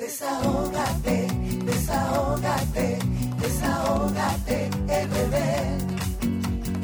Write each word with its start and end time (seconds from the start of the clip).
Desahógate, 0.00 1.28
desahógate, 1.62 2.98
desahógate, 3.38 4.70
RD. 4.88 5.36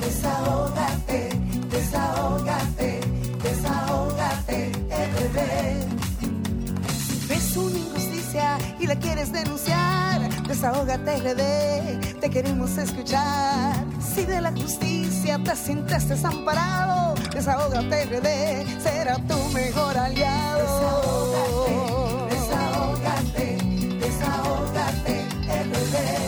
Desahógate, 0.05 1.31
desahógate, 1.71 3.01
desahógate, 3.43 4.71
RD. 5.17 5.39
Ves 7.27 7.57
una 7.57 7.79
injusticia 7.79 8.59
y 8.79 8.87
la 8.87 8.97
quieres 8.97 9.33
denunciar. 9.33 10.29
Desahógate 10.47 11.17
RD, 11.17 12.21
te 12.21 12.29
queremos 12.29 12.77
escuchar. 12.77 13.83
Si 13.99 14.27
de 14.27 14.43
la 14.43 14.53
justicia 14.53 15.43
te 15.43 15.57
sientes 15.57 16.07
desamparado, 16.07 17.15
desahógate 17.33 18.05
RD, 18.05 18.83
será 18.83 19.17
tu 19.27 19.39
mejor 19.55 19.97
aliado. 19.97 21.26
RD. 25.97 26.27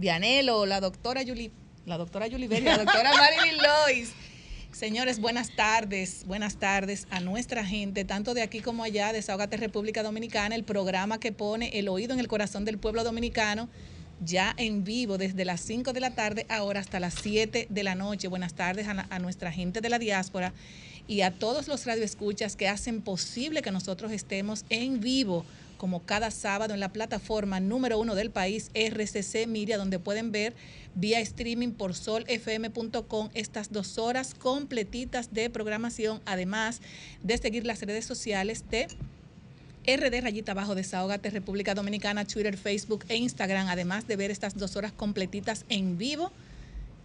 Dianelo, 0.00 0.64
la 0.64 0.80
doctora 0.80 1.22
Yuli, 1.22 1.52
la 1.84 1.98
doctora 1.98 2.26
Yuli 2.26 2.46
Berry, 2.46 2.64
la 2.64 2.78
doctora 2.78 3.10
Marilyn 3.14 3.58
Lois. 3.58 4.12
Señores, 4.72 5.20
buenas 5.20 5.54
tardes, 5.54 6.24
buenas 6.26 6.56
tardes 6.56 7.06
a 7.10 7.20
nuestra 7.20 7.66
gente, 7.66 8.06
tanto 8.06 8.32
de 8.32 8.40
aquí 8.40 8.60
como 8.60 8.82
allá, 8.82 9.08
de 9.08 9.14
Desahogate 9.18 9.58
República 9.58 10.02
Dominicana, 10.02 10.54
el 10.54 10.64
programa 10.64 11.20
que 11.20 11.32
pone 11.32 11.78
el 11.78 11.86
oído 11.90 12.14
en 12.14 12.20
el 12.20 12.28
corazón 12.28 12.64
del 12.64 12.78
pueblo 12.78 13.04
dominicano, 13.04 13.68
ya 14.24 14.54
en 14.56 14.84
vivo 14.84 15.18
desde 15.18 15.44
las 15.44 15.60
5 15.60 15.92
de 15.92 16.00
la 16.00 16.12
tarde, 16.12 16.46
ahora 16.48 16.80
hasta 16.80 16.98
las 16.98 17.12
7 17.14 17.66
de 17.68 17.82
la 17.82 17.94
noche. 17.94 18.28
Buenas 18.28 18.54
tardes 18.54 18.86
a 18.88 19.18
nuestra 19.18 19.52
gente 19.52 19.82
de 19.82 19.90
la 19.90 19.98
diáspora 19.98 20.54
y 21.06 21.22
a 21.22 21.30
todos 21.30 21.68
los 21.68 21.86
radioescuchas 21.86 22.56
que 22.56 22.68
hacen 22.68 23.02
posible 23.02 23.62
que 23.62 23.70
nosotros 23.70 24.12
estemos 24.12 24.64
en 24.68 25.00
vivo 25.00 25.44
como 25.80 26.04
cada 26.04 26.30
sábado 26.30 26.74
en 26.74 26.80
la 26.80 26.92
plataforma 26.92 27.58
número 27.58 27.98
uno 27.98 28.14
del 28.14 28.30
país, 28.30 28.70
RCC 28.74 29.46
Media, 29.46 29.78
donde 29.78 29.98
pueden 29.98 30.30
ver 30.30 30.54
vía 30.94 31.20
streaming 31.20 31.70
por 31.70 31.94
solfm.com 31.94 33.30
estas 33.32 33.72
dos 33.72 33.96
horas 33.96 34.34
completitas 34.34 35.32
de 35.32 35.48
programación, 35.48 36.20
además 36.26 36.82
de 37.22 37.38
seguir 37.38 37.64
las 37.64 37.80
redes 37.80 38.04
sociales 38.04 38.64
de 38.68 38.88
RD 39.86 40.20
Rayita 40.20 40.52
Abajo, 40.52 40.74
Desahogate 40.74 41.30
República 41.30 41.74
Dominicana, 41.74 42.26
Twitter, 42.26 42.58
Facebook 42.58 43.06
e 43.08 43.16
Instagram, 43.16 43.68
además 43.68 44.06
de 44.06 44.16
ver 44.16 44.30
estas 44.30 44.58
dos 44.58 44.76
horas 44.76 44.92
completitas 44.92 45.64
en 45.70 45.96
vivo 45.96 46.30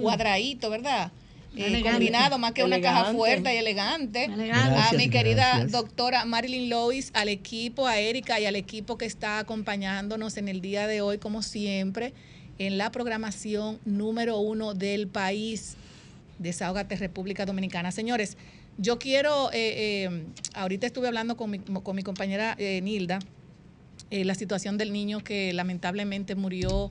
cuadradito, 0.00 0.70
¿verdad? 0.70 1.12
Eh, 1.56 1.68
Elegante. 1.68 1.90
combinado 1.90 2.38
más 2.38 2.52
que 2.52 2.64
una 2.64 2.80
caja 2.80 3.12
fuerte 3.12 3.54
y 3.54 3.56
elegante. 3.56 4.24
Elegante. 4.24 4.78
a 4.78 4.92
mi 4.92 5.08
querida 5.08 5.48
gracias. 5.48 5.72
doctora 5.72 6.24
Marilyn 6.26 6.68
Lois, 6.68 7.10
al 7.14 7.28
equipo, 7.28 7.86
a 7.86 7.98
Erika 7.98 8.38
y 8.38 8.44
al 8.44 8.56
equipo 8.56 8.98
que 8.98 9.06
está 9.06 9.38
acompañándonos 9.38 10.36
en 10.36 10.48
el 10.48 10.60
día 10.60 10.86
de 10.86 11.00
hoy, 11.00 11.16
como 11.16 11.42
siempre, 11.42 12.12
en 12.58 12.76
la 12.76 12.90
programación 12.90 13.78
número 13.86 14.38
uno 14.38 14.74
del 14.74 15.06
país. 15.06 15.76
Desahógate 16.38 16.96
República 16.96 17.46
Dominicana. 17.46 17.90
Señores, 17.90 18.36
yo 18.78 18.98
quiero, 18.98 19.50
eh, 19.52 20.04
eh, 20.04 20.24
ahorita 20.54 20.86
estuve 20.86 21.08
hablando 21.08 21.36
con 21.36 21.50
mi, 21.50 21.58
con 21.58 21.96
mi 21.96 22.02
compañera 22.02 22.54
eh, 22.58 22.80
Nilda, 22.82 23.18
eh, 24.10 24.24
la 24.24 24.34
situación 24.34 24.78
del 24.78 24.92
niño 24.92 25.24
que 25.24 25.52
lamentablemente 25.52 26.34
murió 26.34 26.90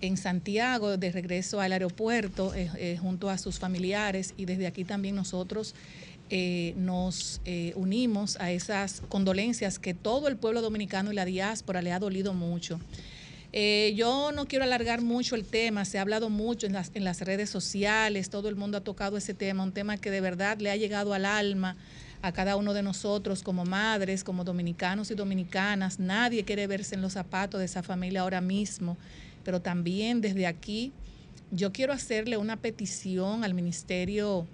en 0.00 0.16
Santiago 0.16 0.96
de 0.98 1.12
regreso 1.12 1.60
al 1.60 1.72
aeropuerto 1.72 2.52
eh, 2.54 2.98
junto 3.00 3.30
a 3.30 3.38
sus 3.38 3.58
familiares 3.58 4.34
y 4.36 4.44
desde 4.44 4.66
aquí 4.66 4.84
también 4.84 5.14
nosotros 5.14 5.74
nos 6.76 7.40
unimos 7.76 8.36
a 8.40 8.50
esas 8.50 9.02
condolencias 9.08 9.78
que 9.78 9.94
todo 9.94 10.26
el 10.26 10.36
pueblo 10.36 10.62
dominicano 10.62 11.12
y 11.12 11.14
la 11.14 11.24
diáspora 11.24 11.80
le 11.80 11.92
ha 11.92 12.00
dolido 12.00 12.34
mucho. 12.34 12.80
Eh, 13.56 13.94
yo 13.94 14.32
no 14.32 14.48
quiero 14.48 14.64
alargar 14.64 15.00
mucho 15.00 15.36
el 15.36 15.44
tema, 15.44 15.84
se 15.84 15.98
ha 15.98 16.00
hablado 16.00 16.28
mucho 16.28 16.66
en 16.66 16.72
las, 16.72 16.90
en 16.94 17.04
las 17.04 17.20
redes 17.20 17.48
sociales, 17.50 18.28
todo 18.28 18.48
el 18.48 18.56
mundo 18.56 18.78
ha 18.78 18.80
tocado 18.80 19.16
ese 19.16 19.32
tema, 19.32 19.62
un 19.62 19.70
tema 19.70 19.96
que 19.96 20.10
de 20.10 20.20
verdad 20.20 20.58
le 20.58 20.72
ha 20.72 20.76
llegado 20.76 21.14
al 21.14 21.24
alma 21.24 21.76
a 22.20 22.32
cada 22.32 22.56
uno 22.56 22.74
de 22.74 22.82
nosotros 22.82 23.44
como 23.44 23.64
madres, 23.64 24.24
como 24.24 24.42
dominicanos 24.42 25.12
y 25.12 25.14
dominicanas. 25.14 26.00
Nadie 26.00 26.42
quiere 26.42 26.66
verse 26.66 26.96
en 26.96 27.02
los 27.02 27.12
zapatos 27.12 27.60
de 27.60 27.66
esa 27.66 27.84
familia 27.84 28.22
ahora 28.22 28.40
mismo, 28.40 28.96
pero 29.44 29.60
también 29.60 30.20
desde 30.20 30.48
aquí 30.48 30.92
yo 31.52 31.72
quiero 31.72 31.92
hacerle 31.92 32.36
una 32.36 32.56
petición 32.56 33.44
al 33.44 33.54
Ministerio 33.54 34.48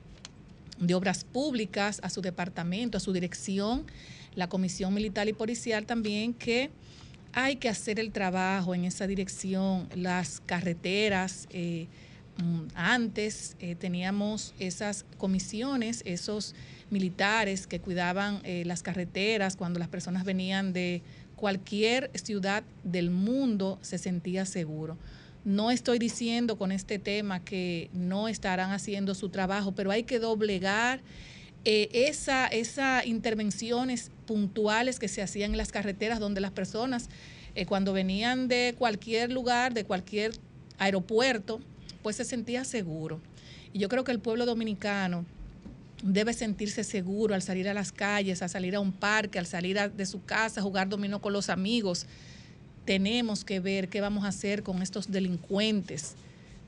de 0.78 0.94
Obras 0.94 1.24
Públicas, 1.24 2.00
a 2.02 2.10
su 2.10 2.20
departamento, 2.20 2.98
a 2.98 3.00
su 3.00 3.14
dirección, 3.14 3.86
la 4.34 4.50
Comisión 4.50 4.92
Militar 4.92 5.26
y 5.26 5.32
Policial 5.32 5.86
también, 5.86 6.34
que 6.34 6.68
hay 7.32 7.56
que 7.56 7.68
hacer 7.68 8.00
el 8.00 8.12
trabajo 8.12 8.74
en 8.74 8.84
esa 8.84 9.06
dirección. 9.06 9.88
Las 9.94 10.40
carreteras, 10.40 11.46
eh, 11.50 11.86
mm, 12.38 12.68
antes 12.74 13.56
eh, 13.60 13.74
teníamos 13.74 14.54
esas 14.58 15.04
comisiones, 15.18 16.02
esos 16.04 16.54
militares 16.90 17.66
que 17.66 17.80
cuidaban 17.80 18.40
eh, 18.44 18.64
las 18.66 18.82
carreteras 18.82 19.56
cuando 19.56 19.78
las 19.78 19.88
personas 19.88 20.24
venían 20.24 20.72
de 20.72 21.02
cualquier 21.36 22.10
ciudad 22.14 22.64
del 22.84 23.10
mundo, 23.10 23.78
se 23.80 23.98
sentía 23.98 24.44
seguro. 24.44 24.98
No 25.44 25.70
estoy 25.70 25.98
diciendo 25.98 26.58
con 26.58 26.70
este 26.70 26.98
tema 26.98 27.42
que 27.42 27.88
no 27.94 28.28
estarán 28.28 28.72
haciendo 28.72 29.14
su 29.14 29.30
trabajo, 29.30 29.72
pero 29.72 29.90
hay 29.90 30.02
que 30.02 30.18
doblegar 30.18 31.00
eh, 31.64 31.88
esa, 31.92 32.46
esas 32.46 33.06
intervenciones 33.06 34.10
puntuales 34.26 34.98
que 34.98 35.08
se 35.08 35.20
hacían 35.20 35.52
en 35.52 35.58
las 35.58 35.72
carreteras 35.72 36.18
donde 36.18 36.40
las 36.40 36.52
personas 36.52 37.08
eh, 37.54 37.66
cuando 37.66 37.92
venían 37.92 38.48
de 38.48 38.74
cualquier 38.78 39.30
lugar, 39.32 39.74
de 39.74 39.84
cualquier 39.84 40.32
aeropuerto, 40.78 41.60
pues 42.02 42.16
se 42.16 42.24
sentía 42.24 42.64
seguro. 42.64 43.20
Y 43.72 43.78
yo 43.78 43.88
creo 43.88 44.04
que 44.04 44.12
el 44.12 44.20
pueblo 44.20 44.46
dominicano 44.46 45.24
debe 46.02 46.32
sentirse 46.32 46.84
seguro 46.84 47.34
al 47.34 47.42
salir 47.42 47.68
a 47.68 47.74
las 47.74 47.92
calles, 47.92 48.40
al 48.40 48.48
salir 48.48 48.74
a 48.74 48.80
un 48.80 48.92
parque, 48.92 49.38
al 49.38 49.46
salir 49.46 49.78
de 49.92 50.06
su 50.06 50.24
casa, 50.24 50.62
jugar 50.62 50.88
dominó 50.88 51.20
con 51.20 51.32
los 51.32 51.50
amigos. 51.50 52.06
Tenemos 52.86 53.44
que 53.44 53.60
ver 53.60 53.88
qué 53.88 54.00
vamos 54.00 54.24
a 54.24 54.28
hacer 54.28 54.62
con 54.62 54.80
estos 54.80 55.10
delincuentes, 55.10 56.14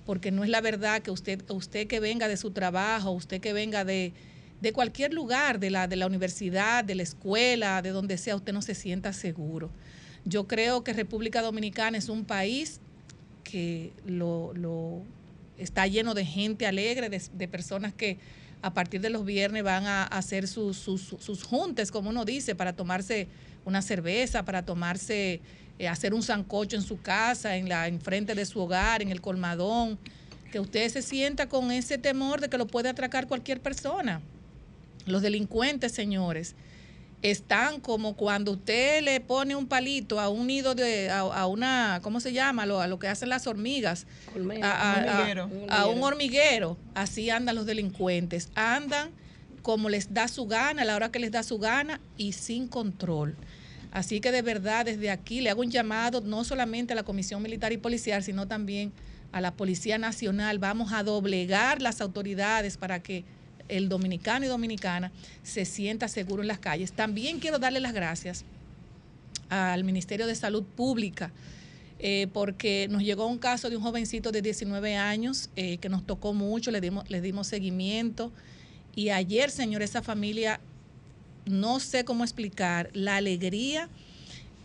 porque 0.05 0.31
no 0.31 0.45
es 0.45 0.51
la 0.51 0.61
verdad 0.61 1.01
que 1.01 1.11
usted, 1.11 1.43
usted 1.51 1.87
que 1.87 2.01
venga 2.01 2.29
de 2.29 2.37
su 2.37 2.51
trabajo, 2.51 3.11
usted 3.13 3.41
que 3.41 3.53
venga 3.55 3.85
de, 3.85 4.13
de 4.63 4.73
cualquier 4.73 5.13
lugar, 5.13 5.59
de 5.59 5.71
la, 5.71 5.89
de 5.89 5.97
la 5.97 6.07
universidad, 6.07 6.85
de 6.85 6.95
la 6.95 7.03
escuela, 7.03 7.83
de 7.83 7.91
donde 7.91 8.17
sea, 8.17 8.37
usted 8.37 8.53
no 8.53 8.63
se 8.63 8.77
sienta 8.77 9.13
seguro. 9.13 9.71
Yo 10.25 10.47
creo 10.47 10.85
que 10.85 10.93
República 10.93 11.43
Dominicana 11.43 11.99
es 11.99 12.09
un 12.09 12.25
país 12.25 12.81
que 13.43 13.91
lo, 14.07 14.53
lo- 14.55 15.03
está 15.59 15.89
lleno 15.89 16.15
de 16.15 16.25
gente 16.25 16.69
alegre, 16.69 17.09
de, 17.11 17.49
personas 17.49 17.93
que 17.93 18.19
a 18.63 18.73
partir 18.73 19.01
de 19.01 19.11
los 19.11 19.25
viernes 19.25 19.65
van 19.65 19.87
a 19.87 20.05
hacer 20.05 20.47
sus, 20.47 20.77
sus, 20.77 21.17
sus 21.19 21.43
juntes, 21.43 21.91
como 21.91 22.11
uno 22.11 22.25
dice, 22.25 22.55
para 22.55 22.73
tomarse 22.73 23.27
una 23.65 23.83
cerveza, 23.83 24.45
para 24.45 24.65
tomarse, 24.65 25.41
eh, 25.81 25.89
hacer 25.89 26.15
un 26.15 26.23
sancocho 26.23 26.77
en 26.77 26.83
su 26.83 27.01
casa, 27.01 27.57
en 27.57 27.69
la 27.69 27.89
enfrente 27.89 28.37
de 28.37 28.47
su 28.47 28.61
hogar, 28.61 29.03
en 29.03 29.09
el 29.11 29.21
colmadón, 29.21 29.99
que 30.53 30.61
usted 30.61 30.89
se 30.89 31.03
sienta 31.03 31.49
con 31.49 31.73
ese 31.73 31.99
temor 31.99 32.41
de 32.41 32.49
que 32.49 32.59
lo 32.59 32.69
puede 32.69 32.89
atracar 32.89 33.27
cualquier 33.27 33.61
persona. 33.61 34.21
Los 35.07 35.23
delincuentes, 35.23 35.93
señores, 35.93 36.55
están 37.23 37.81
como 37.81 38.17
cuando 38.17 38.53
usted 38.53 39.01
le 39.03 39.21
pone 39.21 39.55
un 39.55 39.67
palito 39.67 40.19
a 40.19 40.29
un 40.29 40.47
nido 40.49 40.75
de, 40.75 41.09
a, 41.11 41.21
a 41.21 41.47
una, 41.47 42.01
¿cómo 42.03 42.19
se 42.21 42.33
llama? 42.33 42.67
Lo- 42.67 42.81
a 42.81 42.89
lo 42.89 42.99
que 42.99 43.07
hacen 43.09 43.29
las 43.29 43.47
hormigas. 43.47 44.07
A, 44.31 44.33
a- 44.35 44.41
Un 44.41 45.09
a- 45.09 45.15
hormiguero. 45.15 45.51
a 45.69 45.87
un 45.87 46.03
hormiguero. 46.03 46.77
Así 46.95 47.31
andan 47.31 47.55
los 47.55 47.67
delincuentes. 47.67 48.49
Andan 48.55 49.11
como 49.63 49.89
les 49.89 50.13
da 50.13 50.27
su 50.27 50.47
gana, 50.47 50.83
a 50.83 50.85
la 50.85 50.97
hora 50.97 51.13
que 51.13 51.21
les 51.21 51.31
da 51.31 51.45
su 51.45 51.59
gana 51.59 52.01
y 52.17 52.33
sin 52.33 52.67
control. 52.67 53.37
Así 53.93 54.21
que 54.21 54.33
de 54.33 54.43
verdad 54.43 54.87
desde 54.87 55.11
aquí 55.11 55.41
le 55.41 55.51
hago 55.51 55.61
un 55.61 55.71
llamado 55.71 56.21
no 56.23 56.43
solamente 56.43 56.95
a 56.95 56.97
la 56.97 57.05
Comisión 57.05 57.43
Militar 57.43 57.73
y 57.73 57.77
Policial, 57.77 58.25
sino 58.25 58.49
también 58.49 58.93
a 59.31 59.41
la 59.41 59.53
Policía 59.55 59.97
Nacional, 59.99 60.59
vamos 60.59 60.93
a 60.93 61.05
doblegar 61.05 61.81
las 61.81 62.01
autoridades 62.01 62.77
para 62.77 63.01
que 63.03 63.25
el 63.73 63.89
dominicano 63.89 64.45
y 64.45 64.49
dominicana 64.49 65.11
se 65.43 65.65
sienta 65.65 66.07
seguro 66.09 66.43
en 66.43 66.49
las 66.49 66.59
calles. 66.59 66.93
También 66.93 67.41
quiero 67.41 67.59
darle 67.59 67.81
las 67.81 67.93
gracias 67.93 68.45
al 69.49 69.85
Ministerio 69.85 70.27
de 70.27 70.35
Salud 70.35 70.63
Pública, 70.63 71.33
eh, 71.99 72.27
porque 72.33 72.89
nos 72.91 73.03
llegó 73.03 73.27
un 73.27 73.39
caso 73.39 73.71
de 73.71 73.77
un 73.77 73.83
jovencito 73.83 74.33
de 74.33 74.43
19 74.43 74.97
años 74.97 75.51
eh, 75.57 75.79
que 75.79 75.89
nos 75.89 76.05
tocó 76.07 76.35
mucho, 76.35 76.71
le 76.71 76.81
dimos, 76.81 77.09
le 77.09 77.21
dimos 77.21 77.47
seguimiento. 77.47 78.33
Y 78.95 79.09
ayer, 79.11 79.51
señor, 79.51 79.83
esa 79.83 80.03
familia, 80.03 80.61
no 81.47 81.81
sé 81.81 82.05
cómo 82.05 82.25
explicar 82.25 82.91
la 82.93 83.17
alegría 83.17 83.89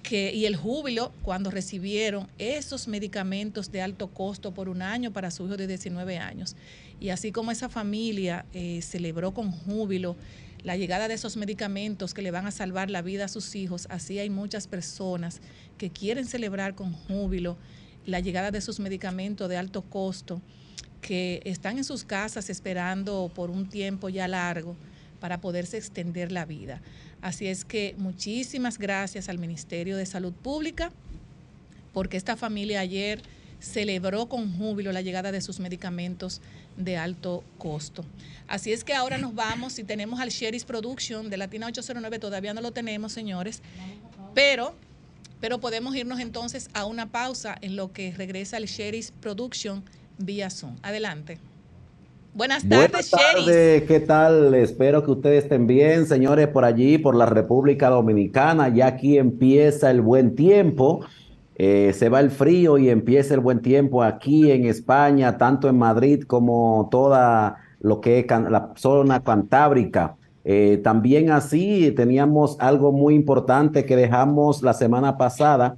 que, 0.04 0.34
y 0.34 0.46
el 0.46 0.56
júbilo 0.56 1.12
cuando 1.22 1.52
recibieron 1.52 2.28
esos 2.38 2.88
medicamentos 2.88 3.72
de 3.72 3.82
alto 3.82 4.08
costo 4.08 4.54
por 4.54 4.68
un 4.70 4.82
año 4.82 5.12
para 5.12 5.32
su 5.32 5.46
hijo 5.46 5.58
de 5.58 5.68
19 5.68 6.18
años. 6.18 6.56
Y 7.00 7.10
así 7.10 7.32
como 7.32 7.52
esa 7.52 7.70
familia 7.70 8.46
eh, 8.54 8.82
celebró 8.82 9.34
con 9.34 9.52
júbilo 9.52 10.16
la 10.64 10.76
llegada 10.76 11.08
de 11.08 11.14
esos 11.14 11.38
medicamentos 11.38 12.14
que 12.14 12.22
le 12.22 12.32
van 12.32 12.48
a 12.48 12.52
salvar 12.52 12.90
la 12.90 13.02
vida 13.02 13.26
a 13.26 13.28
sus 13.28 13.56
hijos, 13.56 13.88
así 13.90 14.20
hay 14.20 14.30
muchas 14.30 14.68
personas 14.68 15.40
que 15.78 15.92
quieren 15.92 16.26
celebrar 16.26 16.76
con 16.76 16.94
júbilo 16.94 17.58
la 18.06 18.20
llegada 18.20 18.52
de 18.52 18.58
esos 18.58 18.80
medicamentos 18.80 19.48
de 19.50 19.58
alto 19.58 19.84
costo, 19.84 20.42
que 21.02 21.42
están 21.46 21.78
en 21.78 21.84
sus 21.84 22.04
casas 22.04 22.50
esperando 22.50 23.32
por 23.34 23.50
un 23.52 23.70
tiempo 23.70 24.10
ya 24.10 24.28
largo 24.28 24.76
para 25.20 25.40
poderse 25.40 25.78
extender 25.78 26.32
la 26.32 26.46
vida. 26.46 26.82
Así 27.22 27.48
es 27.48 27.66
que 27.66 27.96
muchísimas 27.98 28.78
gracias 28.78 29.30
al 29.30 29.40
Ministerio 29.40 29.98
de 29.98 30.06
Salud 30.06 30.34
Pública, 30.34 30.92
porque 31.94 32.18
esta 32.18 32.36
familia 32.36 32.80
ayer 32.80 33.22
celebró 33.60 34.28
con 34.28 34.56
júbilo 34.58 34.92
la 34.92 35.02
llegada 35.02 35.32
de 35.32 35.42
sus 35.42 35.60
medicamentos 35.60 36.42
de 36.78 36.98
alto 36.98 37.44
costo. 37.58 38.06
Así 38.48 38.72
es 38.72 38.84
que 38.84 38.94
ahora 38.94 39.18
nos 39.18 39.36
vamos 39.36 39.78
y 39.80 39.84
tenemos 39.84 40.20
al 40.20 40.30
Sherry's 40.30 40.64
Production 40.64 41.30
de 41.30 41.38
Latina 41.38 41.68
809, 41.68 42.20
todavía 42.20 42.54
no 42.54 42.62
lo 42.62 42.72
tenemos, 42.72 43.12
señores, 43.12 43.62
pero, 44.34 44.74
pero 45.42 45.60
podemos 45.60 45.96
irnos 45.96 46.20
entonces 46.20 46.70
a 46.74 46.86
una 46.86 47.08
pausa 47.08 47.58
en 47.62 47.76
lo 47.76 47.92
que 47.92 48.14
regresa 48.16 48.58
el 48.58 48.66
Sherry's 48.66 49.12
Production 49.12 49.84
vía 50.18 50.50
Zoom. 50.50 50.78
Adelante. 50.82 51.40
Buenas 52.34 52.70
tardes, 52.70 52.92
Buenas 52.92 53.10
tardes, 53.10 53.84
¿qué 53.84 54.00
tal? 54.00 54.54
Espero 54.54 55.04
que 55.04 55.10
ustedes 55.10 55.46
estén 55.46 55.66
bien, 55.66 56.06
señores, 56.06 56.48
por 56.48 56.66
allí, 56.66 57.00
por 57.00 57.16
la 57.16 57.26
República 57.26 57.90
Dominicana. 57.90 58.70
Ya 58.70 58.86
aquí 58.86 59.18
empieza 59.18 59.90
el 59.90 60.02
buen 60.02 60.36
tiempo. 60.36 61.04
Eh, 61.60 61.92
se 61.94 62.10
va 62.10 62.20
el 62.20 62.30
frío 62.30 62.78
y 62.78 62.90
empieza 62.90 63.34
el 63.34 63.40
buen 63.40 63.64
tiempo 63.64 64.04
aquí 64.04 64.52
en 64.52 64.66
España, 64.66 65.40
tanto 65.40 65.68
en 65.68 65.78
Madrid 65.78 66.24
como 66.24 66.88
toda 66.92 67.58
lo 67.80 68.00
que 68.00 68.20
es 68.20 68.28
la 68.28 68.74
zona 68.76 69.24
cantábrica. 69.24 70.16
Eh, 70.46 70.80
también 70.84 71.32
así 71.32 71.92
teníamos 71.92 72.58
algo 72.60 72.92
muy 72.92 73.16
importante 73.16 73.86
que 73.86 73.96
dejamos 73.96 74.62
la 74.62 74.74
semana 74.74 75.18
pasada 75.18 75.78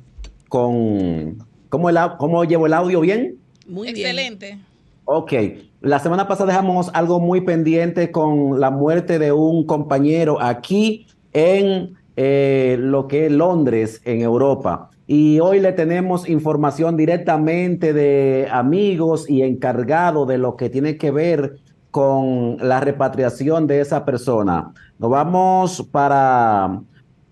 con... 0.50 1.38
¿Cómo, 1.70 1.90
el, 1.90 1.98
cómo 2.18 2.44
llevo 2.44 2.66
el 2.66 2.74
audio 2.74 3.00
bien? 3.00 3.38
Muy 3.68 3.90
Excelente. 3.90 4.60
Ok, 5.06 5.34
la 5.82 6.00
semana 6.00 6.28
pasada 6.28 6.52
dejamos 6.52 6.92
algo 6.94 7.20
muy 7.20 7.42
pendiente 7.42 8.12
con 8.12 8.60
la 8.60 8.70
muerte 8.70 9.18
de 9.18 9.32
un 9.32 9.66
compañero 9.66 10.42
aquí 10.42 11.08
en 11.32 11.96
eh, 12.18 12.76
lo 12.80 13.08
que 13.08 13.28
es 13.28 13.32
Londres, 13.32 14.02
en 14.04 14.22
Europa. 14.22 14.90
Y 15.12 15.40
hoy 15.40 15.60
le 15.60 15.72
tenemos 15.72 16.30
información 16.30 16.96
directamente 16.96 17.94
de 17.94 18.48
amigos 18.52 19.28
y 19.28 19.42
encargado 19.42 20.28
de 20.28 20.38
lo 20.38 20.56
que 20.56 20.70
tiene 20.70 21.00
que 21.00 21.10
ver 21.10 21.56
con 21.90 22.58
la 22.60 22.80
repatriación 22.80 23.66
de 23.66 23.82
esa 23.82 24.06
persona. 24.06 24.72
Nos 25.00 25.10
vamos 25.10 25.84
para 25.92 26.80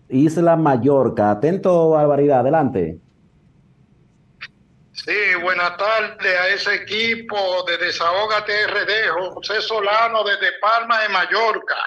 Isla 0.10 0.56
Mallorca. 0.56 1.30
Atento, 1.30 1.96
Alvaridad, 1.96 2.40
adelante. 2.40 2.98
Sí, 4.94 5.36
buenas 5.44 5.78
tardes 5.78 6.36
a 6.36 6.48
ese 6.48 6.74
equipo 6.74 7.38
de 7.68 7.78
Desahógate 7.78 8.66
RD, 8.66 9.34
José 9.36 9.62
Solano 9.62 10.24
desde 10.24 10.58
Palma 10.60 11.04
de 11.04 11.10
Mallorca. 11.10 11.78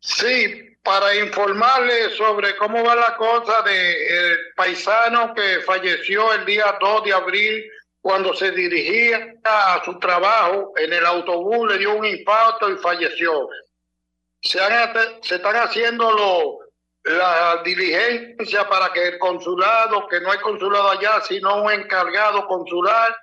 Sí, 0.00 0.67
para 0.82 1.14
informarles 1.16 2.16
sobre 2.16 2.56
cómo 2.56 2.82
va 2.82 2.94
la 2.94 3.16
cosa 3.16 3.62
del 3.62 4.38
paisano 4.56 5.34
que 5.34 5.60
falleció 5.60 6.32
el 6.32 6.44
día 6.44 6.76
2 6.80 7.04
de 7.04 7.12
abril 7.12 7.70
cuando 8.00 8.32
se 8.34 8.52
dirigía 8.52 9.34
a 9.44 9.82
su 9.84 9.98
trabajo 9.98 10.72
en 10.76 10.92
el 10.92 11.04
autobús, 11.04 11.68
le 11.68 11.78
dio 11.78 11.94
un 11.94 12.06
impacto 12.06 12.70
y 12.70 12.76
falleció. 12.76 13.48
Se, 14.40 14.58
se 15.22 15.34
están 15.34 15.56
haciendo 15.56 16.60
la 17.04 17.60
diligencia 17.64 18.68
para 18.68 18.92
que 18.92 19.08
el 19.08 19.18
consulado, 19.18 20.06
que 20.08 20.20
no 20.20 20.30
hay 20.30 20.38
consulado 20.38 20.90
allá, 20.90 21.20
sino 21.22 21.62
un 21.62 21.72
encargado 21.72 22.46
consular, 22.46 23.14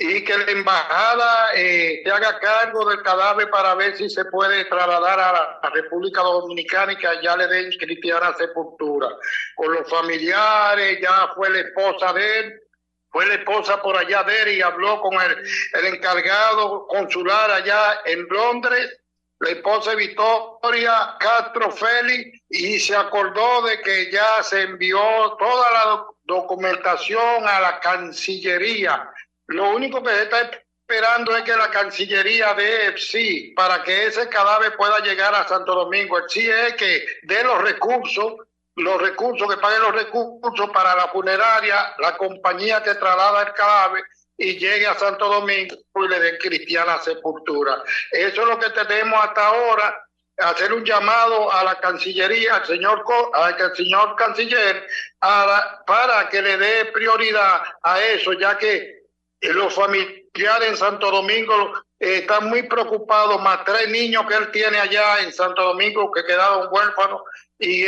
y 0.00 0.22
que 0.22 0.38
la 0.38 0.52
embajada 0.52 1.50
eh, 1.56 2.02
se 2.04 2.10
haga 2.10 2.38
cargo 2.38 2.88
del 2.88 3.02
cadáver 3.02 3.50
para 3.50 3.74
ver 3.74 3.96
si 3.96 4.08
se 4.08 4.24
puede 4.26 4.64
trasladar 4.66 5.18
a 5.18 5.58
la 5.60 5.70
República 5.70 6.22
Dominicana 6.22 6.92
y 6.92 6.96
que 6.96 7.08
allá 7.08 7.36
le 7.36 7.48
den 7.48 7.72
cristiana 7.72 8.32
sepultura. 8.36 9.08
Con 9.56 9.72
los 9.72 9.90
familiares, 9.90 11.00
ya 11.02 11.32
fue 11.34 11.50
la 11.50 11.60
esposa 11.60 12.12
de 12.12 12.38
él, 12.38 12.62
fue 13.10 13.26
la 13.26 13.34
esposa 13.34 13.82
por 13.82 13.96
allá 13.96 14.22
de 14.22 14.42
él 14.42 14.48
y 14.58 14.62
habló 14.62 15.00
con 15.00 15.14
el, 15.14 15.36
el 15.74 15.86
encargado 15.86 16.86
consular 16.86 17.50
allá 17.50 18.00
en 18.04 18.24
Londres, 18.28 19.00
la 19.40 19.50
esposa 19.50 19.96
Victoria 19.96 21.16
Castro 21.18 21.72
Félix, 21.72 22.40
y 22.48 22.78
se 22.78 22.94
acordó 22.94 23.62
de 23.62 23.80
que 23.80 24.12
ya 24.12 24.44
se 24.44 24.62
envió 24.62 25.00
toda 25.40 25.70
la 25.72 26.06
documentación 26.22 27.48
a 27.48 27.60
la 27.60 27.80
Cancillería 27.80 29.10
lo 29.48 29.70
único 29.70 30.02
que 30.02 30.10
se 30.10 30.22
está 30.22 30.50
esperando 30.88 31.36
es 31.36 31.42
que 31.42 31.56
la 31.56 31.70
Cancillería 31.70 32.54
dé 32.54 32.96
sí 32.98 33.52
para 33.56 33.82
que 33.82 34.06
ese 34.06 34.28
cadáver 34.28 34.76
pueda 34.76 34.98
llegar 35.00 35.34
a 35.34 35.48
Santo 35.48 35.74
Domingo. 35.74 36.18
El 36.18 36.28
sí 36.28 36.48
es 36.48 36.74
que 36.74 37.06
dé 37.22 37.42
los 37.44 37.60
recursos, 37.62 38.34
los 38.76 39.00
recursos, 39.00 39.48
que 39.48 39.60
pague 39.60 39.78
los 39.78 39.94
recursos 39.94 40.70
para 40.70 40.94
la 40.94 41.08
funeraria, 41.08 41.94
la 41.98 42.16
compañía 42.16 42.82
que 42.82 42.94
traslada 42.94 43.42
el 43.42 43.52
cadáver 43.54 44.04
y 44.36 44.56
llegue 44.58 44.86
a 44.86 44.94
Santo 44.94 45.28
Domingo 45.28 45.76
y 45.96 46.08
le 46.08 46.20
den 46.20 46.36
cristiana 46.38 46.98
sepultura. 46.98 47.82
Eso 48.10 48.42
es 48.42 48.48
lo 48.48 48.58
que 48.58 48.70
tenemos 48.70 49.18
hasta 49.24 49.46
ahora 49.46 50.04
hacer 50.38 50.72
un 50.72 50.84
llamado 50.84 51.52
a 51.52 51.64
la 51.64 51.74
Cancillería, 51.80 52.56
al 52.56 52.66
señor, 52.66 53.04
al 53.32 53.74
señor 53.74 54.14
canciller, 54.16 54.86
para 55.18 56.28
que 56.30 56.40
le 56.40 56.56
dé 56.56 56.84
prioridad 56.86 57.62
a 57.82 58.00
eso, 58.00 58.34
ya 58.34 58.56
que 58.56 58.97
los 59.40 59.74
familiares 59.74 60.68
en 60.68 60.76
Santo 60.76 61.10
Domingo 61.10 61.54
eh, 61.98 62.18
están 62.18 62.48
muy 62.48 62.64
preocupados, 62.64 63.40
más 63.42 63.64
tres 63.64 63.90
niños 63.90 64.24
que 64.28 64.34
él 64.34 64.50
tiene 64.50 64.78
allá 64.78 65.20
en 65.22 65.32
Santo 65.32 65.62
Domingo 65.62 66.10
que 66.12 66.24
quedaron 66.24 66.68
huérfanos 66.70 67.22
y 67.58 67.84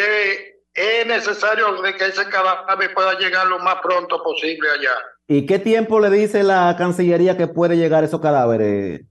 es 0.74 1.06
necesario 1.06 1.80
de 1.82 1.94
que 1.94 2.06
ese 2.06 2.28
cadáver 2.28 2.94
pueda 2.94 3.18
llegar 3.18 3.46
lo 3.46 3.58
más 3.58 3.76
pronto 3.82 4.22
posible 4.22 4.70
allá. 4.70 4.94
¿Y 5.26 5.46
qué 5.46 5.58
tiempo 5.58 6.00
le 6.00 6.10
dice 6.10 6.42
la 6.42 6.74
Cancillería 6.76 7.36
que 7.36 7.46
puede 7.46 7.76
llegar 7.76 8.02
esos 8.02 8.20
cadáveres, 8.20 9.02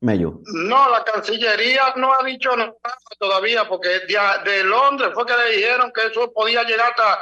Mello? 0.00 0.40
No, 0.44 0.90
la 0.90 1.04
Cancillería 1.04 1.94
no 1.96 2.12
ha 2.14 2.24
dicho 2.24 2.56
nada 2.56 2.74
todavía 3.18 3.68
porque 3.68 3.88
de, 3.88 4.18
de 4.50 4.64
Londres 4.64 5.10
fue 5.12 5.26
que 5.26 5.36
le 5.36 5.56
dijeron 5.56 5.92
que 5.94 6.06
eso 6.06 6.32
podía 6.32 6.62
llegar 6.62 6.90
hasta 6.90 7.18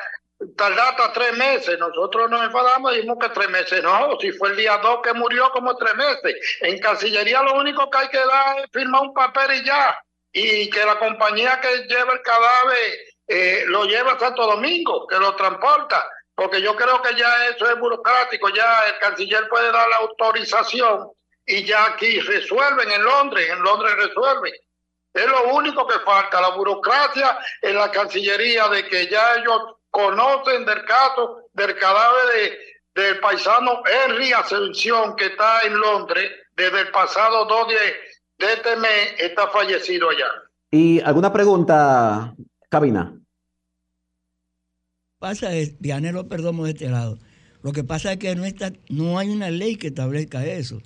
tardar 0.56 0.90
hasta 0.90 1.12
tres 1.12 1.36
meses. 1.36 1.78
Nosotros 1.78 2.30
nos 2.30 2.44
enfadamos 2.44 2.92
y 2.92 2.96
dijimos 2.96 3.18
que 3.20 3.28
tres 3.30 3.50
meses. 3.50 3.82
No, 3.82 4.16
si 4.20 4.32
fue 4.32 4.50
el 4.50 4.56
día 4.56 4.78
dos 4.78 5.00
que 5.02 5.12
murió, 5.12 5.50
como 5.50 5.76
tres 5.76 5.94
meses. 5.94 6.58
En 6.60 6.78
Cancillería 6.78 7.42
lo 7.42 7.54
único 7.54 7.88
que 7.90 7.98
hay 7.98 8.08
que 8.08 8.18
dar 8.18 8.58
es 8.60 8.66
firmar 8.72 9.02
un 9.02 9.14
papel 9.14 9.60
y 9.60 9.64
ya. 9.64 9.98
Y 10.32 10.70
que 10.70 10.84
la 10.84 10.98
compañía 10.98 11.60
que 11.60 11.86
lleva 11.88 12.12
el 12.12 12.22
cadáver 12.22 12.98
eh, 13.26 13.64
lo 13.66 13.84
lleva 13.84 14.12
a 14.12 14.18
Santo 14.18 14.46
Domingo, 14.46 15.06
que 15.06 15.18
lo 15.18 15.34
transporta. 15.34 16.08
Porque 16.34 16.62
yo 16.62 16.76
creo 16.76 17.02
que 17.02 17.16
ya 17.16 17.48
eso 17.48 17.68
es 17.68 17.78
burocrático. 17.78 18.48
Ya 18.50 18.86
el 18.86 18.98
canciller 18.98 19.48
puede 19.48 19.72
dar 19.72 19.88
la 19.88 19.96
autorización 19.96 21.10
y 21.44 21.64
ya 21.64 21.86
aquí 21.86 22.20
resuelven 22.20 22.90
en 22.92 23.02
Londres. 23.02 23.50
En 23.50 23.60
Londres 23.60 23.96
resuelven. 23.96 24.52
Es 25.12 25.26
lo 25.26 25.54
único 25.54 25.86
que 25.86 25.98
falta, 26.00 26.40
la 26.40 26.50
burocracia 26.50 27.38
en 27.62 27.74
la 27.74 27.90
Cancillería 27.90 28.68
de 28.68 28.86
que 28.86 29.08
ya 29.08 29.36
ellos 29.36 29.77
conocen 29.98 30.64
del 30.64 30.84
caso 30.84 31.50
del 31.54 31.76
cadáver 31.76 32.22
de, 32.94 33.02
del 33.02 33.18
paisano 33.18 33.82
Henry 33.84 34.32
Ascensión 34.32 35.16
que 35.16 35.26
está 35.26 35.62
en 35.62 35.76
Londres 35.76 36.30
desde 36.54 36.82
el 36.82 36.90
pasado 36.92 37.46
2 37.46 37.68
de, 37.68 38.46
de 38.46 38.52
este 38.52 38.76
mes, 38.76 39.14
está 39.18 39.48
fallecido 39.48 40.08
allá. 40.10 40.26
¿Y 40.70 41.00
alguna 41.00 41.32
pregunta, 41.32 42.32
Cabina? 42.68 43.12
Pasa 45.18 45.52
es, 45.52 45.80
Dianelo 45.80 46.28
Perdomo 46.28 46.66
de 46.66 46.70
este 46.70 46.88
lado. 46.88 47.18
Lo 47.62 47.72
que 47.72 47.82
pasa 47.82 48.12
es 48.12 48.18
que 48.18 48.36
no, 48.36 48.44
está, 48.44 48.70
no 48.88 49.18
hay 49.18 49.30
una 49.30 49.50
ley 49.50 49.74
que 49.74 49.88
establezca 49.88 50.46
eso. 50.46 50.80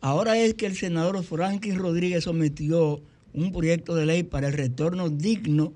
Ahora 0.00 0.38
es 0.38 0.54
que 0.54 0.64
el 0.64 0.76
senador 0.76 1.22
Franklin 1.22 1.78
Rodríguez 1.78 2.24
sometió 2.24 3.02
un 3.34 3.52
proyecto 3.52 3.94
de 3.94 4.06
ley 4.06 4.22
para 4.22 4.46
el 4.48 4.54
retorno 4.54 5.10
digno 5.10 5.74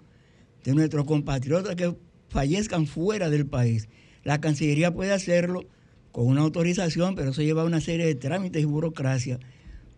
de 0.65 0.75
nuestros 0.75 1.05
compatriotas 1.05 1.77
que 1.77 1.95
fallezcan 2.31 2.87
fuera 2.87 3.29
del 3.29 3.47
país. 3.47 3.89
La 4.25 4.41
Cancillería 4.41 4.95
puede 4.95 5.13
hacerlo 5.13 5.67
con 6.13 6.27
una 6.27 6.41
autorización, 6.41 7.15
pero 7.15 7.31
eso 7.31 7.43
lleva 7.43 7.65
una 7.65 7.81
serie 7.81 8.07
de 8.07 8.15
trámites 8.15 8.63
y 8.63 8.65
burocracia, 8.65 9.39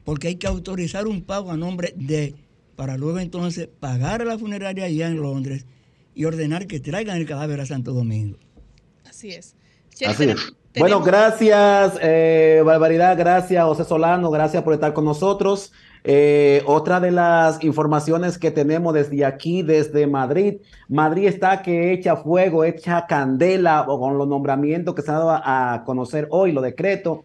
porque 0.05 0.29
hay 0.29 0.37
que 0.37 0.47
autorizar 0.47 1.07
un 1.07 1.23
pago 1.23 1.53
a 1.53 1.57
nombre 1.57 1.95
de, 1.97 2.35
para 2.77 2.97
luego 2.97 3.19
entonces 3.19 3.69
pagar 3.81 4.23
a 4.23 4.25
la 4.25 4.39
funeraria 4.39 4.85
allá 4.85 5.07
en 5.09 5.23
Londres 5.23 5.67
y 6.15 6.25
ordenar 6.25 6.67
que 6.67 6.81
traigan 6.81 7.17
el 7.17 7.27
cadáver 7.27 7.61
a 7.61 7.67
Santo 7.67 7.93
Domingo. 7.93 8.39
Así 9.09 9.31
es. 9.31 9.55
Así 10.05 10.25
es. 10.25 10.53
Bueno, 10.79 11.03
gracias, 11.03 11.99
eh, 12.01 12.63
Barbaridad, 12.65 13.17
gracias, 13.19 13.63
José 13.63 13.85
Solano, 13.85 14.31
gracias 14.31 14.63
por 14.63 14.73
estar 14.73 14.95
con 14.95 15.05
nosotros. 15.05 15.73
Eh, 16.05 16.63
otra 16.67 16.99
de 16.99 17.13
las 17.13 17.63
informaciones 17.63 18.37
que 18.37 18.51
tenemos 18.51 18.93
desde 18.93 19.25
aquí, 19.25 19.63
desde 19.63 20.09
Madrid, 20.09 20.57
Madrid 20.89 21.29
está 21.29 21.63
que 21.63 21.93
echa 21.93 22.17
fuego, 22.17 22.65
echa 22.65 23.07
candela 23.07 23.85
con 23.87 24.19
los 24.19 24.27
nombramientos 24.27 24.97
que 24.97 25.03
se 25.03 25.13
han 25.13 25.19
dado 25.19 25.31
a, 25.31 25.83
conocer 25.87 26.27
hoy, 26.31 26.53
los 26.53 26.65
decretos. 26.65 27.21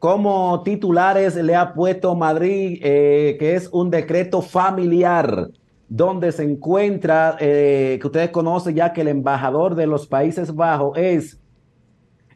Como 0.00 0.62
titulares 0.64 1.36
le 1.36 1.54
ha 1.54 1.72
puesto 1.72 2.14
Madrid, 2.16 2.80
eh, 2.82 3.36
que 3.38 3.54
es 3.54 3.68
un 3.72 3.90
decreto 3.90 4.42
familiar, 4.42 5.48
donde 5.88 6.32
se 6.32 6.42
encuentra, 6.42 7.36
eh, 7.38 7.96
que 8.00 8.06
ustedes 8.06 8.30
conocen 8.30 8.74
ya 8.74 8.92
que 8.92 9.02
el 9.02 9.08
embajador 9.08 9.76
de 9.76 9.86
los 9.86 10.08
Países 10.08 10.52
Bajos 10.52 10.98
es 10.98 11.38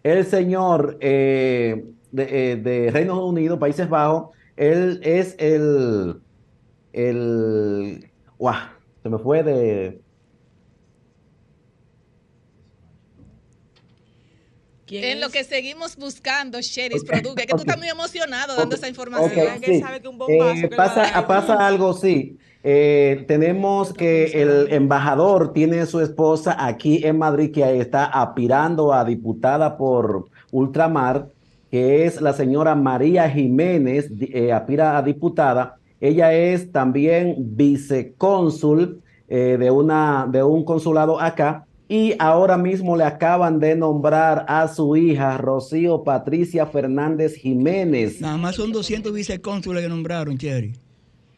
el 0.04 0.24
señor 0.24 0.98
de 1.00 2.90
Reino 2.92 3.26
Unido, 3.26 3.58
Países 3.58 3.88
Bajos, 3.88 4.28
él 4.60 5.00
es 5.02 5.36
el, 5.38 6.20
el, 6.92 8.10
¡guau! 8.38 8.56
Se 9.02 9.08
me 9.08 9.18
fue 9.18 9.42
de... 9.42 10.02
En 14.90 15.20
lo 15.20 15.30
que 15.30 15.44
seguimos 15.44 15.96
buscando, 15.96 16.60
Sheris 16.60 17.04
okay, 17.04 17.20
Produce, 17.22 17.46
que 17.46 17.54
tú 17.54 17.60
estás 17.60 17.78
muy 17.78 17.88
emocionado 17.88 18.56
dando 18.56 18.74
esa 18.74 18.88
información. 18.88 19.30
Okay, 19.56 19.80
sabe 19.80 20.02
que 20.02 20.08
un 20.08 20.18
bombazo 20.18 20.66
eh, 20.66 20.70
pasa, 20.76 21.26
pasa 21.26 21.66
algo, 21.66 21.94
sí. 21.94 22.36
Eh, 22.62 23.24
tenemos 23.28 23.94
que 23.94 24.42
el 24.42 24.72
embajador 24.72 25.54
tiene 25.54 25.86
su 25.86 26.00
esposa 26.00 26.56
aquí 26.58 27.06
en 27.06 27.18
Madrid 27.18 27.52
que 27.52 27.80
está 27.80 28.04
aspirando 28.04 28.92
a 28.92 29.04
diputada 29.04 29.78
por 29.78 30.28
Ultramar 30.50 31.28
que 31.70 32.04
es 32.04 32.20
la 32.20 32.32
señora 32.32 32.74
María 32.74 33.30
Jiménez, 33.30 34.10
eh, 34.20 34.52
a 34.52 35.02
diputada. 35.02 35.76
Ella 36.00 36.32
es 36.32 36.72
también 36.72 37.36
vicecónsul 37.38 39.00
eh, 39.28 39.56
de, 39.58 39.70
una, 39.70 40.26
de 40.30 40.42
un 40.42 40.64
consulado 40.64 41.20
acá 41.20 41.66
y 41.88 42.14
ahora 42.18 42.56
mismo 42.56 42.96
le 42.96 43.04
acaban 43.04 43.58
de 43.58 43.76
nombrar 43.76 44.44
a 44.48 44.68
su 44.68 44.96
hija 44.96 45.36
Rocío 45.38 46.02
Patricia 46.04 46.66
Fernández 46.66 47.34
Jiménez. 47.34 48.20
Nada 48.20 48.36
más 48.36 48.56
son 48.56 48.72
200 48.72 49.12
vicecónsules 49.12 49.82
que 49.82 49.88
nombraron, 49.88 50.38
Cherry. 50.38 50.72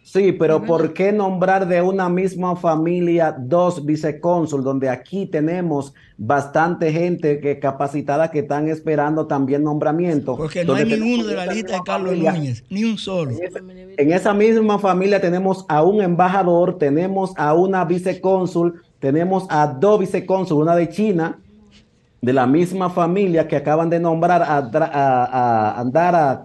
Sí, 0.05 0.33
pero 0.33 0.65
¿por 0.65 0.93
qué 0.95 1.13
nombrar 1.13 1.69
de 1.69 1.81
una 1.81 2.09
misma 2.09 2.57
familia 2.57 3.35
dos 3.39 3.85
vicecónsul, 3.85 4.65
donde 4.65 4.89
aquí 4.89 5.27
tenemos 5.27 5.95
bastante 6.19 6.93
gente 6.93 7.39
que 7.39 7.61
capacitada 7.61 8.31
que 8.31 8.41
están 8.41 8.69
esperando 8.69 9.29
también 9.29 9.63
nombramiento? 9.63 10.37
Porque 10.37 10.65
no 10.65 10.75
hay 10.75 10.87
ninguno 10.87 11.25
de 11.25 11.35
la 11.37 11.47
lista 11.47 11.75
de 11.75 11.81
Carlos 11.87 12.19
Núñez, 12.19 12.65
ni 12.69 12.85
un 12.85 12.99
solo. 12.99 13.31
En 13.97 14.13
esa, 14.13 14.35
misma 14.35 14.79
familia 14.81 15.21
tenemos 15.21 15.65
a 15.69 15.85
un 15.85 16.03
embajador, 16.03 16.79
tenemos 16.79 17.33
a 17.37 17.55
una 17.55 17.85
vicecónsul, 17.85 18.83
tenemos 18.99 19.47
a 19.51 19.69
dos 19.69 20.01
vicecónsul, 20.01 20.63
una 20.63 20.75
de 20.75 20.89
China, 20.89 21.39
de 22.21 22.33
la 22.33 22.47
misma 22.47 22.91
familia 22.91 23.47
que 23.47 23.57
acaban 23.57 23.89
de 23.89 24.01
nombrar 24.01 24.43
a, 24.43 24.57
a, 24.59 25.25
a 25.25 25.81
Andara 25.81 26.43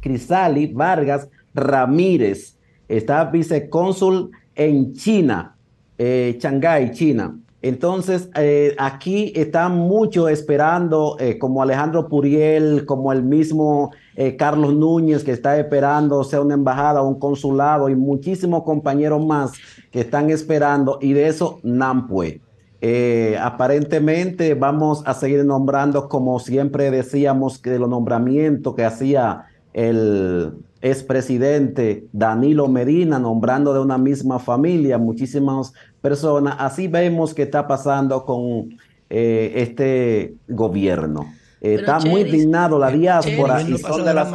Crisali 0.00 0.66
Vargas 0.68 1.28
Ramírez, 1.54 2.58
está 2.88 3.24
vicecónsul 3.24 4.30
en 4.54 4.92
China, 4.92 5.56
eh, 5.98 6.38
Shanghái, 6.40 6.92
China. 6.92 7.38
Entonces, 7.62 8.28
eh, 8.36 8.74
aquí 8.78 9.32
están 9.34 9.78
muchos 9.78 10.30
esperando, 10.30 11.16
eh, 11.18 11.38
como 11.38 11.62
Alejandro 11.62 12.08
Puriel, 12.08 12.84
como 12.84 13.10
el 13.10 13.22
mismo 13.22 13.90
Carlos 14.38 14.74
Núñez, 14.74 15.24
que 15.24 15.32
está 15.32 15.58
esperando 15.58 16.22
sea 16.22 16.40
una 16.40 16.54
embajada, 16.54 17.02
un 17.02 17.18
consulado, 17.18 17.88
y 17.88 17.96
muchísimos 17.96 18.62
compañeros 18.62 19.24
más 19.24 19.52
que 19.90 20.00
están 20.00 20.30
esperando, 20.30 20.98
y 21.00 21.14
de 21.14 21.26
eso 21.26 21.58
Nampue. 21.64 22.40
aparentemente 23.40 24.54
vamos 24.54 25.02
a 25.06 25.14
seguir 25.14 25.44
nombrando, 25.44 26.08
como 26.08 26.38
siempre 26.38 26.90
decíamos, 26.90 27.58
que 27.58 27.70
de 27.70 27.78
los 27.78 27.88
nombramientos 27.88 28.74
que 28.74 28.84
hacía 28.84 29.46
el 29.72 30.52
expresidente 30.84 32.06
Danilo 32.12 32.68
Medina, 32.68 33.18
nombrando 33.18 33.72
de 33.72 33.80
una 33.80 33.96
misma 33.96 34.38
familia 34.38 34.98
muchísimas 34.98 35.72
personas. 36.02 36.56
Así 36.58 36.88
vemos 36.88 37.32
que 37.32 37.42
está 37.42 37.66
pasando 37.66 38.26
con 38.26 38.76
eh, 39.08 39.52
este 39.56 40.34
gobierno. 40.46 41.32
está 41.62 42.00
muy 42.00 42.20
indignado 42.20 42.78
la 42.78 42.90
diáspora. 42.90 43.62
y 43.62 43.78
son 43.78 44.04
de 44.04 44.12
las 44.12 44.30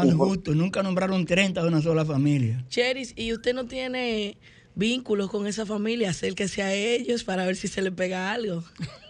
Nunca 0.48 0.82
nombraron 0.82 1.24
30 1.24 1.62
de 1.62 1.68
una 1.68 1.84
sola 1.84 2.03
familia. 2.03 2.65
Cheris, 2.68 3.13
¿y 3.15 3.32
usted 3.32 3.53
no 3.53 3.68
tiene 3.68 4.36
vínculos 4.74 5.29
con 5.29 5.46
esa 5.46 5.68
familia? 5.68 6.10
Acérquese 6.10 6.63
a 6.63 6.74
ellos 6.74 7.24
para 7.24 7.46
ver 7.46 7.58
si 7.58 7.68
se 7.68 7.84
le 7.84 7.91
pega 7.91 8.32
algo. 8.32 8.63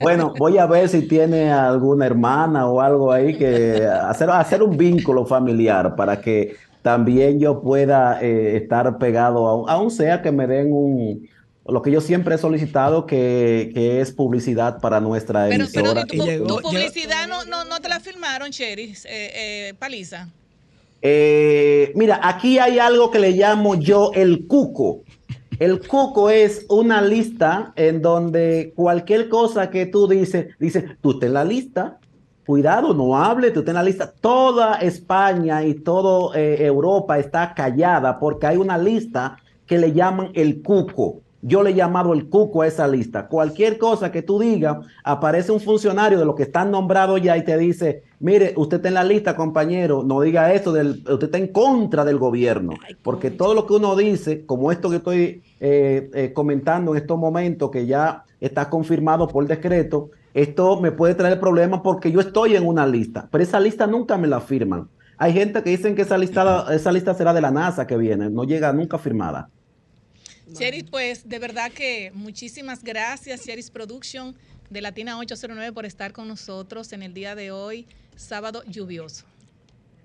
Bueno, 0.00 0.34
voy 0.38 0.58
a 0.58 0.66
ver 0.66 0.88
si 0.88 1.02
tiene 1.02 1.50
alguna 1.50 2.06
hermana 2.06 2.66
o 2.66 2.80
algo 2.80 3.12
ahí 3.12 3.36
que 3.36 3.86
hacer, 3.86 4.30
hacer 4.30 4.62
un 4.62 4.76
vínculo 4.76 5.26
familiar 5.26 5.96
para 5.96 6.20
que 6.20 6.56
también 6.82 7.40
yo 7.40 7.60
pueda 7.60 8.20
eh, 8.22 8.56
estar 8.56 8.98
pegado, 8.98 9.68
a, 9.68 9.72
aún 9.72 9.90
sea 9.90 10.22
que 10.22 10.32
me 10.32 10.46
den 10.46 10.72
un, 10.72 11.28
lo 11.66 11.82
que 11.82 11.90
yo 11.90 12.00
siempre 12.00 12.36
he 12.36 12.38
solicitado, 12.38 13.06
que, 13.06 13.70
que 13.74 14.00
es 14.00 14.12
publicidad 14.12 14.80
para 14.80 15.00
nuestra 15.00 15.48
pero, 15.48 15.64
emisora. 15.64 16.04
Pero 16.08 16.46
tu, 16.46 16.60
publicidad 16.60 17.26
no, 17.28 17.44
no, 17.44 17.64
no, 17.64 17.80
te 17.80 17.88
la 17.88 18.00
firmaron, 18.00 18.50
Cheris, 18.50 19.04
eh, 19.04 19.68
eh, 19.68 19.74
Paliza. 19.78 20.28
mira, 21.94 22.20
aquí 22.22 22.58
hay 22.58 22.78
algo 22.78 23.10
que 23.10 23.18
le 23.18 23.32
llamo 23.32 23.74
yo 23.74 24.12
el 24.14 24.46
cuco. 24.46 25.02
El 25.58 25.86
cuco 25.86 26.30
es 26.30 26.66
una 26.68 27.02
lista 27.02 27.72
en 27.74 28.00
donde 28.00 28.72
cualquier 28.76 29.28
cosa 29.28 29.70
que 29.70 29.86
tú 29.86 30.06
dices, 30.06 30.54
dices, 30.60 30.84
tú 31.00 31.12
estás 31.12 31.26
en 31.26 31.34
la 31.34 31.44
lista, 31.44 31.98
cuidado, 32.46 32.94
no 32.94 33.16
hable, 33.16 33.50
tú 33.50 33.60
estás 33.60 33.72
en 33.72 33.76
la 33.76 33.82
lista. 33.82 34.12
Toda 34.20 34.76
España 34.76 35.64
y 35.64 35.74
toda 35.74 36.38
eh, 36.38 36.64
Europa 36.64 37.18
está 37.18 37.54
callada 37.54 38.20
porque 38.20 38.46
hay 38.46 38.56
una 38.56 38.78
lista 38.78 39.36
que 39.66 39.78
le 39.78 39.92
llaman 39.92 40.30
el 40.34 40.62
cuco. 40.62 41.22
Yo 41.40 41.62
le 41.62 41.70
he 41.70 41.74
llamado 41.74 42.12
el 42.14 42.28
cuco 42.28 42.62
a 42.62 42.66
esa 42.66 42.88
lista. 42.88 43.28
Cualquier 43.28 43.78
cosa 43.78 44.10
que 44.10 44.22
tú 44.22 44.40
digas, 44.40 44.78
aparece 45.04 45.52
un 45.52 45.60
funcionario 45.60 46.18
de 46.18 46.24
los 46.24 46.34
que 46.34 46.42
están 46.44 46.70
nombrados 46.70 47.22
ya 47.22 47.36
y 47.36 47.44
te 47.44 47.56
dice, 47.56 48.02
mire, 48.18 48.54
usted 48.56 48.78
está 48.78 48.88
en 48.88 48.94
la 48.94 49.04
lista, 49.04 49.36
compañero, 49.36 50.02
no 50.02 50.20
diga 50.20 50.52
eso, 50.52 50.72
del, 50.72 51.04
usted 51.08 51.24
está 51.26 51.38
en 51.38 51.48
contra 51.48 52.04
del 52.04 52.18
gobierno. 52.18 52.74
Porque 53.02 53.30
todo 53.30 53.54
lo 53.54 53.66
que 53.66 53.74
uno 53.74 53.94
dice, 53.94 54.44
como 54.46 54.72
esto 54.72 54.90
que 54.90 54.96
estoy 54.96 55.42
eh, 55.60 56.10
eh, 56.12 56.32
comentando 56.32 56.92
en 56.92 57.02
estos 57.02 57.18
momentos, 57.18 57.70
que 57.70 57.86
ya 57.86 58.24
está 58.40 58.68
confirmado 58.68 59.28
por 59.28 59.46
decreto, 59.46 60.10
esto 60.34 60.80
me 60.80 60.92
puede 60.92 61.14
traer 61.14 61.40
problemas 61.40 61.80
porque 61.82 62.12
yo 62.12 62.20
estoy 62.20 62.56
en 62.56 62.66
una 62.66 62.86
lista, 62.86 63.28
pero 63.30 63.42
esa 63.42 63.60
lista 63.60 63.86
nunca 63.86 64.18
me 64.18 64.28
la 64.28 64.40
firman. 64.40 64.88
Hay 65.16 65.32
gente 65.32 65.62
que 65.62 65.70
dicen 65.70 65.96
que 65.96 66.02
esa 66.02 66.16
lista, 66.16 66.66
esa 66.72 66.92
lista 66.92 67.14
será 67.14 67.32
de 67.32 67.40
la 67.40 67.50
NASA 67.50 67.86
que 67.86 67.96
viene, 67.96 68.30
no 68.30 68.44
llega 68.44 68.72
nunca 68.72 68.98
firmada. 68.98 69.50
Cheris, 70.52 70.84
pues 70.90 71.28
de 71.28 71.38
verdad 71.38 71.70
que 71.70 72.10
muchísimas 72.14 72.82
gracias, 72.82 73.44
Cheris 73.44 73.70
Production 73.70 74.34
de 74.70 74.80
Latina 74.80 75.18
809 75.18 75.72
por 75.72 75.86
estar 75.86 76.12
con 76.12 76.28
nosotros 76.28 76.92
en 76.92 77.02
el 77.02 77.14
día 77.14 77.34
de 77.34 77.50
hoy, 77.50 77.86
sábado 78.16 78.62
lluvioso. 78.66 79.24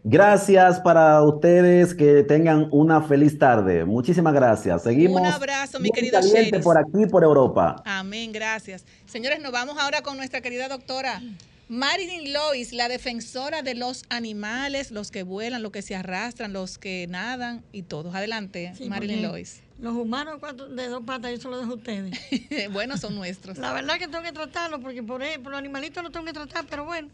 Gracias 0.05 0.81
para 0.81 1.21
ustedes, 1.23 1.93
que 1.93 2.23
tengan 2.23 2.67
una 2.71 3.01
feliz 3.01 3.39
tarde. 3.39 3.85
Muchísimas 3.85 4.33
gracias. 4.33 4.83
Seguimos. 4.83 5.21
Un 5.21 5.27
abrazo, 5.27 5.79
mi 5.79 5.89
querido 5.91 6.19
Cheris. 6.21 6.62
por 6.62 6.77
aquí, 6.77 7.05
por 7.09 7.23
Europa. 7.23 7.81
Amén, 7.85 8.33
gracias. 8.33 8.83
Señores, 9.05 9.39
nos 9.39 9.53
vamos 9.53 9.77
ahora 9.79 10.01
con 10.01 10.17
nuestra 10.17 10.41
querida 10.41 10.67
doctora 10.67 11.21
Marilyn 11.69 12.33
Lois, 12.33 12.71
la 12.71 12.88
defensora 12.88 13.63
de 13.63 13.73
los 13.73 14.03
animales, 14.09 14.91
los 14.91 15.09
que 15.09 15.23
vuelan, 15.23 15.63
los 15.63 15.71
que 15.71 15.81
se 15.81 15.95
arrastran, 15.95 16.53
los 16.53 16.77
que 16.77 17.07
nadan 17.09 17.63
y 17.71 17.81
todos. 17.81 18.13
Adelante, 18.13 18.73
Sí, 18.77 18.89
Marilyn 18.89 19.23
Lois. 19.23 19.62
Los 19.84 19.96
humanos 19.96 20.38
cuatro- 20.40 20.70
de 20.70 20.88
dos 20.88 21.04
patas, 21.04 21.32
yo 21.32 21.38
se 21.42 21.50
lo 21.50 21.60
dejo 21.60 21.74
a 21.74 21.75
ustedes. 21.75 22.18
bueno, 22.72 22.98
son 22.98 23.16
nuestros. 23.16 23.58
La 23.58 23.74
verdad 23.74 24.00
que 24.00 24.08
tengo 24.08 24.24
que 24.24 24.32
tratarlo 24.32 24.80
porque 24.80 25.04
por, 25.04 25.22
por 25.42 25.52
los 25.52 25.60
animalitos 25.60 26.02
los 26.02 26.13
tengo 26.13 26.25
que 26.25 26.32
tratar, 26.32 26.66
pero 26.70 26.86
bueno. 26.86 27.10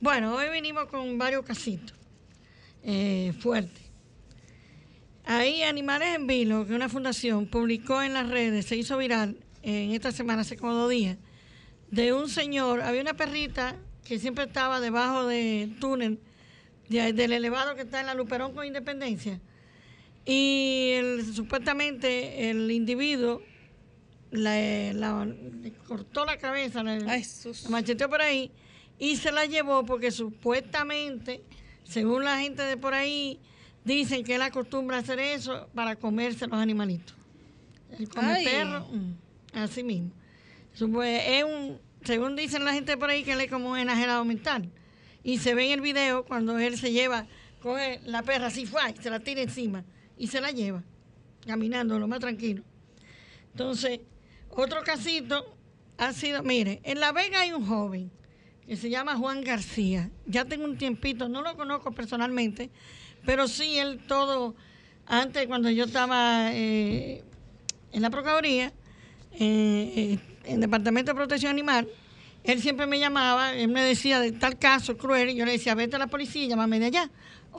Bueno, 0.00 0.34
hoy 0.34 0.48
venimos 0.48 0.86
con 0.86 1.18
varios 1.18 1.44
casitos 1.44 1.94
eh, 2.82 3.34
fuertes. 3.40 3.82
Ahí 5.26 5.62
Animales 5.62 6.16
en 6.16 6.26
Vilo, 6.26 6.66
que 6.66 6.72
una 6.74 6.88
fundación, 6.88 7.44
publicó 7.46 8.00
en 8.02 8.14
las 8.14 8.30
redes, 8.30 8.64
se 8.64 8.76
hizo 8.76 8.96
viral 8.96 9.36
en 9.62 9.90
esta 9.90 10.10
semana, 10.10 10.40
hace 10.40 10.56
como 10.56 10.72
dos 10.72 10.88
días, 10.88 11.18
de 11.90 12.14
un 12.14 12.30
señor, 12.30 12.80
había 12.80 13.02
una 13.02 13.12
perrita 13.18 13.76
que 14.06 14.18
siempre 14.18 14.44
estaba 14.44 14.80
debajo 14.80 15.26
del 15.26 15.78
túnel, 15.78 16.20
de 16.88 17.12
del 17.12 17.32
elevado 17.34 17.74
que 17.74 17.82
está 17.82 18.00
en 18.00 18.06
la 18.06 18.14
Luperón 18.14 18.54
con 18.54 18.64
Independencia. 18.64 19.42
Y 20.30 20.90
el- 20.92 21.34
supuestamente 21.34 22.50
el 22.50 22.70
individuo 22.70 23.40
la- 24.30 25.24
le 25.24 25.72
cortó 25.86 26.26
la 26.26 26.36
cabeza, 26.36 26.82
la, 26.82 26.92
Ay, 27.10 27.24
la 27.62 27.70
macheteó 27.70 28.10
por 28.10 28.20
ahí 28.20 28.50
y 28.98 29.16
se 29.16 29.32
la 29.32 29.46
llevó 29.46 29.86
porque 29.86 30.10
supuestamente, 30.10 31.42
según 31.84 32.24
la 32.24 32.38
gente 32.38 32.60
de 32.62 32.76
por 32.76 32.92
ahí, 32.92 33.40
dicen 33.86 34.22
que 34.22 34.34
él 34.34 34.42
acostumbra 34.42 34.98
a 34.98 35.00
hacer 35.00 35.18
eso 35.18 35.70
para 35.74 35.96
comerse 35.96 36.46
los 36.46 36.58
animalitos. 36.60 37.16
Él 37.98 38.06
come 38.10 38.30
Ay. 38.30 38.44
perro, 38.44 38.86
mm, 38.92 39.12
así 39.54 39.82
mismo. 39.82 40.10
Es 40.74 40.82
un, 40.82 41.78
según 42.04 42.36
dicen 42.36 42.66
la 42.66 42.74
gente 42.74 42.90
de 42.92 42.96
por 42.98 43.08
ahí, 43.08 43.24
que 43.24 43.32
él 43.32 43.40
es 43.40 43.50
como 43.50 43.70
un 43.70 43.78
enajenado 43.78 44.26
mental. 44.26 44.68
Y 45.24 45.38
se 45.38 45.54
ve 45.54 45.64
en 45.68 45.72
el 45.72 45.80
video 45.80 46.26
cuando 46.26 46.58
él 46.58 46.76
se 46.76 46.92
lleva, 46.92 47.26
coge 47.62 48.00
la 48.04 48.22
perra 48.22 48.48
así, 48.48 48.66
fue, 48.66 48.82
se 49.00 49.08
la 49.08 49.20
tira 49.20 49.40
encima 49.40 49.84
y 50.18 50.26
se 50.26 50.40
la 50.40 50.50
lleva, 50.50 50.82
caminando 51.46 51.98
lo 51.98 52.08
más 52.08 52.20
tranquilo. 52.20 52.62
Entonces, 53.52 54.00
otro 54.50 54.82
casito 54.82 55.56
ha 55.96 56.12
sido, 56.12 56.42
mire, 56.42 56.80
en 56.84 57.00
La 57.00 57.12
Vega 57.12 57.40
hay 57.40 57.52
un 57.52 57.66
joven 57.66 58.10
que 58.66 58.76
se 58.76 58.90
llama 58.90 59.16
Juan 59.16 59.42
García. 59.42 60.10
Ya 60.26 60.44
tengo 60.44 60.64
un 60.64 60.76
tiempito, 60.76 61.28
no 61.28 61.42
lo 61.42 61.56
conozco 61.56 61.90
personalmente, 61.92 62.70
pero 63.24 63.48
sí 63.48 63.78
él 63.78 64.00
todo, 64.06 64.54
antes 65.06 65.46
cuando 65.46 65.70
yo 65.70 65.86
estaba 65.86 66.52
eh, 66.52 67.24
en 67.92 68.02
la 68.02 68.10
Procuraduría, 68.10 68.72
eh, 69.32 70.18
en 70.44 70.60
Departamento 70.60 71.12
de 71.12 71.14
Protección 71.16 71.50
Animal, 71.50 71.88
él 72.44 72.60
siempre 72.60 72.86
me 72.86 72.98
llamaba, 72.98 73.54
él 73.54 73.68
me 73.68 73.82
decía 73.82 74.20
de 74.20 74.32
tal 74.32 74.58
caso 74.58 74.96
cruel, 74.96 75.30
y 75.30 75.34
yo 75.34 75.44
le 75.44 75.52
decía, 75.52 75.74
vete 75.74 75.96
a 75.96 75.98
la 75.98 76.06
policía 76.06 76.44
y 76.44 76.48
llámame 76.48 76.78
de 76.78 76.86
allá, 76.86 77.10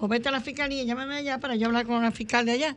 o 0.01 0.08
vete 0.08 0.29
a 0.29 0.32
la 0.32 0.41
fiscalía 0.41 0.84
llámame 0.84 1.15
allá 1.15 1.39
para 1.39 1.56
yo 1.56 1.68
hablar 1.68 1.86
con 1.86 2.01
la 2.01 2.12
fiscal 2.12 2.46
de 2.46 2.53
allá. 2.53 2.75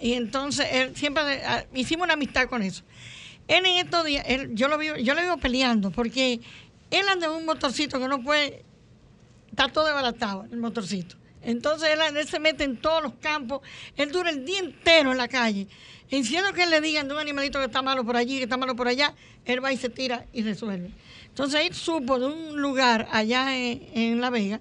Y 0.00 0.12
entonces 0.14 0.66
él 0.72 0.96
siempre 0.96 1.22
ah, 1.44 1.64
hicimos 1.74 2.04
una 2.04 2.14
amistad 2.14 2.48
con 2.48 2.62
eso. 2.62 2.84
Él 3.48 3.64
en 3.66 3.78
estos 3.78 4.04
días, 4.04 4.24
él- 4.28 4.50
yo 4.54 4.68
lo 4.68 4.78
vivo, 4.78 4.96
yo 4.96 5.14
lo 5.14 5.20
vivo 5.22 5.36
peleando, 5.38 5.90
porque 5.90 6.40
él 6.90 7.08
anda 7.08 7.26
en 7.26 7.32
un 7.32 7.44
motorcito 7.46 7.98
que 7.98 8.06
no 8.06 8.22
puede, 8.22 8.62
está 9.50 9.68
todo 9.68 9.86
desbaratado 9.86 10.46
el 10.52 10.58
motorcito. 10.58 11.16
Entonces 11.42 11.90
él, 11.90 12.28
se 12.28 12.38
mete 12.40 12.64
en 12.64 12.76
todos 12.76 13.02
los 13.02 13.14
campos, 13.14 13.62
él 13.96 14.12
dura 14.12 14.30
el 14.30 14.44
día 14.44 14.58
entero 14.58 15.12
en 15.12 15.18
la 15.18 15.28
calle. 15.28 15.66
Enciendo 16.10 16.52
que 16.52 16.62
él 16.62 16.70
le 16.70 16.80
digan 16.80 17.06
de 17.06 17.14
un 17.14 17.20
animalito 17.20 17.58
que 17.58 17.66
está 17.66 17.82
malo 17.82 18.04
por 18.04 18.16
allí, 18.16 18.38
que 18.38 18.44
está 18.44 18.56
malo 18.56 18.74
por 18.76 18.88
allá, 18.88 19.14
él 19.44 19.62
va 19.62 19.72
y 19.72 19.76
se 19.76 19.88
tira 19.88 20.26
y 20.32 20.42
resuelve. 20.42 20.90
Entonces 21.28 21.60
él 21.66 21.74
supo 21.74 22.18
de 22.18 22.26
un 22.26 22.60
lugar 22.60 23.08
allá 23.12 23.54
en 23.56 24.20
La 24.20 24.30
Vega, 24.30 24.60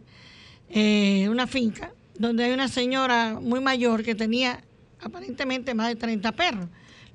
eh, 0.70 1.28
una 1.30 1.48
finca, 1.48 1.92
donde 2.18 2.44
hay 2.46 2.52
una 2.52 2.68
señora 2.68 3.40
muy 3.42 3.60
mayor 3.60 4.04
que 4.04 4.16
tenía 4.16 4.64
aparentemente 5.02 5.74
más 5.74 5.88
de 5.90 5.96
30 5.96 6.32
perros. 6.34 6.68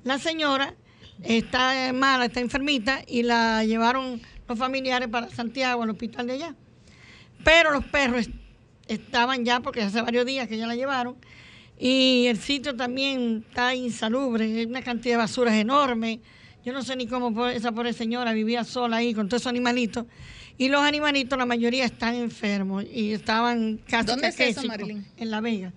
La 0.03 0.17
señora 0.19 0.73
está 1.21 1.91
mala, 1.93 2.25
está 2.25 2.39
enfermita 2.39 3.01
y 3.07 3.23
la 3.23 3.63
llevaron 3.63 4.21
los 4.47 4.57
familiares 4.57 5.07
para 5.09 5.29
Santiago, 5.29 5.83
al 5.83 5.89
hospital 5.89 6.27
de 6.27 6.33
allá. 6.33 6.55
Pero 7.43 7.71
los 7.71 7.85
perros 7.85 8.21
est- 8.27 8.31
estaban 8.87 9.43
ya, 9.45 9.59
porque 9.59 9.81
hace 9.81 10.01
varios 10.01 10.25
días 10.25 10.47
que 10.47 10.57
ya 10.57 10.67
la 10.67 10.75
llevaron, 10.75 11.15
y 11.79 12.25
el 12.27 12.37
sitio 12.37 12.75
también 12.75 13.43
está 13.49 13.73
insalubre, 13.75 14.45
hay 14.45 14.65
una 14.65 14.81
cantidad 14.81 15.13
de 15.15 15.17
basuras 15.17 15.53
enorme. 15.55 16.19
Yo 16.63 16.71
no 16.71 16.81
sé 16.81 16.95
ni 16.95 17.07
cómo 17.07 17.47
esa 17.47 17.71
pobre 17.73 17.91
señora 17.91 18.31
vivía 18.31 18.63
sola 18.63 18.97
ahí 18.97 19.13
con 19.13 19.27
todos 19.27 19.41
esos 19.41 19.49
animalitos. 19.49 20.05
Y 20.57 20.69
los 20.69 20.81
animalitos, 20.81 21.37
la 21.37 21.45
mayoría 21.45 21.85
están 21.85 22.15
enfermos 22.15 22.83
y 22.83 23.13
estaban 23.13 23.79
casi 23.87 24.05
¿Dónde 24.07 24.27
es 24.27 24.39
eso? 24.39 24.61
En 25.17 25.31
La 25.31 25.41
Vega. 25.41 25.73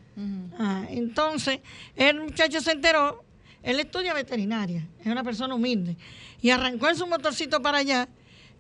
Ah, 0.59 0.85
entonces, 0.91 1.61
el 1.95 2.21
muchacho 2.21 2.61
se 2.61 2.73
enteró, 2.73 3.25
él 3.62 3.81
estudia 3.81 4.15
veterinaria, 4.15 4.87
es 5.01 5.07
una 5.07 5.25
persona 5.25 5.55
humilde, 5.55 5.97
y 6.41 6.51
arrancó 6.51 6.89
en 6.89 6.97
su 6.97 7.07
motorcito 7.07 7.61
para 7.61 7.79
allá 7.79 8.09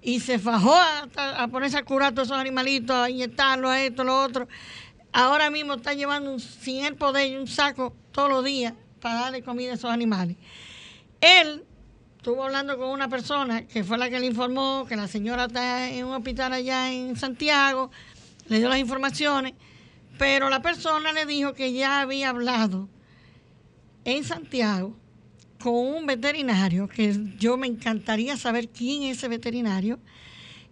y 0.02 0.20
se 0.20 0.38
fajó 0.38 0.74
a, 0.74 1.08
a 1.42 1.48
ponerse 1.48 1.78
a 1.78 1.84
curar 1.84 2.12
todos 2.12 2.28
esos 2.28 2.38
animalitos, 2.38 2.96
a 2.96 3.10
inyectarlos, 3.10 3.70
a 3.70 3.82
esto, 3.82 4.04
lo 4.04 4.22
otro. 4.22 4.48
Ahora 5.12 5.50
mismo 5.50 5.74
está 5.74 5.94
llevando 5.94 6.30
un, 6.32 6.40
sin 6.40 6.84
el 6.84 6.94
poder 6.94 7.38
un 7.38 7.46
saco 7.46 7.94
todos 8.12 8.28
los 8.28 8.44
días 8.44 8.74
para 9.00 9.20
darle 9.20 9.42
comida 9.42 9.72
a 9.72 9.74
esos 9.74 9.90
animales. 9.90 10.36
Él 11.20 11.64
estuvo 12.26 12.42
hablando 12.42 12.76
con 12.76 12.88
una 12.88 13.08
persona 13.08 13.68
que 13.68 13.84
fue 13.84 13.96
la 13.98 14.10
que 14.10 14.18
le 14.18 14.26
informó 14.26 14.84
que 14.88 14.96
la 14.96 15.06
señora 15.06 15.44
está 15.44 15.88
en 15.88 16.06
un 16.06 16.12
hospital 16.12 16.54
allá 16.54 16.92
en 16.92 17.14
Santiago, 17.14 17.92
le 18.48 18.58
dio 18.58 18.68
las 18.68 18.80
informaciones, 18.80 19.52
pero 20.18 20.50
la 20.50 20.60
persona 20.60 21.12
le 21.12 21.24
dijo 21.24 21.54
que 21.54 21.72
ya 21.72 22.00
había 22.00 22.30
hablado 22.30 22.88
en 24.04 24.24
Santiago 24.24 24.96
con 25.62 25.74
un 25.76 26.04
veterinario, 26.04 26.88
que 26.88 27.16
yo 27.38 27.56
me 27.56 27.68
encantaría 27.68 28.36
saber 28.36 28.70
quién 28.70 29.04
es 29.04 29.18
ese 29.18 29.28
veterinario, 29.28 30.00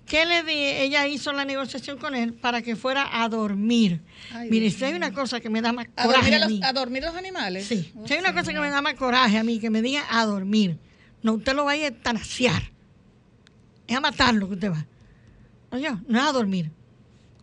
que 0.06 0.26
le 0.26 0.42
di, 0.42 0.54
ella 0.54 1.06
hizo 1.06 1.32
la 1.32 1.44
negociación 1.44 1.98
con 1.98 2.16
él 2.16 2.32
para 2.34 2.62
que 2.62 2.74
fuera 2.74 3.22
a 3.22 3.28
dormir. 3.28 4.00
Ay, 4.32 4.50
Mire, 4.50 4.66
Dios 4.66 4.74
si 4.74 4.84
hay 4.86 4.94
una 4.94 5.12
cosa 5.12 5.38
que 5.38 5.50
me 5.50 5.62
da 5.62 5.72
más 5.72 5.86
¿A 5.94 6.02
coraje 6.06 6.32
dormir, 6.32 6.34
a 6.34 6.36
a 6.36 6.48
los, 6.48 6.50
mí. 6.50 6.60
a 6.64 6.72
dormir 6.72 7.02
los 7.04 7.14
animales? 7.14 7.64
Sí, 7.64 7.92
Oh, 7.94 8.08
si 8.08 8.14
hay 8.14 8.18
una 8.18 8.34
cosa 8.34 8.52
que 8.52 8.58
me 8.58 8.70
da 8.70 8.82
más 8.82 8.94
coraje 8.94 9.38
a 9.38 9.44
mí, 9.44 9.60
que 9.60 9.70
me 9.70 9.82
diga 9.82 10.02
a 10.10 10.26
dormir. 10.26 10.78
No, 11.24 11.32
usted 11.32 11.54
lo 11.54 11.64
va 11.64 11.72
a 11.72 11.76
eutanasear. 11.76 12.62
Es 13.86 13.96
a 13.96 14.00
matarlo 14.00 14.46
que 14.46 14.54
usted 14.54 14.70
va. 14.70 14.86
No, 15.72 15.78
yo, 15.78 15.98
no 16.06 16.18
es 16.18 16.24
a 16.24 16.32
dormir. 16.32 16.70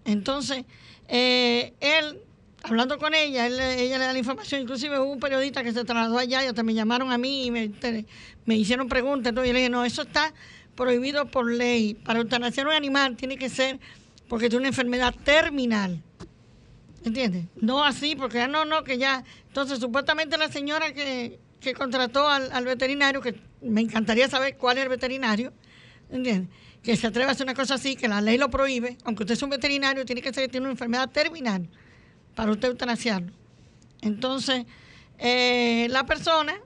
Entonces, 0.06 0.66
eh, 1.08 1.74
él, 1.80 2.22
hablando 2.62 3.00
con 3.00 3.16
ella, 3.16 3.48
ella 3.48 3.98
le 3.98 4.06
da 4.06 4.14
la 4.14 4.20
información. 4.20 4.62
Inclusive 4.62 5.00
hubo 5.00 5.12
un 5.12 5.20
periodista 5.20 5.64
que 5.64 5.74
se 5.74 5.84
trasladó 5.84 6.20
allá 6.20 6.44
y 6.44 6.48
hasta 6.48 6.62
me 6.62 6.76
llamaron 6.76 7.12
a 7.12 7.18
mí 7.18 7.48
y 7.48 7.52
me, 7.52 8.56
hicieron 8.56 8.88
preguntas. 8.88 9.30
Entonces 9.30 9.50
yo 9.50 9.54
le 9.54 9.60
dije, 9.62 9.72
no, 9.72 9.84
eso 9.84 10.04
está 10.04 10.32
prohibido 10.76 11.26
por 11.32 11.52
ley. 11.52 11.96
Para 11.96 12.20
eutanasiar 12.20 12.68
un 12.68 12.74
animal 12.74 13.18
tiene 13.18 13.36
que 13.36 13.50
ser 13.50 13.80
porque 14.28 14.48
tiene 14.48 14.60
una 14.60 14.68
enfermedad 14.68 15.16
terminal. 15.24 16.00
¿Entiendes? 17.04 17.46
No 17.56 17.84
así, 17.84 18.16
porque 18.16 18.42
ah, 18.42 18.48
no, 18.48 18.64
no, 18.64 18.84
que 18.84 19.00
ya. 19.00 19.24
Entonces, 19.48 19.80
supuestamente 19.80 20.38
la 20.38 20.52
señora 20.52 20.94
que, 20.94 21.40
que 21.62 21.74
contrató 21.76 22.28
al, 22.28 22.66
veterinario, 22.66 23.22
que 23.22 23.36
me 23.62 23.82
encantaría 23.82 24.28
saber 24.28 24.58
cuál 24.58 24.78
es 24.80 24.84
el 24.84 24.90
veterinario, 24.90 25.54
¿entiendes? 26.10 26.50
Que 26.84 26.98
se 26.98 27.08
atreve 27.08 27.30
a 27.30 27.32
hacer 27.34 27.46
una 27.46 27.54
cosa 27.54 27.76
así, 27.76 27.96
que 27.96 28.08
la 28.08 28.20
ley 28.20 28.38
lo 28.38 28.50
prohíbe, 28.50 28.98
aunque 29.04 29.24
usted 29.24 29.34
es 29.34 29.44
un 29.44 29.52
veterinario, 29.52 30.04
tiene 30.04 30.22
que 30.22 30.34
ser 30.34 30.46
que 30.46 30.50
tiene 30.50 30.66
una 30.66 30.72
enfermedad 30.72 31.10
terminal 31.12 31.70
para 32.36 32.52
usted 32.52 32.70
eutanasiarlo. 32.70 33.32
Entonces, 34.02 34.66
eh, 35.20 35.88
la 35.92 36.04
persona 36.08 36.60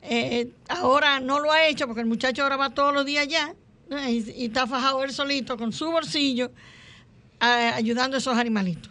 eh, 0.00 0.50
ahora 0.68 1.20
no 1.20 1.38
lo 1.38 1.52
ha 1.52 1.66
hecho 1.66 1.86
porque 1.86 2.00
el 2.00 2.06
muchacho 2.06 2.42
ahora 2.42 2.56
va 2.56 2.70
todos 2.70 2.94
los 2.94 3.04
días 3.04 3.24
allá 3.24 3.54
y, 4.08 4.46
está 4.46 4.66
fajado 4.66 5.04
él 5.04 5.12
solito 5.12 5.58
con 5.58 5.72
su 5.72 5.90
bolsillo 5.90 6.50
ayudando 7.38 8.16
a 8.16 8.18
esos 8.18 8.38
animalitos. 8.38 8.90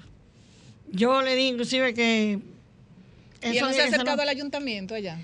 Yo 0.91 1.23
le 1.23 1.35
di 1.35 1.47
inclusive 1.47 1.95
que... 1.95 2.54
¿Y 3.53 3.57
él 3.57 3.63
no 3.63 3.73
se 3.73 3.81
ha 3.81 3.85
acercado 3.85 4.21
al 4.21 4.29
ayuntamiento 4.29 4.95
allá? 4.95 5.19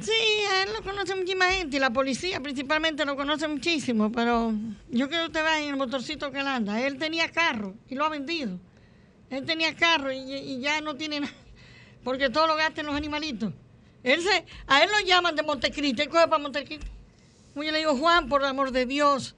Sí, 0.00 0.10
a 0.50 0.64
él 0.64 0.70
lo 0.76 0.82
conoce 0.82 1.14
muchísima 1.14 1.52
gente 1.52 1.76
y 1.76 1.80
la 1.80 1.90
policía 1.90 2.40
principalmente 2.40 3.04
lo 3.04 3.14
conoce 3.14 3.46
muchísimo, 3.46 4.10
pero 4.10 4.52
yo 4.90 5.08
quiero 5.08 5.24
que 5.24 5.28
usted 5.28 5.42
vea 5.44 5.62
en 5.62 5.68
el 5.68 5.76
motorcito 5.76 6.32
que 6.32 6.40
él 6.40 6.48
anda. 6.48 6.80
Él 6.80 6.98
tenía 6.98 7.30
carro 7.30 7.74
y 7.88 7.94
lo 7.94 8.04
ha 8.04 8.08
vendido. 8.08 8.58
Él 9.30 9.44
tenía 9.44 9.74
carro 9.76 10.12
y, 10.12 10.18
y 10.18 10.60
ya 10.60 10.80
no 10.80 10.96
tiene 10.96 11.20
nada, 11.20 11.32
porque 12.02 12.28
todo 12.28 12.46
lo 12.46 12.56
gasta 12.56 12.80
en 12.80 12.88
los 12.88 12.96
animalitos. 12.96 13.52
Él 14.02 14.20
se, 14.20 14.44
a 14.66 14.82
él 14.82 14.90
lo 14.90 15.06
llaman 15.06 15.36
de 15.36 15.42
Montecristo, 15.42 16.02
él 16.02 16.08
coge 16.08 16.28
para 16.28 16.42
Montecristo. 16.42 16.86
Yo 17.54 17.62
le 17.62 17.78
digo, 17.78 17.96
Juan, 17.96 18.28
por 18.28 18.42
el 18.42 18.48
amor 18.48 18.72
de 18.72 18.84
Dios, 18.84 19.36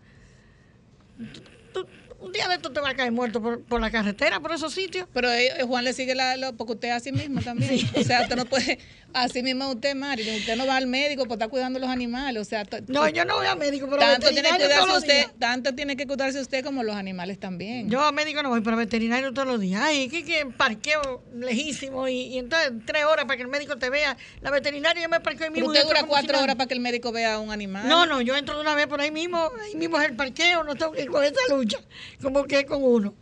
un 2.21 2.33
día 2.33 2.49
de 2.49 2.55
esto 2.55 2.73
te 2.73 2.81
va 2.81 2.91
a 2.91 2.95
caer 2.95 3.13
muerto 3.13 3.43
por, 3.43 3.63
por 3.63 3.81
la 3.81 3.91
carretera, 3.91 4.41
por 4.41 4.53
esos 4.53 4.73
sitios. 4.73 5.07
Pero 5.13 5.31
eh, 5.33 5.63
Juan 5.67 5.85
le 5.85 5.93
sigue 5.93 6.15
la, 6.15 6.37
lo, 6.37 6.57
porque 6.57 6.75
usted 6.75 6.89
es 6.89 6.95
así 6.95 7.13
mismo 7.13 7.41
también. 7.43 7.81
O 7.97 8.03
sea, 8.03 8.23
usted 8.23 8.37
no 8.37 8.45
puede, 8.47 8.79
así 9.13 9.43
mismo 9.43 9.71
usted, 9.71 9.95
Mari, 9.95 10.23
usted 10.37 10.57
no 10.57 10.67
va 10.67 10.77
al 10.77 10.87
médico 10.87 11.25
por 11.25 11.35
estar 11.35 11.49
cuidando 11.49 11.79
los 11.79 11.89
animales. 11.89 12.41
O 12.41 12.45
sea, 12.45 12.65
No, 12.89 13.09
yo 13.09 13.25
no 13.25 13.37
voy 13.37 13.47
a 13.47 13.55
médico, 13.55 13.87
pero 13.89 14.01
tanto 14.01 14.29
tiene, 14.29 14.51
que 14.51 14.57
cuidarse 14.57 14.97
usted, 14.97 15.27
tanto 15.39 15.75
tiene 15.75 15.97
que 15.97 16.07
cuidarse 16.07 16.41
usted 16.41 16.65
como 16.65 16.83
los 16.83 16.97
animales 16.97 17.39
también. 17.39 17.89
Yo 17.89 18.03
a 18.03 18.13
médico 18.13 18.43
no 18.43 18.51
voy, 18.51 18.61
pero 18.61 18.77
veterinario 18.77 19.33
todos 19.33 19.49
los 19.49 19.61
días. 19.61 19.81
Ay, 19.83 20.09
que, 20.09 20.25
que 20.25 20.47
parqueo 20.47 21.23
lejísimo 21.35 22.09
y, 22.09 22.23
y 22.23 22.39
entonces 22.39 22.73
tres 22.85 23.05
horas 23.05 23.25
para 23.25 23.37
que 23.37 23.43
el 23.43 23.49
médico 23.49 23.77
te 23.77 23.91
vea. 23.91 24.17
La 24.41 24.51
veterinaria 24.51 25.03
yo 25.03 25.09
me 25.09 25.21
parqueo 25.21 25.47
ahí 25.47 25.53
mismo. 25.53 25.69
usted 25.69 25.85
dura 25.85 26.01
si 26.01 26.07
cuatro 26.07 26.41
horas 26.41 26.57
para 26.57 26.69
que 26.69 26.75
el 26.75 26.81
médico 26.81 27.13
vea 27.13 27.35
a 27.35 27.39
un 27.41 27.51
animal. 27.51 27.89
No, 27.89 28.07
no, 28.07 28.21
yo 28.21 28.37
entro 28.37 28.55
de 28.55 28.61
una 28.61 28.75
vez 28.75 28.87
por 28.87 29.01
ahí 29.01 29.11
mismo, 29.11 29.51
ahí 29.63 29.75
mismo 29.75 29.99
es 30.01 30.09
el 30.09 30.17
parqueo, 30.17 30.65
no 30.65 30.75
tengo 30.75 30.93
que 30.93 31.03
ir 31.03 31.11
con 31.11 31.25
esa 31.25 31.41
lucha, 31.49 31.79
como 32.23 32.45
que 32.45 32.65
con 32.67 32.83
uno. 32.83 33.15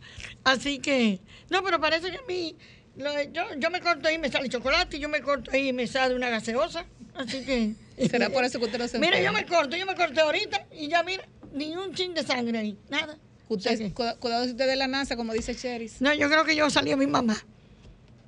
Así 0.43 0.79
que, 0.79 1.19
no, 1.49 1.63
pero 1.63 1.79
parece 1.79 2.11
que 2.11 2.17
a 2.17 2.21
mí, 2.27 2.55
yo, 2.97 3.41
yo 3.57 3.69
me 3.69 3.81
corto 3.81 4.07
ahí 4.07 4.15
y 4.15 4.17
me 4.19 4.31
sale 4.31 4.49
chocolate, 4.49 4.99
yo 4.99 5.09
me 5.09 5.21
corto 5.21 5.51
ahí 5.51 5.69
y 5.69 5.73
me 5.73 5.87
sale 5.87 6.15
una 6.15 6.29
gaseosa, 6.29 6.85
así 7.15 7.43
que... 7.45 7.73
¿Será 8.09 8.29
por 8.29 8.43
eso 8.43 8.59
que 8.59 8.65
usted 8.65 8.77
no 8.79 8.87
se 8.89 8.99
Mira, 8.99 9.21
yo 9.21 9.31
me 9.31 9.45
corto, 9.45 9.77
yo 9.77 9.85
me 9.85 9.95
corté 9.95 10.19
ahorita 10.21 10.65
y 10.73 10.89
ya 10.89 11.01
mira, 11.03 11.23
ni 11.53 11.75
un 11.77 11.93
chin 11.93 12.13
de 12.13 12.23
sangre 12.23 12.57
ahí, 12.57 12.77
nada. 12.89 13.17
Usted, 13.47 13.73
O 13.73 13.77
sea 13.77 13.87
que- 13.87 13.93
cu- 13.93 14.19
cuidado 14.19 14.43
si 14.45 14.51
usted 14.51 14.67
de 14.67 14.75
la 14.75 14.87
NASA, 14.87 15.15
como 15.15 15.31
dice 15.33 15.55
Cheris. 15.55 16.01
no, 16.01 16.13
yo 16.13 16.27
creo 16.29 16.43
que 16.43 16.55
yo 16.55 16.69
salí 16.69 16.91
a 16.91 16.97
mi 16.97 17.07
mamá, 17.07 17.37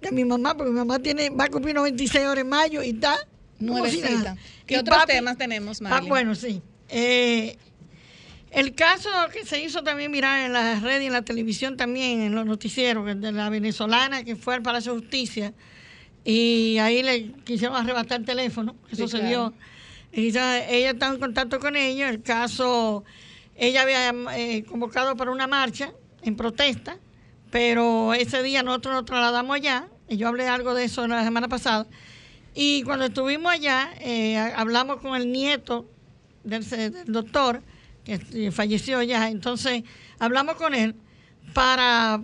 de 0.01 0.12
mi 0.12 0.23
mamá, 0.23 0.56
porque 0.56 0.71
mi 0.71 0.77
mamá 0.77 0.99
tiene, 0.99 1.30
va 1.32 1.45
a 1.45 1.49
cumplir 1.49 1.75
96 1.75 2.25
horas 2.27 2.43
en 2.43 2.49
mayo 2.49 2.82
y 2.84 2.91
está... 2.91 3.17
si 3.60 3.65
Nuevecita. 3.65 4.10
nada. 4.10 4.38
¿Qué 4.65 4.75
Y 4.75 4.77
otros 4.77 4.97
papi- 4.99 5.08
temas 5.08 5.38
tenemos, 5.38 5.80
Ah, 5.82 5.84
Marilyn? 5.86 6.10
bueno, 6.10 6.36
sí. 6.36 6.62
Eh, 6.89 7.58
el 8.59 8.73
caso 8.75 9.09
que 9.31 9.45
se 9.45 9.61
hizo 9.61 9.83
también 9.83 10.11
mirar 10.11 10.39
en 10.45 10.53
las 10.53 10.81
redes 10.81 11.03
y 11.03 11.07
en 11.07 11.13
la 11.13 11.21
televisión 11.23 11.77
también, 11.77 12.21
en 12.21 12.33
los 12.35 12.45
noticieros, 12.45 13.05
de 13.19 13.31
la 13.31 13.49
venezolana 13.49 14.23
que 14.23 14.35
fue 14.35 14.55
al 14.55 14.61
Palacio 14.61 14.93
de 14.93 14.99
Justicia 15.01 15.53
y 16.23 16.77
ahí 16.79 17.03
le 17.03 17.31
quisieron 17.45 17.75
arrebatar 17.77 18.19
el 18.21 18.25
teléfono, 18.25 18.75
eso 18.91 19.07
Sí, 19.07 19.11
se 19.11 19.19
claro. 19.19 19.27
dio. 19.29 19.53
Ella 20.11 20.89
estaba 20.91 21.13
en 21.13 21.19
contacto 21.19 21.59
con 21.59 21.75
ellos, 21.75 22.09
el 22.09 22.21
caso, 22.23 23.03
ella 23.55 23.83
había 23.83 24.09
eh, 24.35 24.63
convocado 24.63 25.15
para 25.15 25.31
una 25.31 25.47
marcha 25.47 25.91
en 26.23 26.35
protesta, 26.35 26.97
pero 27.51 28.13
ese 28.13 28.41
día 28.43 28.63
nosotros 28.63 28.93
nos 28.95 29.05
trasladamos 29.05 29.55
allá, 29.55 29.87
y 30.09 30.17
yo 30.17 30.27
hablé 30.27 30.47
algo 30.47 30.73
de 30.73 30.85
eso 30.85 31.05
la 31.07 31.23
semana 31.23 31.47
pasada, 31.47 31.85
y 32.55 32.81
cuando 32.83 33.05
estuvimos 33.05 33.51
allá, 33.53 33.89
eh, 34.01 34.37
ha- 34.37 34.55
hablamos 34.59 34.97
con 35.01 35.15
el 35.15 35.31
nieto 35.31 35.85
del 36.43 36.65
doctor, 37.05 37.61
eh, 38.07 38.51
falleció 38.51 39.01
ya, 39.03 39.29
entonces 39.29 39.83
hablamos 40.19 40.55
con 40.55 40.73
él 40.73 40.95
para 41.53 42.21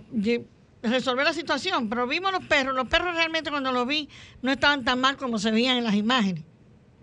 resolver 0.82 1.24
la 1.24 1.32
situación, 1.32 1.88
pero 1.88 2.06
vimos 2.06 2.32
los 2.32 2.44
perros, 2.44 2.74
los 2.74 2.88
perros 2.88 3.14
realmente 3.14 3.50
cuando 3.50 3.72
los 3.72 3.86
vi 3.86 4.08
no 4.42 4.52
estaban 4.52 4.84
tan 4.84 5.00
mal 5.00 5.16
como 5.16 5.38
se 5.38 5.50
veían 5.50 5.76
en 5.76 5.84
las 5.84 5.94
imágenes, 5.94 6.44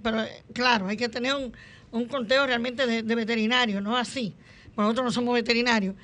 pero 0.01 0.21
eh, 0.23 0.43
claro, 0.53 0.87
hay 0.87 0.97
que 0.97 1.09
tener 1.09 1.33
un, 1.35 2.05
conteo 2.05 2.45
realmente 2.45 2.85
de, 2.87 3.03
de 3.03 3.15
veterinarios, 3.15 3.81
no 3.83 3.97
así, 3.97 4.33
porque 4.73 4.81
nosotros 4.83 5.05
no 5.05 5.11
somos 5.11 5.33
veterinarios, 5.33 5.95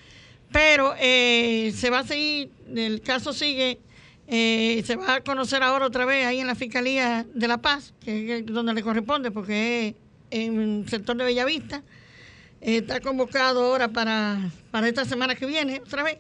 pero 0.52 0.96
eh, 1.00 1.74
se 1.76 1.90
va 1.90 2.00
a 2.00 2.04
seguir, 2.04 2.52
el 2.74 3.02
caso 3.02 3.34
sigue, 3.34 3.80
eh, 4.28 4.82
se 4.86 4.96
va 4.96 5.16
a 5.16 5.22
conocer 5.22 5.62
ahora 5.64 5.86
otra 5.86 6.06
vez 6.06 6.26
ahí 6.26 6.40
en 6.40 6.48
la 6.48 6.56
Fiscalía 6.56 7.26
de 7.34 7.48
La 7.48 7.58
Paz, 7.58 7.94
que 8.04 8.38
es 8.38 8.46
donde 8.46 8.74
le 8.74 8.82
corresponde, 8.82 9.32
porque 9.32 9.90
es 9.90 9.96
en 10.40 10.60
el 10.60 10.90
sector 10.90 11.18
de 11.18 11.26
Bellavista. 11.26 11.84
Está 12.68 13.00
convocado 13.00 13.64
ahora 13.64 13.88
para, 13.88 14.52
para 14.72 14.90
esta 14.90 15.06
semana 15.06 15.36
que 15.36 15.46
viene, 15.46 15.80
otra 15.86 16.04
vez. 16.04 16.18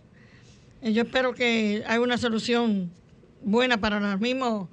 Eh, 0.81 0.93
yo 0.93 1.01
espero 1.01 1.33
que 1.33 1.83
haya 1.85 1.99
una 1.99 2.17
solución 2.17 2.89
buena 3.43 3.81
para 3.81 3.99
los 3.99 4.17
mismos, 4.21 4.69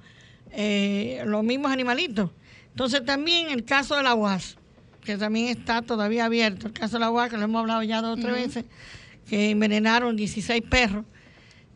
eh, 0.51 1.21
los 1.25 1.43
mismos 1.43 1.73
animalitos. 1.73 2.31
Entonces 2.69 3.03
también 3.03 3.49
el 3.49 3.65
caso 3.65 3.97
de 3.97 4.03
la 4.03 4.15
UAS, 4.15 4.55
que 5.03 5.17
también 5.17 5.49
está 5.49 5.81
todavía 5.81 6.23
abierto, 6.23 6.67
el 6.67 6.73
caso 6.73 6.93
de 6.93 7.01
la 7.01 7.11
UAS, 7.11 7.29
que 7.29 7.35
lo 7.35 7.43
hemos 7.43 7.59
hablado 7.59 7.83
ya 7.83 8.01
dos 8.01 8.19
o 8.19 8.21
tres 8.21 8.33
veces, 8.33 8.65
que 9.27 9.49
envenenaron 9.49 10.15
16 10.15 10.63
perros 10.69 11.03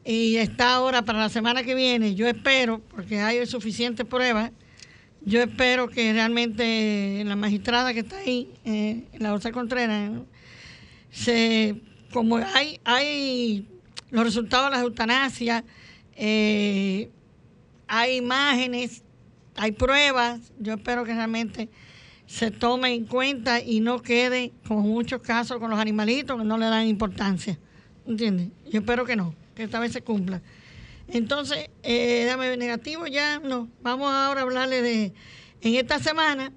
y 0.06 0.38
está 0.38 0.76
ahora 0.76 1.02
para 1.02 1.20
la 1.20 1.28
semana 1.28 1.64
que 1.64 1.76
viene. 1.76 2.16
Yo 2.16 2.26
espero, 2.26 2.80
porque 2.88 3.20
hay 3.20 3.46
suficientes 3.46 4.06
pruebas, 4.06 4.54
yo 5.26 5.42
espero 5.42 5.90
que 5.90 6.14
realmente 6.14 7.22
la 7.26 7.36
magistrada 7.36 7.94
que 7.94 8.00
está 8.00 8.18
ahí, 8.18 8.50
eh, 8.66 9.04
la 9.18 9.32
Rosa 9.32 9.52
Contreras, 9.52 10.12
se, 11.12 11.76
como 12.14 12.38
hay, 12.38 12.80
hay 12.84 13.68
los 14.12 14.24
resultados 14.24 14.72
de 14.72 14.78
la 14.78 14.84
eutanasia, 14.84 15.64
eh, 16.16 17.10
hay 17.88 18.18
imágenes, 18.18 19.04
hay 19.56 19.72
pruebas, 19.72 20.40
yo 20.60 20.74
espero 20.74 21.04
que 21.04 21.14
realmente 21.14 21.70
se 22.26 22.52
tome 22.52 22.94
en 22.94 23.06
cuenta 23.06 23.60
y 23.60 23.80
no 23.80 24.02
quede 24.02 24.52
como 24.68 24.82
muchos 24.82 25.22
casos 25.22 25.58
con 25.58 25.70
los 25.70 25.80
animalitos 25.80 26.38
que 26.38 26.46
no 26.46 26.58
le 26.58 26.68
dan 26.68 26.88
importancia. 26.88 27.58
¿Entiendes? 28.08 28.50
Yo 28.72 28.80
espero 28.80 29.06
que 29.06 29.16
no, 29.16 29.34
que 29.56 29.64
esta 29.64 29.80
vez 29.80 29.92
se 29.92 30.02
cumpla. 30.02 30.42
Entonces, 31.14 31.70
eh, 31.84 32.26
dame 32.26 32.56
negativo 32.58 33.08
ya, 33.08 33.40
no. 33.40 33.70
Vamos 33.82 34.12
ahora 34.12 34.42
a 34.42 34.44
hablarle 34.44 34.82
de, 34.82 35.14
en 35.62 35.76
esta 35.76 36.00
semana, 36.00 36.52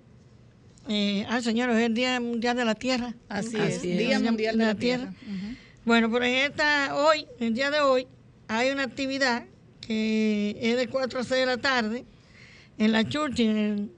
eh, 0.88 1.24
ah, 1.28 1.40
señores, 1.40 1.76
es 1.76 1.84
el 1.84 1.94
Día 1.94 2.20
Mundial 2.20 2.56
de 2.56 2.64
la 2.64 2.74
Tierra. 2.74 3.14
Así, 3.28 3.56
Así 3.56 3.68
es, 3.68 3.74
es. 3.76 3.98
Día 3.98 4.20
Mundial 4.20 4.58
de 4.58 4.64
la 4.64 4.74
Tierra. 4.74 5.04
Ujú. 5.04 5.56
Bueno, 5.84 6.10
pero 6.10 6.24
en 6.24 6.34
esta, 6.34 6.94
hoy, 6.94 7.26
el 7.40 7.54
día 7.54 7.70
de 7.70 7.80
hoy, 7.80 8.06
hay 8.48 8.70
una 8.70 8.84
actividad 8.84 9.44
que 9.80 10.56
es 10.60 10.76
de 10.76 10.88
4 10.88 11.20
a 11.20 11.24
6 11.24 11.40
de 11.40 11.46
la 11.46 11.56
tarde 11.56 12.04
en 12.78 12.92
la 12.92 13.08
Churchill, 13.08 13.90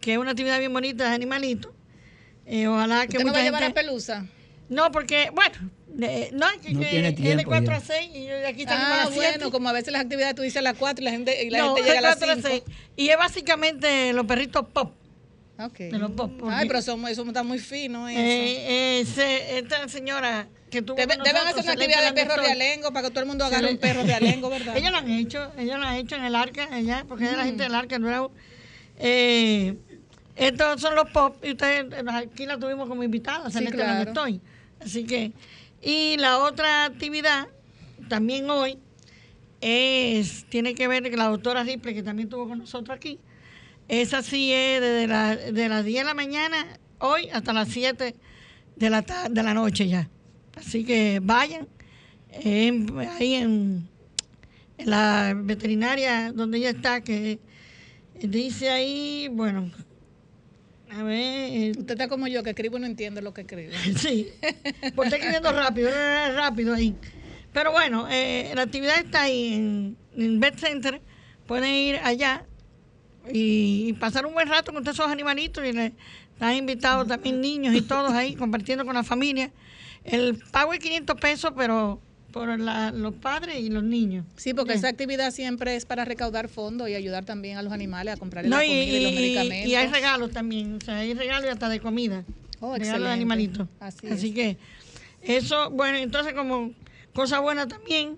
que 0.00 0.12
es 0.12 0.18
una 0.18 0.30
actividad 0.30 0.58
bien 0.58 0.72
bonita 0.72 1.08
de 1.08 1.14
animalitos. 1.14 1.72
Eh, 2.46 2.66
ojalá 2.66 3.06
que 3.06 3.18
¿Usted 3.18 3.26
no 3.26 3.32
va 3.32 3.38
a 3.38 3.42
llevar 3.42 3.62
a 3.62 3.66
gente... 3.66 3.80
Pelusa? 3.80 4.26
No, 4.68 4.90
porque, 4.90 5.30
bueno, 5.34 5.70
eh, 6.00 6.30
no, 6.32 6.48
es 6.50 6.58
que, 6.58 6.72
No 6.72 6.80
que 6.80 6.86
tiene 6.86 7.08
es 7.08 7.16
de 7.16 7.22
tiempo 7.22 7.44
4 7.50 7.66
ya. 7.66 7.76
a 7.76 7.80
6 7.80 8.10
y 8.14 8.24
yo 8.26 8.34
de 8.36 8.46
aquí 8.46 8.64
a 8.66 8.70
Ah, 8.70 8.96
las 9.04 9.14
7. 9.14 9.16
bueno, 9.36 9.50
como 9.50 9.68
a 9.68 9.72
veces 9.72 9.92
las 9.92 10.02
actividades 10.02 10.34
tú 10.34 10.42
dices 10.42 10.56
a 10.58 10.62
las 10.62 10.76
4 10.76 11.02
y 11.02 11.04
la 11.04 11.10
gente, 11.10 11.44
y 11.44 11.50
la 11.50 11.58
no, 11.58 11.74
gente 11.74 11.82
llega 11.82 11.92
a 11.94 11.96
de 11.96 12.08
las 12.08 12.16
4 12.18 12.32
a 12.32 12.36
5. 12.36 12.48
6. 12.66 12.76
Y 12.96 13.08
es 13.08 13.16
básicamente 13.16 14.12
los 14.12 14.26
perritos 14.26 14.66
pop. 14.72 14.92
Ok. 15.58 15.78
De 15.78 15.98
los 15.98 16.10
pop, 16.12 16.32
porque- 16.40 16.54
Ay, 16.54 16.66
pero 16.66 16.82
somos, 16.82 17.10
eso 17.10 17.22
está 17.26 17.42
muy 17.42 17.58
fino 17.58 18.08
eso. 18.08 18.18
Eh, 18.18 19.00
eh, 19.00 19.04
se- 19.04 19.58
esta 19.58 19.86
señora 19.88 20.48
que 20.70 20.80
tuvo 20.82 20.96
Debe- 20.96 21.16
con 21.16 21.24
deben 21.24 21.42
nosotros, 21.44 21.66
hacer 21.66 21.76
una 21.76 21.84
actividad 21.84 22.14
de 22.14 22.22
perro 22.24 22.42
realengo 22.42 22.92
para 22.92 23.06
que 23.06 23.10
todo 23.10 23.20
el 23.20 23.26
mundo 23.26 23.44
agarre 23.44 23.70
un 23.70 23.76
perro 23.78 24.02
realengo, 24.02 24.48
¿verdad? 24.48 24.74
ellos 24.76 24.90
lo 24.90 24.96
han 24.96 25.10
hecho, 25.10 25.52
ellos 25.58 25.78
lo 25.78 25.86
han 25.86 25.96
hecho 25.96 26.16
en 26.16 26.24
el 26.24 26.34
arca, 26.34 26.68
allá, 26.72 27.04
porque 27.06 27.26
es 27.26 27.36
la 27.36 27.44
gente 27.44 27.64
del 27.64 27.74
arca 27.74 27.98
nuevo. 27.98 28.32
Eh, 28.98 29.76
estos 30.36 30.80
son 30.80 30.94
los 30.94 31.10
pop, 31.10 31.36
y 31.44 31.50
ustedes 31.50 31.86
aquí 32.08 32.46
la 32.46 32.58
tuvimos 32.58 32.88
como 32.88 33.02
invitada, 33.04 33.46
Sí, 33.48 33.58
Celeste 33.58 33.76
claro. 33.76 33.92
Landestoy. 33.92 34.40
Así 34.80 35.04
que, 35.04 35.32
y 35.82 36.16
la 36.18 36.38
otra 36.38 36.84
actividad, 36.84 37.48
también 38.08 38.48
hoy, 38.48 38.78
es, 39.60 40.44
tiene 40.48 40.74
que 40.74 40.88
ver 40.88 41.02
con 41.10 41.18
la 41.18 41.28
doctora 41.28 41.64
Ripley, 41.64 41.94
que 41.94 42.02
también 42.02 42.28
estuvo 42.28 42.48
con 42.48 42.58
nosotros 42.58 42.96
aquí. 42.96 43.18
Esa 43.88 44.22
sí 44.22 44.52
es 44.52 44.80
desde 44.80 45.06
la, 45.06 45.36
de 45.36 45.68
las 45.68 45.84
10 45.84 46.02
de 46.02 46.04
la 46.04 46.14
mañana, 46.14 46.66
hoy, 46.98 47.28
hasta 47.30 47.52
las 47.52 47.68
7 47.68 48.14
de 48.76 48.90
la, 48.90 49.02
de 49.02 49.42
la 49.42 49.54
noche 49.54 49.88
ya. 49.88 50.08
Así 50.54 50.84
que 50.84 51.20
vayan, 51.22 51.66
ahí 53.18 53.34
en 53.34 53.88
la 54.78 55.34
veterinaria 55.36 56.32
donde 56.32 56.58
ella 56.58 56.70
está, 56.70 57.00
que 57.02 57.40
dice 58.20 58.70
ahí, 58.70 59.28
bueno, 59.32 59.70
a 60.92 61.02
ver, 61.02 61.70
Usted 61.70 61.92
está 61.92 62.08
como 62.08 62.26
yo, 62.28 62.42
que 62.42 62.50
escribo 62.50 62.76
y 62.76 62.80
no 62.80 62.86
entiende 62.86 63.22
lo 63.22 63.32
que 63.32 63.42
escribe. 63.42 63.72
Sí, 63.96 64.28
pues 64.94 65.06
está 65.06 65.16
escribiendo 65.16 65.50
rápido, 65.52 65.90
rápido 66.34 66.74
ahí. 66.74 66.94
Pero 67.52 67.72
bueno, 67.72 68.06
eh, 68.10 68.52
la 68.54 68.62
actividad 68.62 68.98
está 68.98 69.22
ahí 69.22 69.54
en, 69.54 69.96
en 70.16 70.40
Vet 70.40 70.58
Center. 70.58 71.00
Pueden 71.46 71.70
ir 71.70 71.96
allá 72.02 72.44
y, 73.30 73.88
y 73.88 73.92
pasar 73.94 74.26
un 74.26 74.34
buen 74.34 74.48
rato 74.48 74.72
con 74.72 74.82
todos 74.82 74.96
esos 74.96 75.10
animalitos. 75.10 75.64
Y 75.64 75.72
le, 75.72 75.92
están 76.34 76.56
invitados 76.56 77.08
también 77.08 77.40
niños 77.40 77.74
y 77.74 77.82
todos 77.82 78.12
ahí 78.12 78.34
compartiendo 78.34 78.84
con 78.84 78.94
la 78.94 79.04
familia. 79.04 79.50
El 80.04 80.36
pago 80.50 80.72
es 80.72 80.80
500 80.80 81.20
pesos, 81.20 81.52
pero 81.56 82.00
por 82.32 82.58
la- 82.58 82.90
los 82.90 83.14
padres 83.14 83.60
y 83.60 83.68
los 83.70 83.84
niños. 83.84 84.24
Sí, 84.36 84.54
porque 84.54 84.72
Sí. 84.72 84.78
esa 84.78 84.88
actividad 84.88 85.30
siempre 85.30 85.76
es 85.76 85.84
para 85.86 86.04
recaudar 86.04 86.48
fondos 86.48 86.88
y 86.88 86.94
ayudar 86.94 87.24
también 87.24 87.58
a 87.58 87.62
los 87.62 87.72
animales 87.72 88.14
a 88.14 88.16
comprarle 88.16 88.48
No, 88.50 88.56
la 88.56 88.64
y, 88.64 88.68
comida 88.68 88.84
y, 88.98 89.02
los 89.04 89.12
medicamentos. 89.12 89.70
y 89.70 89.74
hay 89.74 89.86
regalos 89.88 90.30
también, 90.32 90.74
o 90.76 90.80
sea, 90.84 90.96
hay 90.96 91.14
regalos 91.14 91.44
y 91.46 91.48
hasta 91.48 91.68
de 91.68 91.78
comida. 91.80 92.24
Oh, 92.60 92.76
regalos 92.76 93.06
de 93.08 93.12
animalitos. 93.14 93.68
Así 93.80 94.06
Así, 94.08 94.28
es. 94.28 94.34
que 94.34 94.56
eso, 95.22 95.70
bueno, 95.70 95.98
entonces 95.98 96.32
como 96.34 96.72
cosa 97.14 97.38
buena 97.40 97.68
también, 97.68 98.16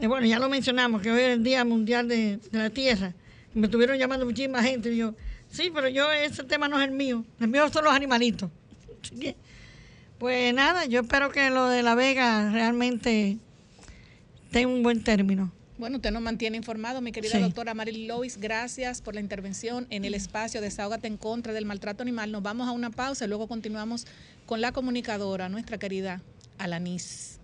eh, 0.00 0.06
bueno, 0.06 0.26
ya 0.26 0.38
lo 0.38 0.48
mencionamos, 0.48 1.00
que 1.02 1.10
hoy 1.10 1.20
es 1.20 1.28
el 1.30 1.44
Día 1.44 1.64
Mundial 1.64 2.06
de, 2.08 2.38
de 2.50 2.58
la 2.58 2.70
Tierra. 2.70 3.14
Me 3.54 3.66
estuvieron 3.66 3.96
llamando 3.96 4.26
muchísima 4.26 4.62
gente 4.62 4.92
y 4.92 4.96
yo, 4.98 5.14
sí, 5.50 5.70
pero 5.72 5.88
yo 5.88 6.10
ese 6.12 6.42
tema 6.44 6.68
no 6.68 6.80
es 6.80 6.88
el 6.88 6.94
mío, 6.94 7.24
el 7.40 7.48
mío 7.48 7.68
son 7.72 7.84
los 7.84 7.92
animalitos. 7.94 8.50
Así 9.02 9.16
que, 9.16 9.36
Pues 10.18 10.54
nada, 10.54 10.86
yo 10.86 11.00
espero 11.00 11.30
que 11.30 11.50
lo 11.50 11.68
de 11.68 11.82
La 11.82 11.94
Vega 11.94 12.50
realmente 12.50 13.36
tenga 14.50 14.68
un 14.68 14.82
buen 14.82 15.02
término. 15.02 15.52
Bueno, 15.76 15.96
usted 15.96 16.12
nos 16.12 16.22
mantiene 16.22 16.56
informado, 16.56 17.00
mi 17.00 17.10
querida 17.10 17.32
Sí. 17.32 17.40
doctora 17.40 17.74
Marily 17.74 18.06
Lois. 18.06 18.38
Gracias 18.38 19.02
por 19.02 19.14
la 19.14 19.20
intervención 19.20 19.86
en 19.90 20.04
el 20.04 20.14
espacio 20.14 20.60
Desahógate 20.60 21.08
en 21.08 21.16
contra 21.16 21.52
del 21.52 21.66
maltrato 21.66 22.02
animal. 22.02 22.30
Nos 22.30 22.42
vamos 22.42 22.68
a 22.68 22.72
una 22.72 22.90
pausa 22.90 23.24
y 23.24 23.28
luego 23.28 23.48
continuamos 23.48 24.06
con 24.46 24.60
la 24.60 24.70
comunicadora, 24.70 25.48
nuestra 25.48 25.78
querida 25.78 26.22
Alanis. 26.58 27.40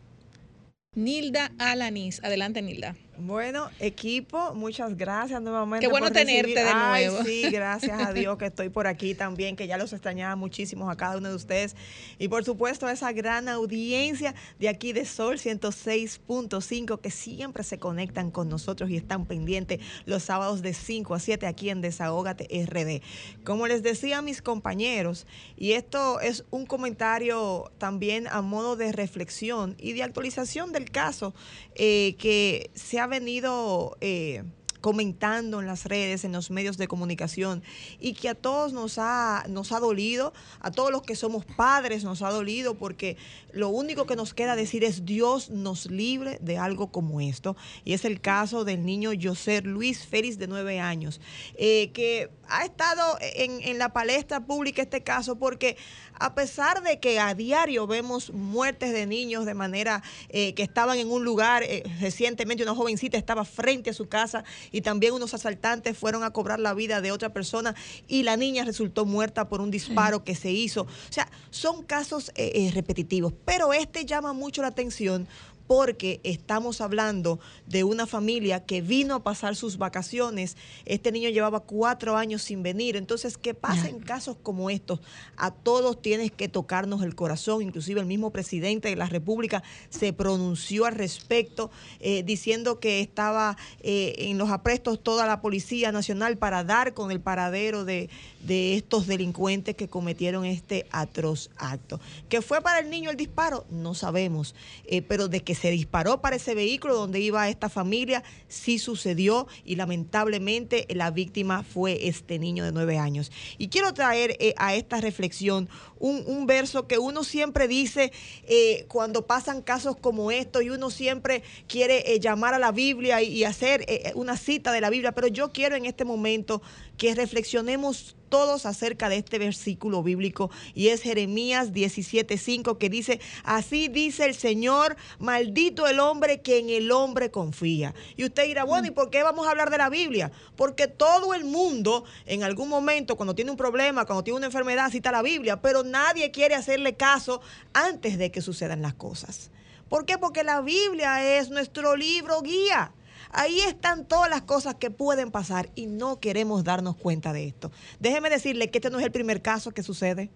Nilda 0.95 1.51
Alanis. 1.59 2.23
Adelante, 2.23 2.63
Nilda. 2.63 2.95
Bueno, 3.21 3.69
equipo, 3.79 4.55
muchas 4.55 4.97
gracias 4.97 5.43
nuevamente. 5.43 5.85
Qué 5.85 5.91
bueno 5.91 6.07
por 6.07 6.15
tenerte 6.15 6.65
de 6.65 6.71
Ay, 6.73 7.07
nuevo. 7.07 7.23
sí, 7.23 7.43
gracias 7.51 8.01
a 8.01 8.15
Dios 8.15 8.39
que 8.39 8.47
estoy 8.47 8.71
por 8.71 8.87
aquí 8.87 9.15
también, 9.15 9.57
que 9.57 9.67
ya 9.67 9.77
los 9.77 9.93
extrañaba 9.93 10.37
muchísimo 10.37 10.91
a 10.91 10.97
cada 10.97 11.19
uno 11.19 11.29
de 11.29 11.35
ustedes. 11.35 11.77
Y 12.19 12.29
por 12.29 12.45
supuesto 12.45 12.87
a 12.87 12.93
esa 12.93 13.13
gran 13.13 13.49
audiencia 13.51 14.35
de 14.59 14.71
aquí 14.71 14.95
de 14.95 15.05
Sol 15.05 15.37
106.5 15.37 17.01
que 17.01 17.11
siempre 17.11 17.63
se 17.63 17.79
conectan 17.79 18.31
con 18.31 18.49
nosotros 18.49 18.89
y 18.89 18.97
están 18.97 19.27
pendientes 19.27 19.81
los 20.07 20.23
sábados 20.23 20.63
de 20.63 20.73
5 20.73 21.15
a 21.15 21.21
7 21.21 21.47
aquí 21.47 21.69
en 21.69 21.83
Desahógate 21.83 22.49
RD. 22.67 23.03
Como 23.45 23.67
les 23.67 23.83
decía 23.83 24.19
a 24.19 24.23
mis 24.23 24.41
compañeros, 24.41 25.27
y 25.59 25.73
esto 25.73 26.21
es 26.21 26.45
un 26.51 26.65
comentario 26.65 27.71
también 27.77 28.29
a 28.29 28.41
modo 28.41 28.77
de 28.77 28.93
reflexión 28.93 29.77
y 29.79 29.93
de 29.93 30.05
actualización 30.05 30.73
del 30.73 30.91
caso 30.91 31.35
eh, 31.75 32.17
que 32.19 32.71
se 32.75 32.99
ha 32.99 33.10
venido 33.11 33.99
eh, 34.01 34.43
comentando 34.81 35.61
en 35.61 35.67
las 35.67 35.85
redes, 35.85 36.25
en 36.25 36.33
los 36.33 36.51
medios 36.51 36.79
de 36.79 36.89
comunicación 36.89 37.63
y 37.99 38.15
que 38.15 38.29
a 38.29 38.35
todos 38.35 38.73
nos 38.73 38.99
ha, 38.99 39.45
nos 39.49 39.73
ha 39.73 39.81
dolido, 39.81 40.33
a 40.61 40.71
todos 40.71 40.91
los 40.91 41.03
que 41.03 41.15
somos 41.17 41.45
padres 41.45 42.05
nos 42.05 42.23
ha 42.23 42.31
dolido 42.31 42.75
porque 42.75 43.17
lo 43.53 43.69
único 43.69 44.07
que 44.07 44.17
nos 44.17 44.35
queda 44.35 44.57
decir 44.57 44.85
es 44.85 45.05
Dios 45.05 45.51
nos 45.51 45.91
libre 45.91 46.39
de 46.41 46.59
algo 46.59 46.91
como 46.91 47.21
esto. 47.21 47.57
Y 47.85 47.93
es 47.93 48.05
el 48.05 48.21
caso 48.21 48.65
del 48.65 48.85
niño 48.85 49.11
José 49.21 49.63
Luis 49.63 50.07
Félix 50.07 50.39
de 50.39 50.49
nueve 50.49 50.81
años, 50.81 51.21
eh, 51.57 51.91
que 51.93 52.31
ha 52.51 52.65
estado 52.65 53.19
en, 53.21 53.61
en 53.63 53.79
la 53.79 53.93
palestra 53.93 54.41
pública 54.41 54.83
este 54.83 55.03
caso 55.03 55.37
porque 55.37 55.77
a 56.21 56.35
pesar 56.35 56.83
de 56.83 57.01
que 57.01 57.19
a 57.19 57.35
diario 57.35 57.87
vemos 57.87 58.31
muertes 58.33 58.93
de 58.93 59.07
niños 59.07 59.47
de 59.47 59.55
manera 59.55 60.03
eh, 60.29 60.53
que 60.55 60.63
estaban 60.63 60.99
en 60.99 61.11
un 61.11 61.25
lugar, 61.25 61.63
eh, 61.63 61.83
recientemente 61.99 62.63
una 62.63 62.75
jovencita 62.75 63.17
estaba 63.17 63.45
frente 63.45 63.91
a 63.91 63.95
su 63.95 64.09
casa 64.09 64.45
y 64.71 64.83
también 64.83 65.15
unos 65.15 65.33
asaltantes 65.33 65.97
fueron 65.97 66.23
a 66.23 66.31
cobrar 66.31 66.61
la 66.61 66.75
vida 66.75 67.01
de 67.01 67.11
otra 67.11 67.33
persona 67.33 67.75
y 68.07 68.23
la 68.23 68.37
niña 68.37 68.65
resultó 68.65 69.07
muerta 69.07 69.49
por 69.49 69.61
un 69.61 69.71
disparo 69.71 70.23
que 70.25 70.35
se 70.35 70.51
hizo. 70.51 70.83
O 70.83 71.13
sea, 71.13 71.29
son 71.51 71.83
casos 71.85 72.31
eh, 72.35 72.53
eh, 72.55 72.71
repetitivos, 72.75 73.33
pero 73.45 73.73
este 73.73 74.05
llama 74.05 74.33
mucho 74.33 74.63
la 74.63 74.69
atención 74.69 75.27
porque 75.71 76.19
estamos 76.25 76.81
hablando 76.81 77.39
de 77.69 77.85
una 77.85 78.09
familia 78.09 78.65
que 78.67 78.83
vino 78.83 79.15
a 79.15 79.23
pasar 79.23 79.55
sus 79.55 79.79
vacaciones. 79.79 80.57
Este 80.85 81.13
niño 81.13 81.29
llevaba 81.29 81.61
cuatro 81.61 82.17
años 82.17 82.43
sin 82.43 82.65
venir. 82.65 82.97
Entonces, 82.97 83.39
¿qué 83.39 83.55
pasa 83.55 83.89
en 83.89 84.01
casos 84.01 84.37
como 84.43 84.69
estos? 84.69 84.99
A 85.37 85.53
todos 85.53 86.03
tienes 86.03 86.33
que 86.33 86.49
tocarnos 86.49 87.05
el 87.05 87.15
corazón. 87.15 87.63
Inclusive 87.63 88.01
el 88.01 88.07
mismo 88.07 88.33
presidente 88.33 88.89
de 88.89 88.97
la 88.97 89.07
República 89.07 89.63
se 89.91 90.13
pronunció 90.13 90.87
al 90.87 90.97
respecto, 90.97 91.71
eh, 92.01 92.25
diciendo 92.25 92.81
que 92.81 93.01
estaba 93.01 93.57
eh, 93.85 94.15
en 94.19 94.39
los 94.39 94.51
aprestos 94.51 95.01
toda 95.01 95.25
la 95.25 95.41
Policía 95.41 95.93
Nacional 95.93 96.37
para 96.37 96.65
dar 96.65 96.95
con 96.95 97.13
el 97.13 97.21
paradero 97.21 97.85
de, 97.85 98.11
de 98.43 98.75
estos 98.75 99.07
delincuentes 99.07 99.77
que 99.77 99.87
cometieron 99.87 100.45
este 100.45 100.89
atroz 100.91 101.49
acto. 101.57 102.01
¿Qué 102.29 102.43
fue 102.43 102.61
para 102.61 102.81
el 102.81 102.91
niño 102.91 103.11
el 103.11 103.17
disparo? 103.17 103.67
No 103.71 103.95
sabemos, 103.95 104.57
Eh, 104.87 105.03
pero 105.03 105.29
de 105.29 105.45
que 105.45 105.60
se 105.61 105.71
disparó 105.71 106.21
para 106.23 106.37
ese 106.37 106.55
vehículo 106.55 106.95
donde 106.95 107.21
iba 107.21 107.49
esta 107.49 107.69
familia, 107.69 108.23
sí 108.49 108.79
sucedió 108.79 109.47
y 109.65 109.77
lamentablemente 109.77 110.87
la 110.89 111.11
víctima 111.11 111.63
fue 111.63 112.09
este 112.09 112.39
niño 112.39 112.65
de 112.65 112.73
nueve 112.73 112.97
años. 112.97 113.31
Y 113.59 113.69
quiero 113.69 113.93
traer 113.93 114.37
eh, 114.41 114.55
a 114.57 114.75
esta 114.75 115.01
reflexión 115.01 115.69
un, 115.99 116.25
un 116.27 116.47
verso 116.47 116.87
que 116.87 116.99
uno 116.99 117.25
siempre 117.25 117.69
dice 117.69 118.11
eh, 118.49 118.87
cuando 118.89 119.27
pasan 119.27 119.61
casos 119.61 119.97
como 119.97 120.31
estos 120.31 120.63
y 120.63 120.71
uno 120.71 120.89
siempre 120.89 121.43
quiere 121.69 122.15
eh, 122.15 122.21
llamar 122.21 122.55
a 122.55 122.59
la 122.59 122.73
Biblia 122.73 123.21
y, 123.21 123.45
hacer 123.51 123.85
una 124.15 124.37
cita 124.37 124.71
de 124.71 124.81
la 124.81 124.91
Biblia, 124.91 125.13
pero 125.13 125.27
yo 125.27 125.51
quiero 125.51 125.75
en 125.75 125.85
este 125.85 126.05
momento 126.05 126.63
que 127.01 127.15
reflexionemos 127.15 128.15
todos 128.29 128.67
acerca 128.67 129.09
de 129.09 129.17
este 129.17 129.39
versículo 129.39 130.03
bíblico 130.03 130.51
y 130.75 130.89
es 130.89 131.01
Jeremías 131.01 131.73
17:5 131.73 132.77
que 132.77 132.91
dice, 132.91 133.21
así 133.43 133.89
dice 133.89 134.27
el 134.27 134.35
Señor, 134.35 134.99
maldito 135.19 135.89
el 135.89 135.99
hombre 135.99 136.43
que 136.43 136.59
en 136.59 136.69
el 136.69 136.93
hombre 136.93 137.31
confía. 137.31 137.95
Y 138.19 138.27
usted 138.27 138.45
dirá, 138.45 138.65
bueno, 138.65 138.89
¿y 138.89 138.91
por 138.91 139.09
qué 139.09 139.23
vamos 139.23 139.47
a 139.47 139.51
hablar 139.51 139.71
de 139.71 139.79
la 139.79 139.89
Biblia? 139.89 140.31
Porque 140.57 140.89
todo 140.89 141.33
el 141.33 141.47
mundo 141.47 142.05
en 142.27 142.43
algún 142.43 142.69
momento 142.69 143.17
cuando 143.17 143.35
tiene 143.35 143.51
un 143.51 143.57
problema, 143.57 144.05
cuando 144.05 144.23
tiene 144.23 144.37
una 144.37 144.47
enfermedad, 144.47 144.91
cita 144.91 145.11
la 145.11 145.23
Biblia, 145.23 145.63
pero 145.63 145.83
nadie 145.83 146.31
quiere 146.31 146.55
hacerle 146.55 146.97
caso 146.97 147.41
antes 147.73 148.19
de 148.19 148.31
que 148.31 148.43
sucedan 148.43 148.83
las 148.83 148.93
cosas. 148.93 149.51
¿Por 149.89 150.05
qué? 150.05 150.19
Porque 150.19 150.45
la 150.45 150.61
Biblia 150.61 151.39
es 151.39 151.49
nuestro 151.49 151.97
libro 151.97 152.43
guía. 152.43 152.93
Ahí 153.33 153.61
están 153.61 154.07
todas 154.07 154.29
las 154.29 154.43
cosas 154.43 154.75
que 154.75 154.91
pueden 154.91 155.31
pasar 155.31 155.71
y 155.75 155.87
no 155.87 156.19
queremos 156.19 156.65
darnos 156.65 156.97
cuenta 156.97 157.33
de 157.33 157.47
esto. 157.47 157.71
Déjeme 158.01 158.29
decirle 158.29 158.71
que 158.71 158.79
este 158.79 158.91
no 158.91 158.99
es 158.99 159.05
el 159.05 159.13
primer 159.13 159.41
caso 159.41 159.71
que 159.71 159.83
sucede. 159.83 160.31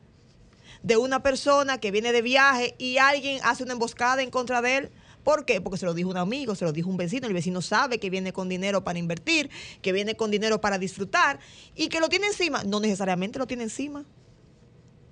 De 0.82 0.96
una 0.96 1.22
persona 1.22 1.78
que 1.78 1.90
viene 1.90 2.12
de 2.12 2.22
viaje 2.22 2.74
y 2.78 2.98
alguien 2.98 3.40
hace 3.42 3.64
una 3.64 3.72
emboscada 3.72 4.22
en 4.22 4.30
contra 4.30 4.62
de 4.62 4.76
él. 4.76 4.90
¿Por 5.24 5.46
qué? 5.46 5.60
Porque 5.60 5.78
se 5.78 5.86
lo 5.86 5.94
dijo 5.94 6.10
un 6.10 6.18
amigo, 6.18 6.54
se 6.54 6.66
lo 6.66 6.72
dijo 6.72 6.90
un 6.90 6.98
vecino. 6.98 7.26
El 7.26 7.32
vecino 7.32 7.62
sabe 7.62 7.98
que 7.98 8.10
viene 8.10 8.32
con 8.32 8.48
dinero 8.48 8.84
para 8.84 8.98
invertir, 8.98 9.50
que 9.80 9.92
viene 9.92 10.14
con 10.14 10.30
dinero 10.30 10.60
para 10.60 10.78
disfrutar 10.78 11.40
y 11.74 11.88
que 11.88 12.00
lo 12.00 12.08
tiene 12.08 12.26
encima. 12.26 12.62
No 12.64 12.80
necesariamente 12.80 13.38
lo 13.38 13.46
tiene 13.46 13.64
encima 13.64 14.04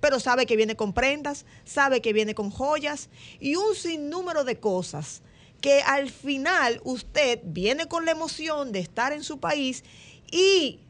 pero 0.01 0.19
sabe 0.19 0.47
que 0.47 0.57
viene 0.57 0.75
con 0.75 0.93
prendas, 0.93 1.47
sabe 1.65 2.03
que 2.03 2.13
viene 2.13 2.35
con 2.35 2.51
joyas 2.51 3.09
y 3.39 3.55
un 3.55 3.77
sinnúmero 3.77 4.43
de 4.43 4.59
cosas 4.59 5.23
que 5.63 5.81
al 5.81 6.11
final 6.11 6.83
usted 6.85 7.41
viene 7.45 7.87
con 7.87 8.05
la 8.05 8.11
emoción 8.11 8.73
de 8.73 8.81
estar 8.81 9.15
en 9.15 9.23
su 9.23 9.39
país 9.39 9.85
y 10.31 10.81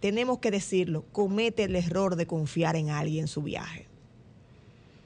tenemos 0.00 0.38
que 0.38 0.50
decirlo, 0.50 1.04
comete 1.12 1.64
el 1.64 1.76
error 1.76 2.16
de 2.16 2.26
confiar 2.26 2.76
en 2.76 2.88
alguien 2.90 3.24
en 3.24 3.28
su 3.28 3.42
viaje. 3.42 3.86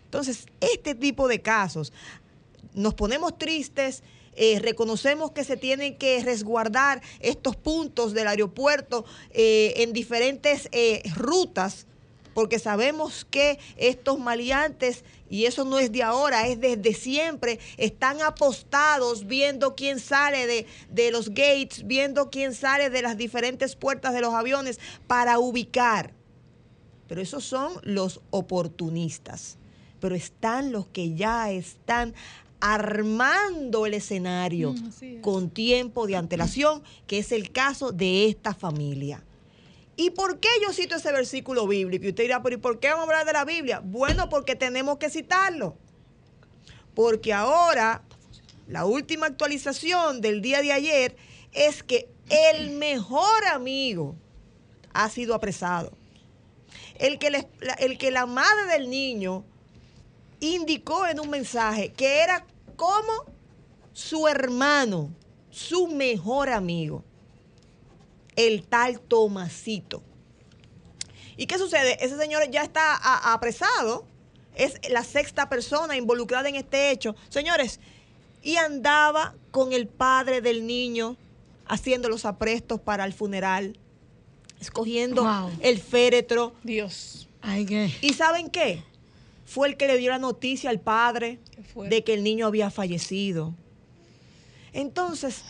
Entonces, 0.05 0.47
este 0.61 0.95
tipo 0.95 1.27
de 1.27 1.41
casos, 1.41 1.93
nos 2.75 2.95
ponemos 2.95 3.39
tristes, 3.39 4.03
eh, 4.35 4.59
reconocemos 4.61 5.31
que 5.33 5.45
se 5.45 5.57
tienen 5.57 5.97
que 5.97 6.23
resguardar 6.23 7.03
estos 7.21 7.57
puntos 7.57 8.13
del 8.13 8.29
aeropuerto 8.29 9.05
eh, 9.31 9.75
en 9.77 9.93
diferentes 9.93 10.69
eh, 10.73 11.03
rutas, 11.17 11.87
porque 12.35 12.59
sabemos 12.59 13.27
que 13.31 13.59
estos 13.77 14.19
maleantes, 14.19 15.05
y 15.29 15.47
eso 15.47 15.65
no 15.65 15.79
es 15.79 15.93
de 15.93 16.03
ahora, 16.03 16.47
es 16.49 16.61
desde 16.61 16.95
siempre, 16.95 17.59
están 17.77 18.21
apostados 18.23 19.27
viendo 19.27 19.75
quién 19.75 20.01
sale 20.01 20.47
de, 20.47 20.67
de 20.91 21.11
los 21.11 21.29
gates, 21.31 21.87
viendo 21.87 22.31
quién 22.31 22.55
sale 22.55 22.91
de 22.91 23.03
las 23.03 23.17
diferentes 23.17 23.77
puertas 23.77 24.13
de 24.13 24.21
los 24.21 24.35
aviones 24.35 24.81
para 25.07 25.39
ubicar. 25.39 26.13
Pero 27.07 27.21
esos 27.21 27.45
son 27.45 27.73
los 27.83 28.21
oportunistas. 28.31 29.59
Pero 30.01 30.15
están 30.15 30.73
los 30.73 30.87
que 30.87 31.15
ya 31.15 31.51
están 31.51 32.15
armando 32.61 33.87
el 33.87 33.95
escenario 33.95 34.73
Mm, 34.73 34.89
es. 34.89 35.23
con 35.23 35.51
tiempo 35.51 36.07
de 36.07 36.17
antelación, 36.17 36.83
que 37.07 37.19
es 37.19 37.33
el 37.33 37.51
caso 37.51 37.93
de 37.93 38.27
esta 38.27 38.55
familia. 38.55 39.25
¿Y 40.01 40.09
por 40.09 40.41
qué 40.41 40.49
yo 40.63 40.73
cito 40.73 40.97
ese 40.97 41.13
versículo 41.13 41.67
bíblico? 41.67 42.07
Y 42.07 42.09
usted 42.09 42.23
dirá, 42.23 42.43
pero 42.43 42.57
¿y 42.57 42.59
por 42.59 42.81
qué 42.81 42.89
vamos 42.89 43.01
a 43.01 43.03
hablar 43.03 43.27
de 43.27 43.35
la 43.35 43.45
Biblia? 43.45 43.83
Bueno, 43.85 44.31
porque 44.31 44.57
tenemos 44.57 44.97
que 44.97 45.11
citarlo. 45.11 45.77
Porque 46.95 47.35
ahora, 47.35 48.03
la 48.67 48.87
última 48.87 49.27
actualización 49.27 50.23
del 50.23 50.41
día 50.41 50.63
de 50.63 50.73
ayer 50.73 51.17
es 51.53 51.83
que 51.83 52.09
el 52.31 52.71
mejor 52.71 53.45
amigo 53.53 54.17
ha 54.95 55.11
sido 55.11 55.35
apresado. 55.35 55.93
El 56.99 57.19
que, 57.19 57.47
el 57.79 57.99
que 57.99 58.11
la 58.11 58.25
madre 58.25 58.73
del 58.73 58.89
niño 58.89 59.45
indicó 60.41 61.07
en 61.09 61.21
un 61.21 61.29
mensaje 61.29 61.93
que 61.93 62.23
era 62.23 62.47
como 62.75 63.27
su 63.93 64.27
hermano, 64.29 65.11
su 65.51 65.89
mejor 65.89 66.49
amigo 66.49 67.05
el 68.37 68.63
tal 68.63 69.01
Tomasito. 69.01 70.03
¿Y 71.37 71.47
qué 71.47 71.59
sucede? 71.59 71.97
Ese 72.05 72.17
señor 72.19 72.51
ya 72.51 72.63
está 72.63 72.95
a- 72.97 73.33
apresado, 73.33 74.05
es 74.55 74.75
la 74.91 75.05
sexta 75.05 75.49
persona 75.49 75.97
involucrada 75.97 76.49
en 76.49 76.57
este 76.57 76.91
hecho. 76.91 77.15
Señores, 77.29 77.81
y 78.43 78.57
andaba 78.57 79.35
con 79.51 79.73
el 79.73 79.87
padre 79.87 80.41
del 80.41 80.67
niño 80.67 81.17
haciendo 81.67 82.09
los 82.09 82.25
aprestos 82.25 82.81
para 82.81 83.05
el 83.05 83.13
funeral, 83.13 83.79
escogiendo 84.61 85.23
Wow. 85.23 85.51
el 85.61 85.79
féretro. 85.81 86.53
Dios. 86.63 87.29
Ay. 87.43 87.91
¿Y 88.03 88.13
saben 88.15 88.51
qué? 88.51 88.83
fue 89.47 89.67
el 89.67 89.77
que 89.77 89.89
le 89.89 89.97
dio 89.99 90.11
la 90.11 90.19
noticia 90.21 90.71
al 90.71 90.79
padre 90.79 91.41
de 91.89 92.05
que 92.05 92.15
el 92.15 92.23
niño 92.23 92.47
había 92.47 92.71
fallecido. 92.71 93.53
Entonces, 94.73 95.43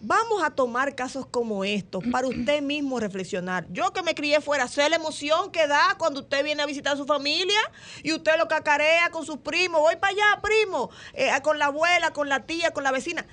vamos 0.00 0.42
a 0.42 0.50
tomar 0.50 0.94
casos 0.94 1.26
como 1.26 1.64
estos 1.64 2.02
para 2.12 2.26
usted 2.28 2.62
mismo 2.62 3.00
reflexionar. 3.00 3.66
Yo 3.70 3.92
que 3.92 4.02
me 4.02 4.14
crié 4.14 4.40
fuera, 4.40 4.68
sé 4.68 4.88
la 4.88 4.96
emoción 4.96 5.50
que 5.50 5.66
da 5.66 5.96
cuando 5.98 6.20
usted 6.20 6.44
viene 6.44 6.62
a 6.62 6.66
visitar 6.66 6.94
a 6.94 6.96
su 6.96 7.06
familia 7.06 7.60
y 8.02 8.12
usted 8.12 8.38
lo 8.38 8.48
cacarea 8.48 9.10
con 9.10 9.24
sus 9.24 9.38
primos. 9.38 9.80
Voy 9.80 9.96
para 9.96 10.12
allá, 10.12 10.40
primo, 10.42 10.90
eh, 11.14 11.30
con 11.42 11.58
la 11.58 11.66
abuela, 11.66 12.12
con 12.12 12.28
la 12.28 12.46
tía, 12.46 12.70
con 12.72 12.84
la 12.84 12.92
vecina. 12.92 13.26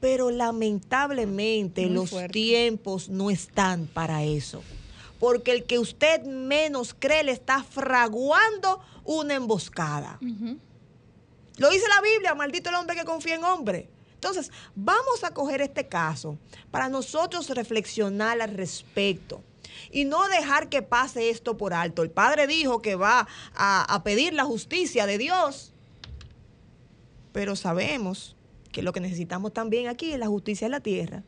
Pero 0.00 0.30
lamentablemente 0.30 1.86
Muy 1.86 1.94
los 1.94 2.10
fuerte. 2.10 2.32
tiempos 2.32 3.08
no 3.08 3.30
están 3.30 3.86
para 3.86 4.24
eso. 4.24 4.62
Porque 5.18 5.52
el 5.52 5.64
que 5.64 5.78
usted 5.78 6.22
menos 6.24 6.94
cree 6.98 7.22
le 7.22 7.32
está 7.32 7.62
fraguando 7.62 8.80
una 9.04 9.34
emboscada. 9.34 10.18
Lo 11.58 11.68
dice 11.68 11.84
la 11.94 12.00
Biblia, 12.00 12.34
maldito 12.34 12.70
el 12.70 12.76
hombre 12.76 12.96
que 12.96 13.04
confía 13.04 13.34
en 13.34 13.44
hombre. 13.44 13.90
Entonces, 14.20 14.52
vamos 14.74 15.24
a 15.24 15.30
coger 15.30 15.62
este 15.62 15.88
caso 15.88 16.36
para 16.70 16.90
nosotros 16.90 17.48
reflexionar 17.48 18.38
al 18.42 18.52
respecto 18.54 19.42
y 19.90 20.04
no 20.04 20.28
dejar 20.28 20.68
que 20.68 20.82
pase 20.82 21.30
esto 21.30 21.56
por 21.56 21.72
alto. 21.72 22.02
El 22.02 22.10
Padre 22.10 22.46
dijo 22.46 22.82
que 22.82 22.96
va 22.96 23.26
a, 23.54 24.02
pedir 24.04 24.34
la 24.34 24.44
justicia 24.44 25.06
de 25.06 25.16
Dios, 25.16 25.72
pero 27.32 27.56
sabemos 27.56 28.36
que 28.72 28.82
lo 28.82 28.92
que 28.92 29.00
necesitamos 29.00 29.54
también 29.54 29.88
aquí 29.88 30.12
es 30.12 30.18
la 30.18 30.26
justicia 30.26 30.66
en 30.66 30.72
la 30.72 30.80
tierra. 30.80 31.24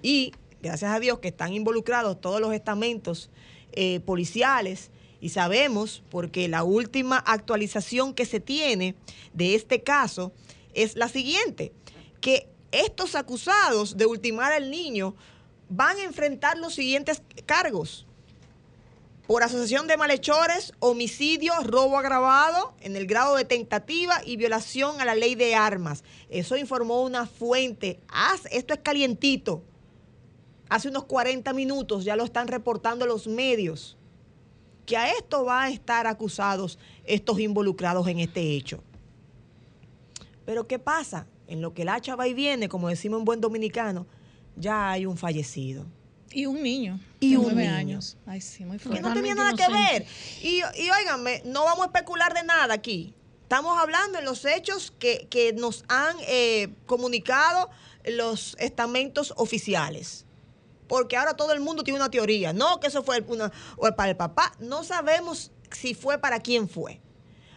Y 0.00 0.32
gracias 0.62 0.92
a 0.94 0.98
Dios 0.98 1.18
que 1.18 1.28
están 1.28 1.52
involucrados 1.52 2.22
todos 2.22 2.40
los 2.40 2.54
estamentos 2.54 3.28
eh, 3.72 4.00
policiales 4.00 4.90
y 5.20 5.28
sabemos, 5.28 6.02
porque 6.10 6.48
la 6.48 6.64
última 6.64 7.18
actualización 7.18 8.14
que 8.14 8.24
se 8.24 8.40
tiene 8.40 8.94
de 9.34 9.54
este 9.54 9.82
caso 9.82 10.32
es 10.74 10.96
la 10.96 11.08
siguiente, 11.08 11.72
que 12.20 12.48
estos 12.70 13.14
acusados 13.14 13.96
de 13.96 14.06
ultimar 14.06 14.52
al 14.52 14.70
niño 14.70 15.14
van 15.68 15.96
a 15.98 16.04
enfrentar 16.04 16.58
los 16.58 16.74
siguientes 16.74 17.22
cargos. 17.46 18.06
Por 19.26 19.42
asociación 19.42 19.86
de 19.86 19.96
malhechores, 19.96 20.72
homicidio, 20.80 21.52
robo 21.62 21.96
agravado 21.98 22.74
en 22.80 22.96
el 22.96 23.06
grado 23.06 23.36
de 23.36 23.44
tentativa 23.44 24.20
y 24.26 24.36
violación 24.36 25.00
a 25.00 25.04
la 25.04 25.14
ley 25.14 25.34
de 25.36 25.54
armas. 25.54 26.02
Eso 26.28 26.56
informó 26.56 27.02
una 27.02 27.26
fuente. 27.26 28.00
Haz- 28.08 28.48
esto 28.50 28.74
es 28.74 28.80
calientito. 28.80 29.62
Hace 30.68 30.88
unos 30.88 31.04
40 31.04 31.52
minutos 31.52 32.04
ya 32.04 32.16
lo 32.16 32.24
están 32.24 32.48
reportando 32.48 33.06
los 33.06 33.26
medios. 33.26 33.96
Que 34.86 34.96
a 34.96 35.12
esto 35.12 35.44
van 35.44 35.64
a 35.64 35.70
estar 35.70 36.06
acusados 36.08 36.78
estos 37.04 37.38
involucrados 37.38 38.06
en 38.08 38.18
este 38.18 38.40
hecho. 38.56 38.82
Pero 40.44 40.66
¿qué 40.66 40.78
pasa? 40.78 41.26
En 41.46 41.60
lo 41.60 41.74
que 41.74 41.82
el 41.82 41.88
hacha 41.88 42.16
va 42.16 42.28
y 42.28 42.34
viene, 42.34 42.68
como 42.68 42.88
decimos 42.88 43.18
en 43.18 43.24
buen 43.24 43.40
dominicano, 43.40 44.06
ya 44.56 44.90
hay 44.90 45.06
un 45.06 45.16
fallecido. 45.16 45.86
Y 46.30 46.46
un 46.46 46.62
niño. 46.62 46.98
Y 47.20 47.32
de 47.32 47.38
un 47.38 47.44
nueve 47.44 47.62
niño. 47.64 47.76
años. 47.76 48.16
Ay, 48.26 48.40
sí, 48.40 48.64
muy 48.64 48.78
que 48.78 48.84
fuerte. 48.84 49.02
no 49.02 49.12
tenía 49.12 49.34
nada 49.34 49.52
que 49.54 49.70
ver. 49.70 50.06
Y, 50.42 50.60
y 50.60 50.90
óiganme, 50.90 51.42
no 51.44 51.64
vamos 51.64 51.82
a 51.82 51.86
especular 51.86 52.32
de 52.32 52.42
nada 52.42 52.74
aquí. 52.74 53.14
Estamos 53.42 53.78
hablando 53.78 54.18
en 54.18 54.24
los 54.24 54.46
hechos 54.46 54.94
que, 54.98 55.26
que 55.28 55.52
nos 55.52 55.84
han 55.88 56.16
eh, 56.26 56.72
comunicado 56.86 57.68
los 58.06 58.56
estamentos 58.58 59.34
oficiales. 59.36 60.24
Porque 60.88 61.16
ahora 61.16 61.34
todo 61.34 61.52
el 61.52 61.60
mundo 61.60 61.84
tiene 61.84 61.98
una 61.98 62.10
teoría. 62.10 62.52
No, 62.52 62.80
que 62.80 62.86
eso 62.86 63.02
fue 63.02 63.22
una, 63.28 63.52
o 63.76 63.90
para 63.94 64.10
el 64.10 64.16
papá. 64.16 64.52
No 64.58 64.84
sabemos 64.84 65.50
si 65.70 65.94
fue 65.94 66.18
para 66.18 66.40
quién 66.40 66.68
fue. 66.68 67.00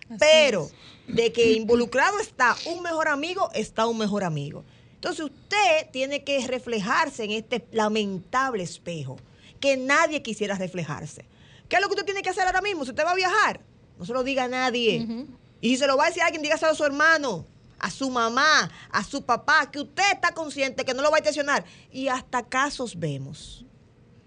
Así 0.09 0.17
Pero 0.19 0.69
es. 1.07 1.15
de 1.15 1.31
que 1.31 1.53
involucrado 1.53 2.19
está 2.19 2.55
un 2.67 2.81
mejor 2.81 3.07
amigo, 3.07 3.49
está 3.53 3.87
un 3.87 3.97
mejor 3.97 4.23
amigo. 4.23 4.63
Entonces 4.95 5.25
usted 5.25 5.89
tiene 5.91 6.23
que 6.23 6.45
reflejarse 6.47 7.23
en 7.23 7.31
este 7.31 7.65
lamentable 7.71 8.63
espejo, 8.63 9.17
que 9.59 9.77
nadie 9.77 10.21
quisiera 10.21 10.55
reflejarse. 10.55 11.25
¿Qué 11.69 11.75
es 11.75 11.81
lo 11.81 11.87
que 11.87 11.93
usted 11.93 12.05
tiene 12.05 12.21
que 12.21 12.29
hacer 12.29 12.45
ahora 12.45 12.61
mismo? 12.61 12.85
Si 12.85 12.91
usted 12.91 13.05
va 13.05 13.11
a 13.11 13.15
viajar, 13.15 13.59
no 13.97 14.05
se 14.05 14.13
lo 14.13 14.23
diga 14.23 14.45
a 14.45 14.47
nadie. 14.47 15.27
Y 15.61 15.69
si 15.69 15.77
se 15.77 15.87
lo 15.87 15.97
va 15.97 16.05
a 16.05 16.07
decir 16.07 16.21
a 16.21 16.27
alguien, 16.27 16.43
dígaselo 16.43 16.71
a 16.71 16.75
su 16.75 16.83
hermano, 16.83 17.45
a 17.79 17.89
su 17.89 18.09
mamá, 18.09 18.71
a 18.91 19.03
su 19.03 19.23
papá, 19.23 19.69
que 19.71 19.79
usted 19.79 20.03
está 20.13 20.33
consciente 20.33 20.85
que 20.85 20.93
no 20.93 21.01
lo 21.01 21.09
va 21.09 21.17
a 21.17 21.19
intencionar. 21.19 21.65
Y 21.91 22.07
hasta 22.07 22.43
casos 22.43 22.97
vemos. 22.99 23.64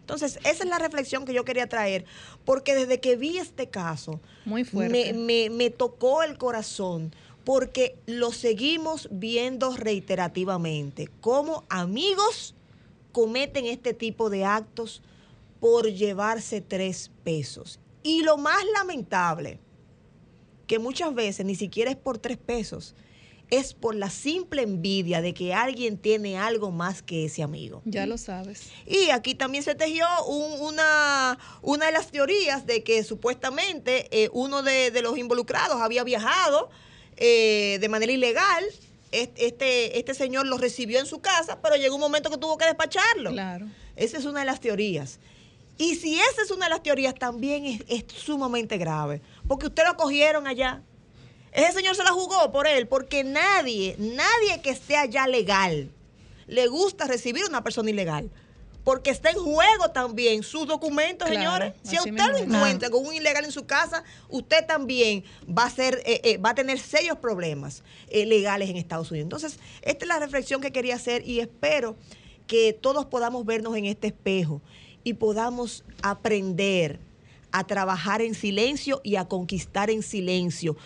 Entonces, 0.08 0.38
esa 0.38 0.64
es 0.64 0.70
la 0.70 0.78
reflexión 0.78 1.26
que 1.26 1.34
yo 1.34 1.44
quería 1.44 1.68
traer, 1.68 2.06
porque 2.46 2.74
desde 2.74 2.98
que 2.98 3.14
vi 3.16 3.36
este 3.36 3.68
caso, 3.68 4.20
Muy 4.46 4.64
fuerte. 4.64 5.12
me, 5.12 5.18
me- 5.18 5.50
me 5.50 5.68
tocó 5.68 6.22
el 6.22 6.38
corazón, 6.38 7.14
porque 7.44 7.94
lo 8.06 8.32
seguimos 8.32 9.08
viendo 9.12 9.76
reiterativamente, 9.76 11.10
como 11.20 11.64
amigos 11.68 12.54
cometen 13.12 13.66
este 13.66 13.92
tipo 13.92 14.30
de 14.30 14.46
actos 14.46 15.02
por 15.60 15.86
llevarse 15.90 16.62
tres 16.62 17.10
pesos. 17.22 17.78
Y 18.02 18.22
lo 18.22 18.38
más 18.38 18.64
lamentable, 18.78 19.58
que 20.66 20.78
muchas 20.78 21.14
veces 21.14 21.44
ni 21.44 21.54
siquiera 21.54 21.90
es 21.90 21.98
por 21.98 22.16
tres 22.16 22.38
pesos, 22.38 22.94
es 23.50 23.72
por 23.74 23.94
la 23.94 24.10
simple 24.10 24.62
envidia 24.62 25.22
de 25.22 25.32
que 25.32 25.54
alguien 25.54 25.96
tiene 25.96 26.36
algo 26.38 26.70
más 26.70 27.00
que 27.02 27.24
ese 27.24 27.42
amigo. 27.42 27.80
Ya 27.84 28.04
lo 28.06 28.18
sabes. 28.18 28.68
Y 28.86 29.10
aquí 29.10 29.34
también 29.34 29.64
se 29.64 29.74
tejió 29.74 30.06
un- 30.26 30.60
una, 30.60 31.38
una 31.62 31.86
de 31.86 31.92
las 31.92 32.10
teorías 32.10 32.66
de 32.66 32.82
que 32.82 33.02
supuestamente 33.04 34.08
eh, 34.10 34.28
uno 34.32 34.62
de, 34.62 34.90
de 34.90 35.02
los 35.02 35.16
involucrados 35.16 35.80
había 35.80 36.04
viajado 36.04 36.68
eh, 37.16 37.78
de 37.80 37.88
manera 37.88 38.12
ilegal. 38.12 38.64
Es- 39.12 39.30
Este, 39.36 39.98
este 39.98 40.12
señor 40.14 40.46
lo 40.46 40.58
recibió 40.58 40.98
en 41.00 41.06
su 41.06 41.20
casa, 41.20 41.60
pero 41.62 41.76
llegó 41.76 41.94
un 41.94 42.00
momento 42.02 42.28
que 42.30 42.36
tuvo 42.36 42.58
que 42.58 42.66
despacharlo. 42.66 43.30
Claro. 43.32 43.66
Esa 43.96 44.18
es 44.18 44.24
una 44.26 44.40
de 44.40 44.46
las 44.46 44.60
teorías. 44.60 45.18
Y 45.78 45.94
si 45.94 46.18
esa 46.20 46.42
es 46.42 46.50
una 46.50 46.66
de 46.66 46.70
las 46.70 46.82
teorías, 46.82 47.14
también 47.14 47.64
es, 47.64 47.82
es 47.88 48.04
sumamente 48.14 48.76
grave. 48.78 49.22
Porque 49.46 49.66
usted 49.66 49.84
lo 49.86 49.96
cogieron 49.96 50.46
allá. 50.46 50.82
Ese 51.58 51.72
señor 51.72 51.96
se 51.96 52.04
la 52.04 52.12
jugó 52.12 52.52
por 52.52 52.68
él, 52.68 52.86
porque 52.86 53.24
nadie, 53.24 53.96
nadie 53.98 54.62
que 54.62 54.70
esté 54.70 54.96
allá 54.96 55.26
legal, 55.26 55.90
le 56.46 56.68
gusta 56.68 57.06
recibir 57.06 57.42
a 57.44 57.48
una 57.48 57.64
persona 57.64 57.90
ilegal. 57.90 58.30
Porque 58.84 59.10
está 59.10 59.30
en 59.30 59.36
juego 59.38 59.90
también 59.92 60.44
sus 60.44 60.68
documentos, 60.68 61.28
Claro, 61.28 61.42
señores. 61.42 61.74
Si 61.82 61.96
a 61.96 62.00
usted 62.00 62.30
lo 62.30 62.36
encuentra 62.38 62.88
con 62.90 63.04
un 63.04 63.12
ilegal 63.12 63.44
en 63.44 63.50
su 63.50 63.66
casa, 63.66 64.04
usted 64.28 64.64
también 64.66 65.24
va 65.46 65.64
a 65.64 65.70
ser, 65.70 66.00
eh, 66.06 66.20
eh, 66.22 66.38
va 66.38 66.50
a 66.50 66.54
tener 66.54 66.78
serios 66.78 67.18
problemas 67.18 67.82
eh, 68.08 68.24
legales 68.24 68.70
en 68.70 68.76
Estados 68.76 69.10
Unidos. 69.10 69.24
Entonces, 69.26 69.58
esta 69.82 70.04
es 70.04 70.08
la 70.08 70.20
reflexión 70.20 70.60
que 70.60 70.70
quería 70.70 70.94
hacer 70.94 71.26
y 71.28 71.40
espero 71.40 71.96
que 72.46 72.72
todos 72.72 73.04
podamos 73.04 73.44
vernos 73.44 73.76
en 73.76 73.84
este 73.84 74.06
espejo 74.06 74.62
y 75.02 75.14
podamos 75.14 75.84
aprender 76.02 77.00
a 77.52 77.64
trabajar 77.64 78.22
en 78.22 78.34
silencio 78.34 79.00
y 79.02 79.16
a 79.16 79.26
conquistar 79.26 79.90
en 79.90 80.02
silencio. 80.02 80.76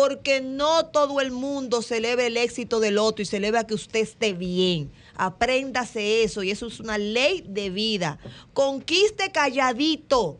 Porque 0.00 0.40
no 0.40 0.86
todo 0.86 1.20
el 1.20 1.32
mundo 1.32 1.82
celebra 1.82 2.24
el 2.24 2.36
éxito 2.36 2.78
del 2.78 2.96
otro 2.96 3.24
y 3.24 3.26
celebra 3.26 3.66
que 3.66 3.74
usted 3.74 3.98
esté 3.98 4.34
bien. 4.34 4.92
Apréndase 5.16 6.22
eso 6.22 6.44
y 6.44 6.52
eso 6.52 6.68
es 6.68 6.78
una 6.78 6.96
ley 6.96 7.42
de 7.44 7.70
vida. 7.70 8.20
Conquiste 8.52 9.32
calladito 9.32 10.38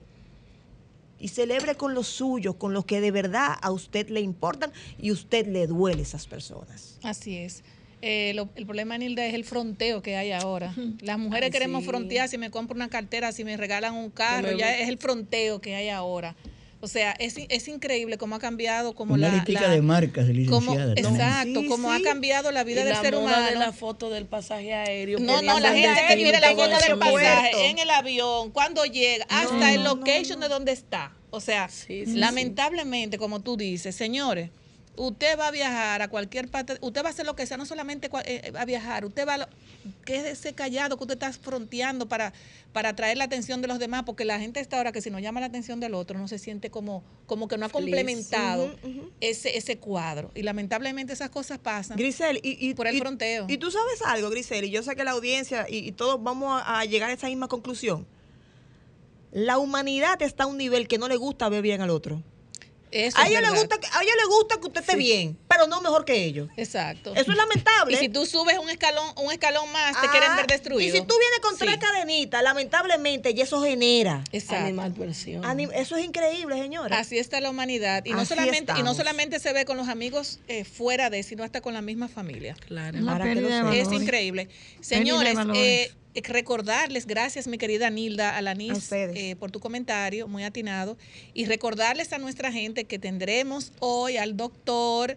y 1.19 1.27
celebre 1.27 1.75
con 1.75 1.95
los 1.95 2.07
suyos, 2.07 2.55
con 2.55 2.73
los 2.73 2.85
que 2.85 3.01
de 3.01 3.11
verdad 3.11 3.55
a 3.61 3.73
usted 3.73 4.09
le 4.09 4.21
importan 4.21 4.71
y 5.01 5.11
usted 5.11 5.49
le 5.49 5.67
duele 5.67 5.99
a 5.99 6.03
esas 6.05 6.29
personas. 6.29 7.01
Así 7.03 7.37
es. 7.37 7.65
Eh, 8.03 8.31
lo- 8.37 8.51
el 8.55 8.67
problema, 8.67 8.99
Nilda, 8.99 9.27
es 9.27 9.35
el 9.35 9.45
fronteo 9.45 10.01
que 10.01 10.15
hay 10.15 10.31
ahora. 10.31 10.73
Las 11.01 11.19
mujeres 11.19 11.47
Ay, 11.47 11.51
queremos 11.51 11.83
sí. 11.83 11.89
frontear 11.89 12.29
si 12.29 12.39
me 12.39 12.53
compro 12.53 12.77
una 12.77 12.89
cartera, 12.89 13.33
si 13.33 13.43
me 13.43 13.57
regalan 13.57 13.97
un 13.97 14.11
carro, 14.11 14.53
ya 14.57 14.79
es 14.79 14.89
el 14.89 14.97
fronteo 14.99 15.61
que 15.61 15.75
hay 15.75 15.89
ahora. 15.89 16.37
O 16.83 16.89
sea, 16.89 17.13
es, 17.19 17.35
es 17.51 17.69
increíble 17.69 18.17
cómo 18.17 18.37
ha 18.37 18.39
cambiado 18.39 18.95
como 18.95 19.13
Una 19.15 19.29
la... 19.29 19.45
la- 19.47 19.69
de 19.69 19.83
marcas, 19.83 20.29
licenciada. 20.29 20.87
¿no? 20.87 20.93
exacto, 20.95 21.61
Sí, 21.61 21.67
como 21.69 21.91
sí. 21.95 22.01
ha 22.01 22.03
cambiado 22.03 22.51
la 22.53 22.65
vida 22.65 22.81
Y 22.81 22.85
del 22.85 22.95
la 22.95 23.01
ser 23.03 23.15
moda 23.15 23.25
humano. 23.25 23.47
de 23.49 23.55
la 23.57 23.73
foto 23.73 24.09
del 24.09 24.25
pasaje 24.25 24.73
aéreo. 24.73 25.19
No, 25.19 25.43
no, 25.43 25.61
la 25.61 25.75
gente 25.75 26.01
quiere 26.17 26.41
la 26.41 26.49
foto 26.55 26.79
del 26.79 26.99
pasaje 26.99 27.69
en 27.69 27.79
el 27.79 27.91
avión, 27.91 28.51
cuando 28.51 28.85
llega, 28.87 29.27
hasta 29.29 29.75
el 29.75 29.85
location 29.85 30.41
de 30.41 30.49
donde 30.49 30.73
está. 30.73 31.13
O 31.31 31.41
sea, 31.41 31.69
Sí, 31.69 32.07
sí, 32.07 32.15
lamentablemente, 32.17 33.19
como 33.19 33.41
tú 33.41 33.57
dices, 33.57 33.95
señores, 33.95 34.51
usted 35.01 35.39
va 35.39 35.49
a 35.49 35.51
viajar 35.51 36.03
a 36.03 36.09
cualquier 36.09 36.49
parte, 36.49 36.77
usted 36.83 37.03
va 37.03 37.09
a 37.09 37.11
hacer 37.11 37.25
lo 37.25 37.35
que 37.35 37.47
sea, 37.47 37.57
no 37.57 37.65
solamente 37.65 38.11
cua- 38.11 38.23
eh, 38.27 38.53
a 38.57 38.65
viajar, 38.67 39.05
usted 39.07 39.27
va 39.27 39.35
a... 39.35 39.49
Quédese 40.05 40.53
callado 40.53 40.97
que 40.99 41.05
usted 41.05 41.15
está 41.15 41.33
fronteando 41.33 42.07
para, 42.07 42.35
para 42.75 42.91
atraer 42.91 43.17
la 43.17 43.25
atención 43.25 43.63
de 43.63 43.69
los 43.69 43.79
demás, 43.79 44.03
porque 44.05 44.27
la 44.27 44.39
gente 44.39 44.61
está 44.61 44.77
ahora 44.77 44.93
que 44.93 45.01
si 45.01 45.11
no 45.11 45.19
llama 45.19 45.41
la 45.41 45.47
atención 45.47 45.81
del 45.81 45.95
otro, 45.95 46.19
no 46.19 46.29
se 46.29 46.39
siente 46.39 46.71
como, 46.71 47.03
como 47.27 47.49
que 47.49 47.57
no 47.57 47.65
ha 47.65 47.71
complementado 47.71 48.71
ese, 49.21 49.57
ese 49.57 49.79
cuadro. 49.79 50.31
Y 50.35 50.43
lamentablemente 50.43 51.15
esas 51.15 51.31
cosas 51.31 51.59
pasan. 51.59 51.97
Grisel, 51.97 52.39
y, 52.43 52.59
y- 52.69 52.75
Por 52.75 52.87
el 52.87 52.97
y- 52.97 52.99
fronteo. 52.99 53.47
Y 53.49 53.57
tú 53.57 53.71
sabes 53.71 54.03
algo, 54.05 54.29
Grisel, 54.29 54.65
y 54.67 54.71
yo 54.71 54.83
sé 54.83 54.95
que 54.97 55.05
la 55.05 55.13
audiencia 55.13 55.67
y, 55.69 55.79
y 55.79 55.93
todos 55.93 56.23
vamos 56.23 56.61
a, 56.63 56.81
a 56.81 56.85
llegar 56.85 57.09
a 57.09 57.15
esa 57.15 57.29
misma 57.29 57.49
conclusión. 57.49 58.07
La 59.33 59.59
humanidad 59.59 60.21
está 60.23 60.45
a 60.45 60.47
un 60.47 60.59
nivel 60.59 60.89
que 60.89 60.99
no 60.99 61.09
le 61.09 61.17
gusta 61.17 61.49
ver 61.49 61.63
bien 61.63 61.81
al 61.81 61.91
otro. 61.91 62.23
Eso 62.93 63.19
a 63.19 63.29
ellos 63.29 63.41
les 63.43 63.51
gusta 63.55 63.79
que, 63.79 63.87
a 63.87 64.03
ellos 64.03 64.15
les 64.19 64.27
gusta 64.29 64.57
que 64.61 64.67
usted 64.67 64.81
esté 64.81 64.93
Sí. 64.93 64.99
bien, 64.99 65.39
pero 65.49 65.67
no 65.67 65.81
mejor 65.81 66.05
que 66.05 66.25
ellos. 66.25 66.49
Exacto. 66.57 67.13
Eso 67.15 67.31
es 67.31 67.37
lamentable. 67.37 67.95
Y 67.95 67.97
si 67.99 68.09
tú 68.09 68.27
subes 68.27 68.59
un 68.59 68.69
escalón, 68.71 69.07
un 69.17 69.31
escalón 69.33 69.71
más, 69.73 70.01
te 70.01 70.09
quieren 70.09 70.31
Ah, 70.33 70.37
ver 70.37 70.47
destruido. 70.47 70.81
Y 70.89 70.91
si 70.91 71.05
tú 71.07 71.15
vienes 71.19 71.41
con 71.41 71.53
Sí. 71.57 71.59
tres 71.61 71.77
cadenitas, 71.79 72.43
lamentablemente, 72.43 73.31
y 73.37 73.41
eso 73.41 73.63
genera. 73.63 74.25
Exacto. 74.33 74.65
Animadversión. 74.65 75.43
Anim- 75.45 75.71
Eso 75.75 75.97
es 75.97 76.05
increíble, 76.05 76.57
señora. 76.57 76.99
Así 76.99 77.19
está 77.19 77.41
la 77.41 77.51
humanidad. 77.51 78.05
Y 78.05 78.13
no, 78.13 78.25
solamente, 78.25 78.73
y 78.73 78.83
no 78.83 78.91
estamos. 78.93 78.97
solamente 78.97 79.39
se 79.39 79.53
ve 79.53 79.65
con 79.65 79.77
los 79.77 79.89
amigos 79.89 80.41
eh, 80.49 80.65
fuera 80.65 81.11
de, 81.11 81.23
sino 81.23 81.45
hasta 81.45 81.61
con 81.61 81.75
la 81.75 81.83
misma 81.83 82.09
familia. 82.09 82.55
Claro. 82.67 82.99
Para 83.05 83.25
que 83.25 83.41
lo. 83.41 83.71
Es 83.73 83.93
increíble. 83.93 84.49
Señores, 84.81 85.37
eh, 85.55 85.93
recordarles, 86.15 87.07
gracias 87.07 87.47
mi 87.47 87.59
querida 87.59 87.91
Nilda 87.91 88.37
Alanis, 88.37 88.91
eh, 88.93 89.37
por 89.37 89.51
tu 89.51 89.61
comentario, 89.61 90.29
muy 90.29 90.45
atinado, 90.45 90.97
y 91.35 91.45
recordarles 91.45 92.13
a 92.13 92.19
nuestra 92.19 92.53
gente 92.53 92.85
que 92.85 92.99
tendremos 92.99 93.73
hoy 93.81 94.17
al 94.17 94.37
doctor 94.37 95.17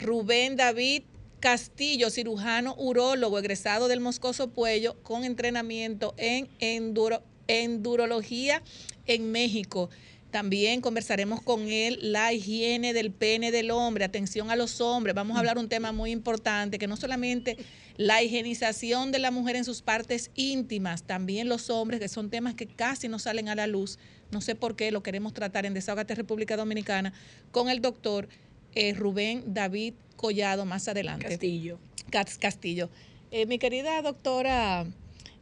Rubén 0.00 0.56
David 0.56 1.02
Castillo, 1.40 2.10
cirujano 2.10 2.74
urólogo, 2.76 3.38
egresado 3.38 3.88
del 3.88 4.00
Moscoso 4.00 4.50
Puello, 4.50 4.96
con 5.02 5.24
entrenamiento 5.24 6.14
en 6.18 6.48
enduro, 6.60 7.22
endurología 7.48 8.62
en 9.06 9.32
México. 9.32 9.88
También 10.30 10.80
conversaremos 10.80 11.40
con 11.42 11.68
él 11.68 11.98
la 12.02 12.32
higiene 12.32 12.92
del 12.92 13.10
pene 13.10 13.50
del 13.50 13.72
hombre, 13.72 14.04
atención 14.04 14.50
a 14.50 14.56
los 14.56 14.80
hombres. 14.80 15.14
Vamos 15.14 15.36
a 15.36 15.40
hablar 15.40 15.58
un 15.58 15.68
tema 15.68 15.90
muy 15.90 16.12
importante, 16.12 16.78
que 16.78 16.86
no 16.86 16.96
solamente 16.96 17.56
la 18.00 18.22
higienización 18.22 19.12
de 19.12 19.18
la 19.18 19.30
mujer 19.30 19.56
en 19.56 19.64
sus 19.66 19.82
partes 19.82 20.30
íntimas, 20.34 21.02
también 21.02 21.50
los 21.50 21.68
hombres, 21.68 22.00
que 22.00 22.08
son 22.08 22.30
temas 22.30 22.54
que 22.54 22.66
casi 22.66 23.08
no 23.08 23.18
salen 23.18 23.50
a 23.50 23.54
la 23.54 23.66
luz. 23.66 23.98
No 24.30 24.40
sé 24.40 24.54
por 24.54 24.74
qué 24.74 24.90
lo 24.90 25.02
queremos 25.02 25.34
tratar 25.34 25.66
en 25.66 25.74
Desahogate 25.74 26.14
República 26.14 26.56
Dominicana 26.56 27.12
con 27.50 27.68
el 27.68 27.82
doctor 27.82 28.26
eh, 28.74 28.94
Rubén 28.94 29.44
David 29.52 29.92
Collado 30.16 30.64
más 30.64 30.88
adelante. 30.88 31.26
Castillo. 31.28 31.78
Cas- 32.10 32.38
Castillo. 32.38 32.88
Eh, 33.32 33.44
mi 33.44 33.58
querida 33.58 34.00
doctora 34.00 34.86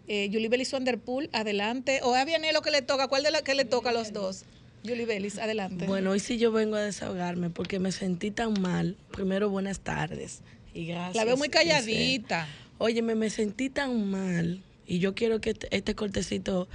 eh, 0.08 0.28
Julie 0.32 0.48
Bellis 0.48 0.72
Vanderpool, 0.72 1.30
adelante. 1.32 2.00
O 2.02 2.12
a 2.16 2.24
Vianelo 2.24 2.60
que 2.60 2.72
le 2.72 2.82
toca, 2.82 3.06
¿cuál 3.06 3.22
de 3.22 3.30
la 3.30 3.42
que 3.42 3.54
le 3.54 3.66
toca 3.66 3.90
a 3.90 3.92
los 3.92 4.12
dos? 4.12 4.44
Julie 4.84 5.06
Bellis, 5.06 5.38
adelante. 5.38 5.86
Bueno, 5.86 6.10
hoy 6.10 6.18
sí 6.18 6.38
yo 6.38 6.50
vengo 6.50 6.74
a 6.74 6.80
desahogarme 6.80 7.50
porque 7.50 7.78
me 7.78 7.92
sentí 7.92 8.32
tan 8.32 8.60
mal. 8.60 8.96
Primero, 9.12 9.48
buenas 9.48 9.78
tardes. 9.78 10.40
Y 10.74 10.86
gracias. 10.86 11.16
la 11.16 11.24
veo 11.24 11.36
muy 11.36 11.48
calladita. 11.48 12.46
Óyeme, 12.78 13.14
me 13.14 13.30
sentí 13.30 13.70
tan 13.70 14.08
mal 14.10 14.62
y 14.86 14.98
yo 15.00 15.14
quiero 15.14 15.40
que 15.40 15.50
este, 15.50 15.68
este 15.76 15.94
cortecito 15.94 16.68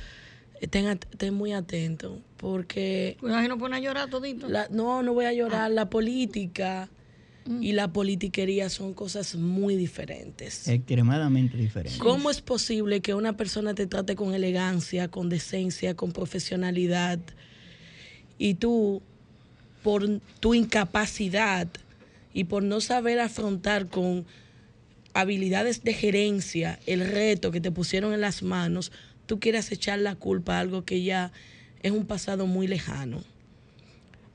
estén, 0.60 0.86
estén 0.88 1.34
muy 1.34 1.54
atentos 1.54 2.20
porque 2.38 3.16
Cuidado 3.20 3.42
si 3.42 3.48
no 3.48 3.58
pone 3.58 3.78
a 3.78 3.80
llorar 3.80 4.10
todito. 4.10 4.50
la- 4.50 4.68
no, 4.70 5.02
no 5.04 5.14
voy 5.14 5.26
a 5.26 5.34
llorar. 5.34 5.72
La 5.72 5.90
política 5.90 6.90
y 7.60 7.74
la 7.74 7.92
politiquería 7.92 8.70
son 8.70 8.94
cosas 8.94 9.36
muy 9.36 9.76
diferentes. 9.76 10.66
Extremadamente 10.68 11.58
diferente. 11.58 12.00
¿Cómo 12.00 12.30
es 12.30 12.40
posible 12.42 13.02
que 13.02 13.14
una 13.14 13.36
persona 13.36 13.74
te 13.76 13.86
trate 13.88 14.16
con 14.16 14.34
elegancia, 14.34 15.10
con 15.10 15.28
decencia, 15.30 15.94
con 15.96 16.12
profesionalidad 16.14 17.20
y 18.38 18.54
tú, 18.56 19.02
por 19.84 20.20
tu 20.40 20.54
incapacidad 20.54 21.68
y 22.34 22.46
por 22.46 22.64
no 22.64 22.82
saber 22.82 23.20
afrontar 23.20 23.88
con 23.88 24.26
habilidades 25.14 25.84
de 25.84 25.94
gerencia 25.94 26.80
el 26.86 27.08
reto 27.08 27.52
que 27.52 27.62
te 27.62 27.72
pusieron 27.72 28.14
en 28.14 28.22
las 28.22 28.44
manos, 28.44 28.92
tú 29.26 29.40
quieras 29.40 29.72
echar 29.72 30.00
la 30.00 30.16
culpa 30.16 30.58
a 30.58 30.60
algo 30.60 30.84
que 30.84 31.04
ya 31.04 31.32
es 31.82 31.92
un 31.92 32.06
pasado 32.06 32.48
muy 32.48 32.68
lejano? 32.68 33.24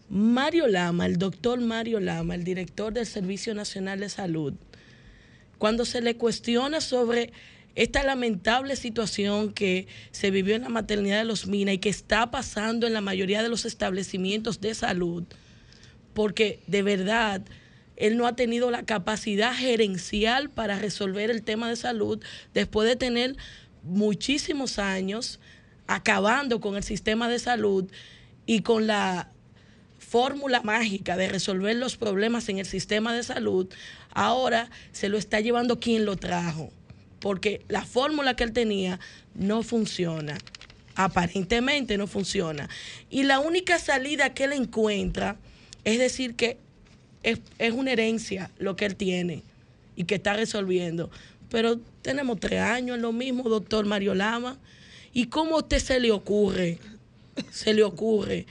Mario 0.09 0.69
Lama, 0.69 1.05
el 1.07 1.19
doctor 1.19 1.61
Mario 1.61 2.01
Lama, 2.01 2.35
el 2.35 2.45
director 2.45 2.93
del 2.93 3.07
Servicio 3.07 3.55
Nacional 3.55 4.01
de 4.01 4.09
Salud, 4.09 4.55
cuando 5.59 5.85
se 5.85 6.01
le 6.01 6.17
cuestiona 6.17 6.81
sobre 6.81 7.33
esta 7.75 8.03
lamentable 8.03 8.75
situación 8.75 9.53
que 9.53 9.87
se 10.11 10.31
vivió 10.31 10.57
en 10.57 10.63
la 10.63 10.69
maternidad 10.69 11.19
de 11.19 11.25
los 11.25 11.47
Minas 11.47 11.75
y 11.75 11.79
que 11.79 11.91
está 11.91 12.31
pasando 12.31 12.87
en 12.87 12.93
la 12.93 13.01
mayoría 13.01 13.43
de 13.43 13.49
los 13.49 13.67
establecimientos 13.67 14.61
de 14.61 14.75
salud, 14.75 15.25
porque 16.15 16.61
de 16.67 16.83
verdad 16.83 17.43
él 17.99 18.17
no 18.17 18.27
ha 18.27 18.37
tenido 18.37 18.71
la 18.71 18.85
capacidad 18.85 19.55
gerencial 19.55 20.51
para 20.51 20.79
resolver 20.79 21.31
el 21.31 21.43
tema 21.43 21.69
de 21.69 21.77
salud 21.77 22.23
después 22.55 22.89
de 22.89 22.97
tener 22.97 23.37
muchísimos 23.83 24.79
años 24.79 25.41
acabando 25.89 26.61
con 26.61 26.77
el 26.77 26.85
sistema 26.85 27.29
de 27.29 27.41
salud 27.41 27.91
y 28.47 28.61
con 28.61 28.87
la 28.87 29.31
fórmula 29.99 30.63
mágica 30.63 31.17
de 31.17 31.29
resolver 31.29 31.75
los 31.77 31.97
problemas 31.97 32.49
en 32.49 32.59
el 32.59 32.67
sistema 32.67 33.13
de 33.13 33.25
salud, 33.25 33.69
ahora 34.13 34.71
se 34.93 35.09
lo 35.09 35.19
está 35.19 35.41
llevando 35.41 35.81
quien 35.81 36.05
lo 36.05 36.17
trajo, 36.17 36.71
porque 37.19 37.63
la 37.69 37.85
fórmula 37.85 38.37
que 38.37 38.45
él 38.45 38.53
tenía 38.53 39.01
no 39.35 39.63
funciona, 39.63 40.39
aparentemente 40.95 41.99
no 41.99 42.07
funciona. 42.07 42.69
Y 43.11 43.25
la 43.25 43.41
única 43.41 43.79
salida 43.79 44.35
que 44.35 44.45
él 44.45 44.53
encuentra 44.53 45.37
es 45.85 45.99
decir 45.99 46.37
que 46.37 46.59
es, 47.31 47.41
es 47.59 47.73
una 47.73 47.93
herencia 47.93 48.51
lo 48.59 48.77
que 48.77 48.87
él 48.87 48.97
tiene 48.97 49.43
y 49.97 50.05
que 50.05 50.17
está 50.17 50.35
resolviendo. 50.35 51.11
Pero 51.51 51.79
tenemos 52.03 52.39
tres 52.41 52.61
años 52.61 52.97
en 52.97 53.03
lo 53.03 53.13
mismo, 53.13 53.49
doctor 53.49 53.87
Mario 53.87 54.15
Lama. 54.15 54.59
¿Y 55.13 55.27
cómo 55.27 55.57
a 55.57 55.59
usted 55.61 55.79
se 55.79 55.99
le 56.01 56.13
ocurre, 56.13 56.79
se 57.51 57.75
le 57.75 57.83
ocurre 57.83 58.47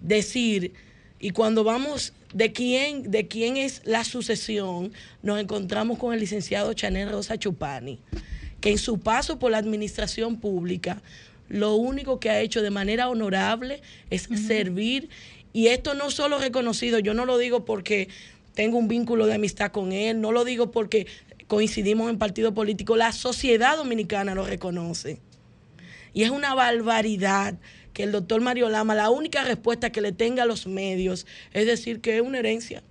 decir, 0.00 0.72
y 1.20 1.30
cuando 1.30 1.64
vamos 1.64 2.12
de 2.32 2.52
quién, 2.52 3.10
de 3.10 3.26
quién 3.26 3.56
es 3.56 3.82
la 3.84 4.04
sucesión, 4.04 4.92
nos 5.22 5.40
encontramos 5.40 5.98
con 5.98 6.14
el 6.14 6.20
licenciado 6.20 6.72
Chanel 6.72 7.10
Rosa 7.10 7.38
Chupani, 7.38 7.98
que 8.60 8.70
en 8.70 8.78
su 8.78 9.00
paso 9.00 9.38
por 9.38 9.50
la 9.50 9.58
administración 9.58 10.38
pública, 10.38 11.02
lo 11.48 11.76
único 11.76 12.20
que 12.20 12.30
ha 12.30 12.40
hecho 12.40 12.62
de 12.62 12.70
manera 12.70 13.08
honorable 13.08 13.80
es 14.10 14.28
servir, 14.46 15.08
y 15.52 15.68
esto 15.68 15.94
no 15.94 16.10
solo 16.10 16.38
reconocido, 16.38 16.98
yo 16.98 17.14
no 17.14 17.26
lo 17.26 17.38
digo 17.38 17.64
porque 17.64 18.08
tengo 18.54 18.78
un 18.78 18.88
vínculo 18.88 19.26
de 19.26 19.34
amistad 19.34 19.70
con 19.70 19.92
él, 19.92 20.20
no 20.20 20.32
lo 20.32 20.44
digo 20.44 20.70
porque 20.70 21.06
coincidimos 21.46 22.10
en 22.10 22.18
partido 22.18 22.54
político, 22.54 22.96
la 22.96 23.12
sociedad 23.12 23.76
dominicana 23.76 24.34
lo 24.34 24.44
reconoce. 24.44 25.20
Y 26.12 26.24
es 26.24 26.30
una 26.30 26.54
barbaridad 26.54 27.54
que 27.92 28.02
el 28.04 28.12
doctor 28.12 28.40
Mario 28.40 28.68
Lama, 28.68 28.94
la 28.94 29.10
única 29.10 29.44
respuesta 29.44 29.90
que 29.90 30.00
le 30.00 30.12
tenga 30.12 30.42
a 30.42 30.46
los 30.46 30.66
medios 30.66 31.26
es 31.52 31.66
decir 31.66 32.00
que 32.00 32.16
es 32.16 32.22
una 32.22 32.38
herencia. 32.38 32.82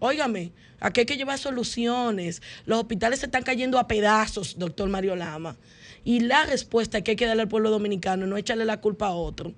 Óigame, 0.00 0.52
aquí 0.80 1.00
hay 1.00 1.06
que 1.06 1.16
llevar 1.16 1.38
soluciones. 1.38 2.42
Los 2.66 2.80
hospitales 2.80 3.20
se 3.20 3.26
están 3.26 3.42
cayendo 3.42 3.78
a 3.78 3.88
pedazos, 3.88 4.58
doctor 4.58 4.88
Mario 4.88 5.16
Lama. 5.16 5.56
Y 6.04 6.20
la 6.20 6.44
respuesta 6.46 7.00
que 7.02 7.12
hay 7.12 7.16
que 7.16 7.26
darle 7.26 7.42
al 7.42 7.48
pueblo 7.48 7.70
dominicano, 7.70 8.26
no 8.26 8.36
echarle 8.36 8.64
la 8.64 8.80
culpa 8.80 9.08
a 9.08 9.12
otro. 9.12 9.54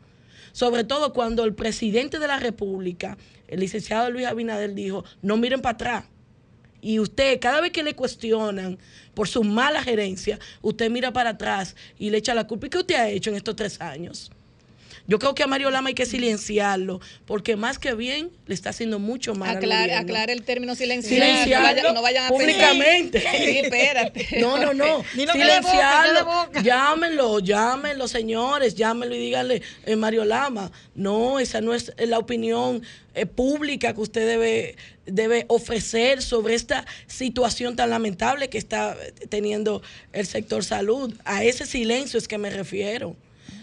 Sobre 0.53 0.85
todo 0.85 1.13
cuando 1.13 1.45
el 1.45 1.55
presidente 1.55 2.19
de 2.19 2.27
la 2.27 2.39
República, 2.39 3.17
el 3.49 3.61
licenciado 3.61 4.11
Luis 4.11 4.27
Abinader, 4.27 4.75
dijo, 4.75 5.05
no 5.23 5.37
miren 5.37 5.61
para 5.61 5.75
atrás. 5.75 6.05
Y 6.83 6.99
usted, 6.99 7.39
cada 7.41 7.61
vez 7.61 7.73
que 7.73 7.83
le 7.83 7.95
cuestionan 7.95 8.79
por 9.15 9.29
su 9.29 9.45
mala 9.45 9.83
gerencia, 9.83 10.39
usted 10.63 10.91
mira 10.91 11.13
para 11.13 11.31
atrás 11.31 11.77
y 11.99 12.11
le 12.11 12.19
echa 12.19 12.35
la 12.35 12.47
culpa. 12.47 12.67
¿Y 12.67 12.71
qué 12.71 12.79
usted 12.79 12.95
ha 12.95 13.09
hecho 13.09 13.31
en 13.31 13.37
estos 13.37 13.57
tres 13.57 13.81
años? 13.81 14.31
Yo 15.11 15.19
creo 15.19 15.35
que 15.35 15.43
a 15.43 15.49
Mario 15.49 15.73
Lama 15.73 15.89
hay 15.89 15.95
que 15.95 16.07
silenciarlo, 16.07 17.01
porque 17.27 17.57
más 17.57 17.81
que 17.81 17.95
bien 17.95 18.31
le 18.47 18.55
está 18.55 18.71
haciendo 18.71 19.01
mucho 19.01 19.35
mal. 19.35 19.57
gobierno. 19.57 19.97
aclare 19.97 20.33
el 20.33 20.45
término 20.45 20.77
silenciar. 20.77 21.21
Silenciarlo 21.21 21.65
no, 21.67 21.75
vayan, 21.75 21.95
no 21.95 22.03
vayan 22.03 22.25
a 22.27 22.29
públicamente. 22.29 23.21
Sí, 23.21 23.59
espérate. 23.59 24.29
No, 24.41 24.57
no, 24.57 24.73
no. 24.73 24.99
Boca, 24.99 25.33
Silenciarlo. 25.33 26.25
boca. 26.27 26.63
Llámenlo, 26.63 27.41
llámenlo, 27.41 28.07
señores. 28.07 28.77
Llámenlo 28.77 29.17
y 29.17 29.19
díganle, 29.19 29.63
eh, 29.85 29.97
Mario 29.97 30.25
Lama. 30.25 30.71
No, 30.95 31.41
esa 31.41 31.61
no 31.61 31.75
es 31.75 31.93
la 31.99 32.21
opinión 32.21 32.81
eh, 33.15 33.27
pública 33.27 33.93
que 33.93 34.01
usted 34.01 34.25
debe, 34.29 34.77
debe 35.07 35.45
ofrecer 35.49 36.23
sobre 36.23 36.55
esta 36.55 36.87
situación 37.09 37.75
tan 37.75 37.91
lamentable 37.91 38.49
que 38.49 38.59
está 38.59 38.93
eh, 38.93 39.13
teniendo 39.29 39.83
el 40.13 40.29
sector 40.29 40.63
salud. 40.65 41.13
A 41.25 41.43
ese 41.43 41.67
silencio 41.67 42.17
es 42.17 42.29
que 42.29 42.39
me 42.39 42.51
refiero. 42.51 43.17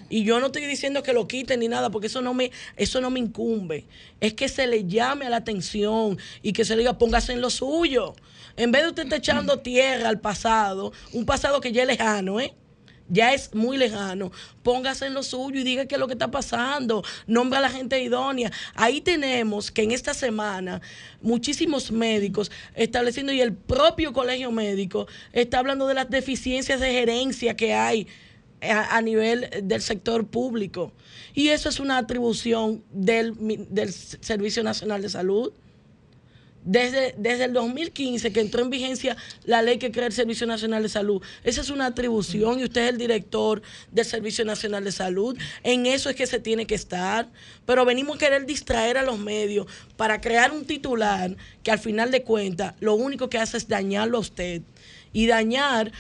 Y 0.10 0.24
yo 0.24 0.40
no 0.40 0.48
estoy 0.48 0.66
diciendo 0.66 1.04
que 1.04 1.14
lo 1.14 1.28
quiten 1.28 1.60
ni 1.60 1.68
nada, 1.68 1.90
porque 1.90 2.08
eso 2.08 2.22
no 2.22 2.34
me, 2.34 2.52
eso 2.76 3.02
no 3.02 3.10
me 3.10 3.20
incumbe. 3.20 3.86
Es 4.20 4.34
que 4.34 4.48
se 4.48 4.68
le 4.68 4.86
llame 4.86 5.26
a 5.26 5.30
la 5.30 5.38
atención 5.38 6.18
y 6.42 6.54
que 6.54 6.66
se 6.66 6.76
le 6.76 6.80
diga, 6.80 6.98
póngase 6.98 7.34
en 7.34 7.42
lo 7.42 7.50
suyo. 7.50 8.16
En 8.56 8.72
vez 8.72 8.84
de 8.84 8.90
usted 8.90 9.04
estar 9.04 9.20
echando 9.20 9.60
tierra 9.60 10.10
al 10.10 10.20
pasado, 10.20 10.92
un 11.14 11.26
pasado 11.26 11.62
que 11.62 11.72
ya 11.72 11.84
es 11.84 11.88
lejano, 11.88 12.40
¿eh? 12.40 12.54
Ya 13.10 13.34
es 13.34 13.54
muy 13.56 13.78
lejano. 13.78 14.32
Póngase 14.64 15.06
en 15.06 15.14
lo 15.14 15.24
suyo 15.24 15.60
y 15.60 15.64
diga 15.64 15.86
qué 15.86 15.96
es 15.96 16.00
lo 16.00 16.08
que 16.08 16.14
está 16.14 16.30
pasando. 16.30 17.04
Nombra 17.26 17.60
a 17.60 17.62
la 17.62 17.70
gente 17.70 18.02
idónea. 18.02 18.52
Ahí 18.76 19.00
tenemos 19.00 19.72
que 19.72 19.84
en 19.84 19.92
esta 19.92 20.14
semana 20.14 20.82
muchísimos 21.22 21.92
médicos 21.92 22.52
estableciendo 22.76 23.32
y 23.32 23.40
el 23.40 23.54
propio 23.54 24.12
colegio 24.12 24.52
médico 24.52 25.08
está 25.32 25.60
hablando 25.60 25.88
de 25.88 25.94
las 25.94 26.10
deficiencias 26.10 26.82
de 26.82 26.92
gerencia 26.92 27.56
que 27.56 27.74
hay 27.74 28.08
a, 28.62 29.02
nivel 29.02 29.50
del 29.64 29.82
sector 29.82 30.28
público. 30.28 30.92
Y 31.34 31.50
eso 31.50 31.70
es 31.70 31.80
una 31.80 31.98
atribución 31.98 32.84
del, 32.92 33.36
del 33.70 33.94
Servicio 33.94 34.64
Nacional 34.64 35.02
de 35.02 35.10
Salud. 35.10 35.54
Desde, 36.70 37.16
desde 37.18 37.46
el 37.46 37.54
2015 37.54 38.34
que 38.34 38.42
entró 38.42 38.62
en 38.62 38.70
vigencia 38.70 39.16
la 39.46 39.62
ley 39.62 39.78
que 39.78 39.90
crea 39.90 40.08
el 40.08 40.12
Servicio 40.12 40.46
Nacional 40.46 40.84
de 40.84 40.90
Salud. 40.90 41.22
Esa 41.46 41.62
es 41.62 41.70
una 41.70 41.86
atribución 41.86 42.60
y 42.60 42.66
usted 42.66 42.82
es 42.84 42.90
el 42.90 42.98
director 42.98 43.62
del 43.90 44.04
Servicio 44.04 44.44
Nacional 44.44 44.84
de 44.84 44.92
Salud. 44.92 45.38
En 45.64 45.86
eso 45.86 46.10
es 46.10 46.18
que 46.18 46.28
se 46.28 46.40
tiene 46.40 46.66
que 46.68 46.76
estar. 46.76 47.30
Pero 47.66 47.86
venimos 47.86 48.18
a 48.18 48.20
querer 48.20 48.46
distraer 48.46 48.98
a 48.98 49.04
los 49.04 49.18
medios 49.18 49.66
para 49.96 50.20
crear 50.20 50.52
un 50.52 50.66
titular 50.66 51.38
que 51.64 51.72
al 51.72 51.80
final 51.80 52.12
de 52.12 52.24
cuentas 52.24 52.74
lo 52.82 52.96
único 52.96 53.30
que 53.30 53.38
hace 53.38 53.56
es 53.56 53.70
dañarlo 53.70 54.18
a 54.18 54.22
usted 54.22 54.62
y 55.14 55.28
dañar 55.28 55.94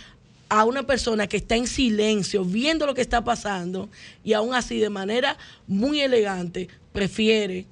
a 0.49 0.65
una 0.65 0.83
persona 0.83 1.27
que 1.27 1.37
está 1.37 1.55
en 1.55 1.67
silencio, 1.67 2.45
viendo 2.45 2.85
lo 2.85 2.93
que 2.93 3.01
está 3.01 3.23
pasando 3.23 3.89
y 4.23 4.33
aún 4.33 4.53
así 4.53 4.79
de 4.79 4.89
manera 4.89 5.37
muy 5.67 6.01
elegante 6.01 6.69
prefiere 6.93 7.65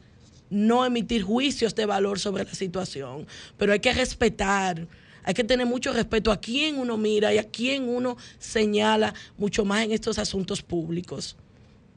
no 0.49 0.86
emitir 0.86 1.23
juicios 1.23 1.76
de 1.76 1.86
valor 1.86 2.19
sobre 2.19 2.43
la 2.43 2.53
situación. 2.53 3.26
Pero 3.57 3.73
hay 3.73 3.80
que 3.80 3.93
respetar, 3.93 4.88
hay 5.23 5.34
que 5.34 5.43
tener 5.43 5.65
mucho 5.65 5.93
respeto 5.93 6.32
a 6.32 6.39
quién 6.39 6.78
uno 6.78 6.97
mira 6.97 7.34
y 7.34 7.38
a 7.38 7.49
quién 7.49 7.88
uno 7.88 8.17
señala, 8.39 9.13
mucho 9.38 9.65
más 9.65 9.84
en 9.84 9.91
estos 9.91 10.19
asuntos 10.19 10.61
públicos. 10.61 11.36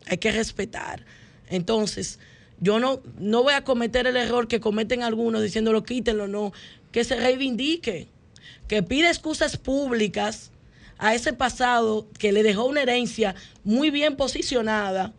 Hay 0.07 0.18
que 0.18 0.33
respetar. 0.33 1.05
Entonces, 1.51 2.18
yo 2.61 2.79
no, 2.79 3.01
no 3.18 3.43
voy 3.43 3.55
a 3.55 3.64
cometer 3.64 4.07
el 4.07 4.16
error 4.16 4.49
que 4.49 4.61
cometen 4.61 5.03
algunos 5.03 5.43
diciéndolo 5.43 5.83
quítenlo, 5.83 6.29
no, 6.29 6.53
que 6.93 7.05
se 7.05 7.16
reivindique, 7.16 8.09
que 8.66 8.83
pida 8.83 9.09
excusas 9.09 9.57
públicas 9.57 10.51
a 10.99 11.14
ese 11.14 11.32
pasado 11.32 12.09
que 12.18 12.32
le 12.32 12.42
dejó 12.42 12.66
una 12.66 12.82
herencia 12.82 13.34
muy 13.64 13.90
bien 13.90 14.16
posicionada 14.16 15.14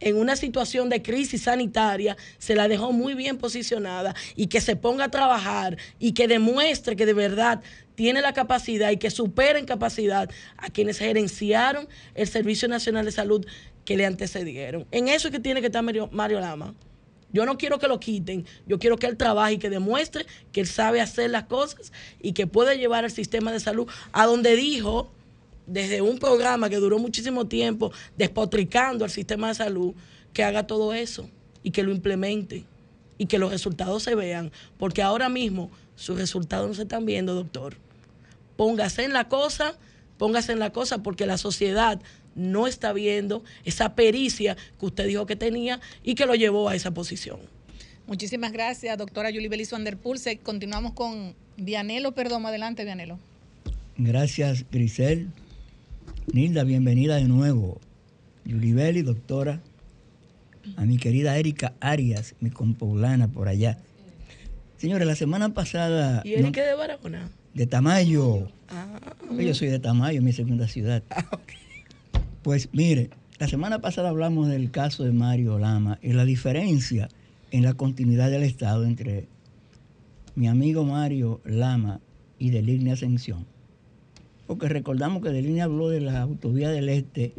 en 0.00 0.16
una 0.16 0.34
situación 0.34 0.88
de 0.88 1.02
crisis 1.02 1.42
sanitaria, 1.42 2.16
se 2.38 2.54
la 2.54 2.68
dejó 2.68 2.92
muy 2.92 3.14
bien 3.14 3.36
posicionada 3.36 4.14
y 4.34 4.46
que 4.46 4.60
se 4.60 4.74
ponga 4.76 5.04
a 5.04 5.10
trabajar 5.10 5.76
y 5.98 6.12
que 6.12 6.26
demuestre 6.26 6.96
que 6.96 7.06
de 7.06 7.12
verdad 7.12 7.60
tiene 7.94 8.22
la 8.22 8.32
capacidad 8.32 8.90
y 8.90 8.96
que 8.96 9.10
supera 9.10 9.58
en 9.58 9.66
capacidad 9.66 10.30
a 10.56 10.70
quienes 10.70 10.98
gerenciaron 10.98 11.86
el 12.14 12.26
Servicio 12.26 12.66
Nacional 12.66 13.04
de 13.04 13.12
Salud 13.12 13.46
que 13.84 13.96
le 13.96 14.06
antecedieron. 14.06 14.86
En 14.90 15.08
eso 15.08 15.28
es 15.28 15.32
que 15.32 15.40
tiene 15.40 15.60
que 15.60 15.66
estar 15.66 15.82
Mario, 15.82 16.08
Mario 16.10 16.40
Lama. 16.40 16.74
Yo 17.32 17.46
no 17.46 17.58
quiero 17.58 17.78
que 17.78 17.88
lo 17.88 18.00
quiten, 18.00 18.44
yo 18.66 18.78
quiero 18.78 18.96
que 18.96 19.06
él 19.06 19.16
trabaje 19.16 19.54
y 19.54 19.58
que 19.58 19.70
demuestre 19.70 20.26
que 20.52 20.60
él 20.60 20.66
sabe 20.66 21.00
hacer 21.00 21.30
las 21.30 21.44
cosas 21.44 21.92
y 22.20 22.32
que 22.32 22.46
puede 22.46 22.78
llevar 22.78 23.04
el 23.04 23.10
sistema 23.10 23.52
de 23.52 23.60
salud 23.60 23.86
a 24.12 24.26
donde 24.26 24.56
dijo 24.56 25.10
desde 25.66 26.02
un 26.02 26.18
programa 26.18 26.68
que 26.68 26.76
duró 26.76 26.98
muchísimo 26.98 27.46
tiempo 27.46 27.92
despotricando 28.16 29.04
al 29.04 29.10
sistema 29.10 29.48
de 29.48 29.54
salud, 29.54 29.94
que 30.32 30.42
haga 30.42 30.66
todo 30.66 30.92
eso 30.92 31.28
y 31.62 31.70
que 31.70 31.82
lo 31.82 31.92
implemente 31.92 32.64
y 33.18 33.26
que 33.26 33.38
los 33.38 33.50
resultados 33.50 34.02
se 34.02 34.14
vean, 34.14 34.50
porque 34.78 35.02
ahora 35.02 35.28
mismo 35.28 35.70
sus 35.94 36.18
resultados 36.18 36.68
no 36.68 36.74
se 36.74 36.82
están 36.82 37.04
viendo, 37.04 37.34
doctor. 37.34 37.76
Póngase 38.56 39.04
en 39.04 39.12
la 39.12 39.28
cosa, 39.28 39.76
póngase 40.18 40.52
en 40.52 40.58
la 40.58 40.72
cosa 40.72 41.02
porque 41.02 41.26
la 41.26 41.38
sociedad 41.38 42.00
no 42.34 42.66
está 42.66 42.92
viendo 42.92 43.42
esa 43.64 43.94
pericia 43.94 44.56
que 44.78 44.86
usted 44.86 45.06
dijo 45.06 45.26
que 45.26 45.36
tenía 45.36 45.80
y 46.02 46.14
que 46.14 46.26
lo 46.26 46.34
llevó 46.34 46.68
a 46.68 46.74
esa 46.74 46.92
posición. 46.92 47.38
Muchísimas 48.06 48.52
gracias, 48.52 48.96
doctora 48.98 49.30
Julie 49.30 49.48
Belis 49.48 49.70
Van 49.70 49.84
der 49.84 49.96
Pulse. 49.96 50.38
Continuamos 50.38 50.92
con 50.94 51.34
Vianelo 51.56 52.12
Perdomo. 52.12 52.48
Adelante, 52.48 52.84
Vianelo. 52.84 53.18
Gracias, 53.96 54.64
Grisel. 54.70 55.28
Nilda, 56.32 56.64
bienvenida 56.64 57.16
de 57.16 57.24
nuevo. 57.24 57.80
Yulibeli, 58.44 59.02
doctora. 59.02 59.60
A 60.76 60.84
mi 60.84 60.96
querida 60.98 61.36
Erika 61.38 61.72
Arias, 61.80 62.34
mi 62.40 62.50
compoblana 62.50 63.28
por 63.28 63.48
allá. 63.48 63.78
Señores, 64.76 65.06
la 65.06 65.14
semana 65.16 65.52
pasada. 65.54 66.22
¿Y 66.24 66.30
no- 66.32 66.38
Erika 66.48 66.62
de 66.62 66.74
Barahona? 66.74 67.28
de 67.54 67.66
Tamayo. 67.66 68.48
Ah, 68.68 68.86
Yo 69.38 69.54
soy 69.54 69.68
de 69.68 69.78
Tamayo, 69.80 70.22
mi 70.22 70.32
segunda 70.32 70.68
ciudad. 70.68 71.02
Pues 72.42 72.70
mire, 72.72 73.10
la 73.38 73.48
semana 73.48 73.82
pasada 73.82 74.08
hablamos 74.08 74.48
del 74.48 74.70
caso 74.70 75.04
de 75.04 75.12
Mario 75.12 75.58
Lama 75.58 75.98
y 76.00 76.14
la 76.14 76.24
diferencia 76.24 77.10
en 77.50 77.62
la 77.62 77.74
continuidad 77.74 78.30
del 78.30 78.44
Estado 78.44 78.86
entre 78.86 79.28
mi 80.36 80.48
amigo 80.48 80.84
Mario 80.84 81.42
Lama 81.44 82.00
y 82.38 82.48
de 82.48 82.62
Línea 82.62 82.94
Ascensión. 82.94 83.44
Porque 84.46 84.70
recordamos 84.70 85.22
que 85.22 85.28
de 85.28 85.42
Línea 85.42 85.64
habló 85.64 85.90
de 85.90 86.00
la 86.00 86.22
autovía 86.22 86.70
del 86.70 86.88
Este 86.88 87.34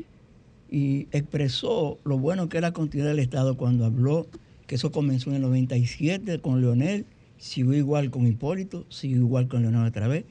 y 0.70 1.08
expresó 1.12 1.97
lo 2.04 2.20
bueno 2.20 2.47
que 2.47 2.60
era 2.60 2.68
la 2.68 2.74
continuidad 2.74 3.10
del 3.10 3.20
Estado 3.20 3.58
cuando 3.58 3.86
habló 3.86 4.28
que 4.68 4.76
eso 4.76 4.91
comenzó 4.91 5.32
en 5.32 5.38
el 5.38 5.41
97 5.41 6.41
con 6.41 6.62
Leonel, 6.62 7.08
siguió 7.39 7.74
igual 7.74 8.12
con 8.12 8.28
Hipólito, 8.28 8.86
siguió 8.89 9.18
igual 9.18 9.47
con 9.47 9.64
Leonel 9.64 9.88
otra 9.88 10.08
vez, 10.08 10.26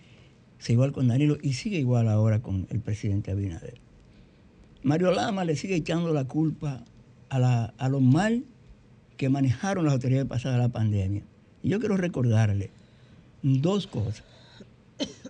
sigue 0.61 0.75
igual 0.75 0.93
con 0.93 1.09
Danilo 1.09 1.39
y 1.43 1.55
sigue 1.55 1.79
igual 1.79 2.09
ahora 2.09 2.41
con 2.41 2.69
el 2.71 2.79
presidente 2.79 3.33
Abinader. 3.33 3.90
Mario 4.83 5.13
Lama 5.13 5.45
le 5.45 5.57
sigue 5.57 5.77
echando 5.77 6.13
la 6.13 6.25
culpa 6.25 6.85
a, 7.29 7.39
la, 7.39 7.75
a 7.77 7.89
lo 7.89 8.01
mal 8.01 8.45
que 9.17 9.29
manejaron 9.29 9.85
las 9.85 9.95
autoridades 9.95 10.29
pasadas 10.29 10.59
la 10.59 10.69
pandemia. 10.69 11.23
Y 11.63 11.69
yo 11.69 11.79
quiero 11.79 11.97
recordarle 11.97 12.71
dos 13.43 13.87
cosas. 13.87 14.25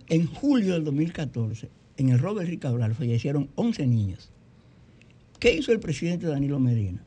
En 0.08 0.26
julio 0.26 0.74
del 0.74 0.84
2014, 0.84 1.68
en 1.96 2.08
el 2.08 2.18
Robert 2.18 2.48
Ricabral 2.48 2.94
fallecieron 2.94 3.48
11 3.54 3.86
niños. 3.86 4.30
¿Qué 5.38 5.54
hizo 5.54 5.72
el 5.72 5.80
presidente 5.80 6.26
Danilo 6.26 6.58
Medina? 6.58 7.02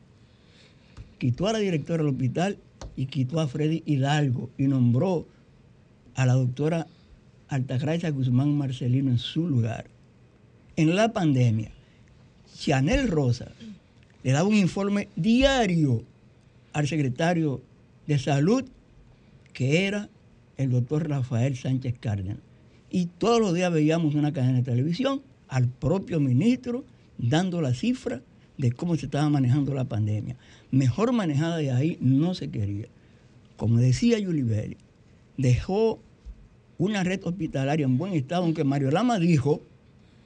Quitó 1.18 1.46
a 1.46 1.52
la 1.52 1.58
directora 1.58 2.02
del 2.02 2.12
hospital 2.12 2.58
y 2.96 3.06
quitó 3.06 3.40
a 3.40 3.48
Freddy 3.48 3.82
Hidalgo 3.86 4.50
y 4.56 4.66
nombró 4.66 5.26
a 6.14 6.26
la 6.26 6.34
doctora 6.34 6.86
Altagracia 7.48 8.10
Guzmán 8.10 8.56
Marcelino 8.56 9.10
en 9.10 9.18
su 9.18 9.46
lugar. 9.46 9.86
En 10.76 10.96
la 10.96 11.12
pandemia, 11.12 11.73
Chanel 12.56 13.08
Rosa 13.08 13.52
le 14.22 14.32
daba 14.32 14.48
un 14.48 14.54
informe 14.54 15.08
diario 15.16 16.04
al 16.72 16.88
secretario 16.88 17.62
de 18.06 18.18
Salud, 18.18 18.64
que 19.52 19.86
era 19.86 20.08
el 20.56 20.70
doctor 20.70 21.08
Rafael 21.08 21.56
Sánchez 21.56 21.94
Cárdenas. 22.00 22.38
Y 22.90 23.06
todos 23.06 23.40
los 23.40 23.54
días 23.54 23.72
veíamos 23.72 24.14
una 24.14 24.32
cadena 24.32 24.58
de 24.58 24.62
televisión 24.62 25.22
al 25.48 25.68
propio 25.68 26.20
ministro 26.20 26.84
dando 27.18 27.60
la 27.60 27.74
cifra 27.74 28.22
de 28.56 28.72
cómo 28.72 28.96
se 28.96 29.06
estaba 29.06 29.28
manejando 29.28 29.74
la 29.74 29.84
pandemia. 29.84 30.36
Mejor 30.70 31.12
manejada 31.12 31.56
de 31.58 31.72
ahí 31.72 31.98
no 32.00 32.34
se 32.34 32.50
quería. 32.50 32.86
Como 33.56 33.78
decía 33.78 34.18
Yulibeli, 34.18 34.76
dejó 35.36 36.00
una 36.78 37.04
red 37.04 37.20
hospitalaria 37.24 37.84
en 37.84 37.98
buen 37.98 38.14
estado, 38.14 38.44
aunque 38.44 38.64
Mario 38.64 38.90
Lama 38.90 39.18
dijo 39.18 39.60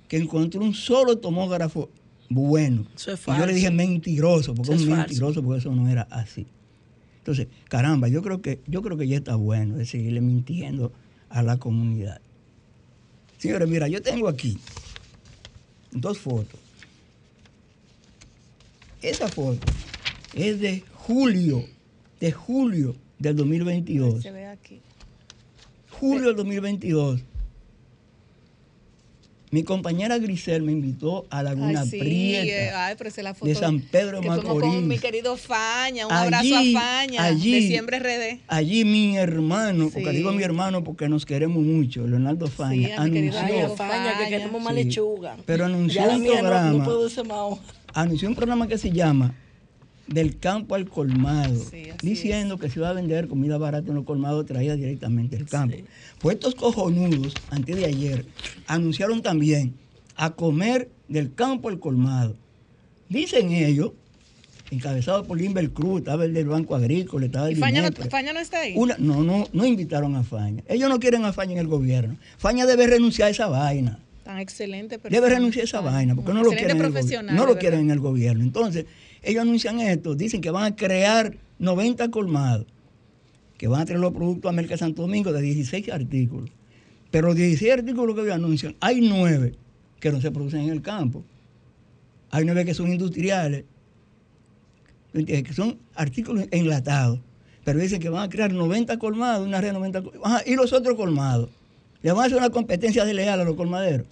que 0.09 0.19
encontró 0.19 0.63
un 0.63 0.75
solo 0.75 1.19
tomógrafo 1.19 1.91
bueno. 2.29 2.87
Eso 2.95 3.13
es 3.13 3.21
Y 3.27 3.39
yo 3.39 3.47
le 3.47 3.53
dije 3.55 3.71
mentiroso, 3.71 4.55
porque 4.55 4.75
Eso 4.75 4.83
es 4.83 4.89
falso. 4.89 5.07
mentiroso, 5.09 5.43
porque 5.43 5.59
eso 5.61 5.75
no 5.75 5.89
era 5.89 6.03
así. 6.11 6.47
Entonces, 7.19 7.49
caramba, 7.69 8.09
yo 8.09 8.23
creo 8.23 8.41
que, 8.41 8.61
yo 8.67 8.83
creo 8.83 8.97
que 8.97 9.07
ya 9.07 9.17
está 9.17 9.35
bueno 9.35 9.77
de 9.77 9.85
seguirle 9.85 10.21
mintiendo 10.21 10.93
a 11.29 11.43
la 11.43 11.59
comunidad. 11.59 12.21
Señores, 13.37 13.69
mira, 13.69 13.87
yo 13.89 14.03
tengo 14.03 14.29
aquí 14.29 14.59
dos 15.93 16.19
fotos. 16.19 16.59
Esa 19.03 19.29
foto 19.29 19.65
es 20.35 20.61
de 20.61 20.83
julio, 20.95 21.65
de 22.21 22.33
julio 22.33 22.97
del 23.19 23.37
2022. 23.37 24.23
Se 24.23 24.33
ve 24.33 24.47
aquí. 24.47 24.81
Julio 25.91 26.29
del 26.29 26.37
2022. 26.37 27.21
Mi 29.51 29.63
compañera 29.63 30.19
Grisel 30.19 30.63
me 30.63 30.73
invitó 30.73 31.27
a 31.31 31.43
Laguna 31.43 31.81
Ay, 31.81 31.89
sí, 31.89 31.99
Prieta. 31.99 32.45
eh, 32.47 32.71
ay, 32.75 32.95
pero 32.99 33.09
esa 33.09 33.21
es 33.21 33.25
la 33.25 33.33
foto 33.35 33.47
de 33.47 33.55
San 33.55 33.81
Pedro 33.81 34.19
de 34.19 34.23
que 34.25 34.29
fuimos 34.29 34.45
Macorís. 34.45 34.75
con 34.75 34.89
mi 34.89 34.99
querido 34.99 35.37
Faña, 35.39 36.07
un 36.07 36.13
Allí, 36.13 36.53
abrazo 36.53 36.57
a 36.57 36.81
Faña 36.81 37.25
allí. 37.25 37.53
de 37.53 37.63
Siempre 37.69 37.99
RD. 37.99 38.41
Allí 38.47 38.85
mi 38.85 39.17
hermano, 39.17 39.89
porque 39.93 40.11
digo 40.11 40.33
mi 40.33 40.43
hermano 40.43 40.85
porque 40.85 41.09
nos 41.09 41.25
queremos 41.25 41.63
mucho, 41.63 42.07
Leonardo 42.07 42.47
Faña, 42.49 42.89
Sí, 42.89 42.93
anunció, 42.97 43.39
amigo 43.41 43.77
Faña, 43.77 44.19
que 44.19 44.29
queremos 44.29 44.63
más 44.63 44.75
lechuga. 44.75 45.37
pero 45.47 45.65
anunció 45.65 46.03
un 46.11 46.25
no- 46.25 46.33
programa, 46.33 46.71
no, 46.71 46.85
puedo 46.85 47.09
ser 47.09 47.27
más 47.27 47.39
hoja. 47.39 47.63
anunció 47.95 48.29
un 48.29 48.35
programa 48.35 48.69
que 48.69 48.77
se 48.77 48.91
llama 48.91 49.35
Del 50.09 50.39
campo 50.39 50.75
al 50.75 50.89
colmado, 50.89 51.55
Sí, 51.71 51.89
diciendo 52.03 52.59
que 52.59 52.71
se 52.71 52.79
iba 52.79 52.89
a 52.89 52.95
vender 52.95 53.29
comida 53.29 53.59
barata 53.59 53.89
en 53.91 53.95
los 53.95 54.05
colmados 54.05 54.47
traída 54.47 54.75
directamente 54.75 55.37
del 55.37 55.47
campo. 55.47 55.77
Pues 56.19 56.37
estos 56.37 56.55
cojonudos, 56.55 57.35
antes 57.51 57.77
de 57.77 57.85
ayer, 57.85 58.25
anunciaron 58.67 59.21
también 59.23 59.75
a 60.17 60.31
comer 60.31 60.89
del 61.09 61.35
campo 61.35 61.69
al 61.69 61.79
colmado. 61.79 62.35
Dicen 63.11 63.53
ellos, 63.53 63.93
encabezados 64.71 65.27
por 65.27 65.39
Limber 65.39 65.71
Cruz, 65.71 65.99
estaba 66.01 66.25
el 66.25 66.33
del 66.33 66.47
Banco 66.49 66.75
Agrícola, 66.75 67.27
estaba 67.27 67.51
¿Y 67.51 67.55
el 67.55 67.61
Faña 67.61 67.83
no. 67.83 68.11
Faña 68.11 68.33
no 68.33 68.41
está 68.41 68.61
ahí? 68.61 68.73
Una- 68.77 68.97
no, 68.99 69.23
no, 69.23 69.47
no 69.53 69.67
invitaron 69.67 70.17
a 70.17 70.23
Faña. 70.23 70.63
Ellos 70.69 70.89
no 70.89 70.99
quieren 70.99 71.25
a 71.27 71.33
Faña 71.35 71.53
en 71.53 71.59
el 71.59 71.69
gobierno. 71.69 72.17
Faña 72.39 72.65
debe 72.65 72.87
renunciar 72.87 73.29
a 73.29 73.31
esa 73.31 73.49
vaina. 73.49 73.99
Tan 74.25 74.39
excelente 74.41 74.97
Debe 74.99 75.11
persona. 75.11 75.29
renunciar 75.35 75.63
a 75.63 75.65
esa 75.65 75.81
vaina, 75.81 76.15
porque 76.15 76.33
no 76.35 76.43
lo 76.43 76.51
quieren 76.51 76.79
en 76.81 76.97
el, 76.97 77.35
no 77.37 77.47
lo 77.47 77.59
quieren 77.59 77.81
en 77.81 77.91
el 77.91 77.99
gobierno. 78.01 78.43
Entonces, 78.45 78.85
ellos 79.29 79.43
anuncian 79.43 79.79
esto, 79.81 80.15
dicen 80.15 80.41
que 80.41 80.51
van 80.51 80.73
a 80.73 80.75
crear 80.75 81.37
90 81.59 82.11
colmados, 82.11 82.67
que 83.59 83.69
van 83.69 83.83
a 83.83 83.85
traer 83.85 84.01
los 84.01 84.15
productos 84.15 84.49
a 84.49 84.53
Merca 84.53 84.79
Santo 84.79 85.03
Domingo 85.03 85.33
de 85.33 85.43
16 85.43 85.91
artículos. 85.91 86.51
Pero 87.11 87.29
los 87.29 87.37
16 87.37 87.73
artículos 87.75 88.17
que 88.17 88.23
ellos 88.23 88.35
anuncian, 88.35 88.75
hay 88.81 89.03
9 89.03 89.55
que 90.01 90.11
no 90.13 90.23
se 90.23 90.31
producen 90.31 90.61
en 90.61 90.71
el 90.71 90.81
campo. 90.81 91.25
Hay 92.31 92.47
9 92.47 92.65
que 92.65 92.73
son 92.73 92.91
industriales, 92.91 93.65
que 95.13 95.53
son 95.53 95.79
artículos 95.95 96.47
enlatados. 96.51 97.21
Pero 97.65 97.81
dicen 97.81 98.01
que 98.01 98.09
van 98.09 98.23
a 98.23 98.29
crear 98.31 98.51
90 98.51 98.99
colmados, 98.99 99.47
una 99.47 99.61
red 99.61 99.69
de 99.69 99.73
90 99.75 100.03
colmados. 100.03 100.27
Ajá, 100.27 100.43
y 100.47 100.55
los 100.55 100.73
otros 100.73 100.97
colmados. 100.97 101.51
Le 102.01 102.13
van 102.13 102.23
a 102.23 102.27
hacer 102.27 102.39
una 102.39 102.49
competencia 102.49 103.05
desleal 103.05 103.41
a 103.41 103.45
los 103.45 103.57
colmaderos 103.57 104.07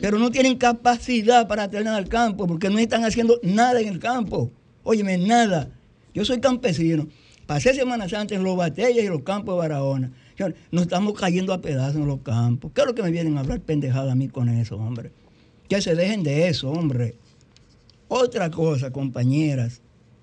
pero 0.00 0.18
no 0.18 0.30
tienen 0.30 0.56
capacidad 0.56 1.46
para 1.48 1.68
tener 1.70 1.88
al 1.88 2.08
campo 2.08 2.46
porque 2.46 2.70
no 2.70 2.78
están 2.78 3.04
haciendo 3.04 3.38
nada 3.42 3.80
en 3.80 3.88
el 3.88 3.98
campo. 3.98 4.50
Óyeme, 4.82 5.18
nada. 5.18 5.70
Yo 6.12 6.24
soy 6.24 6.40
campesino. 6.40 7.08
Pasé 7.46 7.74
Semana 7.74 8.08
Santa 8.08 8.34
en 8.34 8.42
los 8.42 8.56
Batallas 8.56 9.04
y 9.04 9.08
los 9.08 9.22
campos 9.22 9.54
de 9.54 9.58
Barahona. 9.58 10.12
Nos 10.70 10.82
estamos 10.82 11.18
cayendo 11.18 11.52
a 11.52 11.60
pedazos 11.60 11.96
en 11.96 12.06
los 12.06 12.20
campos. 12.20 12.72
¿Qué 12.74 12.80
es 12.80 12.86
lo 12.86 12.94
que 12.94 13.02
me 13.02 13.10
vienen 13.10 13.36
a 13.36 13.40
hablar 13.40 13.60
pendejada 13.60 14.12
a 14.12 14.14
mí 14.14 14.28
con 14.28 14.48
eso, 14.48 14.76
hombre? 14.76 15.10
Que 15.68 15.80
se 15.80 15.94
dejen 15.94 16.22
de 16.22 16.48
eso, 16.48 16.70
hombre. 16.70 17.16
Otra 18.08 18.50
cosa, 18.50 18.90
compañeras. 18.90 19.80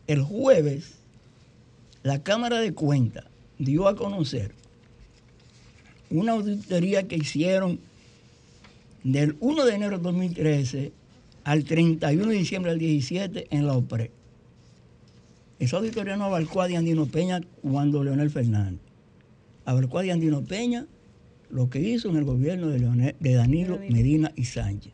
El 0.08 0.22
jueves, 0.22 0.96
la 2.04 2.24
Cámara 2.24 2.60
de 2.60 2.74
Cuentas 2.74 3.26
dio 3.58 3.88
a 3.88 3.96
conocer 3.96 4.54
una 6.10 6.34
auditoría 6.34 7.08
que 7.08 7.16
hicieron 7.16 7.80
del 9.04 9.36
1 9.40 9.66
de 9.66 9.76
enero 9.76 9.98
de 9.98 10.04
2013 10.04 10.92
al 11.44 11.64
31 11.64 12.28
de 12.28 12.36
diciembre 12.36 12.72
del 12.72 12.80
17 12.80 13.48
en 13.50 13.66
la 13.66 13.74
OPRE. 13.74 14.12
Esa 15.60 15.78
auditoría 15.78 16.18
no 16.18 16.26
abarcó 16.26 16.62
a 16.62 16.68
Diandino 16.68 17.06
Peña 17.06 17.42
cuando 17.62 18.04
Leonel 18.04 18.30
Fernández. 18.30 18.80
Abarcó 19.66 20.00
a 20.00 20.02
Diandino 20.02 20.42
Peña 20.44 20.88
lo 21.50 21.70
que 21.70 21.80
hizo 21.80 22.10
en 22.10 22.16
el 22.16 22.24
gobierno 22.24 22.68
de, 22.70 22.80
Leonel- 22.80 23.16
de 23.20 23.34
Danilo 23.34 23.80
Medina 23.90 24.32
y 24.36 24.46
Sánchez. 24.46 24.92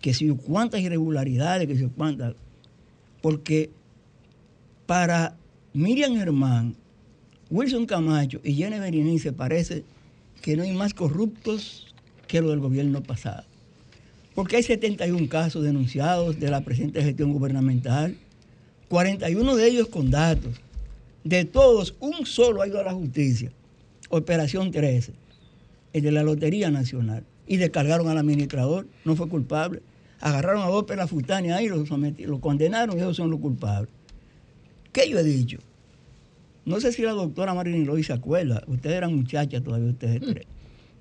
Que 0.00 0.14
si 0.14 0.28
cuántas 0.30 0.80
irregularidades, 0.80 1.66
que 1.66 1.76
si 1.76 1.86
cuántas. 1.86 2.34
Porque 3.20 3.70
para 4.86 5.36
Miriam 5.72 6.16
Germán, 6.16 6.74
Wilson 7.50 7.86
Camacho 7.86 8.40
y 8.44 8.54
Jenny 8.54 8.78
Berenice 8.78 9.32
parece 9.32 9.84
que 10.40 10.56
no 10.56 10.62
hay 10.62 10.72
más 10.72 10.94
corruptos 10.94 11.89
que 12.30 12.40
lo 12.40 12.50
del 12.50 12.60
gobierno 12.60 13.02
pasado. 13.02 13.44
Porque 14.34 14.56
hay 14.56 14.62
71 14.62 15.28
casos 15.28 15.64
denunciados 15.64 16.38
de 16.38 16.50
la 16.50 16.60
presente 16.62 17.02
gestión 17.02 17.32
gubernamental, 17.32 18.16
41 18.88 19.56
de 19.56 19.66
ellos 19.66 19.88
con 19.88 20.10
datos. 20.10 20.60
De 21.24 21.44
todos, 21.44 21.94
un 22.00 22.24
solo 22.26 22.62
ha 22.62 22.68
ido 22.68 22.78
a 22.80 22.84
la 22.84 22.92
justicia. 22.94 23.50
Operación 24.08 24.70
13, 24.70 25.12
el 25.92 26.02
de 26.02 26.12
la 26.12 26.22
Lotería 26.22 26.70
Nacional. 26.70 27.24
Y 27.46 27.56
descargaron 27.56 28.08
al 28.08 28.18
administrador, 28.18 28.86
no 29.04 29.16
fue 29.16 29.28
culpable. 29.28 29.82
Agarraron 30.20 30.62
a 30.62 30.66
dos 30.68 30.84
pelafutanes 30.84 31.52
ahí, 31.52 31.68
lo, 31.68 31.84
sometí- 31.84 32.24
lo 32.26 32.40
condenaron 32.40 32.96
y 32.96 33.00
ellos 33.00 33.16
son 33.16 33.30
los 33.30 33.40
culpables. 33.40 33.90
¿Qué 34.92 35.08
yo 35.10 35.18
he 35.18 35.24
dicho? 35.24 35.58
No 36.64 36.78
sé 36.80 36.92
si 36.92 37.02
la 37.02 37.12
doctora 37.12 37.54
Marilyn 37.54 37.86
Loy 37.86 38.04
se 38.04 38.12
acuerda, 38.12 38.62
ustedes 38.68 38.96
eran 38.96 39.14
muchachas 39.16 39.62
todavía, 39.62 39.90
ustedes 39.90 40.20
tres, 40.20 40.46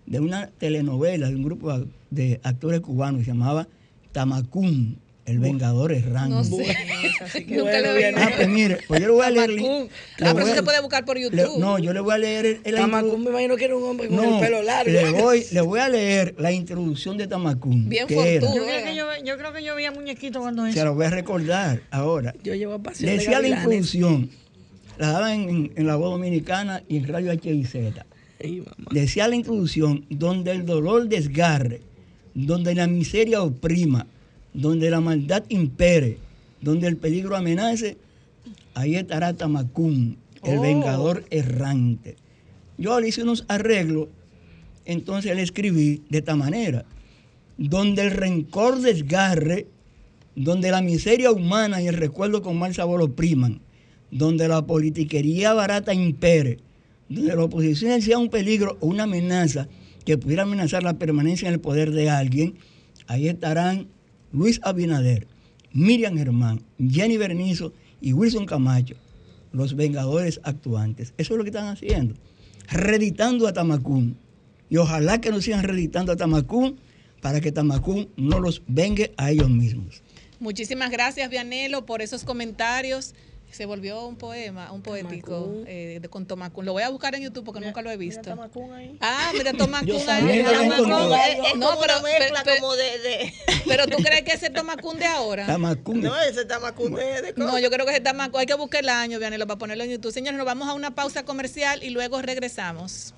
de 0.09 0.19
una 0.19 0.47
telenovela 0.57 1.29
de 1.29 1.35
un 1.35 1.43
grupo 1.43 1.85
de 2.09 2.39
actores 2.43 2.81
cubanos 2.81 3.19
que 3.19 3.25
se 3.25 3.31
llamaba 3.31 3.67
Tamacún, 4.11 4.97
el 5.25 5.37
Vengador 5.37 5.91
Errante. 5.93 6.29
No 6.31 6.43
sé. 6.43 6.75
Nunca 7.47 7.79
lo 7.81 7.93
vi. 7.93 8.03
Ah, 8.15 8.31
pues 8.35 8.49
mire, 8.49 8.79
pues 8.87 8.99
yo 8.99 9.07
le 9.07 9.13
voy 9.13 9.25
a 9.27 9.29
leer. 9.29 9.51
Ah, 9.61 10.33
pero 10.33 10.39
eso 10.39 10.53
a- 10.53 10.55
se 10.55 10.63
puede 10.63 10.81
buscar 10.81 11.05
por 11.05 11.15
le- 11.17 11.21
YouTube. 11.21 11.59
no, 11.59 11.77
yo 11.77 11.93
le 11.93 11.99
voy 11.99 12.15
a 12.15 12.17
leer 12.17 12.45
el, 12.47 12.61
el 12.63 12.75
Tamacún 12.75 13.23
me 13.23 13.29
imagino 13.29 13.55
que 13.55 13.65
era 13.65 13.75
un 13.77 13.83
hombre 13.83 14.07
con 14.07 14.17
no, 14.17 14.35
el 14.35 14.39
pelo 14.43 14.63
largo. 14.63 14.91
Le 14.91 15.11
voy, 15.11 15.45
le 15.51 15.61
voy 15.61 15.79
a 15.79 15.87
leer 15.89 16.33
la 16.39 16.51
introducción 16.51 17.15
de 17.17 17.27
Tamacún. 17.27 17.87
Bien 17.87 18.07
que 18.07 18.15
era- 18.37 18.41
fortudo. 18.47 18.57
Yo 18.57 18.65
creo, 18.65 18.83
que 18.83 18.95
yo, 18.95 19.05
yo 19.23 19.37
creo 19.37 19.53
que 19.53 19.63
yo 19.63 19.75
vi 19.75 19.85
a 19.85 19.91
muñequito 19.91 20.39
cuando 20.39 20.65
eso. 20.65 20.75
Se 20.79 20.83
lo 20.83 20.95
voy 20.95 21.05
a 21.05 21.11
recordar 21.11 21.81
ahora. 21.91 22.33
Yo 22.43 22.55
llevo 22.55 22.79
pasión 22.79 23.11
de 23.11 23.17
Decía 23.17 23.39
la 23.39 23.47
introducción, 23.49 24.31
la 24.97 25.11
daban 25.11 25.31
en, 25.47 25.71
en 25.75 25.85
la 25.85 25.95
voz 25.95 26.09
dominicana 26.09 26.81
y 26.87 26.97
en 26.97 27.07
Radio 27.07 27.31
HIZ. 27.33 27.75
Ay, 28.41 28.59
mamá. 28.59 28.89
Decía 28.91 29.27
la 29.27 29.35
introducción, 29.35 30.05
donde 30.09 30.51
el 30.51 30.65
dolor 30.65 31.07
desgarre, 31.09 31.81
donde 32.33 32.75
la 32.75 32.87
miseria 32.87 33.41
oprima, 33.41 34.07
donde 34.53 34.89
la 34.89 35.01
maldad 35.01 35.43
impere, 35.49 36.17
donde 36.61 36.87
el 36.87 36.97
peligro 36.97 37.35
amenace, 37.35 37.97
ahí 38.73 38.95
estará 38.95 39.33
Tamacún, 39.33 40.17
el 40.43 40.57
Oh. 40.57 40.61
vengador 40.61 41.25
errante. 41.29 42.15
Yo 42.77 42.99
le 42.99 43.09
hice 43.09 43.23
unos 43.23 43.43
arreglos, 43.49 44.07
entonces 44.85 45.35
le 45.35 45.41
escribí 45.41 46.01
de 46.09 46.19
esta 46.19 46.35
manera, 46.35 46.85
donde 47.57 48.03
el 48.03 48.11
rencor 48.11 48.79
desgarre, 48.79 49.67
donde 50.35 50.71
la 50.71 50.81
miseria 50.81 51.31
humana 51.31 51.81
y 51.81 51.87
el 51.87 51.95
recuerdo 51.95 52.41
con 52.41 52.57
mal 52.57 52.73
sabor 52.73 53.01
opriman, 53.01 53.59
donde 54.11 54.47
la 54.47 54.65
politiquería 54.65 55.53
barata 55.53 55.93
impere, 55.93 56.59
donde 57.09 57.35
la 57.35 57.43
oposición 57.43 58.01
sea 58.01 58.17
un 58.17 58.29
peligro 58.29 58.77
o 58.79 58.87
una 58.87 59.03
amenaza 59.03 59.67
que 60.05 60.17
pudiera 60.17 60.43
amenazar 60.43 60.83
la 60.83 60.97
permanencia 60.97 61.47
en 61.47 61.55
el 61.55 61.59
poder 61.59 61.91
de 61.91 62.09
alguien, 62.09 62.55
ahí 63.07 63.27
estarán 63.27 63.87
Luis 64.31 64.59
Abinader, 64.63 65.27
Miriam 65.71 66.17
Germán, 66.17 66.63
Jenny 66.79 67.17
Bernizo 67.17 67.73
y 67.99 68.13
Wilson 68.13 68.45
Camacho, 68.45 68.95
los 69.51 69.75
vengadores 69.75 70.39
actuantes. 70.43 71.13
Eso 71.17 71.33
es 71.33 71.37
lo 71.37 71.43
que 71.43 71.49
están 71.49 71.67
haciendo, 71.67 72.15
reeditando 72.69 73.47
a 73.47 73.53
Tamacún. 73.53 74.17
Y 74.69 74.77
ojalá 74.77 75.19
que 75.19 75.31
no 75.31 75.41
sigan 75.41 75.63
reeditando 75.63 76.11
a 76.11 76.15
Tamacún 76.15 76.77
para 77.21 77.41
que 77.41 77.51
Tamacún 77.51 78.09
no 78.15 78.39
los 78.39 78.61
vengue 78.67 79.13
a 79.17 79.31
ellos 79.31 79.49
mismos. 79.49 80.03
Muchísimas 80.39 80.89
gracias, 80.89 81.29
Vianelo, 81.29 81.85
por 81.85 82.01
esos 82.01 82.23
comentarios. 82.23 83.13
Se 83.51 83.65
volvió 83.65 84.05
un 84.05 84.15
poema, 84.15 84.71
un 84.71 84.81
poético 84.81 85.51
eh, 85.65 85.97
de, 86.01 86.07
con 86.09 86.25
Tomacún. 86.25 86.65
Lo 86.65 86.71
voy 86.73 86.83
a 86.83 86.89
buscar 86.89 87.15
en 87.15 87.23
YouTube 87.23 87.43
porque 87.43 87.59
nunca 87.59 87.81
lo 87.81 87.89
he 87.91 87.97
visto. 87.97 88.37
Ah, 89.01 89.31
mira 89.33 89.53
Tomacún 89.53 89.87
Yo 89.87 89.97
ahí. 90.09 90.43
Tomacún. 90.43 91.13
Es, 91.13 91.47
es 91.53 91.55
No, 91.57 91.69
como 91.71 91.81
pero- 91.81 91.93
una 91.99 92.01
mezcla 92.03 92.41
pero- 92.45 92.61
como 92.61 92.75
de, 92.75 92.99
de- 92.99 93.33
Pero 93.67 93.87
tú 93.87 93.97
crees 94.03 94.21
que 94.23 94.33
ese 94.33 94.45
es 94.47 94.53
Tomacún 94.53 94.97
de 94.99 95.05
ahora. 95.05 95.45
Tamacún. 95.45 96.01
No, 96.01 96.17
ese 96.21 96.45
tamacún 96.45 96.93
de, 96.95 97.21
de 97.21 97.33
No, 97.35 97.57
yo 97.59 97.69
creo 97.69 97.85
que 97.85 97.91
ese 97.93 98.01
Tomacún. 98.01 98.39
Hay 98.39 98.45
que 98.45 98.53
buscar 98.53 98.81
el 98.83 98.89
año, 98.89 99.19
Vianelo, 99.19 99.45
para 99.47 99.57
ponerlo 99.57 99.83
en 99.83 99.89
YouTube. 99.91 100.11
Señores, 100.13 100.37
nos 100.37 100.45
vamos 100.45 100.67
a 100.69 100.73
una 100.73 100.95
pausa 100.95 101.23
comercial 101.25 101.83
y 101.83 101.89
luego 101.89 102.21
regresamos. 102.21 103.13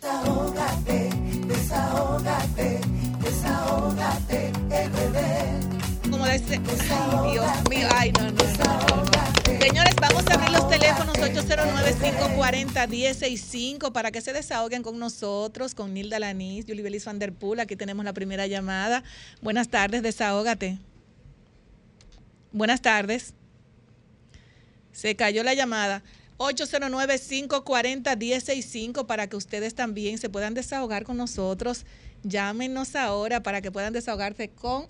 Desahógate, 0.00 1.10
desahógate, 1.46 2.80
desahógate, 3.22 4.50
RD. 4.70 5.89
Como 6.10 6.26
dice, 6.26 6.58
Dios 6.58 7.68
mío, 7.70 7.88
ay, 7.94 8.12
no, 8.12 8.30
no. 8.30 8.40
Señores, 9.60 9.94
vamos 10.00 10.26
a 10.26 10.34
abrir 10.34 10.50
los 10.50 10.68
teléfonos 10.68 11.16
809-540-165 11.18 13.92
para 13.92 14.10
que 14.10 14.20
se 14.20 14.32
desahoguen 14.32 14.82
con 14.82 14.98
nosotros, 14.98 15.74
con 15.74 15.94
Nilda 15.94 16.18
Lanís, 16.18 16.64
Julie 16.66 16.82
Belis 16.82 17.04
Van 17.04 17.18
Der 17.18 17.32
Poel. 17.32 17.60
Aquí 17.60 17.76
tenemos 17.76 18.04
la 18.04 18.12
primera 18.12 18.46
llamada. 18.46 19.02
Buenas 19.40 19.68
tardes, 19.68 20.02
desahógate. 20.02 20.78
Buenas 22.52 22.82
tardes. 22.82 23.34
Se 24.92 25.14
cayó 25.14 25.44
la 25.44 25.54
llamada. 25.54 26.02
809-540-165 26.38 29.06
para 29.06 29.28
que 29.28 29.36
ustedes 29.36 29.74
también 29.74 30.18
se 30.18 30.28
puedan 30.28 30.54
desahogar 30.54 31.04
con 31.04 31.18
nosotros. 31.18 31.84
Llámenos 32.22 32.96
ahora 32.96 33.42
para 33.42 33.60
que 33.60 33.70
puedan 33.70 33.92
desahogarse 33.92 34.48
con 34.48 34.88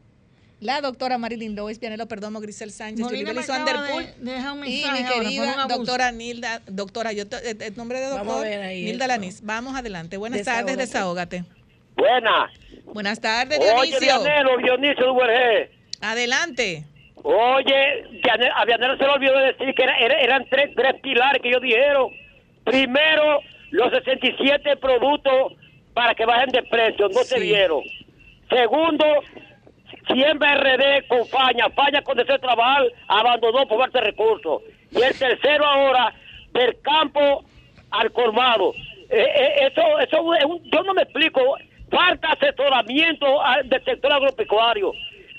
la 0.61 0.81
doctora 0.81 1.17
Marilyn 1.19 1.57
Lois, 1.57 1.79
Pianelo 1.79 2.07
Perdomo, 2.07 2.41
Grisel 2.41 2.71
Sánchez, 2.71 3.05
Julie 3.07 3.25
Poel 3.25 4.07
de- 4.21 4.37
y 4.67 4.85
mi 4.93 5.05
querida 5.05 5.67
doctora 5.69 6.13
Nilda, 6.13 6.61
doctora, 6.67 7.13
yo 7.13 7.27
te- 7.27 7.51
el, 7.51 7.63
el 7.63 7.77
nombre 7.77 7.99
de 8.01 8.07
doctor, 8.07 8.47
Nilda 8.47 9.07
Lanís. 9.07 9.41
Vamos 9.45 9.75
adelante. 9.75 10.17
Buenas 10.17 10.45
tardes, 10.45 10.77
desahógate. 10.77 11.45
Buenas. 11.97 12.51
Buenas 12.85 13.21
tardes, 13.21 13.59
Oye, 13.59 13.71
Dionisio. 13.99 14.23
Vianelo, 14.23 14.57
Dionisio 14.59 15.07
Duvergé. 15.07 15.71
Adelante. 16.01 16.85
Oye, 17.23 18.21
a 18.55 18.65
Vianelo 18.65 18.97
se 18.97 19.05
le 19.05 19.11
olvidó 19.11 19.39
decir 19.39 19.75
que 19.75 19.83
era- 19.83 19.97
era- 19.99 20.21
eran 20.21 20.47
tres, 20.51 20.71
tres 20.75 20.95
pilares 21.03 21.41
que 21.43 21.49
ellos 21.49 21.63
dijeron. 21.63 22.11
Primero, 22.65 23.41
los 23.71 23.91
67 23.93 24.77
productos 24.77 25.53
para 25.95 26.15
que 26.15 26.25
bajen 26.25 26.51
de 26.51 26.63
precio, 26.65 27.09
no 27.09 27.23
se 27.25 27.39
vieron. 27.41 27.83
Segundo, 28.49 29.05
siempre 30.07 30.55
RD 30.55 31.07
con 31.09 31.27
Faña. 31.27 31.69
Faña 31.71 32.03
cuando 32.03 32.25
se 32.25 32.39
trabajar 32.39 32.85
abandonó 33.09 33.67
por 33.67 33.79
falta 33.79 34.01
de 34.01 34.07
recursos. 34.07 34.63
Y 34.91 35.03
el 35.03 35.19
tercero 35.19 35.65
ahora, 35.65 36.13
del 36.53 36.81
campo 36.83 37.45
al 37.91 38.13
colmado. 38.13 38.73
Eh, 39.09 39.27
eh, 39.35 39.71
eso, 39.73 39.99
eso 40.01 40.61
yo 40.65 40.83
no 40.83 40.95
me 40.95 41.03
explico. 41.03 41.41
falta 41.91 42.33
asesoramiento 42.33 43.41
del 43.65 43.85
sector 43.85 44.13
agropecuario. 44.13 44.93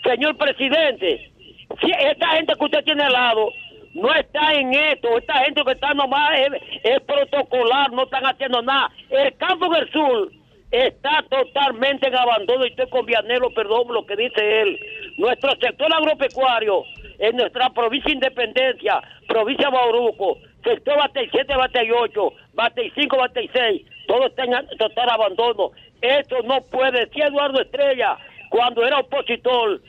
Señor 0.03 0.35
presidente, 0.35 1.31
si 1.79 1.91
esta 1.91 2.27
gente 2.29 2.53
que 2.57 2.65
usted 2.65 2.83
tiene 2.83 3.03
al 3.03 3.13
lado 3.13 3.51
no 3.93 4.13
está 4.13 4.53
en 4.53 4.73
esto, 4.73 5.17
esta 5.17 5.35
gente 5.45 5.63
que 5.63 5.71
está 5.71 5.93
nomás 5.93 6.39
es, 6.39 6.61
es 6.83 6.99
protocolar, 7.01 7.91
no 7.91 8.03
están 8.03 8.25
haciendo 8.25 8.61
nada. 8.61 8.91
El 9.09 9.35
campo 9.37 9.69
del 9.69 9.89
sur 9.91 10.31
está 10.71 11.23
totalmente 11.29 12.07
en 12.07 12.15
abandono 12.15 12.65
y 12.65 12.69
estoy 12.69 12.89
con 12.89 13.05
Vianelo, 13.05 13.53
perdón 13.53 13.93
lo 13.93 14.05
que 14.05 14.15
dice 14.15 14.61
él. 14.61 14.79
Nuestro 15.17 15.51
sector 15.59 15.93
agropecuario 15.93 16.83
en 17.19 17.35
nuestra 17.35 17.69
provincia 17.69 18.11
Independencia, 18.11 19.01
provincia 19.27 19.69
Bauruco, 19.69 20.37
sector 20.63 20.97
Batey 20.97 21.29
7, 21.31 21.55
Batey 21.55 21.91
8, 21.91 22.33
Batey 22.53 22.91
5, 22.95 23.17
Batey 23.17 23.49
6, 23.53 23.81
todo 24.07 24.27
está 24.27 24.43
en 24.45 24.67
total 24.77 25.09
abandono. 25.09 25.71
Esto 26.01 26.41
no 26.43 26.61
puede, 26.61 27.09
si 27.09 27.21
Eduardo 27.21 27.61
Estrella, 27.61 28.17
cuando 28.49 28.85
era 28.85 28.99
opositor, 28.99 29.81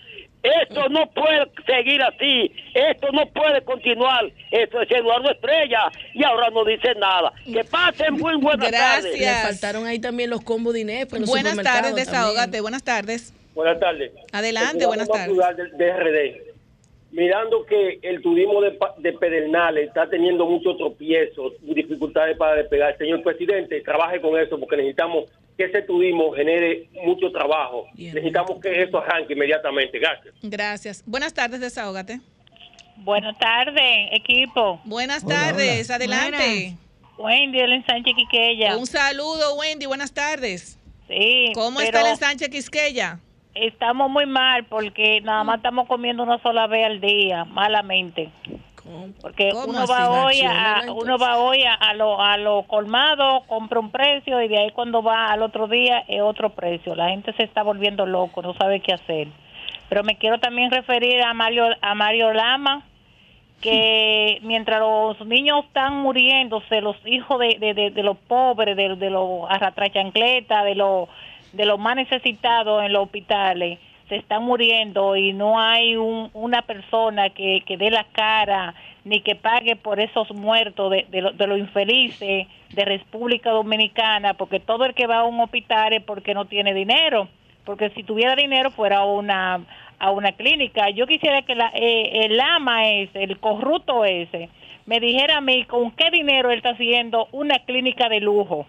esto 0.42 0.88
no 0.88 1.08
puede 1.10 1.50
seguir 1.66 2.02
así, 2.02 2.52
esto 2.74 3.08
no 3.12 3.26
puede 3.26 3.62
continuar. 3.62 4.24
Esto 4.50 4.80
es 4.82 4.90
Eduardo 4.90 5.30
Estrella 5.30 5.90
y 6.14 6.24
ahora 6.24 6.50
no 6.50 6.64
dice 6.64 6.94
nada. 6.96 7.32
Que 7.44 7.64
pasen 7.64 8.14
muy 8.14 8.36
buenas 8.36 8.70
tardes. 8.70 9.18
Le 9.18 9.26
faltaron 9.26 9.86
ahí 9.86 9.98
también 10.00 10.30
los 10.30 10.42
combos 10.42 10.74
de 10.74 10.84
los 10.84 11.28
Buenas 11.28 11.56
tardes, 11.56 11.82
también. 11.82 11.94
desahógate. 12.06 12.60
Buenas 12.60 12.82
tardes. 12.82 13.32
Buenas 13.54 13.78
tardes. 13.78 14.12
Adelante, 14.32 14.80
El 14.80 14.86
buenas 14.86 15.08
tardes. 15.08 15.28
Popular 15.28 15.54
De, 15.56 15.68
de 15.70 15.92
RD. 15.92 16.52
Mirando 17.12 17.66
que 17.66 17.98
el 18.00 18.22
turismo 18.22 18.62
de, 18.62 18.70
Pa- 18.70 18.94
de 18.96 19.12
Pedernales 19.12 19.88
está 19.88 20.08
teniendo 20.08 20.46
muchos 20.46 20.78
tropiezos 20.78 21.52
y 21.62 21.74
dificultades 21.74 22.38
para 22.38 22.54
despegar. 22.56 22.96
Señor 22.96 23.22
presidente, 23.22 23.82
trabaje 23.82 24.18
con 24.20 24.38
eso 24.40 24.58
porque 24.58 24.76
necesitamos 24.78 25.26
que 25.56 25.64
ese 25.64 25.82
turismo 25.82 26.32
genere 26.32 26.88
mucho 27.04 27.30
trabajo. 27.30 27.86
Necesitamos 27.94 28.60
que 28.60 28.82
eso 28.82 28.98
arranque 28.98 29.34
inmediatamente. 29.34 29.98
Gracias. 29.98 30.34
Gracias. 30.42 31.04
Buenas 31.06 31.34
tardes, 31.34 31.60
desahógate. 31.60 32.20
Buenas 32.96 33.38
tardes, 33.38 34.08
equipo. 34.12 34.80
Buenas 34.84 35.24
Hola, 35.24 35.34
tardes, 35.34 35.88
hola. 35.88 35.96
adelante. 35.96 36.76
Wendy, 37.18 37.58
el 37.60 37.72
ensanche 37.72 38.14
Quiqueya. 38.14 38.76
Un 38.76 38.86
saludo, 38.86 39.54
Wendy, 39.56 39.86
buenas 39.86 40.12
tardes. 40.12 40.78
Sí. 41.08 41.52
¿Cómo 41.54 41.80
está 41.80 42.00
el 42.00 42.06
ensanche 42.08 42.48
Quisqueya? 42.48 43.18
Estamos 43.54 44.10
muy 44.10 44.24
mal 44.24 44.64
porque 44.64 45.20
nada 45.20 45.44
más 45.44 45.56
estamos 45.58 45.86
comiendo 45.86 46.22
una 46.22 46.40
sola 46.42 46.66
vez 46.66 46.86
al 46.86 47.00
día, 47.00 47.44
malamente. 47.44 48.30
Porque 49.20 49.50
¿Cómo 49.52 49.66
uno 49.66 49.86
va 49.86 50.24
hoy 50.24 50.40
a, 50.42 50.82
uno 50.92 51.16
va 51.16 51.38
hoy 51.38 51.62
a, 51.62 51.74
a 51.74 51.94
lo, 51.94 52.20
a 52.20 52.36
lo 52.36 52.64
colmado, 52.64 53.42
compra 53.46 53.78
un 53.78 53.90
precio 53.90 54.40
y 54.42 54.48
de 54.48 54.58
ahí 54.58 54.70
cuando 54.70 55.02
va 55.02 55.26
al 55.26 55.42
otro 55.42 55.68
día 55.68 56.04
es 56.08 56.20
otro 56.20 56.50
precio. 56.50 56.94
La 56.94 57.10
gente 57.10 57.32
se 57.34 57.44
está 57.44 57.62
volviendo 57.62 58.06
loco, 58.06 58.42
no 58.42 58.54
sabe 58.54 58.80
qué 58.80 58.92
hacer. 58.92 59.28
Pero 59.88 60.02
me 60.02 60.16
quiero 60.16 60.40
también 60.40 60.70
referir 60.70 61.22
a 61.22 61.32
Mario, 61.32 61.66
a 61.80 61.94
Mario 61.94 62.32
Lama, 62.32 62.82
que 63.60 64.40
mientras 64.42 64.80
los 64.80 65.24
niños 65.26 65.64
están 65.66 65.98
muriéndose, 65.98 66.80
los 66.80 66.96
hijos 67.04 67.38
de, 67.38 67.58
de, 67.60 67.74
de, 67.74 67.90
de 67.90 68.02
los 68.02 68.16
pobres, 68.16 68.76
de, 68.76 68.96
de 68.96 69.10
los 69.10 69.48
arrastrachancletas, 69.48 70.64
de 70.64 70.74
los, 70.74 71.08
de 71.52 71.66
los 71.66 71.78
más 71.78 71.94
necesitados 71.94 72.82
en 72.82 72.92
los 72.92 73.04
hospitales, 73.04 73.78
se 74.08 74.16
están 74.16 74.42
muriendo 74.44 75.16
y 75.16 75.32
no 75.32 75.60
hay 75.60 75.96
un- 75.96 76.30
una 76.34 76.62
persona 76.62 77.30
que, 77.30 77.62
que 77.66 77.76
dé 77.76 77.90
la 77.90 78.04
cara 78.12 78.74
ni 79.04 79.20
que 79.20 79.34
pague 79.34 79.74
por 79.76 79.98
esos 80.00 80.30
muertos 80.32 80.90
de, 80.90 81.06
de, 81.10 81.20
lo- 81.22 81.32
los 81.32 81.58
infelices 81.58 82.46
de 82.70 82.84
República 82.84 83.50
Dominicana, 83.50 84.34
porque 84.34 84.60
todo 84.60 84.84
el 84.84 84.94
que 84.94 85.06
va 85.06 85.18
a 85.20 85.24
un 85.24 85.40
hospital 85.40 85.92
es 85.92 86.02
porque 86.02 86.34
no 86.34 86.44
tiene 86.46 86.72
dinero, 86.74 87.28
porque 87.64 87.90
si 87.90 88.02
tuviera 88.02 88.34
dinero 88.36 88.70
fuera 88.70 88.98
a 88.98 89.04
una 89.04 89.60
a 89.98 90.10
una 90.10 90.32
clínica. 90.32 90.90
Yo 90.90 91.06
quisiera 91.06 91.42
que 91.42 91.54
la, 91.54 91.70
eh, 91.74 92.24
el 92.24 92.40
ama 92.40 92.88
ese, 92.88 93.22
el 93.22 93.38
corrupto 93.38 94.04
ese, 94.04 94.48
me 94.84 94.98
dijera 94.98 95.36
a 95.36 95.40
mí 95.40 95.62
con 95.66 95.92
qué 95.92 96.10
dinero 96.10 96.50
él 96.50 96.56
está 96.56 96.70
haciendo 96.70 97.28
una 97.30 97.60
clínica 97.60 98.08
de 98.08 98.18
lujo. 98.18 98.66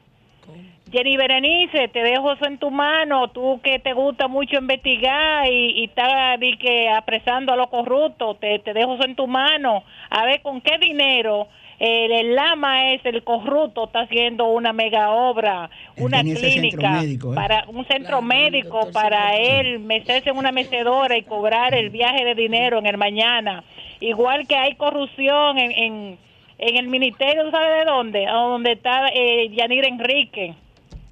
Jenny 0.94 1.18
Berenice, 1.18 1.88
te 1.88 2.04
dejo 2.04 2.34
eso 2.34 2.46
en 2.46 2.60
tu 2.60 2.70
mano, 2.70 3.28
tú 3.30 3.60
que 3.64 3.80
te 3.80 3.94
gusta 3.94 4.28
mucho 4.28 4.58
investigar 4.58 5.52
y, 5.52 5.72
y 5.82 5.86
estás 5.86 6.40
di 6.40 6.56
que 6.58 6.88
apresando 6.88 7.52
a 7.52 7.56
los 7.56 7.68
corruptos, 7.68 8.40
te, 8.40 8.60
te 8.60 8.74
dejo 8.74 8.94
eso 8.94 9.04
en 9.04 9.16
tu 9.16 9.26
mano. 9.26 9.84
A 10.12 10.24
ver 10.26 10.44
con 10.44 10.62
qué 10.62 10.78
dinero 10.78 11.48
el, 11.80 12.12
el 12.12 12.36
lama 12.36 12.94
es 12.94 13.04
el 13.06 13.24
corrupto 13.24 13.86
está 13.86 14.02
haciendo 14.02 14.46
una 14.46 14.72
mega 14.72 15.10
obra, 15.10 15.72
una 15.98 16.22
clínica 16.22 16.92
médico, 16.92 17.34
¿eh? 17.34 17.36
para 17.36 17.66
un 17.68 17.86
centro 17.86 18.22
médico 18.22 18.90
para 18.94 19.36
él 19.36 19.80
meterse 19.80 20.30
en 20.30 20.38
una 20.38 20.52
mecedora 20.52 21.18
y 21.18 21.24
cobrar 21.24 21.74
el 21.74 21.90
viaje 21.90 22.24
de 22.24 22.36
dinero 22.36 22.78
en 22.78 22.86
el 22.86 22.98
mañana. 22.98 23.64
Igual 24.00 24.48
que 24.48 24.56
hay 24.56 24.76
corrupción 24.76 25.58
en, 25.58 25.72
en, 25.72 26.18
en 26.60 26.78
el 26.78 26.88
ministerio, 26.88 27.50
¿sabe 27.50 27.80
de 27.80 27.86
dónde? 27.86 28.28
A 28.28 28.34
donde 28.34 28.74
está 28.74 29.08
eh, 29.08 29.50
Yanir 29.50 29.86
Enrique. 29.86 30.54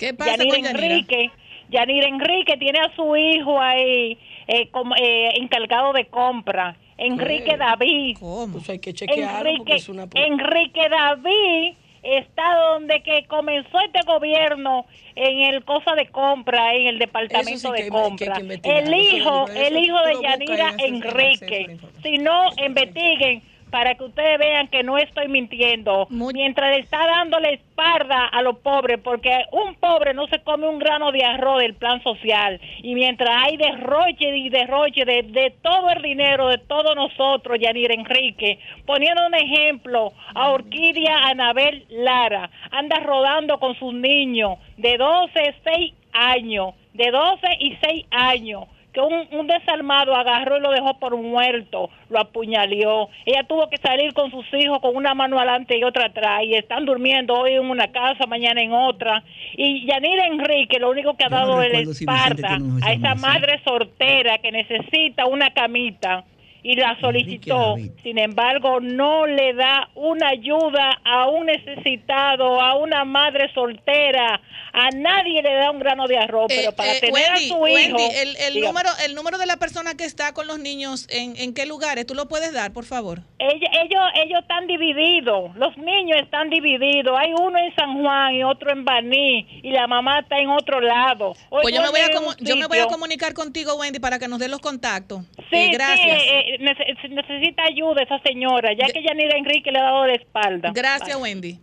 ¿Qué 0.02 0.16
pasa 0.16 0.36
con 0.38 0.48
Yanira? 0.48 0.72
Enrique, 0.72 1.32
Yanir 1.70 2.04
Enrique 2.06 2.58
tiene 2.58 2.80
a 2.80 2.96
su 2.96 3.16
hijo 3.16 3.62
ahí 3.62 4.18
eh, 4.48 4.68
como, 4.72 4.96
eh, 4.96 5.38
encargado 5.40 5.94
de 5.94 6.08
compra. 6.08 6.76
Enrique 6.98 7.52
¿Qué? 7.52 7.58
David. 7.58 8.18
Pues 8.20 8.70
hay 8.70 8.80
que 8.80 8.94
chequearlo 8.96 9.38
porque 9.38 9.50
Enrique, 9.50 9.76
es 9.76 9.90
una... 9.90 10.08
Enrique 10.16 10.90
David 10.90 11.76
está 12.02 12.56
donde 12.72 13.04
que 13.04 13.26
comenzó 13.28 13.80
este 13.86 14.00
gobierno 14.08 14.88
en 15.14 15.54
el 15.54 15.64
cosa 15.64 15.94
de 15.94 16.08
compra, 16.08 16.74
en 16.74 16.88
el 16.88 16.98
departamento 16.98 17.70
sí 17.70 17.78
de 17.78 17.84
que 17.84 17.90
compra. 17.90 18.42
que 18.64 18.78
el 18.80 18.94
hijo, 18.96 19.48
el 19.50 19.78
hijo 19.78 19.98
de 20.04 20.14
Yanira 20.24 20.74
Enrique. 20.80 21.78
Si 22.02 22.18
no, 22.18 22.50
investiguen 22.58 23.44
para 23.72 23.96
que 23.96 24.04
ustedes 24.04 24.38
vean 24.38 24.68
que 24.68 24.84
no 24.84 24.98
estoy 24.98 25.30
mintiendo. 25.30 26.08
Mientras 26.10 26.72
le 26.72 26.82
está 26.82 27.08
dando 27.08 27.40
la 27.40 27.50
espalda 27.50 28.26
a 28.26 28.42
los 28.42 28.58
pobres, 28.58 29.00
porque 29.02 29.46
un 29.52 29.76
pobre 29.76 30.14
no 30.14 30.28
se 30.28 30.40
come 30.44 30.68
un 30.68 30.78
grano 30.78 31.12
de 31.12 31.24
arroz 31.24 31.62
del 31.62 31.74
plan 31.74 32.04
social. 32.04 32.60
Y 32.84 32.94
mientras 32.94 33.30
hay 33.46 33.58
derroche 33.58 34.38
y 34.38 34.50
derroche 34.50 35.06
de, 35.06 35.24
de 35.24 35.54
todo 35.62 35.90
el 35.90 36.02
dinero 36.02 36.50
de 36.50 36.58
todos 36.58 36.96
nosotros, 36.96 37.58
Yanir 37.60 37.92
Enrique, 37.92 38.60
poniendo 38.86 39.26
un 39.26 39.36
ejemplo 39.36 40.12
a 40.36 40.50
Orquídea 40.50 41.30
Anabel 41.30 41.86
Lara, 41.90 42.50
anda 42.72 43.00
rodando 43.00 43.58
con 43.60 43.76
sus 43.80 43.94
niños 43.94 44.58
de 44.78 44.98
12, 44.98 45.56
6 45.64 45.94
años, 46.12 46.74
de 46.94 47.10
12 47.10 47.48
y 47.60 47.78
6 47.82 48.06
años 48.12 48.66
que 48.94 49.00
un, 49.00 49.28
un 49.32 49.48
desarmado 49.48 50.16
agarró 50.16 50.58
y 50.58 50.62
lo 50.62 50.72
dejó 50.72 50.98
por 51.00 51.16
muerto, 51.16 51.90
lo 52.10 52.20
apuñaleó. 52.20 53.10
Ella 53.26 53.44
tuvo 53.44 53.70
que 53.70 53.78
salir 53.78 54.14
con 54.14 54.32
sus 54.32 54.46
hijos 54.54 54.80
con 54.80 54.96
una 54.96 55.14
mano 55.14 55.38
adelante 55.38 55.78
y 55.78 55.84
otra 55.84 56.06
atrás 56.06 56.44
y 56.44 56.56
están 56.56 56.86
durmiendo 56.86 57.34
hoy 57.34 57.54
en 57.54 57.70
una 57.70 57.88
casa, 57.92 58.28
mañana 58.28 58.62
en 58.62 58.74
otra. 58.74 59.24
Y 59.56 59.86
Yanira 59.86 60.28
Enrique 60.28 60.80
lo 60.80 60.90
único 60.90 61.16
que 61.16 61.24
ha 61.24 61.30
no 61.30 61.38
dado 61.38 61.62
es 61.62 61.74
la 61.74 61.94
si 61.94 62.04
espalda 62.04 62.58
a 62.84 62.94
esa 62.94 63.16
madre 63.16 63.62
soltera 63.64 64.38
que 64.40 64.52
necesita 64.52 65.26
una 65.26 65.52
camita 65.52 66.26
y 66.64 66.76
la 66.76 67.00
solicitó. 67.00 67.76
Sin 68.04 68.18
embargo, 68.20 68.80
no 68.80 69.26
le 69.26 69.54
da 69.54 69.90
una 69.96 70.30
ayuda 70.30 71.00
a 71.04 71.28
un 71.28 71.48
necesitado, 71.48 72.62
a 72.62 72.76
una 72.76 73.04
madre 73.06 73.52
soltera, 73.54 74.42
a 74.74 74.90
nadie 74.92 75.42
le 75.42 75.54
da 75.56 75.72
un 75.72 75.80
grano 75.80 76.08
de 76.08 76.18
arroz, 76.18 76.46
pero 76.48 76.72
para 76.74 76.94
Eh, 76.94 77.00
tener 77.02 77.14
Wendy, 77.14 77.30
a 77.30 77.38
su 77.56 77.68
hijo... 77.68 77.98
Wendy, 77.98 78.04
el, 78.16 78.36
el 78.38 78.62
número, 78.62 78.90
el 79.06 79.16
número 79.16 79.38
de 79.38 79.46
la 79.46 79.58
persona 79.58 79.96
que 79.96 80.06
está 80.06 80.34
con 80.34 80.48
los 80.48 80.60
niños, 80.60 81.08
¿en, 81.10 81.36
en 81.38 81.54
qué 81.54 81.66
lugares? 81.66 82.06
¿Tú 82.06 82.14
lo 82.14 82.28
puedes 82.28 82.54
dar, 82.54 82.72
por 82.74 82.86
favor? 82.86 83.20
Ellos, 83.40 83.70
ellos, 83.84 84.02
ellos 84.24 84.40
están 84.42 84.68
divididos, 84.68 85.56
los 85.56 85.76
niños 85.78 86.20
están 86.22 86.50
divididos. 86.50 87.18
Hay 87.20 87.34
uno 87.34 87.58
en 87.58 87.74
San 87.76 88.02
Juan 88.02 88.36
y 88.36 88.44
otro 88.44 88.72
en 88.72 88.86
Baní 88.86 89.48
y 89.64 89.72
la 89.72 89.88
mamá 89.88 90.20
está 90.20 90.38
en 90.38 90.50
otro 90.50 90.80
lado. 90.80 91.34
Hoy 91.50 91.64
Pues 91.64 91.76
yo 91.76 91.82
me, 91.82 91.90
voy 91.90 92.00
a 92.02 92.10
yo 92.40 92.56
me 92.56 92.68
voy 92.68 92.80
a 92.80 92.86
comunicar 92.88 93.34
contigo, 93.34 93.76
Wendy, 93.76 94.00
para 94.00 94.20
que 94.20 94.28
nos 94.28 94.40
dé 94.40 94.48
los 94.48 94.60
contactos. 94.60 95.24
Sí, 95.50 95.58
Eh, 95.58 95.70
gracias. 95.74 96.22
sí, 96.22 96.28
eh, 96.30 96.40
eh, 96.51 96.51
necesita 96.60 97.64
ayuda 97.64 98.04
esa 98.04 98.20
señora, 98.20 98.74
ya 98.74 98.88
que 98.88 99.04
Yanira 99.04 99.38
Enrique 99.38 99.72
le 99.72 99.80
ha 99.80 99.84
dado 99.84 100.08
la 100.08 100.14
espalda. 100.14 100.72
Gracias, 100.74 101.16
Bye. 101.16 101.24
Wendy. 101.24 101.60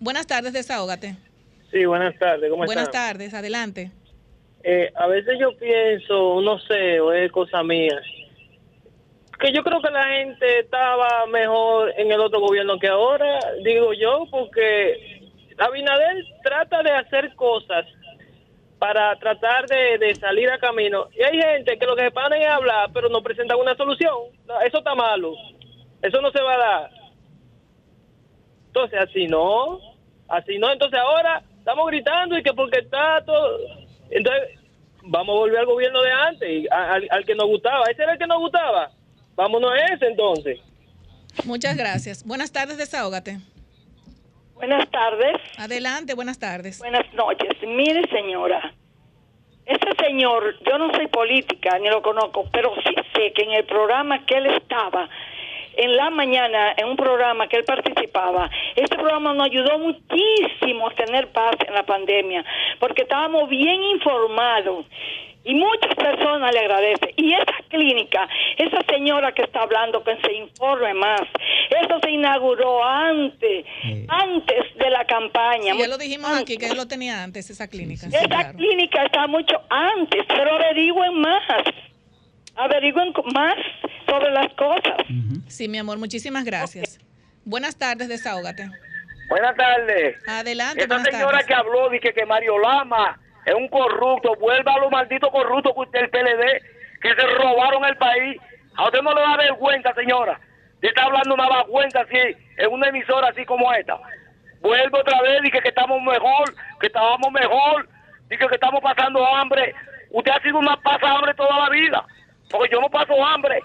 Buenas 0.00 0.26
tardes, 0.26 0.52
desahógate. 0.52 1.16
Sí, 1.70 1.84
buenas 1.84 2.18
tardes, 2.18 2.50
¿cómo 2.50 2.64
Buenas 2.64 2.84
están? 2.84 3.12
tardes, 3.12 3.34
adelante. 3.34 3.90
Eh, 4.62 4.90
a 4.94 5.06
veces 5.06 5.38
yo 5.38 5.56
pienso, 5.58 6.40
no 6.40 6.58
sé, 6.60 7.00
o 7.00 7.12
es 7.12 7.30
cosa 7.30 7.62
mía, 7.62 8.00
que 9.38 9.52
yo 9.52 9.62
creo 9.62 9.80
que 9.80 9.90
la 9.90 10.04
gente 10.04 10.60
estaba 10.60 11.26
mejor 11.26 11.92
en 11.96 12.10
el 12.10 12.20
otro 12.20 12.40
gobierno 12.40 12.78
que 12.78 12.88
ahora, 12.88 13.38
digo 13.62 13.92
yo, 13.92 14.26
porque 14.30 15.20
Abinader 15.58 16.24
trata 16.42 16.82
de 16.82 16.90
hacer 16.90 17.34
cosas 17.34 17.86
para 18.78 19.16
tratar 19.18 19.66
de, 19.66 19.98
de 19.98 20.14
salir 20.14 20.48
a 20.50 20.58
camino. 20.58 21.08
Y 21.12 21.22
hay 21.22 21.40
gente 21.40 21.78
que 21.78 21.86
lo 21.86 21.96
que 21.96 22.04
se 22.04 22.10
paran 22.10 22.40
es 22.40 22.48
hablar, 22.48 22.90
pero 22.92 23.08
no 23.08 23.22
presentan 23.22 23.58
una 23.58 23.74
solución. 23.74 24.14
Eso 24.64 24.78
está 24.78 24.94
malo. 24.94 25.34
Eso 26.02 26.20
no 26.20 26.30
se 26.30 26.40
va 26.40 26.54
a 26.54 26.58
dar. 26.58 26.90
Entonces, 28.68 29.00
así 29.00 29.26
no. 29.26 29.80
Así 30.28 30.58
no. 30.58 30.72
Entonces, 30.72 30.98
ahora 30.98 31.42
estamos 31.58 31.86
gritando 31.88 32.38
y 32.38 32.42
que 32.42 32.52
porque 32.52 32.80
está 32.80 33.22
todo. 33.24 33.58
Entonces, 34.10 34.58
vamos 35.02 35.34
a 35.34 35.38
volver 35.38 35.58
al 35.58 35.66
gobierno 35.66 36.02
de 36.02 36.12
antes, 36.12 36.70
al, 36.70 37.06
al 37.10 37.24
que 37.24 37.34
nos 37.34 37.46
gustaba. 37.46 37.84
Ese 37.90 38.02
era 38.02 38.12
el 38.12 38.18
que 38.18 38.26
nos 38.26 38.38
gustaba. 38.38 38.90
Vámonos 39.34 39.72
a 39.72 39.94
ese 39.94 40.06
entonces. 40.06 40.60
Muchas 41.44 41.76
gracias. 41.76 42.24
Buenas 42.24 42.52
tardes, 42.52 42.78
desahógate. 42.78 43.38
Buenas 44.58 44.90
tardes. 44.90 45.36
Adelante, 45.56 46.14
buenas 46.14 46.38
tardes. 46.38 46.80
Buenas 46.80 47.12
noches. 47.14 47.50
Mire, 47.62 48.02
señora, 48.08 48.72
ese 49.64 50.04
señor, 50.04 50.56
yo 50.68 50.78
no 50.78 50.90
soy 50.94 51.06
política 51.06 51.78
ni 51.78 51.88
lo 51.88 52.02
conozco, 52.02 52.44
pero 52.52 52.74
sí 52.84 52.94
sé 53.14 53.32
que 53.34 53.42
en 53.44 53.52
el 53.52 53.64
programa 53.64 54.26
que 54.26 54.36
él 54.36 54.46
estaba, 54.46 55.08
en 55.76 55.96
la 55.96 56.10
mañana, 56.10 56.72
en 56.76 56.88
un 56.88 56.96
programa 56.96 57.46
que 57.46 57.58
él 57.58 57.64
participaba, 57.64 58.50
este 58.74 58.96
programa 58.96 59.32
nos 59.32 59.46
ayudó 59.46 59.78
muchísimo 59.78 60.88
a 60.88 60.94
tener 60.94 61.28
paz 61.28 61.54
en 61.64 61.74
la 61.74 61.84
pandemia, 61.84 62.44
porque 62.80 63.02
estábamos 63.02 63.48
bien 63.48 63.80
informados. 63.84 64.86
Y 65.44 65.54
muchas 65.54 65.94
personas 65.94 66.52
le 66.52 66.60
agradecen. 66.60 67.10
Y 67.16 67.32
esa 67.32 67.54
clínica, 67.68 68.28
esa 68.58 68.80
señora 68.90 69.32
que 69.32 69.42
está 69.42 69.62
hablando, 69.62 70.02
que 70.04 70.16
se 70.20 70.32
informe 70.34 70.92
más, 70.94 71.20
eso 71.82 71.98
se 72.02 72.10
inauguró 72.10 72.84
antes, 72.84 73.64
antes 74.08 74.76
de 74.76 74.90
la 74.90 75.04
campaña. 75.06 75.72
Sí, 75.72 75.78
ya 75.78 75.88
lo 75.88 75.96
dijimos 75.96 76.30
aquí, 76.38 76.56
que 76.58 76.66
él 76.66 76.76
lo 76.76 76.86
tenía 76.86 77.22
antes, 77.22 77.48
esa 77.50 77.66
clínica. 77.68 78.10
Sí, 78.10 78.16
Esa 78.16 78.26
claro. 78.28 78.58
clínica 78.58 79.04
está 79.04 79.26
mucho 79.26 79.56
antes, 79.70 80.24
pero 80.28 80.54
averigüen 80.54 81.20
más. 81.20 81.42
Averigüen 82.56 83.12
más 83.32 83.54
sobre 84.06 84.30
las 84.32 84.52
cosas. 84.54 84.96
Sí, 85.46 85.68
mi 85.68 85.78
amor, 85.78 85.98
muchísimas 85.98 86.44
gracias. 86.44 86.98
Buenas 87.44 87.76
tardes, 87.78 88.08
desahógate. 88.08 88.68
Buenas 89.28 89.56
tardes. 89.56 90.16
Adelante, 90.26 90.84
Esa 90.84 91.04
señora 91.04 91.30
tardes. 91.30 91.46
que 91.46 91.54
habló 91.54 91.90
que, 91.90 92.12
que 92.12 92.26
Mario 92.26 92.58
Lama 92.58 93.20
es 93.48 93.54
un 93.54 93.68
corrupto, 93.68 94.34
vuelva 94.36 94.74
a 94.74 94.78
los 94.78 94.90
malditos 94.90 95.30
corruptos 95.30 95.72
que 95.72 95.80
usted, 95.80 96.00
el 96.00 96.10
PLD, 96.10 96.62
que 97.00 97.14
se 97.14 97.26
robaron 97.38 97.84
el 97.84 97.96
país. 97.96 98.36
A 98.76 98.84
usted 98.84 99.00
no 99.00 99.14
le 99.14 99.22
da 99.22 99.36
vergüenza, 99.36 99.94
señora. 99.94 100.38
Usted 100.74 100.88
está 100.88 101.04
hablando 101.04 101.34
una 101.34 101.48
vergüenza 101.48 102.00
así, 102.00 102.36
en 102.58 102.70
una 102.70 102.88
emisora 102.88 103.28
así 103.28 103.46
como 103.46 103.72
esta. 103.72 103.98
Vuelve 104.60 104.98
otra 104.98 105.22
vez 105.22 105.40
y 105.44 105.50
que, 105.50 105.66
estamos 105.66 106.02
mejor, 106.02 106.54
que 106.78 106.88
estábamos 106.88 107.32
mejor, 107.32 107.88
y 108.30 108.36
que, 108.36 108.44
estamos 108.50 108.82
pasando 108.82 109.24
hambre. 109.26 109.74
Usted 110.10 110.32
ha 110.32 110.42
sido 110.42 110.58
una 110.58 110.76
pasa 110.76 111.10
hambre 111.10 111.32
toda 111.34 111.58
la 111.58 111.70
vida, 111.70 112.04
porque 112.50 112.72
yo 112.72 112.80
no 112.80 112.90
paso 112.90 113.24
hambre. 113.24 113.60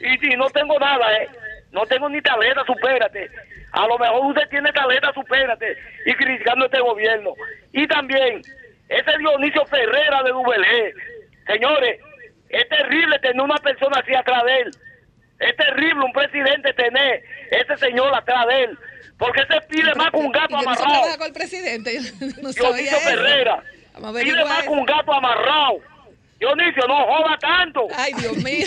Y, 0.00 0.32
y 0.32 0.36
no 0.36 0.48
tengo 0.50 0.78
nada, 0.78 1.12
¿eh? 1.16 1.28
No 1.72 1.84
tengo 1.86 2.08
ni 2.08 2.22
taleta, 2.22 2.64
supérate. 2.64 3.28
A 3.72 3.86
lo 3.86 3.98
mejor 3.98 4.26
usted 4.26 4.48
tiene 4.48 4.72
taleta, 4.72 5.12
supérate. 5.12 5.76
Y 6.06 6.14
criticando 6.14 6.66
este 6.66 6.80
gobierno. 6.80 7.34
Y 7.72 7.86
también, 7.86 8.42
ese 8.88 9.18
Dionisio 9.18 9.64
Ferrera 9.66 10.22
de 10.22 10.30
Dubelé. 10.30 10.94
Señores, 11.46 12.00
es 12.48 12.68
terrible 12.68 13.18
tener 13.20 13.40
una 13.40 13.56
persona 13.56 14.00
así 14.00 14.14
atrás 14.14 14.42
de 14.44 14.60
él. 14.60 14.70
Es 15.40 15.56
terrible 15.56 16.04
un 16.04 16.12
presidente 16.12 16.72
tener 16.72 17.22
ese 17.50 17.76
señor 17.76 18.14
atrás 18.14 18.46
de 18.48 18.64
él. 18.64 18.78
Porque 19.18 19.40
se 19.50 19.60
pide 19.62 19.94
más 19.94 20.10
que 20.10 20.16
un 20.16 20.32
gato 20.32 20.50
yo 20.50 20.56
no 20.56 20.60
amarrado. 20.60 20.92
trabaja 20.92 21.18
con 21.18 21.26
el 21.26 21.32
presidente, 21.32 21.94
yo 21.94 22.26
no 22.42 22.50
Dionisio 22.52 22.96
eso. 22.96 23.08
Ferrera. 23.08 23.62
Pide 24.22 24.44
más 24.44 24.62
que 24.62 24.68
un 24.68 24.84
gato 24.84 25.12
amarrado. 25.12 25.80
Dionisio, 26.38 26.86
no 26.86 27.04
joda 27.04 27.36
tanto. 27.38 27.88
Ay, 27.96 28.12
Dios 28.14 28.36
mío. 28.36 28.66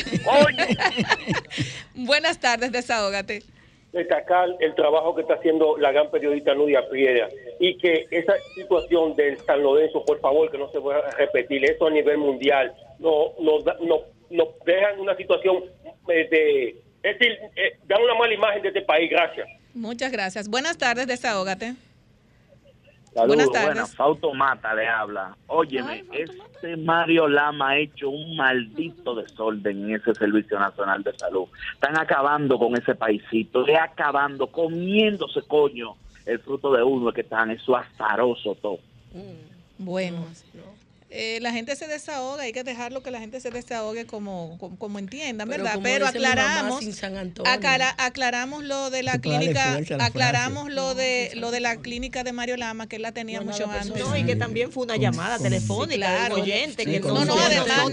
Buenas 1.95 2.37
tardes, 2.39 2.71
desahógate. 2.71 3.43
Destacar 3.91 4.49
el 4.59 4.73
trabajo 4.75 5.13
que 5.15 5.21
está 5.21 5.33
haciendo 5.35 5.77
la 5.77 5.91
gran 5.91 6.09
periodista 6.11 6.53
Nudia 6.53 6.87
Piedra 6.89 7.27
y 7.59 7.77
que 7.77 8.05
esa 8.11 8.33
situación 8.55 9.15
del 9.15 9.37
San 9.39 9.61
Lorenzo, 9.61 10.03
por 10.05 10.19
favor, 10.21 10.49
que 10.49 10.57
no 10.57 10.69
se 10.71 10.77
vuelva 10.79 11.07
a 11.07 11.11
repetir, 11.11 11.63
eso 11.65 11.87
a 11.87 11.91
nivel 11.91 12.17
mundial, 12.17 12.73
no 12.99 13.33
nos 13.39 13.63
da- 13.65 13.77
no, 13.81 13.99
nos 14.29 14.47
dejan 14.65 14.99
una 14.99 15.15
situación 15.17 15.63
eh, 16.07 16.27
de, 16.31 16.69
es 17.03 17.19
decir, 17.19 17.37
eh, 17.55 17.77
dan 17.85 18.01
una 18.01 18.15
mala 18.15 18.33
imagen 18.33 18.61
de 18.61 18.69
este 18.69 18.81
país, 18.81 19.09
gracias. 19.09 19.47
Muchas 19.73 20.11
gracias. 20.11 20.47
Buenas 20.49 20.77
tardes, 20.77 21.07
desahógate. 21.07 21.73
Saludos, 23.13 23.27
Buenas 23.35 23.51
tardes. 23.51 23.67
buenas. 23.67 23.95
Fausto 23.95 24.33
Mata 24.33 24.73
le 24.73 24.87
habla. 24.87 25.35
Óyeme, 25.47 26.05
este 26.13 26.77
Mario 26.77 27.27
Lama 27.27 27.71
ha 27.71 27.77
hecho 27.77 28.09
un 28.09 28.37
maldito 28.37 29.15
desorden 29.15 29.83
en 29.89 29.95
ese 29.95 30.13
Servicio 30.15 30.57
Nacional 30.57 31.03
de 31.03 31.17
Salud. 31.17 31.45
Están 31.73 31.99
acabando 31.99 32.57
con 32.57 32.75
ese 32.77 32.95
paisito, 32.95 33.65
le 33.65 33.77
acabando, 33.77 34.47
comiéndose 34.47 35.41
coño 35.41 35.95
el 36.25 36.39
fruto 36.39 36.71
de 36.71 36.83
uno 36.83 37.11
que 37.11 37.21
están, 37.21 37.51
eso 37.51 37.75
azaroso 37.75 38.55
todo. 38.61 38.79
Bueno, 39.77 40.25
eh, 41.13 41.39
la 41.41 41.51
gente 41.51 41.75
se 41.75 41.87
desahoga, 41.87 42.43
hay 42.43 42.53
que 42.53 42.63
dejarlo 42.63 43.03
que 43.03 43.11
la 43.11 43.19
gente 43.19 43.39
se 43.41 43.51
desahogue 43.51 44.05
como, 44.05 44.57
como, 44.59 44.77
como 44.77 44.97
entiendan, 44.97 45.47
Pero 45.49 45.63
¿verdad? 45.63 45.73
como 45.75 45.83
Pero 45.83 46.07
aclaramos, 46.07 46.83
aclara- 47.45 47.95
aclaramos 47.97 48.63
lo 48.63 48.89
de 48.89 49.03
la 49.03 49.19
clínica, 49.19 49.79
la 49.89 50.05
aclaramos 50.05 50.71
lo 50.71 50.95
de 50.95 51.31
lo 51.35 51.51
de 51.51 51.59
la 51.59 51.77
clínica 51.77 52.23
de 52.23 52.31
Mario 52.31 52.57
Lama, 52.57 52.87
que 52.87 52.95
él 52.95 53.01
la 53.01 53.11
tenía 53.11 53.41
mucho 53.41 53.69
antes. 53.69 53.95
No, 53.99 54.15
y 54.15 54.23
que 54.25 54.35
también 54.35 54.71
fue 54.71 54.83
una 54.83 54.95
llamada 54.97 55.37
telefónica 55.37 55.97
claro. 56.07 56.35
de 56.35 56.41
un 56.41 56.47
oyente 56.47 56.83
Sí, 56.85 56.91
que 56.91 57.01
con 57.01 57.13
no, 57.13 57.25
no, 57.25 57.35
que 57.35 57.41
Nadie- 57.41 57.57
no, 57.67 57.89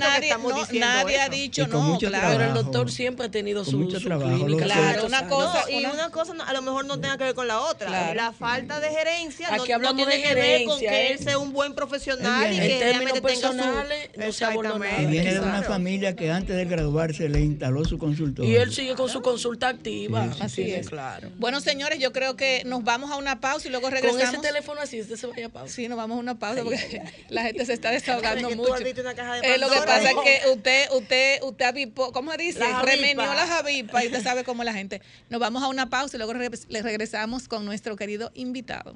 nadie 0.78 1.20
ha 1.20 1.28
dicho 1.28 1.66
no, 1.66 1.98
claro. 1.98 2.28
Pero 2.38 2.44
el 2.48 2.54
doctor 2.54 2.90
siempre 2.90 3.26
ha 3.26 3.30
tenido 3.30 3.64
su, 3.64 3.78
mucho 3.78 3.98
su 4.00 4.06
trabajo, 4.06 4.44
clínica. 4.44 4.64
Claro, 4.64 5.06
una 5.06 5.26
cosa- 5.28 5.64
No, 5.70 5.80
y 5.80 5.84
una 5.84 6.10
cosa 6.10 6.34
no- 6.34 6.44
a 6.44 6.52
lo 6.52 6.62
mejor 6.62 6.84
no 6.84 7.00
tenga 7.00 7.16
que 7.18 7.24
ver 7.24 7.34
con 7.34 7.48
la 7.48 7.60
otra. 7.60 7.88
Claro. 7.88 8.14
La 8.14 8.32
falta 8.32 8.80
de 8.80 8.90
gerencia 8.90 9.48
no, 9.50 9.56
no 9.78 9.96
tiene 9.96 10.16
de 10.16 10.22
que 10.22 10.34
ver 10.34 10.64
con 10.64 10.78
que 10.78 11.10
él 11.12 11.18
sea 11.18 11.38
un 11.38 11.52
buen 11.52 11.74
profesional 11.74 12.52
y 12.52 12.58
que 12.58 12.78
realmente 13.12 13.34
tenga 13.34 13.48
su... 13.50 13.56
personales, 13.56 14.10
no 14.16 14.32
se 14.32 14.44
abordó 14.44 14.78
nada. 14.78 15.02
Y 15.02 15.06
viene 15.06 15.34
de 15.34 15.40
una 15.40 15.62
familia 15.62 16.14
que 16.16 16.30
antes 16.30 16.56
de 16.56 16.64
graduarse 16.64 17.28
le 17.28 17.40
instaló 17.40 17.84
su 17.84 17.98
consultorio. 17.98 18.50
Y 18.50 18.56
él 18.56 18.72
sigue 18.72 18.94
con 18.94 19.08
su 19.08 19.20
consulta 19.22 19.68
activa. 19.68 20.32
Sí, 20.34 20.38
Así 20.42 20.62
es. 20.70 20.88
claro. 20.88 21.30
Bueno, 21.38 21.60
señores, 21.60 21.98
yo 21.98 22.12
creo 22.12 22.36
que 22.36 22.62
nos 22.66 22.84
vamos 22.84 23.10
a 23.10 23.16
una 23.16 23.40
pausa 23.40 23.68
y 23.68 23.70
luego 23.70 23.84
Con 23.84 23.92
regresamos. 23.94 24.34
ese 24.34 24.38
teléfono 24.42 24.80
así, 24.80 25.00
usted 25.00 25.16
se 25.16 25.26
vaya 25.26 25.46
a 25.46 25.48
pausa. 25.48 25.74
Sí, 25.74 25.88
nos 25.88 25.96
vamos 25.96 26.16
a 26.16 26.20
una 26.20 26.38
pausa 26.38 26.62
porque 26.64 27.02
la 27.28 27.42
gente 27.42 27.64
se 27.66 27.72
está 27.72 27.90
desahogando 27.92 28.50
mucho. 28.50 28.72
una 29.00 29.14
caja 29.14 29.34
de 29.34 29.54
Eh, 29.54 29.58
lo 29.58 29.68
que 29.70 29.78
pasa 29.78 30.12
¿no? 30.12 30.22
es 30.22 30.42
que 30.42 30.50
usted, 30.50 30.90
usted, 30.92 31.42
usted 31.42 31.64
avipó, 31.64 32.12
¿cómo 32.12 32.32
se 32.32 32.38
dice? 32.38 32.58
La 32.60 32.66
javipa. 32.76 32.90
Remenió 32.90 33.34
la 33.34 33.46
javipa 33.46 34.02
y 34.04 34.06
usted 34.06 34.22
sabe 34.22 34.44
cómo 34.44 34.64
la 34.64 34.72
gente. 34.72 35.00
Nos 35.30 35.40
vamos 35.40 35.62
a 35.62 35.68
una 35.68 35.88
pausa 35.90 36.16
y 36.16 36.18
luego 36.18 36.32
re- 36.32 36.50
le 36.68 36.82
regresamos 36.82 37.48
con 37.48 37.64
nuestro 37.64 37.96
querido 37.96 38.30
invitado. 38.34 38.94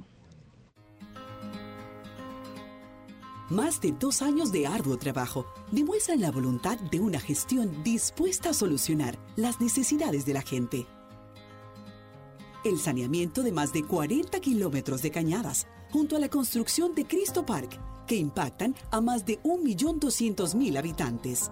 Más 3.52 3.82
de 3.82 3.92
dos 3.92 4.22
años 4.22 4.50
de 4.50 4.66
arduo 4.66 4.96
trabajo 4.96 5.44
demuestran 5.70 6.22
la 6.22 6.30
voluntad 6.30 6.78
de 6.78 7.00
una 7.00 7.20
gestión 7.20 7.82
dispuesta 7.84 8.48
a 8.48 8.54
solucionar 8.54 9.18
las 9.36 9.60
necesidades 9.60 10.24
de 10.24 10.32
la 10.32 10.40
gente. 10.40 10.86
El 12.64 12.78
saneamiento 12.78 13.42
de 13.42 13.52
más 13.52 13.74
de 13.74 13.82
40 13.82 14.40
kilómetros 14.40 15.02
de 15.02 15.10
cañadas, 15.10 15.66
junto 15.90 16.16
a 16.16 16.18
la 16.18 16.30
construcción 16.30 16.94
de 16.94 17.04
Cristo 17.04 17.44
Park, 17.44 17.78
que 18.06 18.16
impactan 18.16 18.74
a 18.90 19.02
más 19.02 19.26
de 19.26 19.38
1.200.000 19.42 20.78
habitantes. 20.78 21.50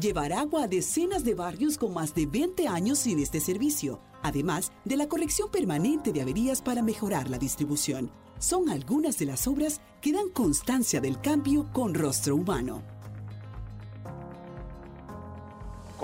Llevar 0.00 0.32
agua 0.32 0.62
a 0.62 0.68
decenas 0.68 1.24
de 1.24 1.34
barrios 1.34 1.76
con 1.76 1.92
más 1.92 2.14
de 2.14 2.24
20 2.24 2.68
años 2.68 3.00
sin 3.00 3.18
este 3.18 3.40
servicio, 3.40 4.00
además 4.22 4.72
de 4.86 4.96
la 4.96 5.10
corrección 5.10 5.50
permanente 5.50 6.10
de 6.10 6.22
averías 6.22 6.62
para 6.62 6.80
mejorar 6.80 7.28
la 7.28 7.36
distribución. 7.36 8.23
Son 8.38 8.68
algunas 8.68 9.18
de 9.18 9.26
las 9.26 9.46
obras 9.46 9.80
que 10.00 10.12
dan 10.12 10.28
constancia 10.30 11.00
del 11.00 11.20
cambio 11.20 11.66
con 11.72 11.94
rostro 11.94 12.36
humano. 12.36 12.82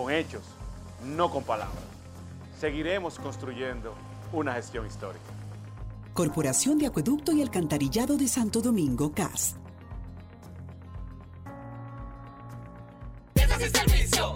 con 0.01 0.12
hechos, 0.12 0.43
no 1.05 1.31
con 1.31 1.45
palabras. 1.45 1.83
Seguiremos 2.59 3.18
construyendo 3.18 3.95
una 4.33 4.55
gestión 4.55 4.87
histórica. 4.87 5.24
Corporación 6.14 6.78
de 6.78 6.87
Acueducto 6.87 7.33
y 7.33 7.43
Alcantarillado 7.43 8.16
de 8.16 8.28
Santo 8.28 8.61
Domingo, 8.61 9.12
CAS. 9.12 9.57
Piezas 13.35 13.61
y 13.61 13.68
servicio. 13.70 14.35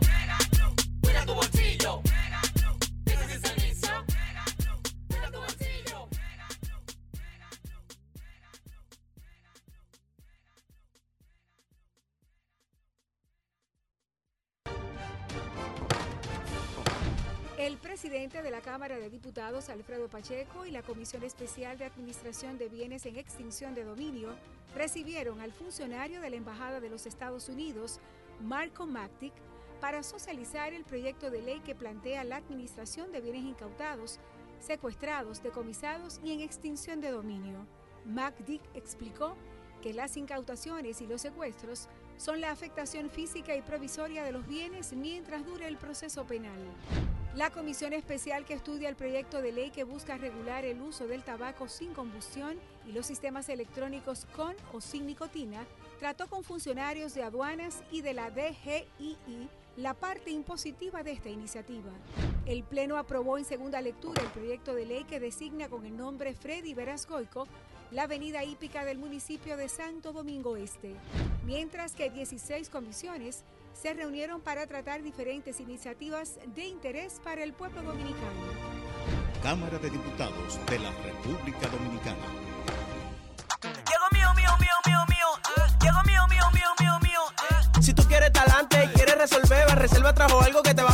Cuida 1.02 1.24
tu 1.24 1.34
bolsillo. 1.34 2.02
El 17.66 17.78
presidente 17.78 18.42
de 18.44 18.52
la 18.52 18.60
Cámara 18.60 18.96
de 18.96 19.10
Diputados, 19.10 19.70
Alfredo 19.70 20.06
Pacheco, 20.06 20.66
y 20.66 20.70
la 20.70 20.84
Comisión 20.84 21.24
Especial 21.24 21.76
de 21.76 21.84
Administración 21.84 22.58
de 22.58 22.68
Bienes 22.68 23.06
en 23.06 23.16
Extinción 23.16 23.74
de 23.74 23.82
Dominio 23.82 24.36
recibieron 24.76 25.40
al 25.40 25.50
funcionario 25.50 26.20
de 26.20 26.30
la 26.30 26.36
Embajada 26.36 26.78
de 26.78 26.88
los 26.88 27.06
Estados 27.06 27.48
Unidos, 27.48 27.98
Marco 28.40 28.86
Mactic, 28.86 29.32
para 29.80 30.04
socializar 30.04 30.74
el 30.74 30.84
proyecto 30.84 31.28
de 31.28 31.42
ley 31.42 31.58
que 31.58 31.74
plantea 31.74 32.22
la 32.22 32.36
administración 32.36 33.10
de 33.10 33.20
bienes 33.20 33.42
incautados, 33.42 34.20
secuestrados, 34.60 35.42
decomisados 35.42 36.20
y 36.22 36.30
en 36.30 36.42
extinción 36.42 37.00
de 37.00 37.10
dominio. 37.10 37.66
Macdick 38.04 38.62
explicó 38.74 39.34
que 39.82 39.92
las 39.92 40.16
incautaciones 40.16 41.00
y 41.00 41.08
los 41.08 41.20
secuestros 41.20 41.88
son 42.16 42.40
la 42.40 42.50
afectación 42.50 43.10
física 43.10 43.54
y 43.54 43.62
provisoria 43.62 44.24
de 44.24 44.32
los 44.32 44.46
bienes 44.46 44.92
mientras 44.92 45.44
dure 45.44 45.66
el 45.66 45.76
proceso 45.76 46.24
penal. 46.24 46.58
La 47.34 47.50
comisión 47.50 47.92
especial 47.92 48.46
que 48.46 48.54
estudia 48.54 48.88
el 48.88 48.96
proyecto 48.96 49.42
de 49.42 49.52
ley 49.52 49.70
que 49.70 49.84
busca 49.84 50.16
regular 50.16 50.64
el 50.64 50.80
uso 50.80 51.06
del 51.06 51.22
tabaco 51.22 51.68
sin 51.68 51.92
combustión 51.92 52.56
y 52.86 52.92
los 52.92 53.04
sistemas 53.04 53.50
electrónicos 53.50 54.26
con 54.34 54.56
o 54.72 54.80
sin 54.80 55.06
nicotina 55.06 55.66
trató 55.98 56.28
con 56.28 56.44
funcionarios 56.44 57.14
de 57.14 57.22
aduanas 57.22 57.82
y 57.90 58.00
de 58.00 58.14
la 58.14 58.30
DGII 58.30 59.48
la 59.76 59.92
parte 59.92 60.30
impositiva 60.30 61.02
de 61.02 61.12
esta 61.12 61.28
iniciativa. 61.28 61.90
El 62.46 62.62
Pleno 62.62 62.96
aprobó 62.96 63.36
en 63.36 63.44
segunda 63.44 63.82
lectura 63.82 64.22
el 64.22 64.30
proyecto 64.30 64.74
de 64.74 64.86
ley 64.86 65.04
que 65.04 65.20
designa 65.20 65.68
con 65.68 65.84
el 65.84 65.96
nombre 65.96 66.32
Freddy 66.34 66.72
Verasgoico 66.72 67.46
la 67.90 68.04
avenida 68.04 68.44
hípica 68.44 68.84
del 68.84 68.98
municipio 68.98 69.56
de 69.56 69.68
Santo 69.68 70.12
Domingo 70.12 70.56
Este, 70.56 70.94
mientras 71.44 71.92
que 71.92 72.10
16 72.10 72.68
comisiones 72.68 73.44
se 73.72 73.94
reunieron 73.94 74.40
para 74.40 74.66
tratar 74.66 75.02
diferentes 75.02 75.60
iniciativas 75.60 76.38
de 76.54 76.64
interés 76.64 77.20
para 77.22 77.42
el 77.42 77.52
pueblo 77.52 77.82
dominicano. 77.82 78.76
Cámara 79.42 79.78
de 79.78 79.90
Diputados 79.90 80.58
de 80.66 80.78
la 80.78 80.90
República 81.02 81.68
Dominicana. 81.68 82.16
Llegó 83.62 84.06
mío, 84.12 84.34
mío, 84.34 84.50
mío, 84.58 84.76
mío, 84.86 84.98
mío. 85.08 85.26
Llegó 85.82 86.02
mío, 86.04 86.26
mío, 86.28 86.44
mío, 86.52 86.68
mío, 86.80 86.98
mío. 87.00 87.82
Si 87.82 87.92
tú 87.92 88.02
quieres 88.04 88.32
talante 88.32 88.84
y 88.84 88.88
quieres 88.88 89.16
resolver, 89.18 89.78
reserva 89.78 90.14
trajo 90.14 90.40
algo 90.40 90.62
que 90.62 90.74
te 90.74 90.82
va 90.82 90.90
a 90.90 90.92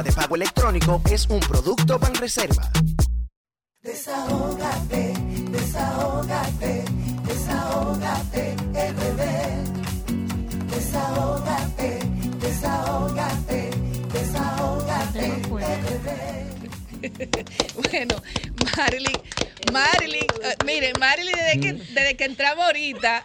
La 0.00 0.04
cuenta 0.04 0.20
de 0.20 0.22
pago 0.22 0.36
electrónico 0.36 1.02
es 1.10 1.26
un 1.28 1.40
producto 1.40 1.98
Banreserva. 1.98 2.70
Desahógate, 3.82 5.12
desahógate, 5.50 6.84
desahógate, 7.26 8.56
el 8.74 8.94
bebé. 8.94 9.64
Desahógate, 10.70 11.98
desahógate, 12.40 13.70
desahógate, 14.10 15.26
el 15.26 15.82
bebé. 15.82 17.44
bueno, 17.90 18.22
Marilyn, 18.74 19.20
Marilyn, 19.70 20.26
eh, 20.42 20.56
miren, 20.64 20.92
Marilyn 20.98 21.34
desde 21.34 21.60
que, 21.60 21.72
desde 21.74 22.16
que 22.16 22.24
entramos 22.24 22.64
ahorita. 22.64 23.22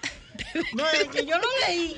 No, 0.74 0.84
desde 0.92 1.08
que 1.10 1.26
yo 1.26 1.38
lo 1.38 1.48
leí 1.68 1.96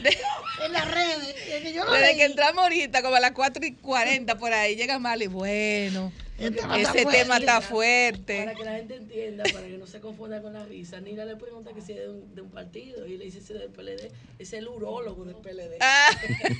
en 0.65 0.71
las 0.73 0.89
redes, 0.91 1.35
desde 1.35 1.61
que 1.63 1.73
yo 1.73 1.85
lo 1.85 1.91
Desde 1.91 2.07
leí. 2.07 2.17
que 2.17 2.25
entramos 2.25 2.63
ahorita, 2.63 3.01
como 3.01 3.15
a 3.15 3.19
las 3.19 3.31
4 3.31 3.65
y 3.65 3.73
40 3.75 4.37
por 4.37 4.53
ahí, 4.53 4.75
llega 4.75 4.99
Marley. 4.99 5.27
Bueno, 5.27 6.11
tema 6.37 6.79
ese 6.79 6.97
está 6.99 7.11
tema 7.11 7.37
está 7.37 7.61
fuerte. 7.61 8.37
Para 8.45 8.53
que 8.55 8.63
la 8.63 8.73
gente 8.75 8.95
entienda, 8.95 9.43
para 9.51 9.67
que 9.67 9.77
no 9.77 9.87
se 9.87 9.99
confunda 9.99 10.41
con 10.41 10.53
la 10.53 10.63
risa, 10.65 10.99
Nina 10.99 11.25
le 11.25 11.35
pregunta 11.35 11.71
que 11.73 11.81
si 11.81 11.93
es 11.93 11.99
de 11.99 12.09
un, 12.09 12.35
de 12.35 12.41
un 12.41 12.49
partido 12.51 13.05
y 13.07 13.17
le 13.17 13.25
dice 13.25 13.41
si 13.41 13.53
es 13.53 13.59
del 13.59 13.69
PLD. 13.69 14.11
Es 14.39 14.53
el 14.53 14.67
urólogo 14.67 15.25
del 15.25 15.35
PLD. 15.35 15.77
Ah. 15.81 16.09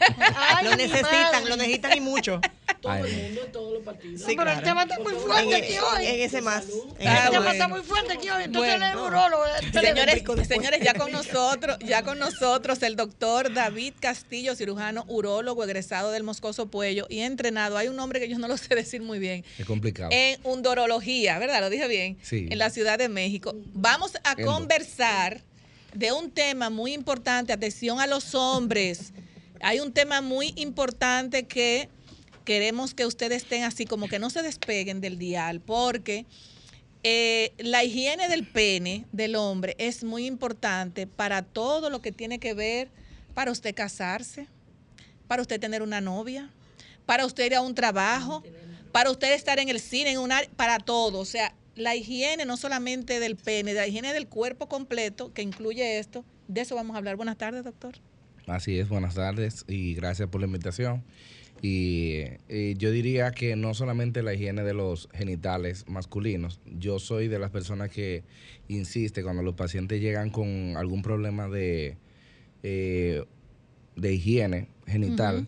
lo 0.63 0.75
necesitan, 0.75 1.47
lo 1.47 1.55
necesitan 1.57 1.97
y 1.97 2.01
mucho. 2.01 2.41
Todo 2.81 2.91
Ay, 2.91 3.03
el 3.11 3.23
mundo 3.23 3.41
en 3.45 3.51
todos 3.51 3.73
los 3.73 3.83
partidos. 3.83 4.21
Sí, 4.21 4.35
pero 4.37 4.51
el 4.51 4.61
tema 4.61 4.83
está 4.83 4.99
muy 4.99 5.13
fuerte 5.13 5.55
En- 5.55 5.63
aquí 5.63 5.77
hoy. 5.77 6.05
en 6.05 6.19
ese 6.21 6.41
más. 6.41 6.65
En 6.99 7.07
el 7.07 7.29
tema 7.31 7.51
está 7.51 7.67
muy 7.67 7.81
fuerte 7.81 8.13
aquí 8.13 8.29
hoy. 8.29 8.43
Entonces 8.43 8.71
Bueno. 8.79 8.85
él 8.85 8.91
es 8.91 8.97
urólogo. 8.99 9.43
del 9.45 9.71
PLD. 9.71 9.81
Señores, 9.87 10.47
señores, 10.47 10.79
ya 10.83 10.93
con 10.93 11.11
nosotros, 11.11 11.77
ya 11.85 12.03
con 12.03 12.19
nosotros 12.19 12.81
el 12.83 12.95
doctor 12.95 13.53
David 13.53 13.93
Castillo, 13.99 14.55
cirujano 14.55 15.05
urólogo, 15.07 15.63
egresado 15.63 16.11
del 16.11 16.23
Moscoso 16.23 16.67
Puello 16.67 17.07
y 17.09 17.19
entrenado. 17.19 17.77
Hay 17.77 17.87
un 17.87 17.95
nombre 17.95 18.19
que 18.19 18.29
yo 18.29 18.37
no 18.37 18.47
lo 18.47 18.57
sé 18.57 18.73
decir 18.75 19.01
muy 19.01 19.19
bien. 19.19 19.43
Complicado. 19.67 20.09
En 20.11 20.39
undorología, 20.43 21.37
¿verdad? 21.37 21.59
Lo 21.61 21.69
dije 21.69 21.87
bien. 21.87 22.17
Sí. 22.21 22.47
En 22.49 22.57
la 22.57 22.69
Ciudad 22.69 22.97
de 22.97 23.09
México. 23.09 23.53
Vamos 23.73 24.13
a 24.23 24.31
Endo. 24.31 24.51
conversar 24.51 25.43
de 25.93 26.11
un 26.11 26.31
tema 26.31 26.69
muy 26.69 26.93
importante. 26.93 27.53
Atención 27.53 27.99
a 27.99 28.07
los 28.07 28.33
hombres. 28.33 29.13
Hay 29.61 29.79
un 29.79 29.91
tema 29.91 30.21
muy 30.21 30.53
importante 30.55 31.43
que 31.43 31.89
queremos 32.45 32.93
que 32.93 33.05
ustedes 33.05 33.43
estén 33.43 33.63
así, 33.63 33.85
como 33.85 34.07
que 34.07 34.19
no 34.19 34.29
se 34.29 34.41
despeguen 34.41 35.01
del 35.01 35.17
dial, 35.17 35.59
porque 35.59 36.25
eh, 37.03 37.51
la 37.57 37.83
higiene 37.83 38.29
del 38.29 38.47
pene 38.47 39.05
del 39.11 39.35
hombre 39.35 39.75
es 39.79 40.03
muy 40.03 40.25
importante 40.25 41.07
para 41.07 41.41
todo 41.41 41.89
lo 41.89 42.01
que 42.01 42.11
tiene 42.11 42.39
que 42.39 42.53
ver 42.53 42.89
para 43.33 43.51
usted 43.51 43.75
casarse, 43.75 44.47
para 45.27 45.41
usted 45.41 45.59
tener 45.59 45.81
una 45.81 45.99
novia, 46.01 46.49
para 47.05 47.25
usted 47.25 47.45
ir 47.45 47.55
a 47.55 47.61
un 47.61 47.75
trabajo, 47.75 48.43
para 48.97 49.11
usted 49.11 49.35
estar 49.35 49.59
en 49.59 49.69
el 49.69 49.79
cine, 49.79 50.13
en 50.13 50.17
un 50.17 50.31
área, 50.31 50.49
para 50.55 50.79
todo. 50.79 51.19
O 51.19 51.25
sea, 51.25 51.53
la 51.75 51.95
higiene 51.95 52.45
no 52.45 52.57
solamente 52.57 53.19
del 53.19 53.35
pene, 53.35 53.75
de 53.75 53.81
la 53.81 53.87
higiene 53.87 54.11
del 54.11 54.27
cuerpo 54.27 54.67
completo, 54.67 55.31
que 55.35 55.43
incluye 55.43 55.99
esto. 55.99 56.25
De 56.47 56.61
eso 56.61 56.73
vamos 56.73 56.95
a 56.95 56.97
hablar. 56.97 57.15
Buenas 57.15 57.37
tardes, 57.37 57.63
doctor. 57.63 57.93
Así 58.47 58.79
es, 58.79 58.89
buenas 58.89 59.13
tardes 59.13 59.65
y 59.67 59.93
gracias 59.93 60.29
por 60.29 60.41
la 60.41 60.47
invitación. 60.47 61.03
Y 61.61 62.23
eh, 62.49 62.73
yo 62.79 62.89
diría 62.89 63.29
que 63.29 63.55
no 63.55 63.75
solamente 63.75 64.23
la 64.23 64.33
higiene 64.33 64.63
de 64.63 64.73
los 64.73 65.09
genitales 65.13 65.85
masculinos, 65.87 66.59
yo 66.65 66.97
soy 66.97 67.27
de 67.27 67.37
las 67.37 67.51
personas 67.51 67.91
que 67.91 68.23
insiste 68.67 69.21
cuando 69.21 69.43
los 69.43 69.53
pacientes 69.53 70.01
llegan 70.01 70.31
con 70.31 70.75
algún 70.75 71.03
problema 71.03 71.47
de, 71.47 71.97
eh, 72.63 73.23
de 73.95 74.13
higiene 74.15 74.69
genital. 74.87 75.47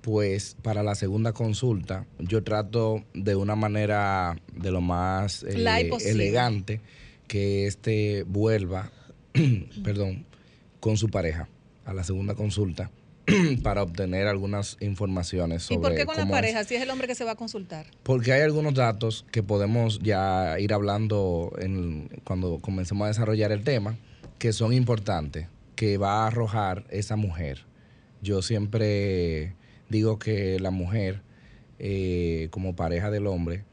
Pues 0.00 0.56
para 0.62 0.82
la 0.82 0.94
segunda 0.94 1.32
consulta 1.32 2.06
yo 2.18 2.42
trato 2.44 3.04
de 3.14 3.34
una 3.34 3.56
manera 3.56 4.36
de 4.54 4.70
lo 4.70 4.80
más 4.80 5.42
eh, 5.42 5.90
elegante 6.06 6.80
que 7.26 7.66
este 7.66 8.22
vuelva, 8.24 8.90
perdón, 9.84 10.24
con 10.80 10.96
su 10.96 11.08
pareja 11.08 11.48
a 11.84 11.92
la 11.94 12.04
segunda 12.04 12.34
consulta 12.34 12.90
para 13.62 13.82
obtener 13.82 14.26
algunas 14.26 14.78
informaciones 14.80 15.64
sobre 15.64 15.76
¿Y 15.78 15.82
por 15.82 15.94
qué 15.94 16.06
con 16.06 16.16
la 16.16 16.22
es. 16.22 16.30
pareja? 16.30 16.64
Si 16.64 16.74
es 16.76 16.82
el 16.82 16.90
hombre 16.90 17.06
que 17.06 17.14
se 17.14 17.24
va 17.24 17.32
a 17.32 17.36
consultar. 17.36 17.86
Porque 18.02 18.32
hay 18.32 18.40
algunos 18.40 18.72
datos 18.74 19.26
que 19.30 19.42
podemos 19.42 19.98
ya 19.98 20.58
ir 20.58 20.72
hablando 20.72 21.52
en- 21.58 22.08
cuando 22.24 22.58
comencemos 22.60 23.04
a 23.04 23.08
desarrollar 23.08 23.52
el 23.52 23.64
tema, 23.64 23.96
que 24.38 24.52
son 24.54 24.72
importantes, 24.72 25.48
que 25.76 25.98
va 25.98 26.22
a 26.24 26.28
arrojar 26.28 26.84
esa 26.88 27.16
mujer. 27.16 27.66
Yo 28.22 28.40
siempre 28.40 29.54
digo 29.88 30.18
que 30.18 30.58
la 30.60 30.70
mujer, 30.70 31.20
eh, 31.78 32.48
como 32.50 32.74
pareja 32.76 33.10
del 33.10 33.26
hombre, 33.26 33.64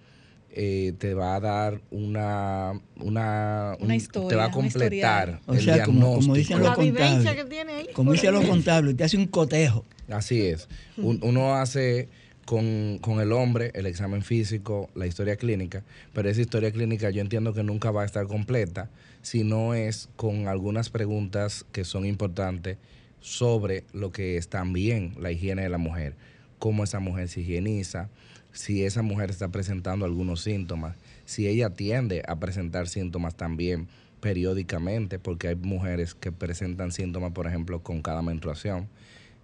eh, 0.57 0.93
te 0.99 1.13
va 1.13 1.36
a 1.36 1.39
dar 1.41 1.82
una, 1.91 2.80
una, 2.97 3.76
Una 3.80 3.86
un- 3.88 3.93
historia, 3.93 4.30
te 4.30 4.36
va 4.36 4.45
a 4.45 4.51
completar. 4.51 5.41
O 5.47 5.53
el 5.53 5.61
sea, 5.61 5.84
como, 5.84 6.16
como 6.16 6.34
diagnóstico. 6.34 6.34
dicen 6.36 6.59
los 6.59 6.76
contables. 6.76 7.36
que 7.36 7.45
tiene 7.49 7.74
ahí. 7.74 7.88
Como 7.93 8.11
dicen 8.13 8.34
los 8.34 8.45
contables, 8.45 8.95
te 8.95 9.03
hace 9.03 9.18
un 9.18 9.28
cotejo. 9.28 9.84
Así 10.09 10.41
es. 10.45 10.70
Un- 10.97 11.20
uno 11.24 11.55
hace 11.55 12.07
con, 12.45 12.99
con 13.01 13.20
el 13.20 13.32
hombre 13.34 13.72
el 13.74 13.86
examen 13.88 14.22
físico, 14.22 14.89
la 14.95 15.07
historia 15.07 15.36
clínica, 15.36 15.84
pero 16.13 16.30
esa 16.30 16.39
historia 16.41 16.72
clínica 16.72 17.09
yo 17.09 17.20
entiendo 17.22 17.53
que 17.53 17.63
nunca 17.63 17.91
va 17.91 18.03
a 18.03 18.05
estar 18.05 18.26
completa 18.28 18.89
si 19.24 19.43
no 19.43 19.74
es 19.74 20.07
con 20.16 20.47
algunas 20.47 20.89
preguntas 20.91 21.66
que 21.72 21.84
son 21.84 22.05
importantes 22.05 22.78
sobre 23.26 23.84
lo 23.91 24.11
que 24.11 24.38
es 24.38 24.49
también 24.49 25.15
la 25.17 25.32
higiene 25.32 25.63
de 25.63 25.69
la 25.69 25.80
mujer, 25.80 26.13
cómo 26.59 26.84
esa 26.84 26.99
mujer 26.99 27.28
se 27.28 27.41
higieniza, 27.41 28.07
si 28.51 28.86
esa 28.86 29.01
mujer 29.01 29.32
está 29.32 29.47
presentando 29.49 30.05
algunos 30.05 30.43
síntomas, 30.43 30.95
si 31.26 31.47
ella 31.47 31.71
tiende 31.71 32.21
a 32.28 32.36
presentar 32.36 32.88
síntomas 32.88 33.34
también 33.36 33.88
periódicamente, 34.19 35.17
porque 35.17 35.47
hay 35.47 35.55
mujeres 35.55 36.13
que 36.13 36.32
presentan 36.32 36.91
síntomas, 36.91 37.32
por 37.32 37.47
ejemplo, 37.47 37.82
con 37.82 38.03
cada 38.03 38.21
menstruación, 38.21 38.89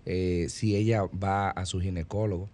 eh, 0.06 0.46
si 0.50 0.76
ella 0.76 1.06
va 1.06 1.50
a 1.50 1.66
su 1.66 1.82
ginecólogo, 1.82 2.50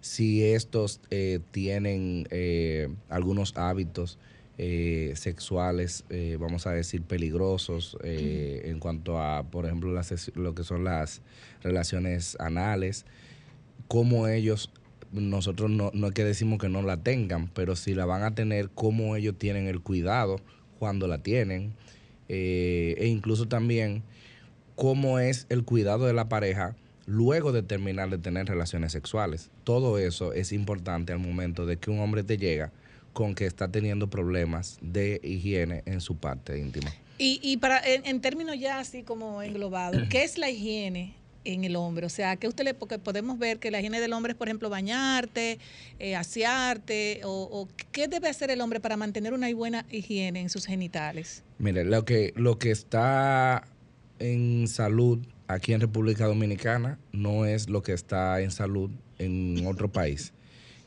si 0.00 0.44
estos 0.44 1.00
eh, 1.10 1.40
tienen 1.50 2.28
eh, 2.30 2.88
algunos 3.08 3.56
hábitos 3.56 4.16
eh, 4.58 5.12
sexuales, 5.14 6.04
eh, 6.10 6.36
vamos 6.38 6.66
a 6.66 6.72
decir, 6.72 7.02
peligrosos 7.02 7.96
eh, 8.02 8.62
en 8.64 8.80
cuanto 8.80 9.20
a, 9.20 9.44
por 9.44 9.66
ejemplo, 9.66 9.92
las, 9.92 10.32
lo 10.34 10.54
que 10.54 10.64
son 10.64 10.82
las 10.82 11.22
relaciones 11.62 12.36
anales, 12.40 13.06
cómo 13.86 14.26
ellos, 14.26 14.70
nosotros 15.12 15.70
no, 15.70 15.92
no 15.94 16.08
es 16.08 16.12
que 16.12 16.24
decimos 16.24 16.58
que 16.58 16.68
no 16.68 16.82
la 16.82 16.96
tengan, 16.98 17.48
pero 17.54 17.76
si 17.76 17.94
la 17.94 18.04
van 18.04 18.24
a 18.24 18.34
tener, 18.34 18.68
cómo 18.74 19.14
ellos 19.14 19.36
tienen 19.38 19.68
el 19.68 19.80
cuidado 19.80 20.40
cuando 20.80 21.06
la 21.06 21.18
tienen, 21.22 21.72
eh, 22.28 22.96
e 22.98 23.06
incluso 23.06 23.46
también 23.46 24.02
cómo 24.74 25.20
es 25.20 25.46
el 25.50 25.64
cuidado 25.64 26.06
de 26.06 26.12
la 26.12 26.28
pareja 26.28 26.76
luego 27.06 27.52
de 27.52 27.62
terminar 27.62 28.10
de 28.10 28.18
tener 28.18 28.46
relaciones 28.46 28.92
sexuales. 28.92 29.50
Todo 29.64 29.98
eso 29.98 30.32
es 30.32 30.52
importante 30.52 31.12
al 31.12 31.20
momento 31.20 31.64
de 31.64 31.78
que 31.78 31.90
un 31.90 32.00
hombre 32.00 32.22
te 32.22 32.36
llega 32.36 32.70
con 33.12 33.34
que 33.34 33.46
está 33.46 33.70
teniendo 33.70 34.08
problemas 34.08 34.78
de 34.80 35.20
higiene 35.22 35.82
en 35.86 36.00
su 36.00 36.16
parte 36.16 36.58
íntima. 36.58 36.92
Y, 37.18 37.40
y 37.42 37.56
para 37.56 37.80
en, 37.84 38.06
en 38.06 38.20
términos 38.20 38.58
ya 38.58 38.78
así 38.78 39.02
como 39.02 39.42
englobado, 39.42 40.00
¿qué 40.08 40.22
es 40.22 40.38
la 40.38 40.50
higiene 40.50 41.14
en 41.44 41.64
el 41.64 41.74
hombre? 41.74 42.06
O 42.06 42.08
sea, 42.08 42.36
que 42.36 42.46
usted 42.46 42.64
le, 42.64 42.74
porque 42.74 42.98
podemos 42.98 43.38
ver 43.38 43.58
que 43.58 43.70
la 43.72 43.80
higiene 43.80 44.00
del 44.00 44.12
hombre 44.12 44.32
es, 44.32 44.38
por 44.38 44.48
ejemplo, 44.48 44.70
bañarte, 44.70 45.58
eh, 45.98 46.14
asearte, 46.14 47.22
o, 47.24 47.48
o 47.50 47.68
qué 47.90 48.06
debe 48.06 48.28
hacer 48.28 48.50
el 48.50 48.60
hombre 48.60 48.78
para 48.78 48.96
mantener 48.96 49.32
una 49.32 49.52
buena 49.52 49.84
higiene 49.90 50.40
en 50.40 50.48
sus 50.48 50.66
genitales. 50.66 51.42
Mire, 51.58 51.84
lo 51.84 52.04
que, 52.04 52.32
lo 52.36 52.58
que 52.58 52.70
está 52.70 53.66
en 54.20 54.68
salud 54.68 55.18
aquí 55.48 55.72
en 55.72 55.80
República 55.80 56.26
Dominicana 56.26 56.98
no 57.12 57.46
es 57.46 57.68
lo 57.68 57.82
que 57.82 57.94
está 57.94 58.40
en 58.40 58.50
salud 58.50 58.90
en 59.18 59.66
otro 59.66 59.90
país. 59.90 60.32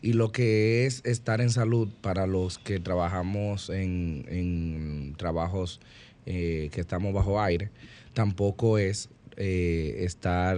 Y 0.02 0.14
lo 0.14 0.32
que 0.32 0.86
es 0.86 1.02
estar 1.06 1.42
en 1.42 1.52
salud 1.52 1.90
para 2.02 2.26
los 2.26 2.58
que 2.58 2.80
trabajamos 2.80 3.70
en, 3.70 4.26
en 4.30 5.14
trabajos 5.18 5.80
eh, 6.26 6.70
que 6.72 6.82
estamos 6.82 7.14
bajo 7.14 7.42
aire, 7.42 7.70
tampoco 8.14 8.78
es 8.78 9.10
eh, 9.38 9.98
estar 10.00 10.58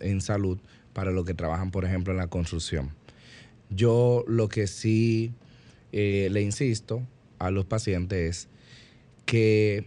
en 0.00 0.20
salud 0.20 0.58
para 0.92 1.10
los 1.10 1.24
que 1.24 1.34
trabajan, 1.34 1.70
por 1.70 1.84
ejemplo, 1.84 2.12
en 2.12 2.18
la 2.18 2.28
construcción. 2.28 2.90
Yo 3.70 4.24
lo 4.26 4.48
que 4.48 4.66
sí 4.66 5.32
eh, 5.92 6.28
le 6.30 6.42
insisto 6.42 7.02
a 7.38 7.50
los 7.50 7.66
pacientes 7.66 8.28
es 8.28 8.48
que 9.26 9.86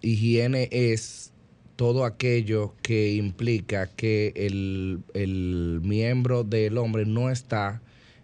higiene 0.00 0.68
es 0.72 1.32
todo 1.76 2.04
aquello 2.04 2.74
que 2.82 3.12
implica 3.14 3.86
que 3.86 4.32
el, 4.34 5.02
el 5.14 5.80
miembro 5.82 6.42
del 6.42 6.78
hombre 6.78 7.04
no 7.04 7.30
está 7.30 7.82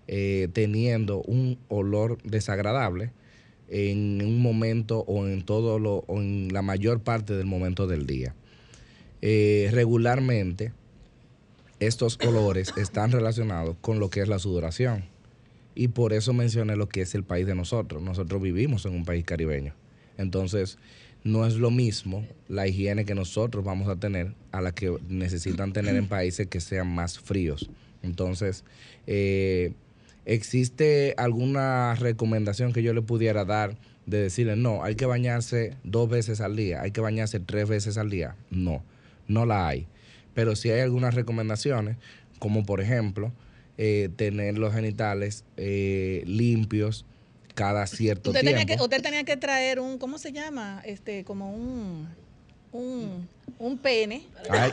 eh, 0.09 0.48
teniendo 0.53 1.22
un 1.22 1.59
olor 1.68 2.18
desagradable 2.22 3.12
en 3.68 4.22
un 4.22 4.40
momento 4.42 5.00
o 5.00 5.26
en 5.26 5.42
todo 5.42 5.78
lo 5.78 6.05
o 6.07 6.20
en 6.20 6.53
la 6.53 6.62
mayor 6.62 7.00
parte 7.00 7.34
del 7.34 7.46
momento 7.46 7.86
del 7.86 8.07
día. 8.07 8.34
Eh, 9.22 9.70
regularmente 9.72 10.72
estos 11.80 12.18
olores 12.26 12.72
están 12.76 13.12
relacionados 13.12 13.76
con 13.80 13.98
lo 13.98 14.11
que 14.11 14.20
es 14.20 14.28
la 14.28 14.38
sudoración 14.38 15.05
y 15.74 15.88
por 15.88 16.12
eso 16.12 16.32
mencioné 16.32 16.76
lo 16.76 16.88
que 16.88 17.03
es 17.03 17.14
el 17.14 17.24
país 17.24 17.46
de 17.46 17.55
nosotros. 17.55 18.03
Nosotros 18.03 18.42
vivimos 18.42 18.84
en 18.84 18.94
un 18.94 19.05
país 19.05 19.24
caribeño. 19.24 19.74
Entonces, 20.18 20.78
no 21.24 21.46
es 21.46 21.55
lo 21.55 21.70
mismo 21.70 22.26
la 22.48 22.66
higiene 22.66 23.05
que 23.05 23.14
nosotros 23.14 23.64
vamos 23.64 23.88
a 23.88 23.96
tener 23.96 24.34
a 24.50 24.61
la 24.61 24.72
que 24.72 24.96
necesitan 25.09 25.72
tener 25.72 25.96
en 25.96 26.07
países 26.09 26.46
que 26.48 26.61
sean 26.61 26.92
más 26.92 27.18
fríos. 27.18 27.70
Entonces, 28.03 28.64
eh, 29.07 29.72
¿existe 30.25 31.14
alguna 31.16 31.95
recomendación 31.95 32.73
que 32.73 32.83
yo 32.83 32.95
le 32.95 33.03
pudiera 33.03 33.45
dar 33.45 33.77
de 34.07 34.23
decirle, 34.23 34.57
no, 34.57 34.83
hay 34.83 34.95
que 34.97 35.07
bañarse 35.07 35.77
dos 35.85 36.09
veces 36.09 36.41
al 36.41 36.57
día, 36.57 36.83
hay 36.83 36.91
que 36.91 37.01
bañarse 37.01 37.41
tres 37.41 37.68
veces 37.68 37.99
al 37.99 38.11
día? 38.11 38.37
No, 38.51 38.83
no 39.29 39.47
la 39.47 39.68
hay. 39.68 39.87
Pero 40.35 40.57
sí 40.57 40.70
hay 40.70 40.81
algunas 40.81 41.14
recomendaciones, 41.14 41.97
como 42.39 42.64
por 42.64 42.81
ejemplo, 42.81 43.33
eh, 43.79 44.09
tener 44.16 44.59
los 44.59 44.75
genitales 44.75 45.45
eh, 45.57 46.23
limpios 46.27 47.05
cada 47.55 47.87
cierto 47.87 48.31
Usted 48.31 48.41
tiempo. 48.41 48.61
tenía, 48.61 48.77
que, 48.77 48.83
usted 48.83 49.03
tenía 49.03 49.25
que 49.25 49.37
traer 49.37 49.79
un, 49.79 49.99
¿cómo 49.99 50.18
se 50.18 50.33
llama? 50.33 50.83
Este, 50.85 51.25
como 51.25 51.55
un, 51.55 52.09
un, 52.73 53.29
un 53.59 53.79
pene. 53.79 54.27
Ay, 54.49 54.73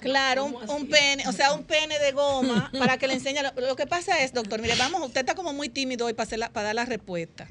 Claro, 0.00 0.44
un, 0.46 0.70
un 0.70 0.86
pene, 0.88 1.26
o 1.28 1.32
sea, 1.32 1.52
un 1.52 1.64
pene 1.64 1.98
de 1.98 2.12
goma 2.12 2.70
para 2.78 2.98
que 2.98 3.06
le 3.08 3.14
enseñe. 3.14 3.40
Lo, 3.42 3.60
lo 3.68 3.76
que 3.76 3.86
pasa 3.86 4.22
es, 4.22 4.32
doctor, 4.32 4.60
mire, 4.62 4.74
vamos, 4.76 5.02
usted 5.06 5.20
está 5.20 5.34
como 5.34 5.52
muy 5.52 5.68
tímido 5.68 6.06
hoy 6.06 6.12
para, 6.14 6.26
hacer 6.26 6.38
la- 6.38 6.50
para 6.50 6.66
dar 6.66 6.74
la 6.74 6.84
respuesta. 6.84 7.48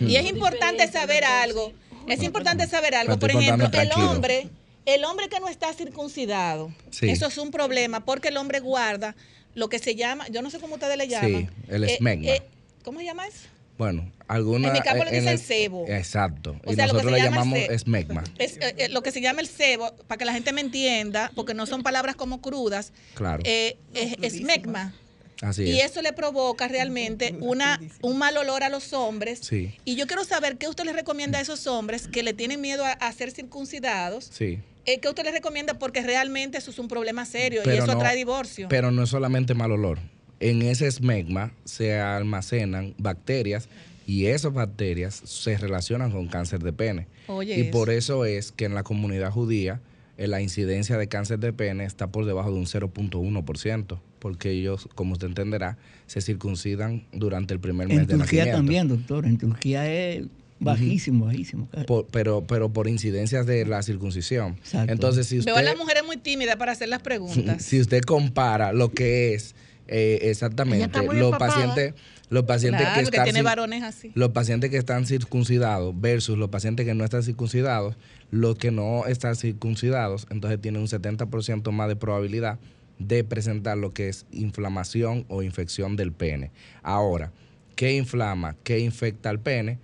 Y 0.00 0.16
es 0.16 0.26
importante 0.26 0.86
saber 0.90 1.24
algo. 1.24 1.72
Es 2.06 2.22
importante 2.22 2.66
saber 2.66 2.94
algo. 2.94 3.18
Por 3.18 3.30
ejemplo, 3.30 3.68
el 3.72 3.92
hombre, 3.92 4.48
el 4.84 5.04
hombre 5.04 5.28
que 5.28 5.40
no 5.40 5.48
está 5.48 5.72
circuncidado, 5.72 6.72
Sí. 6.90 7.08
eso 7.10 7.26
es 7.26 7.38
un 7.38 7.50
problema 7.50 8.04
porque 8.04 8.28
el 8.28 8.36
hombre 8.36 8.60
guarda 8.60 9.16
lo 9.54 9.68
que 9.68 9.78
se 9.78 9.94
llama, 9.96 10.28
yo 10.28 10.42
no 10.42 10.50
sé 10.50 10.58
cómo 10.60 10.74
ustedes 10.74 10.96
le 10.98 11.08
llaman. 11.08 11.48
Sí, 11.48 11.72
el 11.74 11.84
Eh, 11.84 11.94
esmegma. 11.94 12.26
eh, 12.28 12.42
¿Cómo 12.84 12.98
se 13.00 13.06
llama 13.06 13.26
eso? 13.26 13.48
Bueno, 13.78 14.10
alguna. 14.28 14.68
En 14.68 14.72
mi 14.74 14.80
campo 14.80 15.04
le 15.04 15.10
en 15.10 15.16
dicen 15.16 15.28
el- 15.34 15.38
cebo. 15.38 15.84
Exacto. 15.88 16.56
O 16.64 16.72
y 16.72 16.76
sea, 16.76 16.86
lo 16.86 16.92
que 16.94 16.98
nosotros 16.98 17.04
se 17.04 17.10
le 17.10 17.18
llama 17.24 17.36
llamamos 17.36 17.58
esmegma. 17.70 18.24
Es 18.38 18.56
eh, 18.56 18.74
eh, 18.78 18.88
lo 18.88 19.02
que 19.02 19.10
se 19.12 19.20
llama 19.20 19.40
el 19.40 19.48
cebo, 19.48 19.94
para 20.06 20.18
que 20.18 20.24
la 20.24 20.32
gente 20.32 20.52
me 20.52 20.60
entienda, 20.62 21.30
porque 21.34 21.52
no 21.54 21.66
son 21.66 21.82
palabras 21.82 22.16
como 22.16 22.40
crudas. 22.40 22.92
Claro. 23.14 23.42
eh, 23.44 23.76
es 23.94 24.16
esmegma. 24.22 24.94
Así 25.42 25.64
y 25.64 25.80
es. 25.80 25.90
eso 25.90 26.00
le 26.00 26.14
provoca 26.14 26.66
realmente 26.66 27.34
una, 27.40 27.78
un 28.00 28.16
mal 28.16 28.34
olor 28.38 28.62
a 28.62 28.70
los 28.70 28.94
hombres. 28.94 29.40
Sí, 29.42 29.74
Y 29.84 29.94
yo 29.94 30.06
quiero 30.06 30.24
saber 30.24 30.56
qué 30.56 30.66
usted 30.66 30.84
les 30.84 30.94
recomienda 30.96 31.38
a 31.38 31.42
esos 31.42 31.66
hombres 31.66 32.08
que 32.08 32.22
le 32.22 32.32
tienen 32.32 32.62
miedo 32.62 32.86
a, 32.86 32.92
a 32.92 33.12
ser 33.12 33.30
circuncidados. 33.32 34.30
sí. 34.32 34.60
Eh, 34.88 35.00
¿Qué 35.00 35.08
usted 35.08 35.24
les 35.24 35.32
recomienda? 35.34 35.74
Porque 35.80 36.00
realmente 36.00 36.58
eso 36.58 36.70
es 36.70 36.78
un 36.78 36.86
problema 36.86 37.24
serio 37.26 37.60
y 37.66 37.68
eso 37.70 37.86
no- 37.86 37.94
atrae 37.94 38.14
divorcio. 38.14 38.68
Pero 38.68 38.92
no 38.92 39.02
es 39.02 39.10
solamente 39.10 39.52
mal 39.52 39.72
olor. 39.72 39.98
En 40.40 40.62
ese 40.62 40.86
esmegma 40.86 41.52
se 41.64 41.98
almacenan 41.98 42.94
bacterias 42.98 43.68
y 44.06 44.26
esas 44.26 44.52
bacterias 44.52 45.14
se 45.24 45.56
relacionan 45.56 46.10
con 46.12 46.28
cáncer 46.28 46.62
de 46.62 46.72
pene. 46.72 47.06
Oye, 47.26 47.56
y 47.58 47.60
eso. 47.62 47.70
por 47.72 47.90
eso 47.90 48.24
es 48.24 48.52
que 48.52 48.64
en 48.66 48.74
la 48.74 48.82
comunidad 48.82 49.30
judía 49.32 49.80
eh, 50.18 50.28
la 50.28 50.40
incidencia 50.40 50.96
de 50.98 51.08
cáncer 51.08 51.38
de 51.40 51.52
pene 51.52 51.84
está 51.84 52.06
por 52.08 52.24
debajo 52.26 52.50
de 52.52 52.58
un 52.58 52.66
0.1%, 52.66 53.98
porque 54.18 54.50
ellos, 54.50 54.88
como 54.94 55.12
usted 55.14 55.26
entenderá, 55.28 55.76
se 56.06 56.20
circuncidan 56.20 57.04
durante 57.12 57.52
el 57.54 57.60
primer 57.60 57.88
mes 57.88 57.98
En 57.98 58.06
de 58.06 58.14
Turquía 58.16 58.44
nacimiento. 58.46 58.56
también, 58.58 58.88
doctor. 58.88 59.26
En 59.26 59.38
Turquía 59.38 59.90
es 59.92 60.26
bajísimo, 60.60 61.26
bajísimo. 61.26 61.68
Por- 61.86 62.06
pero, 62.06 62.44
pero 62.46 62.70
por 62.72 62.88
incidencias 62.88 63.44
de 63.46 63.66
la 63.66 63.82
circuncisión. 63.82 64.52
Exacto. 64.58 64.92
Entonces, 64.92 65.26
si 65.26 65.38
usted, 65.38 65.50
Veo 65.52 65.58
a 65.58 65.62
las 65.62 65.76
mujeres 65.76 66.02
muy 66.06 66.16
tímidas 66.16 66.56
para 66.56 66.72
hacer 66.72 66.88
las 66.88 67.02
preguntas. 67.02 67.62
si 67.62 67.80
usted 67.80 68.02
compara 68.02 68.72
lo 68.72 68.90
que 68.90 69.34
es 69.34 69.54
eh, 69.88 70.18
exactamente 70.22 70.98
los 71.02 71.06
empapada. 71.14 71.38
pacientes, 71.38 71.94
los 72.28 72.44
pacientes 72.44 72.80
Claro, 72.82 72.96
que 72.96 73.02
están 73.04 73.24
tiene 73.24 73.42
varones 73.42 73.82
así. 73.82 74.10
los 74.14 74.30
pacientes 74.30 74.70
que 74.70 74.78
están 74.78 75.06
circuncidados 75.06 75.94
versus 76.00 76.36
los 76.38 76.48
pacientes 76.48 76.84
que 76.86 76.94
no 76.94 77.04
están 77.04 77.22
circuncidados, 77.22 77.96
los 78.30 78.56
que 78.56 78.70
no 78.70 79.06
están 79.06 79.36
circuncidados, 79.36 80.26
entonces 80.30 80.60
tienen 80.60 80.82
un 80.82 80.88
70% 80.88 81.70
más 81.70 81.88
de 81.88 81.96
probabilidad 81.96 82.58
de 82.98 83.22
presentar 83.24 83.76
lo 83.78 83.92
que 83.92 84.08
es 84.08 84.26
inflamación 84.32 85.24
o 85.28 85.42
infección 85.42 85.96
del 85.96 86.12
pene. 86.12 86.50
Ahora, 86.82 87.30
¿qué 87.76 87.94
inflama? 87.94 88.56
¿Qué 88.64 88.78
infecta 88.80 89.28
al 89.30 89.38
pene? 89.38 89.78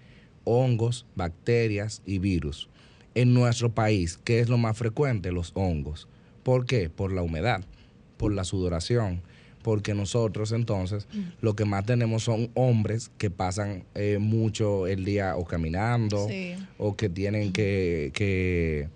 Hongos, 0.45 1.07
bacterias 1.15 2.03
y 2.07 2.19
virus. 2.19 2.69
En 3.15 3.35
nuestro 3.35 3.71
país, 3.73 4.19
¿qué 4.25 4.41
es 4.41 4.49
lo 4.49 4.57
más 4.59 4.77
frecuente? 4.79 5.31
Los 5.31 5.53
hongos. 5.55 6.09
¿Por 6.43 6.65
qué? 6.67 6.89
Por 6.89 7.13
la 7.13 7.23
humedad, 7.23 7.63
por 8.17 8.33
la 8.33 8.45
sudoración, 8.45 9.21
porque 9.63 9.95
nosotros 9.95 10.53
entonces 10.53 11.07
lo 11.41 11.55
que 11.55 11.65
más 11.65 11.87
tenemos 11.87 12.23
son 12.25 12.51
hombres 12.55 13.11
que 13.19 13.31
pasan 13.31 13.85
eh, 13.95 14.19
mucho 14.21 14.87
el 14.87 15.05
día 15.05 15.37
o 15.37 15.45
caminando 15.45 16.27
Sí. 16.29 16.55
o 16.79 16.97
que 16.97 17.09
tienen 17.09 17.53
que, 17.53 18.11
que, 18.15 18.89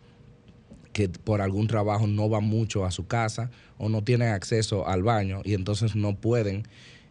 que 0.93 1.09
por 1.09 1.41
algún 1.41 1.67
trabajo 1.67 2.07
no 2.07 2.29
van 2.29 2.45
mucho 2.45 2.85
a 2.85 2.91
su 2.91 3.07
casa 3.07 3.51
o 3.79 3.89
no 3.89 4.03
tienen 4.03 4.29
acceso 4.29 4.89
al 4.89 5.03
baño 5.03 5.41
y 5.45 5.55
entonces 5.55 5.95
no 5.95 6.17
pueden, 6.17 6.65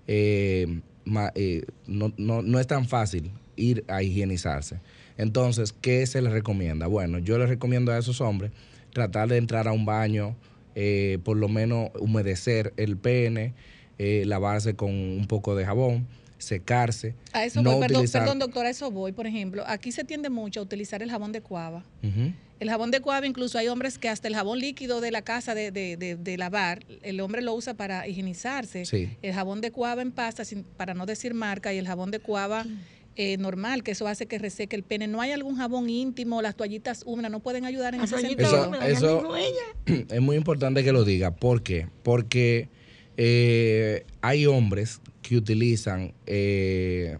eh, 0.08 0.82
ma- 1.06 1.32
eh, 1.36 1.64
no, 1.88 2.12
no, 2.18 2.42
no 2.42 2.60
es 2.60 2.68
tan 2.68 2.88
fácil 2.88 3.32
ir 3.56 3.86
a 3.88 4.02
higienizarse. 4.04 4.80
Entonces, 5.18 5.72
¿qué 5.80 6.06
se 6.08 6.22
les 6.22 6.34
recomienda? 6.34 6.88
Bueno, 6.88 7.20
yo 7.20 7.38
les 7.38 7.48
recomiendo 7.48 7.92
a 7.94 7.98
esos 7.98 8.20
hombres 8.20 8.52
tratar 8.92 9.30
de 9.30 9.38
entrar 9.38 9.68
a 9.68 9.72
un 9.72 9.86
baño, 9.86 10.36
eh, 10.76 11.18
por 11.24 11.38
lo 11.38 11.48
menos 11.48 11.90
humedecer 12.00 12.74
el 12.78 12.98
pene, 12.98 13.54
eh, 13.98 14.24
lavarse 14.26 14.76
con 14.76 14.92
un 14.92 15.26
poco 15.28 15.56
de 15.56 15.66
jabón, 15.66 16.06
secarse. 16.38 17.16
A 17.34 17.46
eso 17.46 17.62
no 17.62 17.72
voy, 17.72 17.82
perdón, 17.82 18.02
utilizar- 18.04 18.22
perdón, 18.22 18.40
doctora, 18.40 18.68
a 18.68 18.72
eso 18.72 18.92
voy. 18.92 19.12
Por 19.14 19.26
ejemplo, 19.26 19.64
aquí 19.68 19.92
se 19.92 20.04
tiende 20.04 20.30
mucho 20.30 20.60
a 20.60 20.64
utilizar 20.64 21.02
el 21.02 21.10
jabón 21.10 21.32
de 21.32 21.42
cuava. 21.42 21.84
El 22.60 22.70
jabón 22.70 22.90
de 22.92 23.02
cuava, 23.02 23.26
incluso 23.28 23.58
hay 23.58 23.68
hombres 23.68 23.98
que 23.98 24.08
hasta 24.08 24.28
el 24.30 24.36
jabón 24.36 24.60
líquido 24.60 25.02
de 25.02 25.12
la 25.12 25.22
casa 25.22 25.54
de, 25.56 25.72
de- 25.72 25.98
de- 25.98 26.16
de 26.16 26.38
lavar, 26.38 26.86
el 27.04 27.20
hombre 27.20 27.42
lo 27.42 27.54
usa 27.54 27.74
para 27.74 28.08
higienizarse. 28.08 28.86
Sí. 28.86 29.10
El 29.22 29.34
jabón 29.34 29.60
de 29.60 29.72
cuava 29.72 30.02
en 30.02 30.12
pasta, 30.12 30.46
sin- 30.46 30.64
para 30.64 30.94
no 30.94 31.06
decir 31.06 31.34
marca, 31.34 31.74
y 31.74 31.78
el 31.78 31.88
jabón 31.88 32.12
de 32.12 32.20
cuava 32.20 32.66
eh, 33.16 33.38
normal, 33.38 33.84
que 33.84 33.92
eso 33.92 34.08
hace 34.08 34.26
que 34.26 34.38
reseque 34.38 34.76
el 34.76 34.84
pene. 34.84 35.08
¿No 35.08 35.22
hay 35.22 35.32
algún 35.32 35.56
jabón 35.58 35.90
íntimo, 35.90 36.42
las 36.42 36.56
toallitas 36.56 37.04
húmedas, 37.06 37.32
no 37.32 37.40
pueden 37.40 37.66
ayudar 37.66 37.96
en 37.96 38.02
ese 38.02 38.20
sentido? 38.20 38.74
Eso, 38.82 38.84
eso 38.84 39.36
es 39.86 40.22
muy 40.22 40.36
importante 40.36 40.84
que 40.84 40.92
lo 40.92 41.04
diga. 41.04 41.32
¿Por 41.32 41.64
qué? 41.64 41.88
Porque 42.04 42.70
eh, 43.18 44.06
hay 44.22 44.46
hombres 44.46 45.02
que 45.22 45.38
utilizan, 45.38 46.14
eh, 46.26 47.18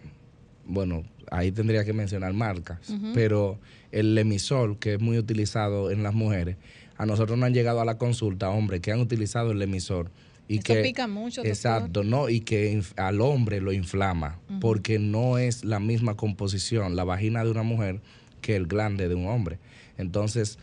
bueno, 0.66 1.04
ahí 1.30 1.52
tendría 1.52 1.84
que 1.84 1.92
mencionar 1.92 2.32
marcas, 2.32 2.78
pero 3.14 3.58
el 3.90 4.14
lemisol, 4.14 4.78
que 4.78 4.94
es 4.94 5.00
muy 5.00 5.18
utilizado 5.18 5.90
en 5.90 6.02
las 6.02 6.14
mujeres, 6.14 6.56
a 6.96 7.06
nosotros 7.06 7.38
nos 7.38 7.46
han 7.46 7.54
llegado 7.54 7.80
a 7.80 7.84
la 7.84 7.98
consulta 7.98 8.50
hombres 8.50 8.80
que 8.80 8.92
han 8.92 9.00
utilizado 9.00 9.52
el 9.52 9.58
lemisol. 9.58 10.10
Y 10.48 10.58
Eso 10.58 10.64
que, 10.64 10.82
pica 10.82 11.06
mucho, 11.08 11.40
doctor. 11.40 11.46
Exacto, 11.46 12.04
¿no? 12.04 12.28
Y 12.28 12.40
que 12.40 12.80
al 12.96 13.20
hombre 13.20 13.60
lo 13.60 13.72
inflama, 13.72 14.38
porque 14.60 14.98
no 14.98 15.38
es 15.38 15.64
la 15.64 15.80
misma 15.80 16.16
composición 16.16 16.94
la 16.96 17.04
vagina 17.04 17.44
de 17.44 17.50
una 17.50 17.62
mujer 17.62 18.00
que 18.40 18.54
el 18.54 18.66
glande 18.66 19.08
de 19.08 19.14
un 19.14 19.26
hombre. 19.26 19.58
Entonces, 19.98 20.58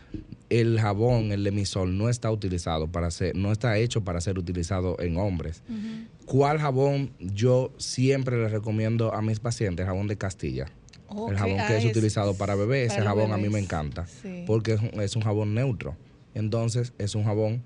el 0.49 0.79
jabón, 0.79 1.31
el 1.31 1.43
lemisol, 1.43 1.97
no 1.97 2.09
está 2.09 2.31
utilizado 2.31 2.87
para 2.87 3.09
ser, 3.11 3.35
no 3.35 3.51
está 3.51 3.77
hecho 3.77 4.03
para 4.03 4.21
ser 4.21 4.37
utilizado 4.37 4.97
en 4.99 5.17
hombres. 5.17 5.63
¿Cuál 6.25 6.59
jabón 6.59 7.11
yo 7.19 7.73
siempre 7.77 8.37
le 8.37 8.47
recomiendo 8.47 9.13
a 9.13 9.21
mis 9.21 9.39
pacientes? 9.39 9.85
Jabón 9.85 10.07
de 10.07 10.17
Castilla. 10.17 10.67
El 11.29 11.37
jabón 11.37 11.59
ah, 11.59 11.67
que 11.67 11.77
es 11.77 11.83
es 11.83 11.91
utilizado 11.91 12.35
para 12.35 12.55
bebés, 12.55 12.87
ese 12.87 12.97
para 12.97 13.09
jabón 13.09 13.33
a 13.33 13.37
mí 13.37 13.49
me 13.49 13.59
encanta. 13.59 14.07
Sí. 14.07 14.43
Porque 14.47 14.73
es 14.73 14.81
un, 14.81 15.01
es 15.01 15.15
un 15.15 15.21
jabón 15.23 15.53
neutro. 15.53 15.95
Entonces, 16.33 16.93
es 16.97 17.13
un 17.13 17.23
jabón 17.23 17.63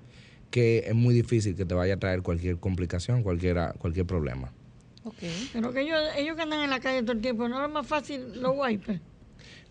que 0.50 0.84
es 0.86 0.94
muy 0.94 1.14
difícil 1.14 1.54
que 1.56 1.64
te 1.64 1.74
vaya 1.74 1.94
a 1.94 1.96
traer 1.98 2.22
cualquier 2.22 2.58
complicación, 2.58 3.22
cualquiera, 3.22 3.74
cualquier 3.78 4.06
problema. 4.06 4.52
Pero 5.52 5.72
que 5.72 5.80
ellos, 5.82 6.00
ellos 6.16 6.36
que 6.36 6.42
andan 6.42 6.60
en 6.60 6.70
la 6.70 6.80
calle 6.80 7.02
todo 7.02 7.12
el 7.12 7.20
tiempo, 7.20 7.48
¿no 7.48 7.64
es 7.64 7.70
más 7.70 7.86
fácil 7.86 8.40
los 8.40 8.52
wipers? 8.56 9.00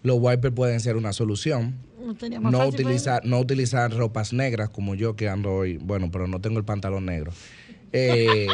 Los 0.03 0.17
wipers 0.19 0.53
pueden 0.53 0.79
ser 0.79 0.95
una 0.95 1.13
solución. 1.13 1.75
¿No 1.99 2.51
para 2.51 2.67
utilizar, 2.67 3.25
no 3.25 3.39
utilizar 3.39 3.91
ropas 3.91 4.31
negras 4.31 4.69
como 4.69 4.95
yo 4.95 5.15
que 5.15 5.27
ando 5.27 5.53
hoy, 5.53 5.77
bueno, 5.77 6.09
pero 6.11 6.27
no 6.27 6.39
tengo 6.39 6.59
el 6.59 6.65
pantalón 6.65 7.05
negro. 7.05 7.33
Eh, 7.91 8.47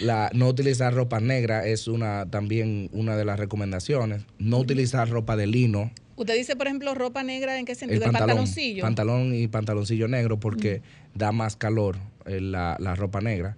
la, 0.00 0.30
no 0.34 0.48
utilizar 0.48 0.92
ropa 0.92 1.20
negra 1.20 1.66
es 1.66 1.88
una 1.88 2.26
también 2.26 2.90
una 2.92 3.16
de 3.16 3.24
las 3.24 3.38
recomendaciones. 3.38 4.24
No 4.38 4.58
utilizar 4.58 5.08
ropa 5.08 5.36
de 5.36 5.46
lino, 5.46 5.90
Usted 6.16 6.34
dice, 6.34 6.56
por 6.56 6.66
ejemplo, 6.66 6.94
ropa 6.94 7.22
negra, 7.22 7.58
¿en 7.58 7.64
qué 7.66 7.72
el 7.72 7.78
sentido? 7.78 7.98
El 7.98 8.04
pantalón, 8.12 8.28
pantaloncillo. 8.28 8.82
pantalón 8.82 9.34
y 9.34 9.48
pantaloncillo 9.48 10.08
negro 10.08 10.38
porque 10.40 10.82
da 11.14 11.30
más 11.32 11.56
calor 11.56 11.96
eh, 12.24 12.40
la, 12.40 12.76
la 12.80 12.94
ropa 12.94 13.20
negra 13.20 13.56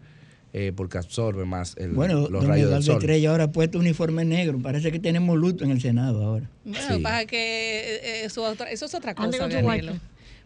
eh, 0.52 0.72
porque 0.74 0.98
absorbe 0.98 1.44
más 1.44 1.76
el- 1.76 1.92
Bueno, 1.92 2.22
los 2.28 2.42
don 2.42 2.48
rayos 2.48 2.70
del 2.70 2.82
sol. 2.82 2.96
Estrella 2.96 3.30
ahora 3.30 3.44
ha 3.44 3.52
puesto 3.52 3.78
uniforme 3.78 4.24
negro. 4.24 4.58
Parece 4.60 4.90
que 4.90 4.98
tenemos 4.98 5.36
luto 5.36 5.62
en 5.64 5.70
el 5.70 5.80
Senado 5.80 6.24
ahora. 6.24 6.48
Bueno, 6.64 6.96
Sí. 6.96 7.02
pasa 7.02 7.26
que 7.26 7.36
eh, 7.36 8.00
eh, 8.02 8.22
eso, 8.24 8.42
otra- 8.42 8.70
eso 8.70 8.86
es 8.86 8.94
otra 8.94 9.14
cosa. 9.14 9.28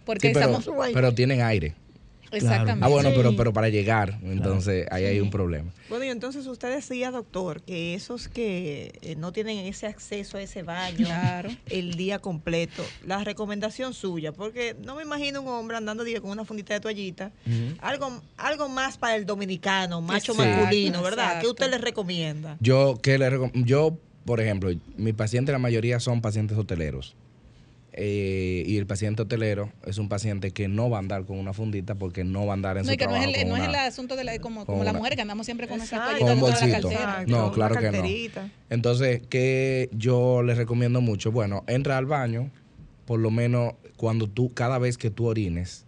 Porque 0.05 0.29
Sí, 0.29 0.35
pero, 0.35 0.59
estamos... 0.59 0.93
pero 0.93 1.15
tienen 1.15 1.41
aire. 1.43 1.75
Exactamente. 2.33 2.85
Ah, 2.85 2.89
bueno, 2.89 3.11
pero, 3.15 3.31
Sí. 3.31 3.35
pero 3.37 3.53
para 3.53 3.69
llegar, 3.69 4.19
entonces 4.23 4.87
ahí 4.91 5.05
hay 5.05 5.21
un 5.21 5.31
problema. 5.31 5.73
Bueno, 5.89 6.05
y 6.05 6.09
entonces 6.09 6.47
usted 6.47 6.75
decía, 6.75 7.11
doctor, 7.11 7.63
que 7.63 7.95
esos 7.95 8.29
que 8.29 8.99
eh, 9.03 9.15
no 9.17 9.33
tienen 9.33 9.59
ese 9.67 9.87
acceso 9.87 10.39
a 10.39 10.43
ese 10.43 10.63
baño 10.63 11.09
el 11.69 11.97
día 11.97 12.19
completo, 12.21 12.85
la 13.05 13.23
recomendación 13.25 13.93
suya, 13.95 14.33
porque 14.33 14.75
no 14.85 14.97
me 14.97 15.03
imagino 15.03 15.43
un 15.43 15.49
hombre 15.49 15.77
andando 15.77 16.05
diga, 16.05 16.21
con 16.21 16.31
una 16.31 16.45
fundita 16.45 16.75
de 16.75 16.81
toallita, 16.81 17.33
algo, 17.81 18.23
algo 18.37 18.69
más 18.69 18.99
para 18.99 19.17
el 19.17 19.27
dominicano, 19.27 20.01
macho 20.01 20.33
Sí. 20.33 20.39
masculino, 20.39 21.03
¿verdad? 21.03 21.25
¿Qué 21.41 21.47
Exacto. 21.47 21.51
usted 21.51 21.71
le 21.71 21.79
recomienda? 21.79 22.57
Yo, 22.61 22.99
¿qué 23.03 23.19
le 23.19 23.31
recom- 23.31 23.53
yo, 23.65 23.99
por 24.25 24.41
ejemplo, 24.41 24.71
mis 24.97 25.15
pacientes, 25.15 25.53
la 25.53 25.59
mayoría 25.59 26.01
son 26.01 26.21
pacientes 26.23 26.57
hoteleros. 26.57 27.15
Eh, 27.95 28.65
y 28.67 28.79
el 28.79 28.87
paciente 28.87 29.21
hotelero 29.21 29.71
es 29.87 29.99
un 29.99 30.09
paciente 30.09 30.51
que 30.53 30.67
no 30.67 30.89
va 30.89 30.97
a 30.97 31.01
andar 31.01 31.27
con 31.27 31.39
una 31.39 31.53
fundita 31.53 31.95
porque 31.95 32.25
no 32.25 32.47
va 32.47 32.53
a 32.53 32.55
andar 32.55 32.79
en 32.79 32.87
No, 32.87 32.93
su 32.93 32.97
que 32.97 33.05
no 33.05 33.11
es, 33.17 33.21
trabajo 33.21 33.35
el, 33.35 33.41
con 33.43 33.49
no 33.51 33.57
es 33.63 33.69
el 33.69 33.75
asunto 33.75 34.17
de 34.17 34.25
la, 34.25 34.39
como, 34.39 34.61
con 34.61 34.67
como 34.67 34.85
la 34.85 34.91
una- 34.93 34.99
mujer 34.99 35.15
que 35.15 35.21
andamos 35.21 35.45
siempre 35.47 35.69
con 35.69 35.77
nuestra 35.77 35.99
Exacto. 35.99 36.25
toallita 36.25 36.41
con 36.41 36.51
de 36.55 36.67
la 36.73 36.81
cartera. 36.81 37.25
No, 37.27 37.53
claro 37.53 37.77
que 37.77 37.91
no. 37.91 38.49
Entonces, 38.71 39.21
que 39.29 39.91
yo 39.93 40.43
les 40.43 40.57
recomiendo 40.57 41.03
mucho? 41.03 41.33
Bueno, 41.33 41.65
entra 41.67 41.99
al 41.99 42.07
baño, 42.07 42.51
por 43.05 43.21
lo 43.21 43.31
menos 43.31 43.75
cuando 43.99 44.27
tú, 44.27 44.55
cada 44.55 44.79
vez 44.79 44.97
que 44.97 45.11
tú 45.11 45.27
orines, 45.27 45.85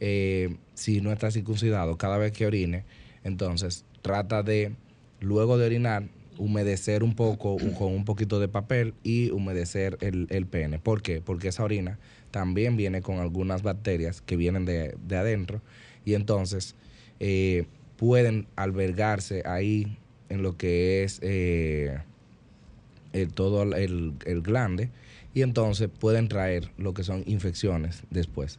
eh, 0.00 0.54
si 0.74 1.00
no 1.00 1.12
estás 1.12 1.32
circuncidado, 1.32 1.96
cada 1.96 2.18
vez 2.18 2.32
que 2.32 2.44
orines, 2.46 2.84
entonces 3.24 3.86
trata 4.02 4.42
de, 4.42 4.72
luego 5.20 5.56
de 5.56 5.64
orinar, 5.66 6.04
humedecer 6.38 7.02
un 7.02 7.14
poco 7.14 7.56
con 7.78 7.92
un 7.92 8.04
poquito 8.04 8.40
de 8.40 8.48
papel 8.48 8.94
y 9.02 9.30
humedecer 9.30 9.98
el, 10.00 10.26
el 10.30 10.46
pene. 10.46 10.78
¿Por 10.78 11.02
qué? 11.02 11.20
Porque 11.20 11.48
esa 11.48 11.64
orina 11.64 11.98
también 12.30 12.76
viene 12.76 13.02
con 13.02 13.18
algunas 13.18 13.62
bacterias 13.62 14.20
que 14.20 14.36
vienen 14.36 14.64
de, 14.64 14.96
de 15.06 15.16
adentro 15.16 15.60
y 16.04 16.14
entonces 16.14 16.74
eh, 17.20 17.66
pueden 17.96 18.46
albergarse 18.56 19.42
ahí 19.44 19.98
en 20.28 20.42
lo 20.42 20.56
que 20.56 21.04
es 21.04 21.18
eh, 21.22 21.98
el, 23.12 23.32
todo 23.32 23.62
el, 23.62 24.14
el 24.24 24.42
glande 24.42 24.90
y 25.34 25.42
entonces 25.42 25.88
pueden 25.88 26.28
traer 26.28 26.70
lo 26.78 26.94
que 26.94 27.04
son 27.04 27.22
infecciones 27.26 28.02
después. 28.10 28.58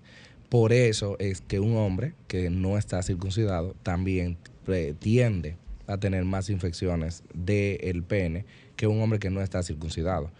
Por 0.49 0.73
eso 0.73 1.15
es 1.19 1.41
que 1.41 1.60
un 1.60 1.77
hombre 1.77 2.14
que 2.27 2.49
no 2.49 2.77
está 2.77 3.03
circuncidado 3.03 3.76
también 3.84 4.38
eh, 4.68 4.95
tiende 4.97 5.56
a 5.89 5.97
tener 5.97 6.23
más 6.25 6.49
infecciones 6.49 7.23
del 7.33 8.03
pene 8.03 8.45
que 8.75 8.87
un 8.87 9.01
hombre 9.01 9.19
que 9.19 9.29
no 9.29 9.41
está 9.41 9.63
circuncidado. 9.63 10.31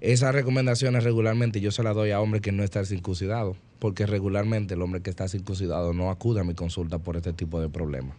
Esas 0.00 0.32
recomendaciones 0.34 1.02
regularmente 1.02 1.60
yo 1.60 1.72
se 1.72 1.82
las 1.82 1.94
doy 1.96 2.12
a 2.12 2.20
hombres 2.20 2.40
que 2.42 2.52
no 2.52 2.62
están 2.62 2.86
circuncidados, 2.86 3.56
porque 3.80 4.06
regularmente 4.06 4.74
el 4.74 4.82
hombre 4.82 5.02
que 5.02 5.10
está 5.10 5.26
circuncidado 5.28 5.92
no 5.92 6.10
acude 6.10 6.40
a 6.40 6.44
mi 6.44 6.54
consulta 6.54 6.98
por 6.98 7.16
este 7.16 7.32
tipo 7.32 7.60
de 7.60 7.68
problemas. 7.68 8.16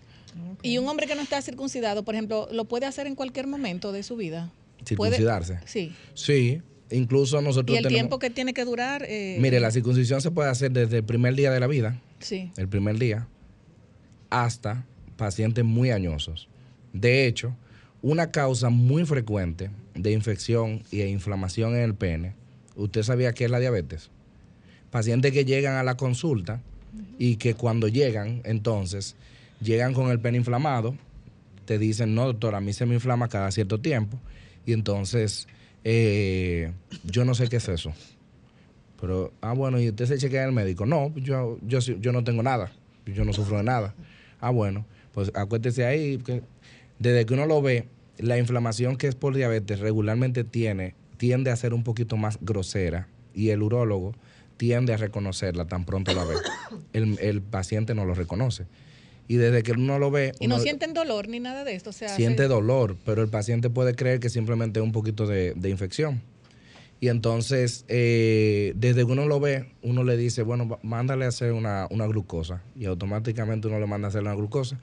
Y 0.62 0.78
un 0.78 0.88
hombre 0.88 1.08
que 1.08 1.16
no 1.16 1.22
está 1.22 1.42
circuncidado, 1.42 2.04
por 2.04 2.16
ejemplo, 2.16 2.48
lo 2.52 2.66
puede 2.66 2.86
hacer 2.86 3.08
en 3.08 3.16
cualquier 3.16 3.48
momento 3.48 3.92
de 3.92 4.04
su 4.04 4.18
vida. 4.18 4.52
Puede- 4.98 5.12
¿Circuncidarse? 5.18 5.60
Sí. 5.66 5.94
Sí, 6.14 6.62
incluso 6.92 7.42
nosotros 7.42 7.74
Y 7.76 7.78
el 7.78 7.84
tenemos... 7.84 7.94
tiempo 8.00 8.20
que 8.20 8.30
tiene 8.30 8.54
que 8.54 8.66
durar. 8.66 9.06
eh, 9.08 9.38
Mire, 9.40 9.60
la 9.60 9.72
circuncisión 9.72 10.22
se 10.22 10.32
puede 10.32 10.50
hacer 10.50 10.72
desde 10.72 10.98
el 10.98 11.04
primer 11.04 11.36
día 11.36 11.52
de 11.52 11.60
la 11.62 11.68
vida, 11.68 12.02
Sí. 12.20 12.52
el 12.58 12.68
primer 12.68 12.98
día, 12.98 13.28
hasta 14.30 14.86
pacientes 15.18 15.64
muy 15.66 15.92
añosos. 15.92 16.48
De 16.94 17.28
hecho, 17.28 17.56
una 18.02 18.32
causa 18.32 18.70
muy 18.70 19.06
frecuente 19.06 19.70
de 19.96 20.12
infección 20.12 20.84
y 20.92 20.98
de 20.98 21.10
inflamación 21.10 21.76
en 21.76 21.82
el 21.82 21.96
pene, 21.96 22.34
¿usted 22.76 23.04
sabía 23.04 23.34
que 23.34 23.46
es 23.46 23.52
la 23.52 23.60
diabetes? 23.60 24.10
Pacientes 24.92 25.32
que 25.32 25.46
llegan 25.46 25.76
a 25.76 25.84
la 25.84 25.96
consulta 25.96 26.62
y 27.18 27.36
que 27.36 27.54
cuando 27.54 27.88
llegan, 27.88 28.42
entonces, 28.46 29.16
llegan 29.62 29.94
con 29.94 30.10
el 30.10 30.20
pene 30.20 30.38
inflamado, 30.38 30.96
te 31.66 31.78
dicen, 31.78 32.16
no, 32.16 32.26
doctor, 32.26 32.56
a 32.56 32.62
mí 32.62 32.74
se 32.74 32.86
me 32.86 32.96
inflama 32.96 33.28
cada 33.28 33.52
cierto 33.52 33.80
tiempo, 33.80 34.18
y 34.66 34.74
entonces, 34.74 35.48
eh, 35.84 36.72
yo 37.04 37.26
no 37.26 37.36
sé 37.36 37.48
qué 37.48 37.58
es 37.58 37.68
eso. 37.70 37.94
Pero, 39.00 39.32
ah, 39.42 39.54
bueno, 39.54 39.80
¿y 39.80 39.90
usted 39.90 40.06
se 40.06 40.18
chequea 40.18 40.44
en 40.44 40.50
el 40.50 40.56
médico? 40.56 40.86
No, 40.86 41.14
yo, 41.16 41.60
yo, 41.62 41.80
yo 41.80 42.12
no 42.12 42.24
tengo 42.24 42.42
nada, 42.44 42.72
yo 43.06 43.24
no 43.24 43.34
sufro 43.34 43.58
de 43.58 43.64
nada. 43.64 43.94
Ah, 44.42 44.50
bueno, 44.50 44.86
pues 45.14 45.32
acuérdese 45.36 45.86
ahí, 45.86 46.18
que 46.18 46.42
desde 47.00 47.26
que 47.26 47.34
uno 47.34 47.46
lo 47.46 47.62
ve, 47.62 47.88
la 48.18 48.38
inflamación 48.38 48.98
que 48.98 49.08
es 49.08 49.16
por 49.16 49.36
diabetes 49.36 49.80
regularmente 49.80 50.44
tiene, 50.44 50.96
tiende 51.18 51.52
a 51.52 51.56
ser 51.56 51.74
un 51.74 51.84
poquito 51.84 52.18
más 52.18 52.38
grosera 52.42 53.08
y 53.34 53.50
el 53.50 53.62
urólogo 53.62 54.14
tiende 54.58 54.94
a 54.94 54.98
reconocerla 54.98 55.66
tan 55.66 55.86
pronto 55.86 56.14
la 56.14 56.26
ve. 56.26 56.36
El, 56.94 57.18
el 57.20 57.42
paciente 57.42 57.96
no 57.96 58.04
lo 58.06 58.14
reconoce. 58.14 58.66
Y 59.28 59.36
desde 59.36 59.62
que 59.64 59.74
uno 59.74 60.00
lo 60.00 60.10
ve, 60.10 60.34
Y 60.40 60.48
no 60.48 60.60
sienten 60.60 60.94
dolor 60.94 61.28
ni 61.28 61.40
nada 61.40 61.64
de 61.64 61.76
esto. 61.76 61.92
O 61.92 61.94
sea, 61.94 62.10
siente 62.10 62.48
dolor, 62.48 62.98
pero 63.06 63.22
el 63.22 63.30
paciente 63.30 63.70
puede 63.70 63.94
creer 63.94 64.20
que 64.20 64.30
simplemente 64.30 64.80
es 64.80 64.84
un 64.84 64.92
poquito 64.92 65.28
de, 65.28 65.54
de 65.56 65.70
infección. 65.70 66.22
Y 67.00 67.08
entonces, 67.08 67.86
eh, 67.88 68.74
desde 68.76 69.06
que 69.06 69.12
uno 69.12 69.26
lo 69.26 69.40
ve, 69.40 69.72
uno 69.84 70.04
le 70.04 70.18
dice, 70.18 70.42
bueno, 70.42 70.80
mándale 70.82 71.26
a 71.26 71.30
hacer 71.30 71.54
una, 71.54 71.88
una 71.92 72.08
glucosa. 72.08 72.62
Y 72.76 72.86
automáticamente 72.86 73.68
uno 73.68 73.80
le 73.80 73.86
manda 73.86 74.08
a 74.08 74.10
hacer 74.10 74.22
una 74.22 74.34
glucosa. 74.34 74.80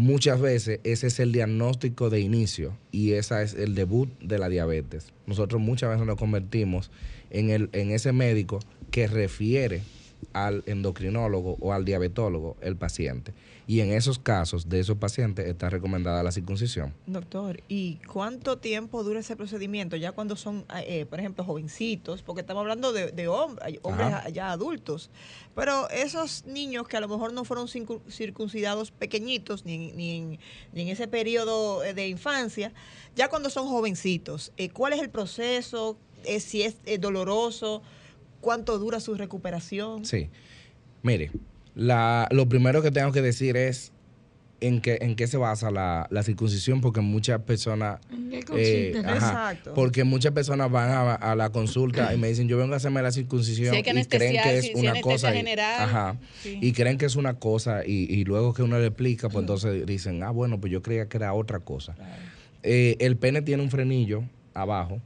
Muchas 0.00 0.40
veces 0.40 0.80
ese 0.82 1.08
es 1.08 1.20
el 1.20 1.30
diagnóstico 1.30 2.08
de 2.08 2.20
inicio 2.20 2.74
y 2.90 3.12
ese 3.12 3.42
es 3.42 3.52
el 3.52 3.74
debut 3.74 4.08
de 4.20 4.38
la 4.38 4.48
diabetes. 4.48 5.12
Nosotros 5.26 5.60
muchas 5.60 5.90
veces 5.90 6.06
nos 6.06 6.16
convertimos 6.16 6.90
en, 7.28 7.50
el, 7.50 7.68
en 7.74 7.90
ese 7.90 8.10
médico 8.12 8.60
que 8.90 9.06
refiere 9.06 9.82
al 10.32 10.62
endocrinólogo 10.64 11.58
o 11.60 11.74
al 11.74 11.84
diabetólogo 11.84 12.56
el 12.62 12.76
paciente. 12.76 13.34
Y 13.70 13.82
en 13.82 13.92
esos 13.92 14.18
casos 14.18 14.68
de 14.68 14.80
esos 14.80 14.96
pacientes 14.96 15.46
está 15.46 15.70
recomendada 15.70 16.24
la 16.24 16.32
circuncisión. 16.32 16.92
Doctor, 17.06 17.62
¿y 17.68 17.98
cuánto 18.12 18.58
tiempo 18.58 19.04
dura 19.04 19.20
ese 19.20 19.36
procedimiento? 19.36 19.94
Ya 19.94 20.10
cuando 20.10 20.34
son, 20.34 20.64
eh, 20.84 21.06
por 21.06 21.20
ejemplo, 21.20 21.44
jovencitos, 21.44 22.22
porque 22.22 22.40
estamos 22.40 22.62
hablando 22.62 22.92
de, 22.92 23.28
hombres 23.28 23.80
Ajá. 23.84 24.28
ya 24.30 24.50
adultos, 24.50 25.08
pero 25.54 25.88
esos 25.90 26.46
niños 26.46 26.88
que 26.88 26.96
a 26.96 27.00
lo 27.00 27.06
mejor 27.06 27.32
no 27.32 27.44
fueron 27.44 27.68
circun- 27.68 28.00
circuncidados 28.10 28.90
pequeñitos, 28.90 29.64
ni, 29.64 29.74
en- 29.90 29.96
ni, 29.96 30.16
en, 30.16 30.38
ni 30.72 30.82
en 30.82 30.88
ese 30.88 31.06
periodo 31.06 31.84
eh, 31.84 31.94
de 31.94 32.08
infancia, 32.08 32.72
ya 33.14 33.28
cuando 33.28 33.50
son 33.50 33.68
jovencitos, 33.68 34.50
eh, 34.56 34.70
¿cuál 34.70 34.94
es 34.94 35.00
el 35.00 35.10
proceso? 35.10 35.96
Eh, 36.24 36.40
si 36.40 36.62
es 36.62 36.74
eh, 36.86 36.98
doloroso, 36.98 37.82
¿cuánto 38.40 38.80
dura 38.80 38.98
su 38.98 39.14
recuperación? 39.14 40.04
Sí. 40.04 40.28
Mire, 41.04 41.30
la, 41.74 42.28
lo 42.30 42.48
primero 42.48 42.82
que 42.82 42.90
tengo 42.90 43.12
que 43.12 43.22
decir 43.22 43.56
es 43.56 43.92
en 44.62 44.82
qué, 44.82 44.98
en 45.00 45.16
qué 45.16 45.26
se 45.26 45.38
basa 45.38 45.70
la, 45.70 46.06
la 46.10 46.22
circuncisión, 46.22 46.82
porque 46.82 47.00
muchas 47.00 47.40
personas... 47.40 47.98
¿En 48.12 48.28
qué 48.28 48.44
eh, 48.54 49.02
ajá, 49.06 49.14
Exacto. 49.52 49.72
porque 49.74 50.04
muchas 50.04 50.32
personas 50.32 50.70
van 50.70 50.90
a, 50.90 51.14
a 51.14 51.34
la 51.34 51.48
consulta 51.50 52.12
y 52.12 52.18
me 52.18 52.28
dicen, 52.28 52.46
yo 52.46 52.58
vengo 52.58 52.74
a 52.74 52.76
hacerme 52.76 53.00
la 53.00 53.10
circuncisión 53.10 53.74
Si 53.74 53.82
que 53.82 53.90
y 53.98 54.04
creen 54.04 54.42
que 54.42 54.58
es 54.58 54.64
si- 54.66 54.72
una 54.74 55.00
cosa... 55.00 55.34
y- 55.34 55.44
ajá, 55.58 56.16
sí. 56.42 56.58
y 56.60 56.72
creen 56.72 56.98
que 56.98 57.06
es 57.06 57.16
una 57.16 57.34
cosa 57.34 57.86
y, 57.86 58.04
y 58.12 58.24
luego 58.24 58.52
que 58.52 58.62
uno 58.62 58.78
le 58.78 58.86
explica, 58.88 59.28
pues 59.30 59.42
entonces 59.44 59.86
dicen, 59.86 60.22
ah, 60.22 60.30
bueno, 60.30 60.60
pues 60.60 60.70
yo 60.70 60.82
creía 60.82 61.08
que 61.08 61.16
era 61.16 61.32
otra 61.32 61.60
cosa. 61.60 61.94
Eh, 62.62 62.96
el 63.00 63.16
pene 63.16 63.40
tiene 63.40 63.62
un 63.62 63.70
frenillo 63.70 64.24
abajo 64.52 65.00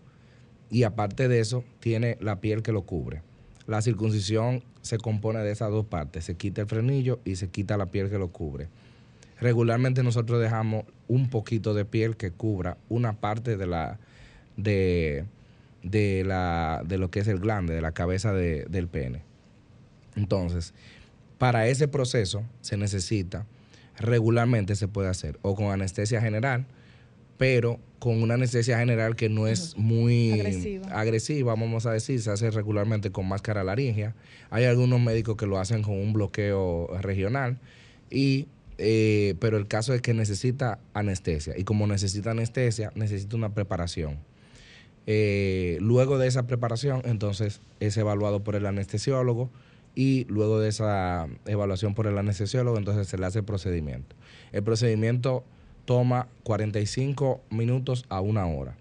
y 0.69 0.83
aparte 0.83 1.29
de 1.29 1.39
eso 1.39 1.63
tiene 1.79 2.17
la 2.21 2.41
piel 2.41 2.63
que 2.63 2.73
lo 2.73 2.83
cubre. 2.83 3.23
La 3.69 3.81
circuncisión 3.83 4.65
se 4.85 4.99
compone 4.99 5.39
de 5.41 5.51
esas 5.51 5.71
dos 5.71 5.87
partes, 5.87 6.25
se 6.27 6.35
quita 6.37 6.61
el 6.61 6.67
frenillo 6.69 7.19
y 7.25 7.37
se 7.37 7.49
quita 7.49 7.77
la 7.79 7.87
piel 7.87 8.11
que 8.11 8.19
lo 8.19 8.29
cubre. 8.29 8.69
Regularmente 9.41 10.03
nosotros 10.03 10.41
dejamos 10.41 10.85
un 11.09 11.31
poquito 11.31 11.73
de 11.75 11.85
piel 11.87 12.17
que 12.17 12.31
cubra 12.31 12.77
una 12.89 13.15
parte 13.15 13.57
de 13.57 13.67
la 13.67 13.99
de, 14.57 15.25
de 15.83 16.23
la 16.25 16.83
de 16.87 16.99
lo 16.99 17.11
que 17.11 17.21
es 17.21 17.29
el 17.29 17.41
glande, 17.41 17.75
de 17.75 17.81
la 17.81 17.93
cabeza 17.93 18.33
de- 18.35 18.67
del 18.67 18.87
pene. 18.89 19.23
Entonces, 20.17 20.75
para 21.39 21.67
ese 21.67 21.89
proceso 21.89 22.45
se 22.61 22.77
necesita, 22.77 23.47
regularmente 23.99 24.77
se 24.77 24.87
puede 24.87 25.09
hacer 25.09 25.39
o 25.43 25.55
con 25.55 25.73
anestesia 25.73 26.21
general, 26.21 26.67
pero 27.39 27.81
con 28.05 28.23
una 28.23 28.35
anestesia 28.35 28.79
general 28.79 29.17
que 29.17 29.31
no 29.31 29.47
es 29.47 29.79
muy 29.79 30.33
Agresiva. 30.33 30.87
agresiva, 30.89 31.55
vamos 31.55 31.87
a 31.87 31.93
decir, 31.93 32.21
se 32.21 32.31
hace 32.31 32.51
regularmente 32.51 33.11
con 33.11 33.27
máscara 33.27 33.65
laringia. 33.65 34.15
Hay 34.51 34.65
algunos 34.65 35.01
médicos 35.01 35.39
que 35.39 35.47
lo 35.47 35.59
hacen 35.59 35.81
con 35.81 35.95
un 35.95 36.13
bloqueo 36.13 36.87
regional, 37.01 37.59
y, 38.11 38.47
eh, 38.77 39.37
pero 39.41 39.57
el 39.57 39.69
caso 39.69 39.95
es 39.95 40.03
que 40.03 40.13
necesita 40.13 40.81
anestesia, 40.93 41.55
y 41.57 41.65
como 41.65 41.87
necesita 41.87 42.33
anestesia, 42.33 42.93
necesita 42.95 43.37
una 43.37 43.55
preparación. 43.55 44.19
Eh, 45.07 45.79
luego 45.81 46.19
de 46.19 46.29
esa 46.29 46.47
preparación, 46.47 47.01
entonces 47.07 47.63
es 47.81 47.97
evaluado 47.97 48.45
por 48.45 48.55
el 48.55 48.67
anestesiólogo 48.67 49.49
y 49.95 50.27
luego 50.29 50.61
de 50.61 50.69
esa 50.69 51.27
evaluación 51.47 51.95
por 51.95 52.07
el 52.07 52.19
anestesiólogo, 52.19 52.77
entonces 52.77 53.09
se 53.09 53.17
le 53.17 53.25
hace 53.25 53.39
el 53.39 53.47
procedimiento. 53.47 54.15
El 54.53 54.63
procedimiento 54.63 55.43
toma 55.85 56.29
45 56.43 57.41
minutos 57.51 58.05
a 58.09 58.21
una 58.21 58.47
hora. 58.47 58.77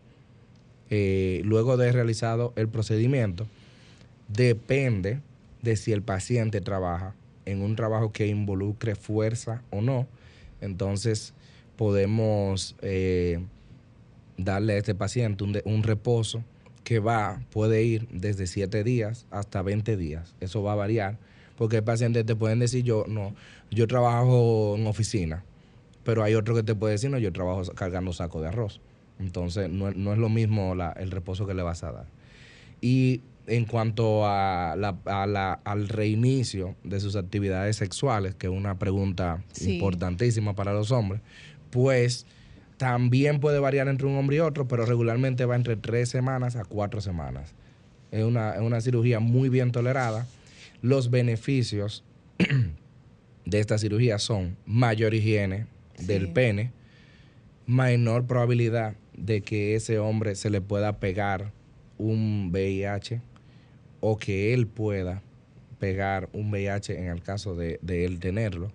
Eh, 0.89 1.41
luego 1.43 1.77
de 1.77 1.91
realizado 1.91 2.53
el 2.55 2.67
procedimiento, 2.67 3.47
depende 4.27 5.19
de 5.61 5.75
si 5.75 5.91
el 5.91 6.01
paciente 6.01 6.61
trabaja 6.61 7.15
en 7.45 7.61
un 7.61 7.75
trabajo 7.75 8.11
que 8.11 8.27
involucre 8.27 8.95
fuerza 8.95 9.63
o 9.69 9.81
no. 9.81 10.07
Entonces 10.61 11.34
podemos 11.77 12.75
eh, 12.81 13.39
darle 14.38 14.73
a 14.73 14.77
este 14.77 14.95
paciente 14.95 15.43
un, 15.65 15.84
reposo 15.84 16.43
que 16.84 16.99
va, 16.99 17.41
puede 17.51 17.84
ir 17.84 18.07
desde 18.09 18.47
7 18.47 18.84
días 18.84 19.25
hasta 19.31 19.61
20 19.61 19.97
días. 19.97 20.35
Eso 20.39 20.63
va 20.63 20.73
a 20.73 20.75
variar, 20.75 21.17
porque 21.57 21.77
el 21.77 21.84
paciente 21.84 22.23
te 22.23 22.35
pueden 22.35 22.59
decir, 22.59 22.84
yo 22.84 23.05
no, 23.07 23.34
yo 23.71 23.88
trabajo 23.88 24.75
en 24.77 24.88
oficina, 24.88 25.43
pero 26.03 26.23
hay 26.23 26.35
otro 26.35 26.55
que 26.55 26.63
te 26.63 26.75
puede 26.75 26.93
decir, 26.93 27.09
no, 27.09 27.17
yo 27.17 27.31
trabajo 27.31 27.61
cargando 27.75 28.13
saco 28.13 28.41
de 28.41 28.47
arroz. 28.49 28.81
Entonces, 29.19 29.69
no, 29.69 29.89
es- 29.89 29.95
no 29.95 30.11
es 30.13 30.17
lo 30.19 30.30
mismo 30.30 30.75
la- 30.75 30.91
el 30.93 31.11
reposo 31.11 31.45
que 31.47 31.53
le 31.53 31.61
vas 31.63 31.84
a 31.84 31.91
dar. 31.91 32.05
Y 32.81 33.21
en 33.47 33.65
cuanto 33.65 34.25
a 34.25 34.75
la- 34.77 34.97
a 35.05 35.27
la- 35.27 35.59
al 35.63 35.88
reinicio 35.89 36.75
de 36.84 36.99
sus 36.99 37.15
actividades 37.15 37.75
sexuales, 37.77 38.35
que 38.35 38.47
es 38.47 38.53
una 38.53 38.80
pregunta 38.80 39.43
Sí. 39.51 39.75
importantísima 39.75 40.55
para 40.55 40.73
los 40.73 40.91
hombres, 40.91 41.21
pues 41.69 42.25
también 42.77 43.39
puede 43.39 43.59
variar 43.59 43.88
entre 43.88 44.07
un 44.07 44.15
hombre 44.17 44.38
y 44.38 44.39
otro, 44.39 44.67
pero 44.67 44.85
regularmente 44.85 45.45
va 45.45 45.55
entre 45.55 45.75
tres 45.77 46.09
semanas 46.09 46.55
a 46.55 46.65
cuatro 46.65 46.99
semanas. 47.01 47.53
Es 48.11 48.23
una, 48.23 48.55
es 48.55 48.61
una 48.61 48.81
cirugía 48.81 49.19
muy 49.19 49.49
bien 49.49 49.71
tolerada. 49.71 50.25
Los 50.81 51.09
beneficios 51.09 52.03
de 53.45 53.59
esta 53.59 53.77
cirugía 53.77 54.19
son 54.19 54.55
mayor 54.65 55.13
higiene 55.13 55.65
del 56.05 56.30
pene, 56.30 56.71
menor 57.65 58.25
probabilidad 58.25 58.95
de 59.15 59.41
que 59.41 59.75
ese 59.75 59.99
hombre 59.99 60.35
se 60.35 60.49
le 60.49 60.61
pueda 60.61 60.99
pegar 60.99 61.51
un 61.97 62.49
VIH 62.51 63.21
o 63.99 64.17
que 64.17 64.53
él 64.53 64.67
pueda 64.67 65.21
pegar 65.80 66.30
un 66.34 66.51
VIH 66.51 66.97
en 66.97 67.07
el 67.07 67.21
caso 67.21 67.55
de, 67.55 67.80
de 67.81 68.05
él 68.05 68.19
tenerlo, 68.19 68.71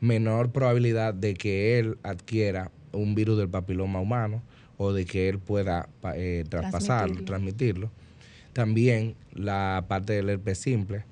menor 0.00 0.50
probabilidad 0.50 1.14
de 1.14 1.34
que 1.34 1.78
él 1.78 1.98
adquiera 2.02 2.70
un 2.92 3.14
virus 3.14 3.38
del 3.38 3.48
papiloma 3.48 4.00
humano 4.00 4.42
o 4.76 4.92
de 4.92 5.04
que 5.04 5.28
él 5.28 5.38
pueda 5.38 5.88
eh, 6.14 6.44
traspasarlo, 6.48 7.22
transmitirlo. 7.24 7.90
También 8.52 9.14
la 9.34 9.84
parte 9.88 10.14
del 10.14 10.30
herpes 10.30 10.58
simple. 10.58 11.04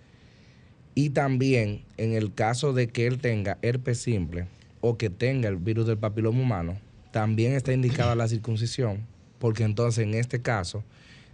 Y 0.95 1.11
también 1.11 1.83
en 1.97 2.15
el 2.15 2.33
caso 2.33 2.73
de 2.73 2.89
que 2.89 3.07
él 3.07 3.19
tenga 3.19 3.59
herpes 3.63 3.99
simple 3.99 4.47
o 4.81 4.97
que 4.97 5.11
tenga 5.11 5.49
el 5.49 5.57
virus 5.57 5.87
del 5.87 5.99
papiloma 5.99 6.41
humano, 6.41 6.79
también 7.11 7.53
está 7.55 7.73
indicada 7.73 8.15
la 8.15 8.29
circuncisión, 8.29 9.07
porque 9.39 9.65
entonces 9.65 10.05
en 10.05 10.15
este 10.15 10.41
caso 10.43 10.85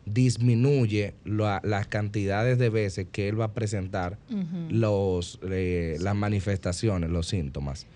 disminuye 0.06 1.14
la- 1.24 1.60
las 1.64 1.86
cantidades 1.86 2.58
de 2.58 2.68
veces 2.70 3.06
que 3.10 3.28
él 3.28 3.40
va 3.40 3.46
a 3.46 3.52
presentar 3.54 4.18
los, 4.70 5.38
eh, 5.50 5.96
las 6.00 6.14
manifestaciones, 6.14 7.10
los 7.10 7.26
síntomas. 7.26 7.86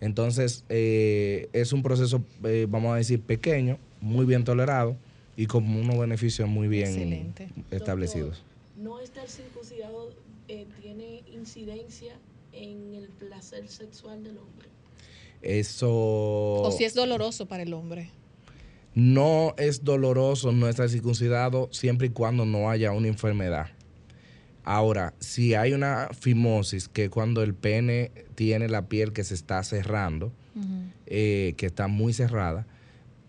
Entonces, 0.00 0.64
eh, 0.70 1.48
es 1.52 1.72
un 1.74 1.82
proceso, 1.82 2.22
eh, 2.44 2.66
vamos 2.68 2.94
a 2.94 2.96
decir, 2.96 3.20
pequeño, 3.20 3.78
muy 4.00 4.24
bien 4.24 4.44
tolerado 4.44 4.96
y 5.36 5.46
con 5.46 5.64
unos 5.68 5.98
beneficios 5.98 6.48
muy 6.48 6.68
bien 6.68 6.86
Excelente. 6.86 7.48
establecidos. 7.70 8.42
¿No 8.76 8.98
estar 9.00 9.28
circuncidado 9.28 10.14
eh, 10.48 10.66
tiene 10.80 11.22
incidencia 11.34 12.14
en 12.52 12.94
el 12.94 13.08
placer 13.08 13.68
sexual 13.68 14.24
del 14.24 14.38
hombre? 14.38 14.68
Eso 15.42 15.88
O 15.90 16.70
si 16.70 16.84
es 16.84 16.94
doloroso 16.94 17.46
para 17.46 17.62
el 17.62 17.72
hombre. 17.74 18.10
no 18.94 19.54
es 19.56 19.84
doloroso 19.84 20.52
no 20.52 20.68
estar 20.68 20.88
circuncidado 20.88 21.68
siempre 21.72 22.08
y 22.08 22.10
cuando 22.10 22.44
no 22.44 22.68
haya 22.70 22.92
una 22.92 23.08
enfermedad. 23.08 23.68
Ahora, 24.64 25.14
si 25.20 25.54
hay 25.54 25.72
una 25.72 26.08
fimosis, 26.18 26.88
que 26.88 27.04
es 27.04 27.10
cuando 27.10 27.42
el 27.42 27.54
pene 27.54 28.10
tiene 28.34 28.68
la 28.68 28.88
piel 28.88 29.12
que 29.12 29.24
se 29.24 29.34
está 29.34 29.62
cerrando, 29.62 30.32
eh, 31.06 31.54
que 31.56 31.66
está 31.66 31.86
muy 31.88 32.12
cerrada, 32.12 32.66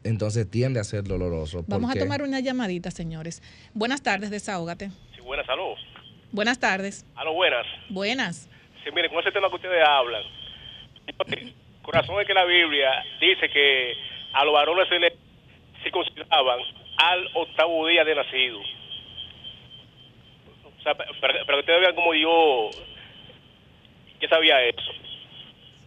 entonces 0.03 0.49
tiende 0.49 0.79
a 0.79 0.83
ser 0.83 1.03
doloroso. 1.05 1.63
Vamos 1.67 1.91
a 1.91 1.95
tomar 1.97 2.21
una 2.23 2.39
llamadita, 2.41 2.91
señores. 2.91 3.41
Buenas 3.73 4.01
tardes, 4.03 4.29
desahógate. 4.29 4.89
Sí, 5.15 5.21
buenas, 5.21 5.45
salud. 5.45 5.75
Buenas 6.33 6.59
tardes. 6.59 7.05
Aló, 7.15 7.33
buenas. 7.33 7.65
Buenas. 7.89 8.49
Sí, 8.83 8.89
miren, 8.93 9.09
con 9.11 9.19
ese 9.21 9.31
tema 9.31 9.47
que 9.49 9.55
ustedes 9.55 9.83
hablan, 9.87 10.23
corazón 11.81 12.21
es 12.21 12.27
que 12.27 12.33
la 12.33 12.45
Biblia 12.45 13.03
dice 13.19 13.49
que 13.49 13.93
a 14.33 14.45
los 14.45 14.53
varones 14.53 14.87
se 14.89 14.99
les 14.99 15.13
circuncidaban 15.83 16.59
al 16.97 17.27
octavo 17.33 17.87
día 17.87 18.03
de 18.03 18.15
nacido. 18.15 18.59
O 18.59 18.63
sea, 20.83 20.95
para, 20.95 21.11
para 21.19 21.45
que 21.45 21.59
ustedes 21.59 21.81
vean 21.81 21.95
como 21.95 22.13
yo 22.13 22.69
ya 24.21 24.29
sabía 24.29 24.63
eso. 24.63 24.91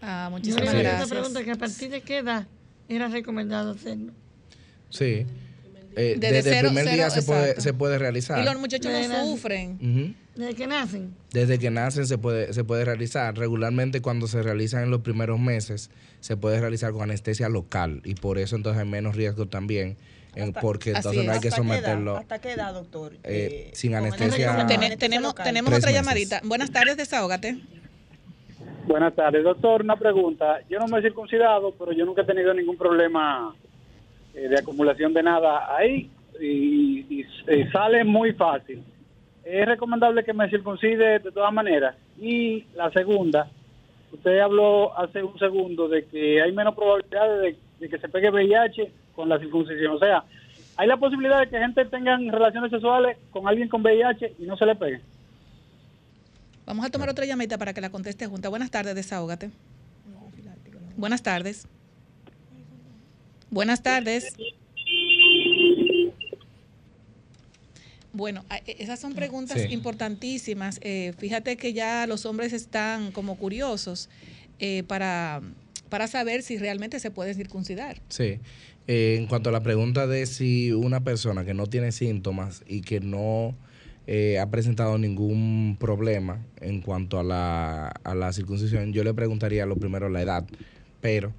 Ah, 0.02 0.28
muchísimas 0.30 0.74
gracias. 0.74 1.08
pregunta 1.08 1.44
que 1.44 1.52
a 1.52 1.56
partir 1.56 1.90
de 1.90 2.02
qué 2.02 2.18
edad 2.18 2.46
era 2.88 3.08
recomendado 3.08 3.72
hacerlo. 3.72 4.12
Sí. 4.90 5.26
Eh, 5.96 6.16
Desde 6.18 6.36
desde 6.36 6.50
cero- 6.50 6.68
el 6.68 6.74
primer 6.74 6.94
día 6.94 7.10
cero, 7.10 7.22
se 7.22 7.26
puede, 7.26 7.60
se 7.60 7.72
puede 7.74 7.98
realizar. 7.98 8.40
Y 8.40 8.44
los 8.44 8.58
muchachos 8.58 8.92
Desde 8.92 9.08
no 9.08 9.26
sufren. 9.26 10.16
Desde 10.34 10.54
que 10.54 10.66
nacen. 10.66 11.14
Desde 11.32 11.58
que 11.58 11.70
nacen 11.70 12.06
se 12.06 12.18
puede, 12.18 12.52
se 12.52 12.64
puede 12.64 12.84
realizar. 12.84 13.36
Regularmente 13.36 14.00
cuando 14.00 14.26
se 14.26 14.42
realizan 14.42 14.82
en 14.84 14.90
los 14.90 15.02
primeros 15.02 15.38
meses 15.38 15.90
se 16.20 16.36
puede 16.36 16.60
realizar 16.60 16.92
con 16.92 17.02
anestesia 17.02 17.48
local 17.48 18.00
y 18.04 18.14
por 18.14 18.38
eso 18.38 18.56
entonces 18.56 18.82
hay 18.82 18.88
menos 18.88 19.14
riesgo 19.14 19.46
también 19.46 19.96
en- 20.34 20.52
porque 20.54 20.90
entonces 20.90 21.24
no 21.24 21.30
hay 21.32 21.38
que 21.40 21.48
¿Hasta 21.48 21.60
qué 21.62 21.68
edad? 21.68 21.76
someterlo 21.82 22.16
¿Hasta 22.16 22.40
qué 22.40 22.52
edad, 22.52 22.74
doctor? 22.74 23.12
eh, 23.22 23.70
sin 23.74 23.92
con 23.92 23.98
anestesia. 24.00 24.48
Ten- 24.66 24.80
anestesia 24.80 24.96
tenemos 24.98 25.28
local. 25.30 25.44
tenemos 25.44 25.72
otra 25.72 25.90
meses. 25.90 25.94
llamadita. 25.94 26.40
Buenas 26.44 26.70
tardes, 26.72 26.96
desahógate. 26.96 27.58
Buenas 28.86 29.14
tardes, 29.14 29.44
doctor. 29.44 29.82
Una 29.82 29.96
pregunta. 29.96 30.58
Yo 30.68 30.78
no 30.78 30.86
me 30.88 30.98
he 30.98 31.02
circuncidado, 31.02 31.74
pero 31.78 31.92
yo 31.92 32.04
nunca 32.04 32.22
he 32.22 32.26
tenido 32.26 32.52
ningún 32.52 32.76
problema 32.76 33.54
eh, 34.34 34.48
de 34.48 34.58
acumulación 34.58 35.12
de 35.14 35.22
nada 35.22 35.74
ahí 35.76 36.10
y, 36.40 37.00
y- 37.20 37.26
y 37.48 37.64
sale 37.72 38.04
muy 38.04 38.32
fácil. 38.32 38.82
Es 39.44 39.66
recomendable 39.66 40.24
que 40.24 40.32
me 40.32 40.48
circuncide 40.48 41.18
de 41.18 41.30
todas 41.32 41.52
maneras. 41.52 41.94
Y 42.20 42.64
la 42.74 42.90
segunda, 42.90 43.48
usted 44.12 44.38
habló 44.40 44.96
hace 44.98 45.22
un 45.22 45.38
segundo 45.38 45.88
de 45.88 46.04
que 46.06 46.40
hay 46.42 46.50
menos 46.52 46.74
probabilidades 46.74 47.40
de, 47.42 47.56
de 47.80 47.88
que 47.88 47.98
se 47.98 48.08
pegue 48.08 48.30
VIH 48.30 48.90
con 49.14 49.28
la 49.28 49.38
circuncisión. 49.38 49.94
O 49.94 49.98
sea, 49.98 50.24
hay 50.76 50.88
la 50.88 50.96
posibilidad 50.96 51.40
de 51.40 51.48
que 51.48 51.58
gente 51.58 51.84
tenga 51.84 52.16
relaciones 52.16 52.70
sexuales 52.70 53.16
con 53.30 53.46
alguien 53.46 53.68
con 53.68 53.82
VIH 53.82 54.34
y 54.38 54.44
no 54.44 54.56
se 54.56 54.66
le 54.66 54.74
pegue. 54.74 55.00
Vamos 56.66 56.86
a 56.86 56.90
tomar 56.90 57.10
otra 57.10 57.26
llamadita 57.26 57.58
para 57.58 57.74
que 57.74 57.80
la 57.82 57.90
conteste 57.90 58.26
junta. 58.26 58.48
Buenas 58.48 58.70
tardes, 58.70 58.94
desahógate. 58.94 59.50
Buenas 60.96 61.22
tardes. 61.22 61.68
Buenas 63.50 63.82
tardes. 63.82 64.34
Bueno, 68.12 68.44
e- 68.66 68.76
esas 68.78 69.00
son 69.00 69.14
preguntas 69.14 69.60
Sí. 69.60 69.68
importantísimas. 69.72 70.78
Eh, 70.82 71.12
fíjate 71.18 71.56
que 71.56 71.72
ya 71.72 72.06
los 72.06 72.26
hombres 72.26 72.52
están 72.52 73.10
como 73.12 73.36
curiosos 73.36 74.08
eh, 74.60 74.84
para, 74.86 75.42
para 75.88 76.06
saber 76.06 76.42
si 76.42 76.56
realmente 76.56 77.00
se 77.00 77.10
puede 77.10 77.34
circuncidar. 77.34 78.00
Sí. 78.08 78.38
Eh, 78.86 79.16
en 79.18 79.26
cuanto 79.26 79.48
a 79.48 79.52
la 79.52 79.62
pregunta 79.62 80.06
de 80.06 80.26
si 80.26 80.70
una 80.72 81.02
persona 81.02 81.44
que 81.44 81.54
no 81.54 81.66
tiene 81.66 81.90
síntomas 81.90 82.62
y 82.68 82.82
que 82.82 83.00
no 83.00 83.56
eh, 84.06 84.38
ha 84.38 84.48
presentado 84.50 84.98
ningún 84.98 85.76
problema 85.80 86.38
en 86.60 86.82
cuanto 86.82 87.18
a 87.18 87.24
la, 87.24 87.88
a 87.88 88.14
la 88.14 88.32
circuncisión, 88.32 88.92
yo 88.92 89.02
le 89.02 89.14
preguntaría 89.14 89.64
lo 89.66 89.76
primero 89.76 90.08
la 90.10 90.20
edad. 90.22 90.44
Pero 91.00 91.32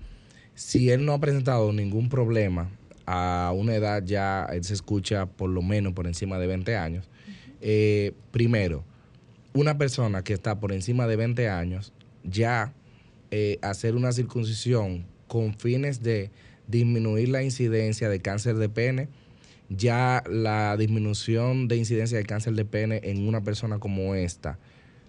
si 0.55 0.89
él 0.89 1.05
no 1.05 1.13
ha 1.13 1.19
presentado 1.19 1.71
ningún 1.73 2.09
problema 2.09 2.71
a 3.05 3.53
una 3.55 3.75
edad 3.75 4.03
ya, 4.03 4.47
él 4.51 4.63
se 4.63 4.73
escucha 4.73 5.27
por 5.27 5.49
lo 5.49 5.61
menos 5.61 5.93
por 5.93 6.07
encima 6.07 6.39
de 6.39 6.47
20 6.47 6.75
años, 6.75 7.09
eh, 7.61 8.13
primero, 8.31 8.83
una 9.53 9.77
persona 9.77 10.23
que 10.23 10.33
está 10.33 10.59
por 10.59 10.71
encima 10.71 11.07
de 11.07 11.15
20 11.15 11.49
años, 11.49 11.93
ya 12.23 12.73
eh, 13.31 13.59
hacer 13.61 13.95
una 13.95 14.11
circuncisión 14.11 15.05
con 15.27 15.53
fines 15.57 16.01
de 16.01 16.31
disminuir 16.67 17.29
la 17.29 17.43
incidencia 17.43 18.09
de 18.09 18.19
cáncer 18.19 18.55
de 18.55 18.69
pene, 18.69 19.09
ya 19.69 20.23
la 20.29 20.77
disminución 20.77 21.67
de 21.67 21.77
incidencia 21.77 22.17
de 22.17 22.23
cáncer 22.25 22.53
de 22.53 22.65
pene 22.65 23.01
en 23.03 23.27
una 23.27 23.43
persona 23.43 23.79
como 23.79 24.15
esta 24.15 24.59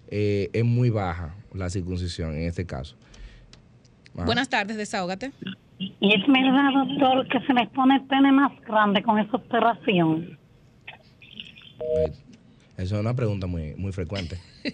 eh, 0.09 0.49
es 0.53 0.63
muy 0.63 0.89
baja, 0.89 1.35
la 1.53 1.69
circuncisión 1.69 2.35
en 2.35 2.43
este 2.43 2.65
caso. 2.65 2.95
Ajá. 4.17 4.25
Buenas 4.25 4.49
tardes, 4.49 4.75
desahógate. 4.77 5.31
Y 5.79 6.13
es 6.13 6.21
verdad, 6.27 6.71
doctor, 6.73 7.27
que 7.29 7.39
se 7.45 7.53
les 7.53 7.69
pone 7.69 7.95
el 7.95 8.03
pene 8.07 8.31
más 8.31 8.51
grande 8.67 9.01
con 9.03 9.19
esa 9.19 9.37
operación. 9.37 10.37
Eso 12.77 12.95
es 12.95 13.01
una 13.01 13.15
pregunta 13.15 13.47
muy, 13.47 13.75
muy 13.75 13.91
frecuente. 13.91 14.37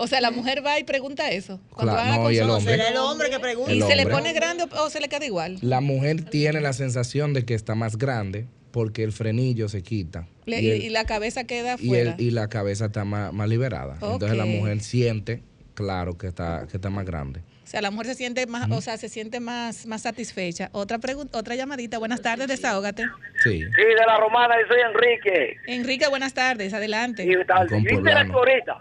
O 0.00 0.06
sea, 0.06 0.20
la 0.20 0.30
mujer 0.30 0.64
va 0.64 0.78
y 0.78 0.84
pregunta 0.84 1.28
eso. 1.32 1.58
Cuando 1.70 1.92
Claro, 1.94 2.08
va 2.08 2.14
a 2.14 2.18
no, 2.18 2.30
y 2.30 2.38
el 2.38 2.48
hombre. 2.48 2.76
Será 2.76 2.88
el 2.90 2.96
hombre 2.98 3.30
que 3.30 3.40
pregunta. 3.40 3.72
¿Y 3.74 3.82
se 3.82 3.96
le 3.96 4.06
pone 4.06 4.32
grande 4.32 4.64
o, 4.78 4.90
se 4.90 5.00
le 5.00 5.08
queda 5.08 5.26
igual? 5.26 5.58
La 5.60 5.80
mujer 5.80 6.22
tiene 6.22 6.60
la 6.60 6.72
sensación 6.72 7.32
de 7.34 7.44
que 7.44 7.54
está 7.54 7.74
más 7.74 7.98
grande 7.98 8.46
porque 8.70 9.02
el 9.02 9.10
frenillo 9.10 9.68
se 9.68 9.82
quita. 9.82 10.28
Le- 10.46 10.60
y, 10.60 10.66
y, 10.66 10.70
el- 10.70 10.82
y 10.84 10.88
la 10.90 11.04
cabeza 11.04 11.42
queda 11.44 11.70
y, 11.80 11.86
afuera. 11.86 12.14
el- 12.16 12.20
y 12.24 12.30
la 12.30 12.48
cabeza 12.48 12.86
está 12.86 13.04
más, 13.04 13.32
más 13.32 13.48
liberada. 13.48 13.94
Entonces 14.00 14.36
la 14.38 14.44
mujer 14.46 14.78
siente, 14.82 15.42
claro, 15.74 16.16
que 16.16 16.28
está, 16.28 16.68
que 16.70 16.76
está 16.76 16.90
más 16.90 17.04
grande. 17.04 17.40
O 17.68 17.70
sea, 17.70 17.82
la 17.82 17.90
mujer 17.90 18.06
se 18.06 18.14
siente 18.14 18.46
más, 18.46 18.70
o 18.70 18.80
sea, 18.80 18.96
se 18.96 19.10
siente 19.10 19.40
más, 19.40 19.84
más 19.84 20.00
satisfecha. 20.00 20.70
Otra 20.72 20.96
pregunta, 20.96 21.36
otra 21.36 21.54
llamadita. 21.54 21.98
Buenas 21.98 22.22
tardes, 22.22 22.48
desahógate. 22.48 23.04
Sí. 23.44 23.60
Sí, 23.60 23.84
de 23.84 24.06
la 24.06 24.16
romana, 24.16 24.54
yo 24.58 24.68
soy 24.68 24.80
Enrique. 24.80 25.56
Enrique, 25.66 26.08
buenas 26.08 26.32
tardes, 26.32 26.72
adelante. 26.72 27.24
Y 27.24 27.34
ahorita 27.34 28.78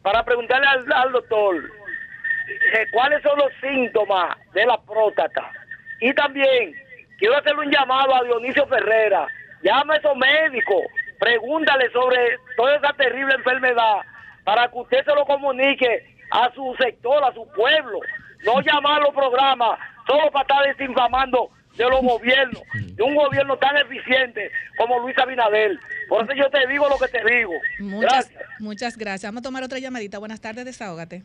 para 0.00 0.24
preguntarle 0.24 0.66
al, 0.66 0.90
al 0.94 1.12
doctor 1.12 1.56
eh, 1.56 2.86
cuáles 2.90 3.22
son 3.22 3.36
los 3.36 3.52
síntomas 3.60 4.34
de 4.54 4.64
la 4.64 4.80
próstata. 4.80 5.52
Y 6.00 6.14
también 6.14 6.74
quiero 7.18 7.36
hacerle 7.36 7.66
un 7.66 7.70
llamado 7.70 8.14
a 8.14 8.24
Dionisio 8.24 8.66
Ferrera. 8.66 9.26
Llama 9.62 9.92
a 9.92 9.96
esos 9.98 10.16
médicos, 10.16 10.86
pregúntale 11.18 11.90
sobre 11.90 12.38
toda 12.56 12.76
esa 12.76 12.94
terrible 12.94 13.34
enfermedad 13.34 13.96
para 14.42 14.68
que 14.68 14.78
usted 14.78 15.04
se 15.04 15.14
lo 15.14 15.26
comunique 15.26 16.15
a 16.30 16.52
su 16.54 16.74
sector, 16.78 17.22
a 17.24 17.32
su 17.32 17.46
pueblo. 17.54 18.00
No 18.44 18.60
llamar 18.60 19.00
a 19.00 19.04
los 19.04 19.14
programas 19.14 19.78
solo 20.06 20.30
para 20.30 20.42
estar 20.42 20.76
desinfamando 20.76 21.50
de 21.76 21.84
los 21.84 22.00
gobiernos, 22.00 22.62
de 22.74 23.02
un 23.02 23.14
gobierno 23.14 23.56
tan 23.58 23.76
eficiente 23.76 24.50
como 24.78 24.98
Luis 25.00 25.16
Abinader. 25.18 25.78
Por 26.08 26.24
eso 26.24 26.32
yo 26.34 26.48
te 26.50 26.66
digo 26.68 26.88
lo 26.88 26.96
que 26.98 27.08
te 27.08 27.22
digo. 27.24 27.52
Muchas, 27.80 28.30
muchas 28.60 28.96
gracias. 28.96 29.30
Vamos 29.30 29.40
a 29.40 29.42
tomar 29.42 29.62
otra 29.62 29.78
llamadita. 29.78 30.18
Buenas 30.18 30.40
tardes, 30.40 30.64
desahógate. 30.64 31.22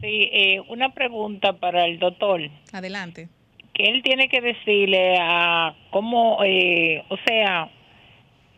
Sí, 0.00 0.30
eh, 0.32 0.60
una 0.68 0.92
pregunta 0.92 1.54
para 1.54 1.86
el 1.86 1.98
doctor. 1.98 2.40
Adelante. 2.72 3.28
Que 3.74 3.84
él 3.84 4.02
tiene 4.02 4.28
que 4.28 4.40
decirle 4.40 5.16
a 5.20 5.74
cómo, 5.90 6.42
eh, 6.44 7.04
o 7.08 7.16
sea, 7.26 7.70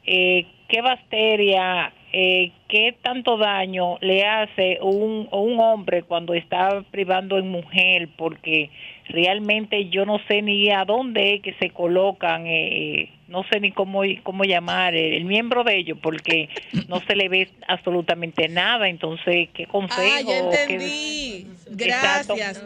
eh, 0.05 0.47
qué 0.69 0.81
bacteria, 0.81 1.93
eh, 2.13 2.53
qué 2.69 2.97
tanto 3.03 3.37
daño 3.37 3.99
le 4.01 4.25
hace 4.25 4.79
un, 4.81 5.29
un 5.31 5.61
hombre 5.61 6.03
cuando 6.03 6.35
está 6.35 6.83
privando 6.91 7.39
en 7.39 7.49
mujer, 7.49 8.09
porque 8.17 8.71
realmente 9.09 9.89
yo 9.91 10.05
no 10.07 10.19
sé 10.29 10.43
ni 10.43 10.71
a 10.71 10.85
dónde 10.85 11.35
es 11.35 11.43
que 11.43 11.55
se 11.55 11.71
colocan, 11.71 12.47
eh, 12.47 13.11
no 13.29 13.45
sé 13.51 13.61
ni 13.61 13.73
cómo, 13.73 14.03
cómo 14.23 14.45
llamar 14.45 14.95
el, 14.95 15.15
el 15.15 15.25
miembro 15.25 15.65
de 15.65 15.77
ellos, 15.79 15.99
porque 16.03 16.49
no 16.89 17.01
se 17.07 17.15
le 17.17 17.29
ve 17.29 17.49
absolutamente 17.67 18.49
nada. 18.49 18.89
Entonces, 18.89 19.49
¿qué 19.55 19.67
consejo? 19.67 20.01
Ah, 20.03 20.21
ya 20.23 20.39
entendí. 20.39 21.47
Gracias. 21.71 22.63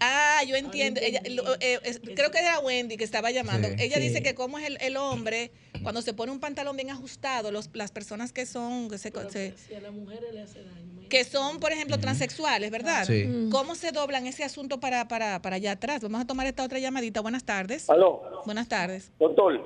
Ah, 0.00 0.40
yo 0.48 0.56
entiendo. 0.56 1.00
Ella, 1.02 1.20
lo- 1.30 1.44
eh, 1.60 1.78
es- 1.84 2.00
creo 2.00 2.30
que 2.32 2.38
era 2.40 2.58
Wendy 2.58 2.96
que 2.96 3.04
estaba 3.04 3.30
llamando. 3.30 3.68
Sí, 3.68 3.74
Ella 3.78 3.96
sí. 3.98 4.02
dice 4.02 4.22
que 4.22 4.34
como 4.34 4.58
es 4.58 4.66
el, 4.66 4.76
el 4.80 4.96
hombre, 4.96 5.50
cuando 5.82 6.02
se 6.02 6.14
pone 6.14 6.32
un 6.32 6.40
pantalón 6.40 6.76
bien 6.76 6.90
ajustado, 6.90 7.50
los, 7.50 7.70
las 7.74 7.90
personas 7.92 8.32
que 8.32 8.46
son, 8.46 8.88
que, 8.88 8.98
se, 8.98 9.10
se- 9.30 9.54
Si 9.56 9.74
a 9.74 9.80
las 9.80 9.92
mujeres 9.92 10.32
le 10.32 10.42
hace 10.42 10.62
daño. 10.62 11.08
que 11.08 11.24
son, 11.24 11.60
por 11.60 11.72
ejemplo, 11.72 11.98
transexuales, 11.98 12.70
¿verdad? 12.70 13.04
Sí. 13.04 13.48
¿Cómo 13.50 13.74
se 13.74 13.92
doblan 13.92 14.26
ese 14.26 14.44
asunto 14.44 14.80
para, 14.80 15.08
para, 15.08 15.42
para 15.42 15.56
allá 15.56 15.72
atrás? 15.72 16.00
Vamos 16.02 16.20
a 16.20 16.26
tomar 16.26 16.46
esta 16.46 16.64
otra 16.64 16.78
llamadita. 16.78 17.20
Buenas 17.20 17.44
tardes. 17.44 17.88
Aló. 17.90 18.22
Buenas 18.46 18.68
tardes. 18.68 19.12
Doctor, 19.18 19.60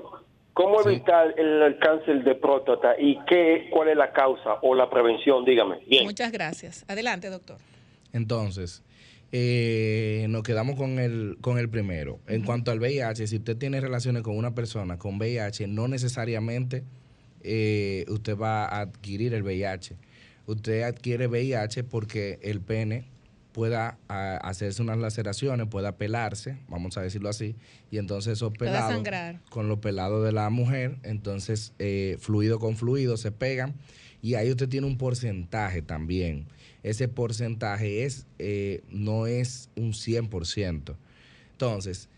¿cómo 0.55 0.81
evitar 0.83 1.35
el, 1.39 1.63
el 1.63 1.79
cáncer 1.79 2.25
de 2.25 2.35
próstata 2.35 2.95
y 2.99 3.19
qué, 3.27 3.69
cuál 3.73 3.89
es 3.91 3.97
la 3.97 4.13
causa 4.13 4.55
o 4.63 4.75
la 4.75 4.89
prevención? 4.91 5.45
Dígame. 5.45 5.79
Bien. 5.87 6.05
Muchas 6.05 6.33
gracias. 6.33 6.85
Adelante, 6.89 7.29
doctor. 7.31 7.59
Entonces, 8.13 8.83
eh, 9.33 10.27
nos 10.29 10.43
quedamos 10.43 10.77
con 10.77 10.99
el, 10.99 11.39
con 11.41 11.59
el 11.59 11.69
primero. 11.69 12.21
En 12.27 12.43
cuanto 12.43 12.71
al 12.71 12.79
VIH, 12.79 13.27
si 13.27 13.37
usted 13.37 13.57
tiene 13.57 13.81
relaciones 13.81 14.23
con 14.23 14.37
una 14.37 14.55
persona 14.55 14.99
con 14.99 15.19
VIH, 15.19 15.67
no 15.67 15.89
necesariamente 15.89 16.85
eh, 17.43 18.05
usted 18.09 18.37
va 18.37 18.65
a 18.65 18.81
adquirir 18.81 19.35
el 19.35 19.43
VIH. 19.43 19.97
Usted 20.47 20.83
adquiere 20.83 21.27
VIH 21.27 21.85
porque 21.85 22.39
el 22.43 22.61
pene 22.61 23.05
pueda 23.57 23.99
ah, 24.09 24.39
hacerse 24.43 24.83
unas 24.83 24.99
laceraciones, 24.99 25.67
pueda 25.69 25.97
pelarse, 25.97 26.59
vamos 26.69 26.99
a 26.99 27.03
decirlo 27.03 27.31
así, 27.31 27.57
y 27.91 27.97
entonces 27.97 28.35
esos 28.35 28.53
pelados, 28.53 29.03
con 29.49 29.67
los 29.67 29.79
pelados 29.79 30.25
de 30.25 30.33
la 30.33 30.51
mujer, 30.51 30.99
entonces 31.03 31.73
eh, 31.79 32.19
fluido 32.21 32.59
con 32.59 32.77
fluido 32.77 33.17
se 33.17 33.33
pegan 33.33 33.75
y 34.21 34.35
ahí 34.35 34.51
usted 34.51 34.69
tiene 34.69 34.87
un 34.87 34.99
porcentaje 34.99 35.81
también. 35.81 36.49
Ese 36.87 37.09
porcentaje 37.09 38.05
es 38.05 38.27
eh, 38.39 38.81
no 38.91 39.27
es 39.27 39.71
un 39.75 39.93
100%. 39.93 40.95
Entonces, 41.51 42.09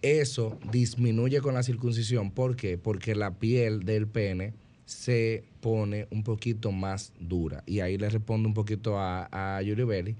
eso 0.00 0.60
disminuye 0.70 1.40
con 1.40 1.54
la 1.54 1.64
circuncisión. 1.64 2.30
¿Por 2.30 2.54
qué? 2.54 2.78
Porque 2.78 3.16
la 3.16 3.32
piel 3.34 3.84
del 3.84 4.06
pene 4.06 4.54
se 4.84 5.42
pone 5.60 6.06
un 6.10 6.22
poquito 6.22 6.70
más 6.70 7.12
dura. 7.18 7.64
Y 7.66 7.80
ahí 7.80 7.98
le 7.98 8.08
respondo 8.10 8.48
un 8.48 8.54
poquito 8.54 8.96
a, 8.96 9.28
a 9.32 9.60
Yuri 9.60 9.82
Belli 9.82 10.16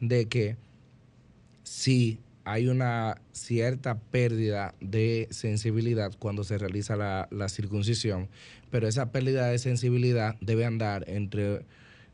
de 0.00 0.26
que 0.26 0.56
sí 1.62 2.18
hay 2.42 2.66
una 2.66 3.20
cierta 3.30 4.00
pérdida 4.00 4.74
de 4.80 5.28
sensibilidad 5.30 6.12
cuando 6.18 6.42
se 6.42 6.58
realiza 6.58 6.96
la, 6.96 7.28
la 7.30 7.48
circuncisión, 7.48 8.28
pero 8.70 8.88
esa 8.88 9.12
pérdida 9.12 9.46
de 9.46 9.58
sensibilidad 9.60 10.34
debe 10.40 10.64
andar 10.64 11.04
entre 11.08 11.64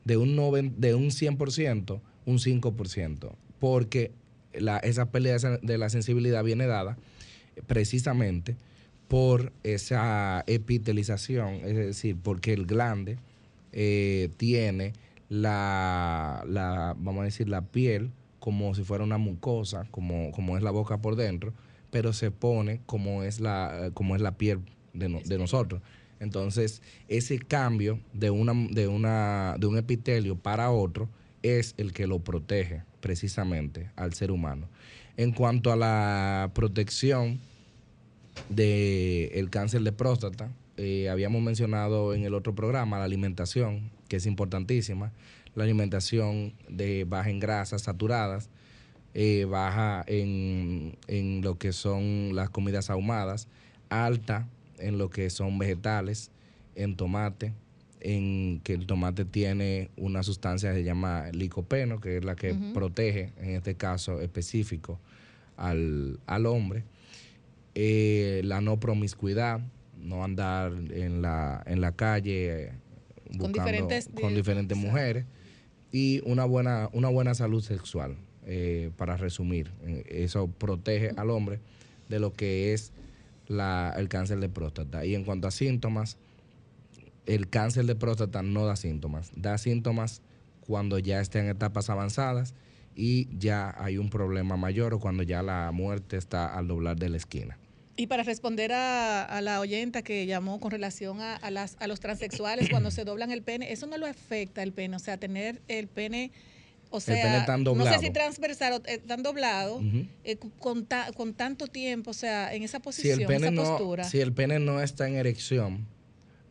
de 0.05 0.17
un, 0.17 0.37
noven- 0.37 0.75
de 0.77 0.95
un 0.95 1.11
100%, 1.11 2.01
un 2.27 2.39
5%, 2.39 3.33
porque 3.59 4.13
esa 4.83 5.11
pérdida 5.11 5.59
de 5.63 5.79
la 5.79 5.89
sensibilidad 5.91 6.43
viene 6.45 6.67
dada 6.67 6.97
precisamente 7.67 8.57
por 9.09 9.53
esa 9.65 10.45
epitelización, 10.47 11.55
es 11.65 11.77
decir, 11.77 12.17
porque 12.23 12.53
el 12.53 12.67
glande 12.67 13.19
eh, 13.73 14.29
tiene 14.37 14.93
la, 15.29 16.45
la, 16.49 16.95
vamos 16.99 17.23
a 17.23 17.25
decir, 17.25 17.49
la 17.49 17.63
piel 17.63 18.11
como 18.39 18.75
si 18.75 18.83
fuera 18.85 19.05
una 19.05 19.19
mucosa, 19.19 19.87
como, 19.91 20.31
como 20.33 20.57
es 20.57 20.63
la 20.63 20.71
boca 20.71 20.99
por 20.99 21.17
dentro, 21.17 21.53
pero 21.91 22.13
se 22.13 22.31
pone 22.31 22.81
como 22.87 23.23
es 23.25 23.41
la, 23.41 23.91
como 23.95 24.15
es 24.17 24.23
la 24.23 24.37
piel 24.39 24.61
de, 24.95 25.09
no- 25.09 25.21
de 25.25 25.39
nosotros. 25.39 25.83
Entonces, 26.21 26.83
ese 27.09 27.39
cambio 27.39 27.99
de, 28.13 28.31
una, 28.31 28.53
de, 28.71 28.87
una, 28.87 29.57
de 29.59 29.67
un 29.67 29.79
epitelio 29.79 30.37
para 30.37 30.71
otro 30.71 31.09
es 31.43 31.75
el 31.79 31.93
que 31.93 32.07
lo 32.07 32.19
protege 32.21 32.83
precisamente 33.01 33.91
al 33.97 34.13
ser 34.13 34.31
humano. 34.31 34.69
En 35.17 35.33
cuanto 35.33 35.73
a 35.73 35.77
la 35.77 36.51
protección 36.55 37.41
del 38.51 39.49
cáncer 39.51 39.81
de 39.83 39.93
próstata, 39.93 40.53
eh, 40.77 41.09
habíamos 41.09 41.43
mencionado 41.43 42.15
en 42.15 42.25
el 42.25 42.35
otro 42.35 42.55
programa 42.55 42.99
la 42.99 43.05
alimentación, 43.05 43.91
que 44.09 44.17
es 44.17 44.27
importantísima. 44.27 45.13
La 45.55 45.65
alimentación 45.65 46.53
de 46.69 47.05
baja 47.05 47.31
en 47.31 47.41
grasas 47.41 47.83
saturadas, 47.83 48.51
eh, 49.15 49.47
baja 49.49 50.05
en, 50.07 50.97
en 51.09 51.41
lo 51.43 51.59
que 51.59 51.73
son 51.73 52.35
las 52.35 52.51
comidas 52.51 52.91
ahumadas, 52.91 53.49
alta 53.89 54.49
en 54.81 54.99
lo 54.99 55.11
que 55.11 55.31
son 55.31 55.59
vegetales, 55.59 56.31
en 56.75 56.97
tomate, 56.97 57.53
en 58.01 58.61
que 58.65 58.73
el 58.75 58.87
tomate 58.87 59.25
tiene 59.25 59.91
una 59.97 60.23
sustancia 60.23 60.71
que 60.73 60.79
se 60.79 60.85
llama 60.85 61.29
licopeno, 61.33 62.01
que 62.01 62.17
es 62.19 62.25
la 62.25 62.35
que 62.37 62.55
protege, 62.73 63.33
en 63.39 63.51
este 63.57 63.75
caso 63.75 64.21
específico, 64.21 64.99
al, 65.57 66.19
al 66.27 66.47
hombre. 66.47 66.85
Eh, 67.75 68.41
la 68.45 68.61
no 68.61 68.81
promiscuidad, 68.81 69.61
no 69.99 70.25
andar 70.25 70.73
en 70.91 71.23
la, 71.23 71.63
en 71.67 71.81
la 71.81 71.93
calle 71.93 72.65
eh, 72.65 72.73
Con 73.29 73.53
buscando 73.53 73.71
diferentes- 73.71 74.09
con 74.21 74.35
diferentes 74.35 74.77
mujeres 74.77 75.25
y 75.93 76.21
una 76.25 76.45
buena, 76.45 76.89
una 76.93 77.09
buena 77.09 77.35
salud 77.35 77.63
sexual, 77.63 78.17
eh, 78.47 78.91
para 78.97 79.17
resumir. 79.17 79.71
Eso 80.09 80.49
protege 80.49 81.11
al 81.17 81.31
hombre 81.31 81.61
de 82.09 82.19
lo 82.19 82.33
que 82.33 82.73
es 82.73 82.93
la, 83.51 83.93
el 83.97 84.09
cáncer 84.09 84.39
de 84.39 84.49
próstata. 84.49 85.05
Y 85.05 85.15
en 85.15 85.25
cuanto 85.25 85.49
a 85.49 85.51
síntomas, 85.51 86.17
el 87.27 87.51
cáncer 87.51 87.85
de 87.85 87.97
próstata 87.97 88.43
no 88.43 88.65
da 88.65 88.77
síntomas. 88.77 89.33
Da 89.35 89.59
síntomas 89.59 90.23
cuando 90.61 90.99
ya 91.01 91.21
está 91.21 91.41
en 91.41 91.49
etapas 91.49 91.91
avanzadas 91.91 92.55
y 92.95 93.29
ya 93.37 93.75
hay 93.77 93.99
un 93.99 94.09
problema 94.09 94.57
mayor 94.57 94.95
o 94.95 95.01
cuando 95.01 95.25
ya 95.25 95.43
la 95.43 95.73
muerte 95.73 96.17
está 96.17 96.57
al 96.57 96.69
doblar 96.69 96.97
de 96.97 97.09
la 97.09 97.17
esquina. 97.17 97.59
Y 97.97 98.07
para 98.07 98.23
responder 98.23 98.73
a, 98.73 99.41
la 99.43 99.61
oyenta 99.61 100.03
que 100.03 100.25
llamó 100.27 100.61
con 100.61 100.71
relación 100.71 101.21
a, 101.21 101.35
a 101.35 101.87
los 101.87 102.01
transexuales 102.01 102.71
cuando 102.71 102.91
se 102.93 103.05
doblan 103.05 103.33
el 103.33 103.43
pene, 103.43 103.73
eso 103.73 103.87
no 103.87 103.99
lo 103.99 104.07
afecta 104.07 104.63
el 104.63 104.73
pene, 104.73 104.97
o 104.97 105.01
sea, 105.01 105.19
tener 105.19 105.61
el 105.67 105.89
pene, 105.89 106.31
o 106.91 107.01
sea, 107.01 107.47
no 107.47 107.85
sé 107.87 107.99
si 108.01 108.11
transversal 108.11 108.73
o 108.75 108.83
eh, 108.87 108.99
tan 108.99 109.23
doblado, 109.23 109.81
eh, 110.25 110.37
con, 110.59 110.85
ta- 110.87 111.11
con 111.17 111.35
tanto 111.35 111.67
tiempo, 111.67 112.11
o 112.11 112.15
sea, 112.15 112.55
en 112.55 112.63
esa 112.63 112.79
Si 112.79 112.83
posición, 112.83 113.21
el, 113.21 113.27
pene 113.27 113.47
esa 113.47 113.51
no, 113.53 113.63
postura. 113.63 114.05
si 114.05 114.21
el 114.21 114.33
pene 114.33 114.59
no 114.59 114.81
está 114.83 115.07
en 115.09 115.15
erección, 115.17 115.87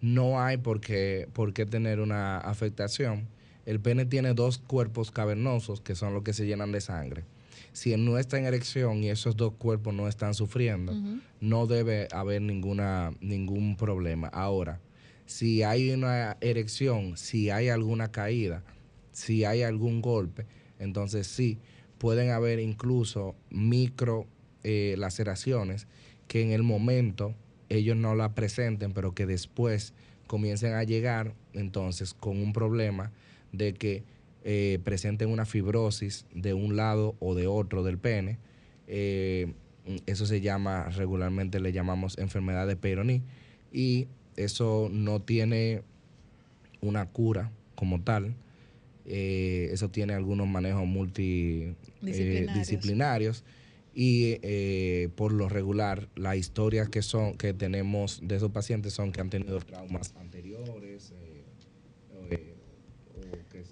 no 0.01 0.41
hay 0.41 0.57
por 0.57 0.79
qué, 0.79 1.27
por 1.33 1.53
qué 1.53 1.65
tener 1.65 1.99
una 1.99 2.37
afectación. 2.39 3.27
El 3.65 3.79
pene 3.79 4.05
tiene 4.05 4.33
dos 4.33 4.57
cuerpos 4.57 5.11
cavernosos 5.11 5.81
que 5.81 5.93
son 5.93 6.13
los 6.13 6.23
que 6.23 6.33
se 6.33 6.45
llenan 6.47 6.71
de 6.71 6.81
sangre. 6.81 7.23
Si 7.73 7.93
él 7.93 8.03
no 8.03 8.17
está 8.17 8.39
en 8.39 8.45
erección 8.45 9.03
y 9.03 9.09
esos 9.09 9.35
dos 9.35 9.53
cuerpos 9.53 9.93
no 9.93 10.07
están 10.07 10.33
sufriendo, 10.33 10.93
no 11.39 11.67
debe 11.67 12.07
haber 12.11 12.41
ninguna, 12.41 13.11
ningún 13.21 13.75
problema. 13.77 14.27
Ahora, 14.29 14.79
si 15.27 15.61
hay 15.63 15.91
una 15.91 16.37
erección, 16.41 17.15
si 17.15 17.51
hay 17.51 17.69
alguna 17.69 18.09
caída, 18.11 18.63
si 19.11 19.45
hay 19.45 19.63
algún 19.63 20.01
golpe, 20.01 20.45
entonces 20.79 21.27
sí, 21.27 21.59
pueden 21.97 22.31
haber 22.31 22.59
incluso 22.59 23.35
micro 23.49 24.25
eh, 24.63 24.95
laceraciones 24.97 25.87
que 26.27 26.41
en 26.41 26.51
el 26.51 26.63
momento 26.63 27.35
ellos 27.69 27.95
no 27.95 28.15
la 28.15 28.33
presenten, 28.33 28.93
pero 28.93 29.13
que 29.13 29.25
después 29.25 29.93
comiencen 30.27 30.73
a 30.73 30.83
llegar 30.83 31.33
entonces 31.53 32.13
con 32.13 32.41
un 32.41 32.53
problema 32.53 33.11
de 33.51 33.73
que 33.73 34.03
eh, 34.43 34.79
presenten 34.83 35.29
una 35.29 35.45
fibrosis 35.45 36.25
de 36.33 36.53
un 36.53 36.75
lado 36.75 37.15
o 37.19 37.35
de 37.35 37.47
otro 37.47 37.83
del 37.83 37.97
pene. 37.97 38.37
Eh, 38.87 39.53
eso 40.05 40.25
se 40.25 40.41
llama, 40.41 40.89
regularmente 40.89 41.59
le 41.59 41.71
llamamos 41.71 42.17
enfermedad 42.17 42.67
de 42.67 42.75
Peyronie 42.75 43.23
y 43.71 44.07
eso 44.35 44.87
no 44.91 45.21
tiene 45.21 45.81
una 46.81 47.07
cura 47.07 47.51
como 47.75 48.01
tal. 48.01 48.35
Eh, 49.11 49.69
eso 49.73 49.89
tiene 49.89 50.13
algunos 50.13 50.47
manejos 50.47 50.85
multidisciplinarios 50.85 52.53
disciplinarios 52.57 53.43
y 53.93 54.37
eh, 54.43 55.09
por 55.15 55.31
lo 55.33 55.49
regular 55.49 56.07
las 56.15 56.37
historias 56.37 56.89
que 56.89 57.01
son 57.01 57.35
que 57.35 57.53
tenemos 57.55 58.19
de 58.21 58.35
esos 58.35 58.51
pacientes 58.51 58.93
son 58.93 59.11
que 59.11 59.19
han 59.21 59.31
tenido 59.31 59.59
traumas 59.61 60.13
anteriores 60.19 61.11
eh, 61.15 61.43
o, 62.15 62.25
eh, 62.31 62.53
o 63.17 63.49
que, 63.51 63.63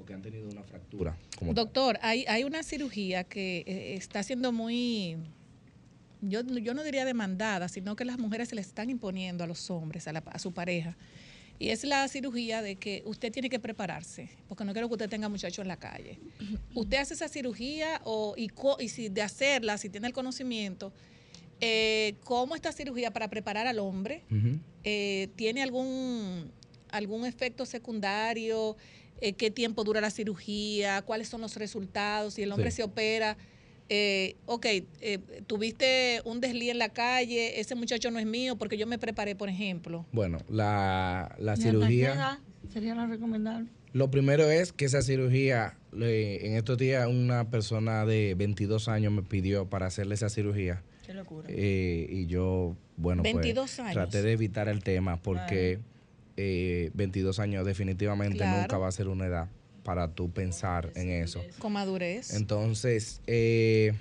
o 0.00 0.04
que 0.06 0.14
han 0.14 0.22
tenido 0.22 0.48
una 0.48 0.62
fractura. 0.62 1.18
Como. 1.36 1.52
Doctor, 1.52 1.98
hay, 2.00 2.24
hay 2.28 2.44
una 2.44 2.62
cirugía 2.62 3.24
que 3.24 3.64
está 3.96 4.22
siendo 4.22 4.52
muy, 4.52 5.16
yo, 6.20 6.42
yo 6.44 6.74
no 6.74 6.84
diría 6.84 7.04
demandada, 7.04 7.68
sino 7.68 7.96
que 7.96 8.04
las 8.04 8.18
mujeres 8.20 8.50
se 8.50 8.54
le 8.54 8.60
están 8.60 8.88
imponiendo 8.88 9.42
a 9.42 9.48
los 9.48 9.68
hombres, 9.70 10.06
a, 10.06 10.12
la- 10.12 10.20
a 10.30 10.38
su 10.38 10.52
pareja. 10.52 10.96
Y 11.58 11.70
es 11.70 11.84
la 11.84 12.06
cirugía 12.08 12.60
de 12.62 12.76
que 12.76 13.02
usted 13.06 13.32
tiene 13.32 13.48
que 13.48 13.58
prepararse, 13.58 14.28
porque 14.48 14.64
no 14.64 14.72
quiero 14.72 14.88
que 14.88 14.94
usted 14.94 15.08
tenga 15.08 15.28
muchachos 15.28 15.60
en 15.62 15.68
la 15.68 15.78
calle. 15.78 16.18
Usted 16.74 16.98
hace 16.98 17.14
esa 17.14 17.28
cirugía 17.28 18.00
o, 18.04 18.34
y, 18.36 18.50
si 18.88 19.08
de 19.08 19.22
hacerla, 19.22 19.78
si 19.78 19.88
tiene 19.88 20.06
el 20.06 20.12
conocimiento, 20.12 20.92
eh, 21.60 22.14
¿cómo 22.24 22.54
esta 22.54 22.72
cirugía 22.72 23.10
para 23.10 23.28
preparar 23.30 23.66
al 23.66 23.78
hombre 23.78 24.24
eh, 24.84 25.28
tiene 25.36 25.62
algún, 25.62 26.50
algún 26.90 27.24
efecto 27.24 27.64
secundario, 27.64 28.76
eh, 29.22 29.32
qué 29.32 29.50
tiempo 29.50 29.82
dura 29.82 30.02
la 30.02 30.10
cirugía, 30.10 31.00
cuáles 31.02 31.28
son 31.28 31.40
los 31.40 31.56
resultados, 31.56 32.34
si 32.34 32.42
el 32.42 32.52
hombre 32.52 32.70
Sí. 32.70 32.76
se 32.78 32.82
opera. 32.82 33.36
Eh, 33.88 34.34
ok, 34.46 34.66
eh, 34.66 35.18
tuviste 35.46 36.20
un 36.24 36.40
deslí 36.40 36.70
en 36.70 36.78
la 36.78 36.88
calle, 36.88 37.60
ese 37.60 37.74
muchacho 37.76 38.10
no 38.10 38.18
es 38.18 38.26
mío 38.26 38.56
porque 38.56 38.76
yo 38.76 38.86
me 38.86 38.98
preparé, 38.98 39.36
por 39.36 39.48
ejemplo. 39.48 40.04
Bueno, 40.12 40.38
la, 40.48 41.34
la 41.38 41.52
¿Y 41.52 41.54
hasta 41.54 41.64
qué 41.64 41.70
cirugía... 41.70 42.14
edad 42.14 42.38
Sería 42.72 42.94
la 42.96 43.06
recomendable. 43.06 43.68
Lo 43.92 44.10
primero 44.10 44.50
es 44.50 44.72
que 44.72 44.84
esa 44.86 45.00
cirugía, 45.02 45.78
le- 45.92 46.44
en 46.46 46.54
estos 46.56 46.76
días 46.78 47.06
una 47.08 47.48
persona 47.48 48.04
de 48.04 48.34
22 48.36 48.88
años 48.88 49.12
me 49.12 49.22
pidió 49.22 49.70
para 49.70 49.86
hacerle 49.86 50.16
esa 50.16 50.28
cirugía. 50.28 50.82
Qué 51.06 51.14
locura. 51.14 51.46
Eh, 51.48 52.06
y 52.10 52.26
yo, 52.26 52.76
bueno, 52.96 53.22
22 53.22 53.54
pues 53.54 53.78
años. 53.78 53.92
traté 53.94 54.22
de 54.22 54.32
evitar 54.32 54.68
el 54.68 54.82
tema 54.82 55.22
porque 55.22 55.78
eh, 56.36 56.90
22 56.94 57.38
años 57.38 57.64
definitivamente 57.64 58.38
Claro. 58.38 58.60
nunca 58.62 58.78
va 58.78 58.88
a 58.88 58.92
ser 58.92 59.06
una 59.08 59.26
edad 59.26 59.48
para 59.86 60.08
tú 60.08 60.30
pensar 60.30 60.90
en 60.96 61.10
eso. 61.10 61.42
Con 61.60 61.72
madurez. 61.72 62.34
Entonces, 62.34 63.20
eh, 63.28 63.92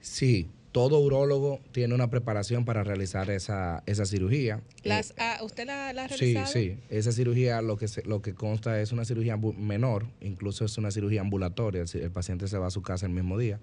sí, 0.00 0.46
todo 0.72 0.98
urólogo 0.98 1.60
tiene 1.72 1.94
una 1.94 2.10
preparación 2.10 2.64
para 2.64 2.84
realizar 2.84 3.30
esa, 3.30 3.82
esa 3.86 4.04
cirugía. 4.04 4.60
Las, 4.82 5.14
ah, 5.18 5.38
¿Usted 5.42 5.66
la, 5.66 5.92
la 5.92 6.04
ha 6.04 6.08
Sí, 6.08 6.34
realizado? 6.34 6.52
sí. 6.52 6.76
Esa 6.90 7.12
cirugía 7.12 7.62
lo 7.62 7.76
que 7.78 7.88
se- 7.88 8.04
lo 8.04 8.20
que 8.20 8.34
consta 8.34 8.80
es 8.80 8.92
una 8.92 9.04
cirugía 9.04 9.36
menor, 9.36 10.06
incluso 10.20 10.64
es 10.64 10.76
una 10.76 10.90
cirugía 10.90 11.20
ambulatoria. 11.22 11.82
El, 11.82 12.00
el 12.02 12.10
paciente 12.10 12.46
se 12.48 12.58
va 12.58 12.66
a 12.66 12.70
su 12.70 12.82
casa 12.82 13.06
el 13.06 13.12
mismo 13.12 13.38
día. 13.38 13.60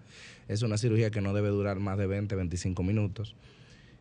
Es 0.47 0.61
una 0.63 0.77
cirugía 0.77 1.11
que 1.11 1.21
no 1.21 1.33
debe 1.33 1.49
durar 1.49 1.79
más 1.79 1.97
de 1.97 2.07
20, 2.07 2.33
25 2.35 2.81
minutos. 2.81 3.35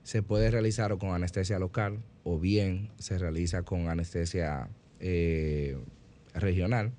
Se 0.05 0.23
puede 0.23 0.51
realizar 0.51 0.93
o 0.93 0.99
con 0.99 1.11
anestesia 1.11 1.59
local 1.59 1.99
o 2.25 2.39
bien 2.39 2.89
se 2.99 3.19
realiza 3.19 3.63
con 3.65 3.89
anestesia 3.89 4.69
eh, 5.01 5.77
regional, 6.33 6.93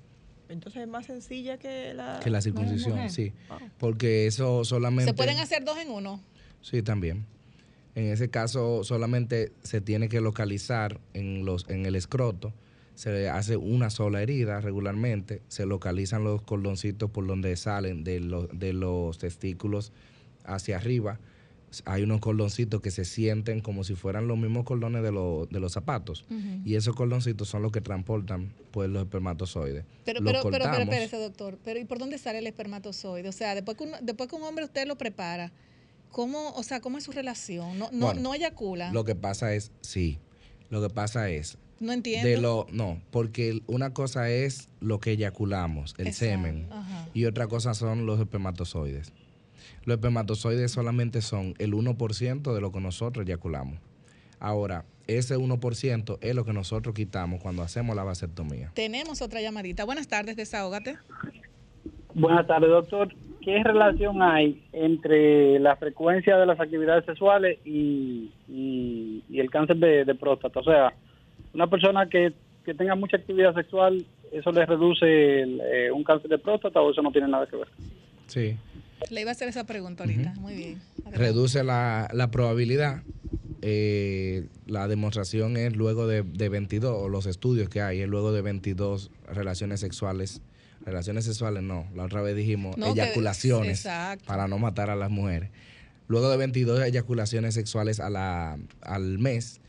Entonces 0.52 0.82
es 0.82 0.88
más 0.88 1.06
sencilla 1.06 1.58
que 1.58 1.94
la, 1.94 2.20
que 2.22 2.30
la 2.30 2.40
circuncisión, 2.40 3.10
sí. 3.10 3.32
Porque 3.78 4.26
eso 4.26 4.64
solamente... 4.64 5.10
¿Se 5.10 5.16
pueden 5.16 5.38
hacer 5.38 5.64
dos 5.64 5.78
en 5.78 5.90
uno? 5.90 6.20
Sí, 6.60 6.82
también. 6.82 7.26
En 7.94 8.06
ese 8.06 8.30
caso 8.30 8.84
solamente 8.84 9.52
se 9.62 9.80
tiene 9.80 10.08
que 10.08 10.20
localizar 10.20 11.00
en 11.12 11.44
los 11.44 11.68
en 11.68 11.84
el 11.84 11.94
escroto. 11.94 12.52
Se 12.94 13.28
hace 13.28 13.56
una 13.56 13.90
sola 13.90 14.22
herida 14.22 14.60
regularmente. 14.60 15.42
Se 15.48 15.66
localizan 15.66 16.24
los 16.24 16.42
cordoncitos 16.42 17.10
por 17.10 17.26
donde 17.26 17.56
salen 17.56 18.04
de 18.04 18.20
los, 18.20 18.48
de 18.52 18.72
los 18.72 19.18
testículos 19.18 19.92
hacia 20.44 20.76
arriba. 20.76 21.18
Hay 21.86 22.02
unos 22.02 22.20
cordoncitos 22.20 22.80
que 22.80 22.90
se 22.90 23.04
sienten 23.04 23.60
como 23.60 23.84
si 23.84 23.94
fueran 23.94 24.28
los 24.28 24.36
mismos 24.38 24.64
cordones 24.64 25.02
de, 25.02 25.12
los- 25.12 25.48
de 25.48 25.60
los 25.60 25.72
zapatos. 25.72 26.24
Y 26.64 26.74
esos 26.74 26.94
cordoncitos 26.96 27.48
son 27.48 27.62
los 27.62 27.72
que 27.72 27.80
transportan 27.80 28.52
pues, 28.70 28.90
los 28.90 29.02
espermatozoides. 29.02 29.84
Pero, 30.04 30.20
Los 30.20 30.32
pero, 30.32 30.50
pero, 30.50 30.64
pero, 30.88 31.20
doctor. 31.20 31.58
Pero, 31.64 31.80
¿y 31.80 31.84
por 31.84 31.98
dónde 31.98 32.18
sale 32.18 32.38
el 32.38 32.46
espermatozoide? 32.46 33.28
O 33.28 33.32
sea, 33.32 33.54
después 33.54 33.76
que, 33.76 33.84
un, 33.84 33.92
después 34.02 34.28
que 34.28 34.36
un 34.36 34.42
hombre 34.42 34.64
usted 34.64 34.86
lo 34.86 34.96
prepara, 34.96 35.52
¿Cómo, 36.10 36.50
o 36.50 36.62
sea, 36.62 36.80
cómo 36.82 36.98
es 36.98 37.04
su 37.04 37.12
relación? 37.12 37.78
No, 37.78 37.88
no, 37.90 38.06
Bueno, 38.08 38.20
no 38.20 38.34
eyacula. 38.34 38.92
Lo 38.92 39.02
que 39.04 39.14
pasa 39.14 39.54
es, 39.54 39.72
sí, 39.80 40.18
lo 40.68 40.82
que 40.82 40.90
pasa 40.92 41.30
es, 41.30 41.56
no 41.80 41.90
entiendo. 41.90 42.28
de 42.28 42.36
lo, 42.36 42.66
no, 42.70 43.00
porque 43.10 43.62
una 43.66 43.94
cosa 43.94 44.28
es 44.30 44.68
lo 44.80 45.00
que 45.00 45.12
eyaculamos, 45.12 45.94
el 45.96 46.08
Exacto, 46.08 46.26
semen, 46.34 46.66
ajá. 46.70 47.08
y 47.14 47.24
otra 47.24 47.46
cosa 47.46 47.72
son 47.72 48.04
los 48.04 48.20
espermatozoides. 48.20 49.10
Los 49.84 49.96
espermatozoides 49.96 50.70
solamente 50.70 51.20
son 51.22 51.54
el 51.58 51.72
1% 51.72 52.54
de 52.54 52.60
lo 52.60 52.72
que 52.72 52.80
nosotros 52.80 53.26
eyaculamos. 53.26 53.78
Ahora, 54.38 54.84
ese 55.06 55.36
1% 55.36 56.18
es 56.20 56.34
lo 56.34 56.44
que 56.44 56.52
nosotros 56.52 56.94
quitamos 56.94 57.40
cuando 57.40 57.62
hacemos 57.62 57.94
la 57.96 58.04
vasectomía. 58.04 58.70
Tenemos 58.74 59.20
otra 59.22 59.40
llamadita. 59.40 59.84
Buenas 59.84 60.08
tardes, 60.08 60.36
desahógate. 60.36 60.96
Buenas 62.14 62.46
tardes, 62.46 62.68
doctor. 62.70 63.08
¿Qué 63.40 63.62
relación 63.64 64.22
hay 64.22 64.62
entre 64.72 65.58
la 65.58 65.76
frecuencia 65.76 66.36
de 66.36 66.46
las 66.46 66.60
actividades 66.60 67.04
sexuales 67.06 67.58
y, 67.64 68.30
y- 68.48 69.24
y 69.28 69.40
el 69.40 69.50
cáncer 69.50 69.76
de, 69.76 70.04
de 70.04 70.14
próstata? 70.14 70.60
O 70.60 70.64
sea, 70.64 70.92
una 71.54 71.66
persona 71.68 72.08
que, 72.08 72.32
que 72.64 72.74
tenga 72.74 72.94
mucha 72.94 73.16
actividad 73.16 73.54
sexual, 73.54 74.04
¿eso 74.30 74.52
le 74.52 74.64
reduce 74.66 75.42
el, 75.42 75.60
eh, 75.60 75.90
un 75.90 76.04
cáncer 76.04 76.30
de 76.30 76.38
próstata 76.38 76.80
o 76.80 76.90
eso 76.92 77.02
no 77.02 77.10
tiene 77.10 77.28
nada 77.28 77.46
que 77.46 77.56
ver? 77.56 77.68
Sí. 78.26 78.56
Le 79.10 79.20
iba 79.20 79.30
a 79.30 79.32
hacer 79.32 79.48
esa 79.48 79.64
pregunta 79.64 80.04
ahorita. 80.04 80.34
Muy 80.34 80.54
bien. 80.54 80.80
reduce 81.10 81.62
la, 81.64 82.08
la 82.12 82.30
probabilidad. 82.30 83.02
eh, 83.62 84.46
la 84.66 84.88
demostración 84.88 85.56
es 85.56 85.76
luego 85.76 86.06
de, 86.06 86.22
de 86.22 86.48
22, 86.48 86.94
o 86.96 87.08
los 87.08 87.26
estudios 87.26 87.68
que 87.68 87.80
hay, 87.80 88.00
es 88.00 88.08
luego 88.08 88.32
de 88.32 88.42
22 88.42 89.10
relaciones 89.28 89.80
sexuales. 89.80 90.40
Relaciones 90.84 91.24
sexuales 91.26 91.62
no, 91.62 91.86
la 91.94 92.02
otra 92.04 92.22
vez 92.22 92.34
dijimos 92.34 92.76
No, 92.76 92.92
eyaculaciones 92.92 93.86
para 94.26 94.48
no 94.48 94.58
matar 94.58 94.90
a 94.90 94.96
las 94.96 95.10
mujeres. 95.10 95.50
Luego 96.08 96.28
de 96.28 96.36
22 96.36 96.82
eyaculaciones 96.82 97.54
sexuales 97.54 98.00
a 98.00 98.10
la, 98.10 98.58
al 98.80 99.18
mes. 99.20 99.60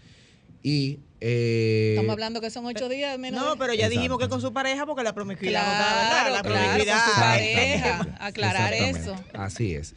Y. 0.64 1.00
eh, 1.20 1.92
Estamos 1.96 2.14
hablando 2.14 2.40
que 2.42 2.50
son 2.50 2.66
ocho 2.66 2.88
días 2.90 3.20
menos. 3.20 3.44
No, 3.44 3.58
pero 3.58 3.74
ya 3.74 3.90
dijimos 3.90 4.18
que 4.18 4.30
con 4.30 4.40
su 4.42 4.54
pareja 4.54 4.86
porque 4.86 5.04
la 5.04 5.14
promiscuidad 5.14 5.64
no 5.66 5.72
está, 5.72 5.94
¿verdad? 5.94 6.10
Claro, 6.10 6.36
La 6.36 6.42
claro, 6.42 6.56
promiscuidad. 6.58 7.04
con 7.04 7.14
su 7.14 7.20
pareja. 7.20 8.18
Aclarar 8.20 8.74
eso. 8.74 9.16
Así 9.34 9.76
es. 9.76 9.94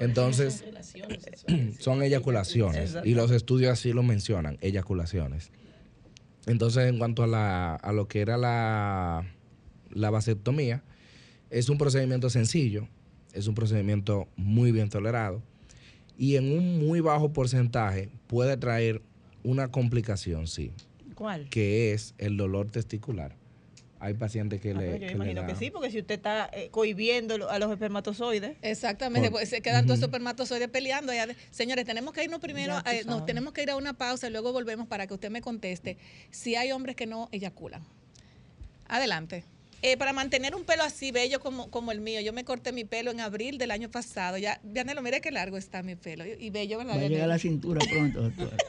Entonces, 0.00 0.64
son 1.80 2.02
eyaculaciones. 2.02 2.96
Y 3.04 3.14
los 3.14 3.30
estudios 3.30 3.72
así 3.72 3.92
lo 3.92 4.02
mencionan, 4.02 4.58
eyaculaciones. 4.60 5.50
Entonces, 6.46 6.88
en 6.88 6.98
cuanto 6.98 7.22
a, 7.22 7.26
la, 7.26 7.74
a 7.74 7.92
lo 7.92 8.06
que 8.08 8.20
era 8.20 8.36
la, 8.36 9.24
la 9.90 10.10
vasectomía, 10.10 10.82
es 11.50 11.68
un 11.68 11.78
procedimiento 11.78 12.30
sencillo, 12.30 12.88
es 13.32 13.46
un 13.48 13.54
procedimiento 13.54 14.28
muy 14.36 14.70
bien 14.72 14.88
tolerado 14.90 15.42
y 16.18 16.36
en 16.36 16.56
un 16.56 16.78
muy 16.78 17.00
bajo 17.00 17.32
porcentaje 17.32 18.10
puede 18.26 18.56
traer 18.56 19.02
una 19.46 19.68
complicación, 19.68 20.46
sí, 20.48 20.72
¿Cuál? 21.14 21.48
que 21.48 21.92
es 21.92 22.14
el 22.18 22.36
dolor 22.36 22.70
testicular. 22.70 23.36
Hay 24.00 24.12
pacientes 24.14 24.60
que 24.60 24.72
Ah, 24.72 24.74
le... 24.74 24.80
pero 24.86 24.92
yo 24.94 25.00
que 25.00 25.06
le 25.06 25.12
imagino 25.12 25.40
da- 25.42 25.46
que 25.46 25.54
sí, 25.54 25.70
porque 25.70 25.90
si 25.90 26.00
usted 26.00 26.16
está 26.16 26.50
eh, 26.52 26.68
cohibiendo 26.70 27.48
a 27.48 27.58
los 27.58 27.70
espermatozoides. 27.70 28.56
Exactamente, 28.60 29.30
Por- 29.30 29.38
pues 29.40 29.48
se 29.48 29.62
quedan 29.62 29.86
todos 29.86 29.98
Ujú. 29.98 30.04
esos 30.04 30.08
espermatozoides 30.08 30.68
peleando. 30.68 31.12
allá 31.12 31.26
de- 31.28 31.36
Señores, 31.50 31.84
tenemos 31.86 32.12
que 32.12 32.22
irnos 32.24 32.40
primero, 32.40 32.76
eh, 32.90 33.04
nos 33.06 33.24
tenemos 33.24 33.52
que 33.54 33.62
ir 33.62 33.70
a 33.70 33.76
una 33.76 33.94
pausa 33.94 34.26
y 34.28 34.32
luego 34.32 34.52
volvemos 34.52 34.86
para 34.88 35.06
que 35.06 35.14
usted 35.14 35.30
me 35.30 35.40
conteste 35.40 35.96
si 36.30 36.56
hay 36.56 36.72
hombres 36.72 36.94
que 36.96 37.06
no 37.06 37.28
eyaculan. 37.32 37.82
Adelante. 38.88 39.44
Eh, 39.82 39.96
para 39.96 40.12
mantener 40.12 40.54
un 40.54 40.64
pelo 40.64 40.82
así 40.82 41.12
bello 41.12 41.38
como, 41.40 41.70
como 41.70 41.92
el 41.92 42.00
mío, 42.00 42.20
yo 42.20 42.32
me 42.32 42.44
corté 42.44 42.72
mi 42.72 42.84
pelo 42.84 43.10
en 43.10 43.20
abril 43.20 43.58
del 43.58 43.70
año 43.70 43.90
pasado. 43.90 44.38
Ya, 44.38 44.60
Vianelo, 44.62 45.02
mire 45.02 45.20
qué 45.20 45.30
largo 45.30 45.58
está 45.58 45.82
mi 45.82 45.96
pelo 45.96 46.24
y 46.24 46.46
y 46.46 46.50
bello, 46.50 46.78
¿verdad? 46.78 46.96
Va 46.96 47.00
a 47.00 47.08
llegar 47.08 47.24
a 47.24 47.26
la 47.26 47.38
cintura 47.38 47.80
pronto, 47.90 48.22
doctor. 48.22 48.50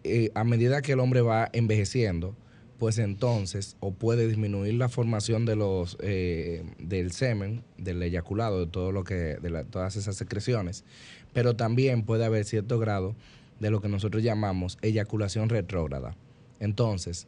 eh, 0.03 0.31
a 0.33 0.43
medida 0.43 0.81
que 0.81 0.93
el 0.93 0.99
hombre 0.99 1.21
va 1.21 1.49
envejeciendo, 1.53 2.35
pues 2.81 2.97
entonces 2.97 3.75
o 3.79 3.91
puede 3.91 4.27
disminuir 4.27 4.73
la 4.73 4.89
formación 4.89 5.45
de 5.45 5.55
los 5.55 5.97
eh, 6.01 6.63
del 6.79 7.11
semen, 7.11 7.61
del 7.77 8.01
eyaculado, 8.01 8.59
de 8.59 8.65
todo 8.65 8.91
lo 8.91 9.03
que, 9.03 9.13
de 9.39 9.49
la- 9.51 9.65
todas 9.65 9.95
esas 9.97 10.15
secreciones, 10.15 10.83
pero 11.31 11.55
también 11.55 12.01
puede 12.01 12.25
haber 12.25 12.43
cierto 12.43 12.79
grado 12.79 13.13
de 13.59 13.69
lo 13.69 13.81
que 13.81 13.87
nosotros 13.87 14.23
llamamos 14.23 14.79
eyaculación 14.81 15.49
retrógrada. 15.49 16.15
Entonces, 16.59 17.27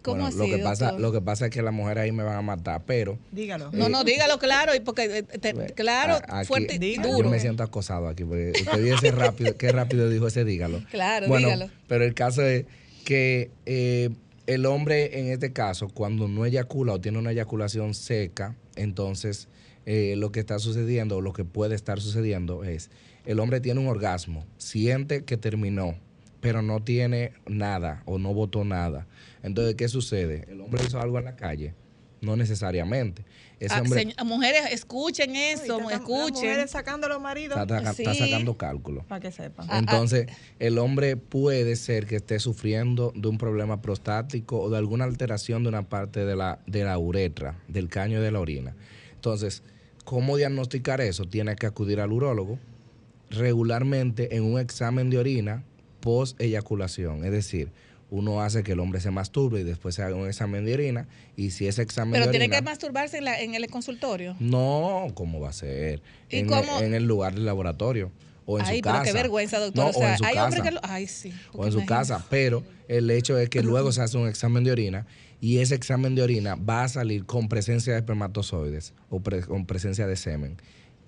¿Cómo 0.00 0.22
bueno, 0.22 0.36
lo 0.36 0.44
que 0.44 0.58
pasa, 0.62 0.84
doctor? 0.86 1.00
lo 1.00 1.10
que 1.12 1.20
pasa 1.20 1.44
es 1.46 1.50
que 1.50 1.60
las 1.60 1.74
mujeres 1.74 2.04
ahí 2.04 2.12
me 2.12 2.22
van 2.22 2.36
a 2.36 2.42
matar, 2.42 2.82
pero 2.86 3.18
Dígalo. 3.32 3.72
No, 3.72 3.88
no, 3.88 4.04
dígalo 4.04 4.38
claro, 4.38 4.76
y 4.76 4.78
porque, 4.80 5.18
eh, 5.18 5.22
te- 5.24 5.54
claro, 5.74 6.20
a- 6.28 6.38
aquí- 6.38 6.46
fuerte 6.46 6.78
y 6.80 6.96
yo 6.98 7.02
duro. 7.02 7.30
me 7.30 7.40
siento 7.40 7.64
acosado 7.64 8.06
aquí 8.06 8.22
porque 8.22 8.52
usted 8.60 8.84
dice 8.84 9.10
rápido, 9.10 9.56
qué 9.56 9.72
rápido 9.72 10.08
dijo 10.08 10.28
ese 10.28 10.44
dígalo. 10.44 10.80
Claro, 10.92 11.26
Bueno, 11.26 11.48
dígalo. 11.48 11.68
pero 11.88 12.04
el 12.04 12.14
caso 12.14 12.42
es 12.46 12.64
que 13.04 13.50
eh, 13.66 14.10
el 14.46 14.66
hombre 14.66 15.20
en 15.20 15.26
este 15.26 15.52
caso, 15.52 15.88
cuando 15.88 16.28
no 16.28 16.44
eyacula 16.44 16.94
o 16.94 17.00
tiene 17.00 17.18
una 17.18 17.30
eyaculación 17.30 17.94
seca, 17.94 18.56
entonces 18.76 19.48
eh, 19.86 20.14
lo 20.16 20.32
que 20.32 20.40
está 20.40 20.58
sucediendo 20.58 21.16
o 21.16 21.20
lo 21.20 21.32
que 21.32 21.44
puede 21.44 21.74
estar 21.74 22.00
sucediendo 22.00 22.64
es, 22.64 22.90
el 23.24 23.40
hombre 23.40 23.60
tiene 23.60 23.80
un 23.80 23.88
orgasmo, 23.88 24.44
siente 24.56 25.24
que 25.24 25.36
terminó, 25.36 25.94
pero 26.40 26.62
no 26.62 26.82
tiene 26.82 27.32
nada 27.46 28.02
o 28.04 28.18
no 28.18 28.34
votó 28.34 28.64
nada. 28.64 29.06
Entonces, 29.42 29.76
¿qué 29.76 29.88
sucede? 29.88 30.46
El 30.48 30.60
hombre 30.60 30.82
hizo 30.84 31.00
algo 31.00 31.18
en 31.18 31.24
la 31.24 31.36
calle 31.36 31.74
No 32.22 32.36
necesariamente. 32.36 33.24
Ese 33.60 33.74
Ah, 33.74 33.80
hombre 33.82 34.06
señ- 34.06 34.24
mujeres, 34.24 34.62
escuchen 34.72 35.36
eso, 35.36 35.78
escuchen. 35.90 36.34
mujeres 36.34 36.70
sacando 36.70 37.06
a 37.06 37.10
los 37.10 37.20
maridos. 37.20 37.58
está, 37.60 37.78
está- 37.78 37.90
está 37.90 38.14
Sí. 38.14 38.20
sacando 38.30 38.56
cálculo. 38.56 39.04
Para 39.08 39.20
que 39.20 39.30
sepan. 39.32 39.66
Entonces, 39.72 40.26
el 40.58 40.78
hombre 40.78 41.16
puede 41.16 41.76
ser 41.76 42.06
que 42.06 42.16
esté 42.16 42.38
sufriendo 42.38 43.12
de 43.14 43.28
un 43.28 43.38
problema 43.38 43.82
prostático 43.82 44.60
o 44.60 44.70
de 44.70 44.78
alguna 44.78 45.04
alteración 45.04 45.62
de 45.64 45.68
una 45.68 45.88
parte 45.88 46.24
de 46.24 46.34
la, 46.36 46.60
de 46.66 46.84
la 46.84 46.96
uretra, 46.98 47.58
del 47.68 47.88
caño 47.88 48.22
de 48.22 48.30
la 48.30 48.40
orina. 48.40 48.74
Entonces, 49.14 49.62
¿cómo 50.04 50.36
diagnosticar 50.36 51.00
eso? 51.00 51.24
Tiene 51.24 51.54
que 51.56 51.66
acudir 51.66 52.00
al 52.00 52.12
urólogo 52.12 52.58
regularmente 53.30 54.36
en 54.36 54.44
un 54.44 54.60
examen 54.60 55.10
de 55.10 55.18
orina 55.18 55.64
post 56.00 56.40
eyaculación. 56.40 57.24
Es 57.24 57.32
decir, 57.32 57.70
uno 58.12 58.42
hace 58.42 58.62
que 58.62 58.72
el 58.72 58.80
hombre 58.80 59.00
se 59.00 59.10
masturbe 59.10 59.60
y 59.60 59.64
después 59.64 59.94
se 59.94 60.02
haga 60.02 60.14
un 60.14 60.28
examen 60.28 60.66
de 60.66 60.74
orina 60.74 61.08
y 61.34 61.50
si 61.50 61.66
ese 61.66 61.80
examen 61.80 62.12
Pero 62.12 62.26
de 62.26 62.30
tiene 62.30 62.44
orina... 62.44 62.58
que 62.58 62.62
masturbarse 62.62 63.16
en, 63.16 63.24
la- 63.24 63.40
en 63.40 63.54
el 63.54 63.66
consultorio. 63.68 64.36
No, 64.38 65.06
¿cómo 65.14 65.40
va 65.40 65.48
a 65.48 65.52
ser? 65.54 66.02
¿Y 66.28 66.40
en, 66.40 66.46
cómo? 66.46 66.78
en 66.80 66.92
el 66.92 67.04
lugar 67.04 67.32
del 67.34 67.46
laboratorio 67.46 68.12
o 68.44 68.58
en 68.58 68.66
Ay, 68.66 68.76
su 68.76 68.82
pero 68.82 68.94
casa. 68.96 69.04
qué 69.06 69.12
vergüenza, 69.14 69.58
doctor. 69.60 69.84
No, 69.84 69.90
o 69.90 69.92
sea, 69.94 70.08
o 70.08 70.10
en 70.12 70.18
su 70.18 70.24
hay 70.26 70.34
casa. 70.34 70.62
que 70.62 70.70
lo. 70.72 70.80
Ay, 70.82 71.06
sí. 71.06 71.32
o 71.54 71.64
en 71.64 71.72
su 71.72 71.86
casa, 71.86 72.26
pero 72.28 72.62
el 72.88 73.10
hecho 73.10 73.38
es 73.38 73.48
que 73.48 73.62
luego 73.62 73.92
se 73.92 74.02
hace 74.02 74.18
un 74.18 74.28
examen 74.28 74.62
de 74.62 74.72
orina 74.72 75.06
y 75.40 75.58
ese 75.58 75.74
examen 75.74 76.14
de 76.14 76.20
orina 76.22 76.54
va 76.56 76.84
a 76.84 76.88
salir 76.88 77.24
con 77.24 77.48
presencia 77.48 77.94
de 77.94 77.98
espermatozoides 78.00 78.92
o 79.10 79.20
pre- 79.20 79.42
con 79.42 79.64
presencia 79.64 80.06
de 80.06 80.16
semen. 80.16 80.56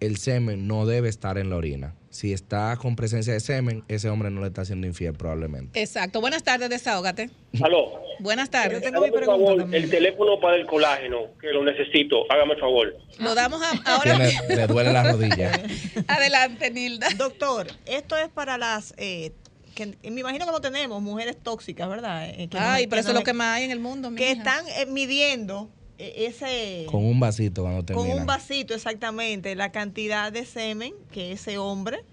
El 0.00 0.16
semen 0.18 0.66
no 0.68 0.86
debe 0.86 1.08
estar 1.08 1.38
en 1.38 1.50
la 1.50 1.56
orina. 1.56 1.94
Si 2.10 2.32
está 2.32 2.76
con 2.76 2.94
presencia 2.94 3.32
de 3.32 3.40
semen, 3.40 3.84
ese 3.88 4.08
hombre 4.08 4.30
no 4.30 4.40
le 4.42 4.48
está 4.48 4.62
haciendo 4.62 4.86
infiel 4.86 5.14
probablemente. 5.14 5.80
Exacto. 5.80 6.20
Buenas 6.20 6.42
tardes, 6.44 6.68
desahógate. 6.70 7.30
Aló. 7.62 8.00
Buenas 8.20 8.50
tardes. 8.50 8.84
Hágame, 8.86 9.10
por 9.10 9.24
favor, 9.24 9.66
el 9.74 9.90
teléfono 9.90 10.38
para 10.40 10.56
el 10.56 10.66
colágeno, 10.66 11.18
que 11.40 11.48
lo 11.48 11.64
necesito. 11.64 12.30
Hágame 12.30 12.54
el 12.54 12.60
favor. 12.60 12.94
Lo 13.18 13.34
damos 13.34 13.60
a- 13.62 13.70
ahora. 13.92 14.02
Tiene- 14.28 14.54
le 14.56 14.66
duele 14.68 14.92
la 14.92 15.10
rodilla. 15.12 15.50
Adelante, 16.06 16.70
Nilda. 16.70 17.08
Doctor, 17.16 17.66
esto 17.86 18.16
es 18.16 18.28
para 18.28 18.58
las. 18.58 18.94
eh, 18.96 19.32
que 19.74 19.86
me 20.08 20.20
imagino 20.20 20.44
que 20.46 20.52
no 20.52 20.60
tenemos 20.60 21.02
mujeres 21.02 21.36
tóxicas, 21.42 21.88
¿verdad? 21.88 22.28
Eh, 22.30 22.48
que 22.48 22.56
no- 22.58 22.64
Ay, 22.64 22.86
pero 22.86 22.96
que 22.98 23.00
eso 23.00 23.08
es 23.10 23.14
lo 23.16 23.24
que 23.24 23.32
más 23.32 23.56
hay 23.56 23.64
en 23.64 23.72
el 23.72 23.80
mundo. 23.80 24.10
Que 24.14 24.30
mija. 24.30 24.32
están 24.32 24.64
eh, 24.68 24.86
midiendo 24.86 25.68
ese. 25.98 26.86
Con 26.90 27.04
un 27.04 27.20
vasito 27.20 27.62
cuando 27.62 27.78
con 27.80 27.86
termina. 27.86 28.14
un 28.16 28.26
vasito 28.26 28.74
exactamente 28.74 29.54
la 29.54 29.70
cantidad 29.72 30.32
de 30.32 30.44
semen 30.46 30.94
que 31.12 31.32
ese 31.32 31.58
hombre 31.58 32.04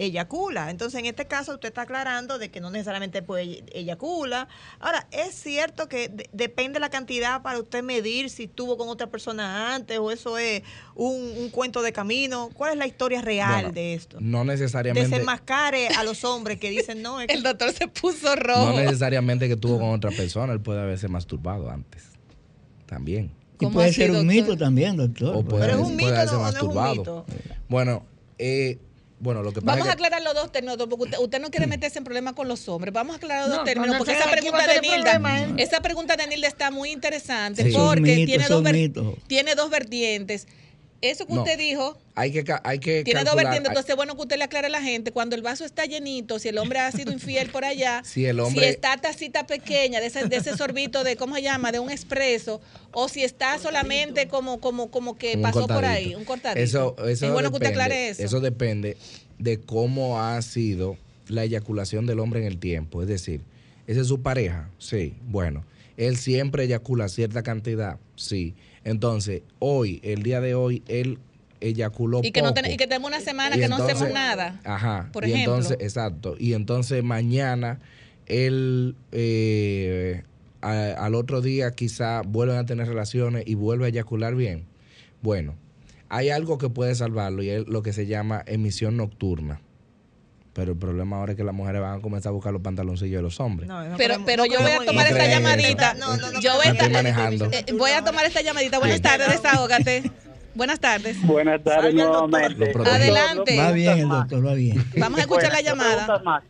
eyacula. 0.00 0.70
Entonces, 0.70 1.00
en 1.00 1.06
este 1.06 1.26
caso, 1.26 1.54
usted 1.54 1.68
está 1.70 1.82
aclarando 1.82 2.38
de 2.38 2.50
que 2.50 2.60
no 2.60 2.70
necesariamente 2.70 3.20
pues, 3.20 3.62
eyacula. 3.72 4.46
Ahora, 4.78 5.08
es 5.10 5.34
cierto 5.34 5.88
que 5.88 6.08
de- 6.08 6.30
depende 6.32 6.78
la 6.78 6.88
cantidad 6.88 7.42
para 7.42 7.58
usted 7.58 7.82
medir 7.82 8.30
si 8.30 8.44
estuvo 8.44 8.76
con 8.76 8.88
otra 8.88 9.08
persona 9.08 9.74
antes 9.74 9.98
o 9.98 10.12
eso 10.12 10.38
es 10.38 10.62
un, 10.94 11.32
un 11.36 11.50
cuento 11.50 11.82
de 11.82 11.92
camino. 11.92 12.48
¿Cuál 12.54 12.74
es 12.74 12.78
la 12.78 12.86
historia 12.86 13.22
real 13.22 13.50
Bueno, 13.54 13.72
de 13.72 13.94
esto? 13.94 14.18
No 14.20 14.44
necesariamente. 14.44 15.08
Desenmascare 15.08 15.88
a 15.88 16.04
los 16.04 16.22
hombres 16.24 16.60
que 16.60 16.70
dicen 16.70 17.02
no. 17.02 17.20
El 17.28 17.42
doctor 17.42 17.72
se 17.72 17.88
puso 17.88 18.36
rojo. 18.36 18.66
No 18.70 18.76
necesariamente 18.76 19.48
que 19.48 19.56
tuvo 19.56 19.80
con 19.80 19.90
otra 19.90 20.12
persona, 20.12 20.52
él 20.52 20.60
puede 20.60 20.80
haberse 20.80 21.08
masturbado 21.08 21.68
antes. 21.70 22.04
También. 22.88 23.30
Y 23.60 23.66
puede 23.66 23.92
ser 23.92 24.10
un 24.12 24.26
mito 24.26 24.56
también, 24.56 24.96
doctor. 24.96 25.36
O 25.36 25.44
puede, 25.44 25.66
Pero 25.66 25.78
es 25.78 25.86
un 25.86 25.96
puede 25.96 25.96
mito, 25.96 26.08
haberse 26.16 26.34
no- 26.34 26.40
no 26.42 26.48
es 26.48 26.54
un 26.54 26.60
masturbado. 26.60 26.94
mito. 26.96 27.26
Bueno, 27.68 28.02
eh, 28.38 28.78
bueno, 29.20 29.42
lo 29.42 29.52
que 29.52 29.60
pasa 29.60 29.72
Vamos 29.72 29.88
a 29.88 29.90
es 29.90 29.96
que 29.96 30.04
aclarar 30.04 30.22
los 30.22 30.32
dos 30.34 30.52
términos, 30.52 30.76
porque 30.78 30.94
usted, 31.04 31.18
usted 31.18 31.40
no 31.40 31.50
quiere 31.50 31.66
meterse 31.66 31.98
en 31.98 32.04
problemas 32.04 32.34
con 32.34 32.46
los 32.46 32.68
hombres. 32.68 32.94
Vamos 32.94 33.14
a 33.14 33.16
aclarar 33.16 33.42
los 33.42 33.50
No, 33.50 33.56
dos 33.56 33.64
términos, 33.64 33.96
porque 33.98 34.12
esa 34.12 34.30
pregunta 34.30 34.62
a 34.62 34.66
de 34.68 34.80
Nilda, 34.80 35.40
¿eh? 35.40 35.54
esa 35.58 35.80
pregunta 35.80 36.16
de 36.16 36.26
Nilda 36.28 36.46
está 36.46 36.70
muy 36.70 36.90
interesante 36.92 37.64
Sí. 37.64 37.72
Porque 37.76 38.00
mitos, 38.14 38.26
tiene, 38.26 38.46
dos 38.48 38.62
ver- 38.62 38.92
tiene 39.26 39.54
dos 39.56 39.70
vertientes. 39.70 40.46
Eso 41.00 41.26
que 41.26 41.34
No. 41.34 41.42
usted 41.42 41.56
dijo 41.56 41.96
hay 42.16 42.32
que, 42.32 42.42
ca- 42.42 42.60
hay 42.64 42.80
que 42.80 43.04
tiene 43.04 43.22
dos 43.22 43.36
vertientes. 43.36 43.68
Entonces, 43.68 43.94
bueno, 43.94 44.16
que 44.16 44.22
usted 44.22 44.36
le 44.36 44.42
aclare 44.44 44.66
a 44.66 44.70
la 44.70 44.82
gente, 44.82 45.12
cuando 45.12 45.36
el 45.36 45.42
vaso 45.42 45.64
está 45.64 45.84
llenito, 45.84 46.40
si 46.40 46.48
el 46.48 46.58
hombre 46.58 46.80
ha 46.80 46.90
sido 46.90 47.12
infiel 47.12 47.50
por 47.50 47.64
allá, 47.64 48.02
Si 48.04 48.26
el 48.26 48.40
hombre- 48.40 48.64
si 48.64 48.68
está 48.70 48.96
tacita 48.96 49.46
pequeña, 49.46 50.00
de 50.00 50.06
ese, 50.06 50.26
de 50.26 50.36
ese 50.36 50.56
sorbito 50.56 51.04
de, 51.04 51.14
¿cómo 51.16 51.36
se 51.36 51.42
llama? 51.42 51.70
De 51.70 51.78
un 51.78 51.90
expreso, 51.90 52.60
o 52.92 53.08
si 53.08 53.22
está 53.22 53.58
solamente 53.60 54.26
como, 54.26 54.58
como, 54.60 54.90
como 54.90 55.16
que 55.16 55.36
un 55.36 55.42
pasó 55.42 55.68
por 55.68 55.84
ahí, 55.84 56.16
un 56.16 56.24
cortadito. 56.24 56.60
Eso, 56.60 56.96
eso 57.06 57.26
es 57.26 57.32
bueno 57.32 57.50
que 57.50 57.56
usted 57.58 57.68
depende- 57.68 57.82
aclare 57.84 58.08
eso. 58.08 58.40
depende 58.40 58.96
de 59.38 59.60
cómo 59.60 60.20
ha 60.20 60.42
sido 60.42 60.96
la 61.28 61.44
eyaculación 61.44 62.06
del 62.06 62.18
hombre 62.18 62.40
en 62.40 62.46
el 62.46 62.58
tiempo. 62.58 63.02
Es 63.02 63.08
decir, 63.08 63.42
¿esa 63.86 64.00
es 64.00 64.08
su 64.08 64.22
pareja? 64.22 64.68
Sí. 64.78 65.14
Bueno, 65.28 65.62
él 65.96 66.16
siempre 66.16 66.64
eyacula 66.64 67.08
cierta 67.08 67.44
cantidad. 67.44 67.98
Sí. 68.16 68.54
Entonces, 68.88 69.42
hoy, 69.58 70.00
el 70.02 70.22
día 70.22 70.40
de 70.40 70.54
hoy, 70.54 70.82
él 70.88 71.18
eyaculó 71.60 72.20
y 72.22 72.30
que, 72.30 72.40
no 72.40 72.50
poco. 72.50 72.62
ten- 72.62 72.72
y 72.72 72.76
que 72.76 72.86
tenemos 72.86 73.08
una 73.10 73.20
semana 73.20 73.56
Y 73.56 73.60
que 73.60 73.68
no 73.68 73.76
hacemos 73.76 74.10
nada. 74.12 74.60
Ajá. 74.64 75.10
Por 75.12 75.26
y 75.26 75.32
ejemplo. 75.32 75.54
entonces, 75.56 75.76
exacto. 75.80 76.36
Y 76.38 76.54
entonces 76.54 77.02
mañana 77.04 77.80
él 78.26 78.94
eh, 79.12 80.22
a- 80.60 81.04
al 81.04 81.14
otro 81.14 81.40
día 81.40 81.70
quizá 81.72 82.22
vuelven 82.22 82.56
a 82.58 82.66
tener 82.66 82.86
relaciones 82.88 83.44
y 83.46 83.54
vuelve 83.54 83.86
a 83.86 83.88
eyacular 83.88 84.34
bien. 84.34 84.64
Bueno, 85.22 85.54
hay 86.08 86.30
algo 86.30 86.58
que 86.58 86.68
puede 86.70 86.94
salvarlo 86.94 87.42
y 87.42 87.50
es 87.50 87.66
lo 87.68 87.82
que 87.82 87.92
se 87.92 88.06
llama 88.06 88.42
emisión 88.46 88.96
nocturna. 88.96 89.60
Pero 90.58 90.72
el 90.72 90.78
problema 90.78 91.18
ahora 91.18 91.32
es 91.32 91.36
que 91.36 91.44
las 91.44 91.54
mujeres 91.54 91.80
van 91.80 92.00
a 92.00 92.02
comenzar 92.02 92.30
a 92.30 92.32
buscar 92.32 92.52
los 92.52 92.60
pantaloncillos 92.62 93.16
de 93.18 93.22
los 93.22 93.38
hombres. 93.38 93.70
pero 93.96 94.16
pero 94.26 94.44
yo 94.44 94.58
voy 94.60 94.72
a 94.72 94.84
tomar 94.84 95.08
No 95.08 95.16
esta 95.16 95.26
llamadita. 95.30 95.92
eso. 95.92 96.40
yo 96.40 96.54
voy 96.56 96.66
a, 96.66 96.68
No 96.70 96.72
estoy 96.72 96.90
manejando. 96.90 97.44
eh, 97.52 97.64
voy 97.78 97.90
a 97.92 98.02
tomar 98.02 98.24
esta 98.26 98.42
llamadita. 98.42 98.80
Buenas 98.80 99.00
tardes, 99.00 99.28
desahógate. 99.30 100.10
Buenas 100.56 100.80
tardes. 100.80 101.22
Buenas 101.24 101.62
tardes 101.62 101.94
nuevamente. 101.94 102.72
Adelante. 102.76 103.56
Va 103.56 103.70
bien 103.70 103.98
el 104.00 104.08
doctor, 104.08 104.44
va 104.44 104.54
bien. 104.54 104.84
Vamos 104.96 105.20
a 105.20 105.22
escuchar 105.22 105.52
la 105.52 105.60
llamada. 105.60 106.42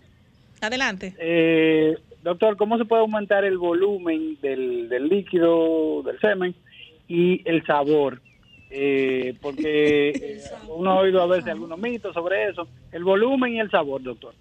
Adelante. 0.62 1.14
Eh, 1.18 1.94
doctor, 2.24 2.56
¿cómo 2.56 2.78
se 2.78 2.86
puede 2.86 3.02
aumentar 3.02 3.44
el 3.44 3.59
volumen 3.59 4.39
del, 4.40 4.89
del 4.89 5.09
líquido, 5.10 6.02
del 6.02 6.18
semen 6.20 6.55
y 7.09 7.43
el 7.47 7.62
sabor? 7.66 8.22
Eh, 8.70 9.35
porque 9.40 10.11
eh, 10.11 10.43
uno 10.69 10.93
ha 10.93 11.01
oído 11.01 11.23
a 11.23 11.27
veces 11.27 11.49
algunos 11.49 11.78
mitos 11.78 12.15
sobre 12.15 12.49
eso. 12.49 12.69
El 12.93 13.05
volumen 13.05 13.55
y 13.55 13.61
el 13.61 13.70
sabor, 13.70 14.03
doctor. 14.03 14.35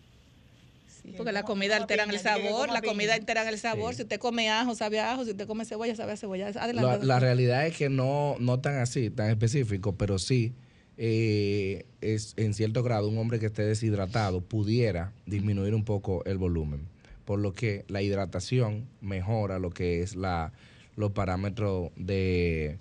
Porque 1.15 1.31
la 1.31 1.43
comida 1.43 1.77
altera 1.77 2.03
el 2.03 2.19
sabor, 2.19 2.69
la 2.69 2.81
comida 2.81 3.13
altera 3.13 3.47
el 3.47 3.57
sabor. 3.57 3.95
Si 3.95 4.01
usted 4.01 4.19
come 4.19 4.49
ajo, 4.49 4.75
sabe 4.75 4.99
a 4.99 5.13
ajo. 5.13 5.23
Si 5.23 5.31
usted 5.31 5.47
come 5.47 5.63
cebolla, 5.63 5.95
sabe 5.95 6.11
a 6.11 6.17
cebolla. 6.17 6.47
Adelante. 6.47 7.05
La, 7.05 7.15
la 7.15 7.19
realidad 7.19 7.65
es 7.65 7.77
que 7.77 7.87
no, 7.87 8.35
no 8.39 8.59
tan 8.59 8.79
así, 8.79 9.09
tan 9.09 9.29
específico, 9.29 9.95
pero 9.95 10.19
sí 10.19 10.53
eh, 10.97 11.85
es 12.01 12.33
en 12.37 12.55
cierto 12.55 12.81
grado 12.81 13.07
un 13.07 13.19
hombre 13.19 13.39
que 13.39 13.45
esté 13.45 13.63
deshidratado 13.63 14.41
pudiera 14.41 15.13
disminuir 15.27 15.75
un 15.75 15.85
poco 15.85 16.25
el 16.25 16.39
volumen, 16.39 16.87
por 17.23 17.39
lo 17.39 17.53
que 17.53 17.85
la 17.87 18.01
hidratación 18.01 18.87
mejora 18.99 19.59
lo 19.59 19.69
que 19.69 20.01
es 20.01 20.15
la 20.15 20.53
los 20.95 21.11
parámetros 21.11 21.91
de 21.95 22.79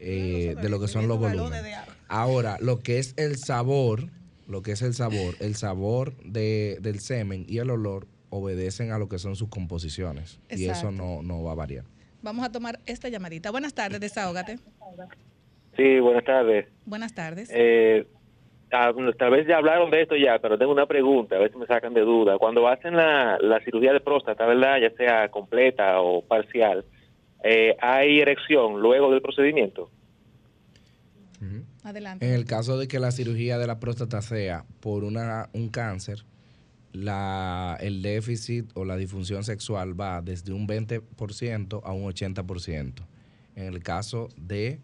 eh, 0.00 0.56
de 0.60 0.68
lo 0.68 0.80
que 0.80 0.88
son 0.88 1.06
los 1.08 1.18
volúmenes. 1.18 1.76
Ahora, 2.08 2.56
lo 2.60 2.80
que 2.80 2.98
es 2.98 3.14
el 3.16 3.36
sabor, 3.36 4.08
lo 4.48 4.62
que 4.62 4.72
es 4.72 4.82
el 4.82 4.94
sabor, 4.94 5.34
el 5.40 5.54
sabor 5.54 6.16
de, 6.24 6.78
del 6.80 7.00
semen 7.00 7.44
y 7.46 7.58
el 7.58 7.70
olor 7.70 8.06
obedecen 8.30 8.92
a 8.92 8.98
lo 8.98 9.08
que 9.08 9.18
son 9.18 9.36
sus 9.36 9.48
composiciones 9.48 10.40
y 10.50 10.64
eso 10.64 10.88
Exacto. 10.88 10.92
no, 10.92 11.22
no 11.22 11.42
va 11.42 11.52
a 11.52 11.54
variar. 11.56 11.84
Vamos 12.22 12.44
a 12.44 12.52
tomar 12.52 12.78
esta 12.86 13.08
llamadita. 13.08 13.50
Buenas 13.50 13.74
tardes, 13.74 14.00
desahógate. 14.00 14.58
Sí, 15.76 16.00
buenas 16.00 16.24
tardes. 16.24 16.66
Buenas 16.84 17.14
tardes. 17.14 17.50
Eh, 17.52 18.06
ah, 18.72 18.92
tal 19.18 19.30
vez 19.30 19.46
ya 19.46 19.56
hablaron 19.56 19.90
de 19.90 20.02
esto 20.02 20.16
ya, 20.16 20.38
pero 20.38 20.58
tengo 20.58 20.72
una 20.72 20.86
pregunta, 20.86 21.36
a 21.36 21.38
ver 21.38 21.52
si 21.52 21.58
me 21.58 21.66
sacan 21.66 21.94
de 21.94 22.02
duda. 22.02 22.38
Cuando 22.38 22.66
hacen 22.68 22.96
la, 22.96 23.38
la 23.40 23.60
cirugía 23.60 23.92
de 23.92 24.00
próstata, 24.00 24.46
¿verdad? 24.46 24.78
Ya 24.80 24.90
sea 24.96 25.28
completa 25.28 26.00
o 26.00 26.22
parcial, 26.22 26.84
eh, 27.44 27.76
¿hay 27.80 28.20
erección 28.20 28.80
luego 28.80 29.10
del 29.10 29.22
procedimiento? 29.22 29.90
Adelante. 31.82 32.26
En 32.26 32.34
el 32.34 32.44
caso 32.44 32.76
de 32.76 32.86
que 32.86 32.98
la 32.98 33.10
cirugía 33.10 33.56
de 33.56 33.66
la 33.66 33.80
próstata 33.80 34.20
sea 34.20 34.66
por 34.80 35.04
una, 35.04 35.48
un 35.54 35.70
cáncer, 35.70 36.26
la, 36.92 37.78
el 37.80 38.02
déficit 38.02 38.70
o 38.74 38.84
la 38.84 38.96
disfunción 38.96 39.44
sexual 39.44 39.98
va 39.98 40.20
desde 40.20 40.52
un 40.52 40.68
20% 40.68 41.80
a 41.82 41.92
un 41.92 42.04
80%. 42.04 42.94
En 43.56 43.64
el 43.64 43.82
caso 43.82 44.28
de 44.36 44.80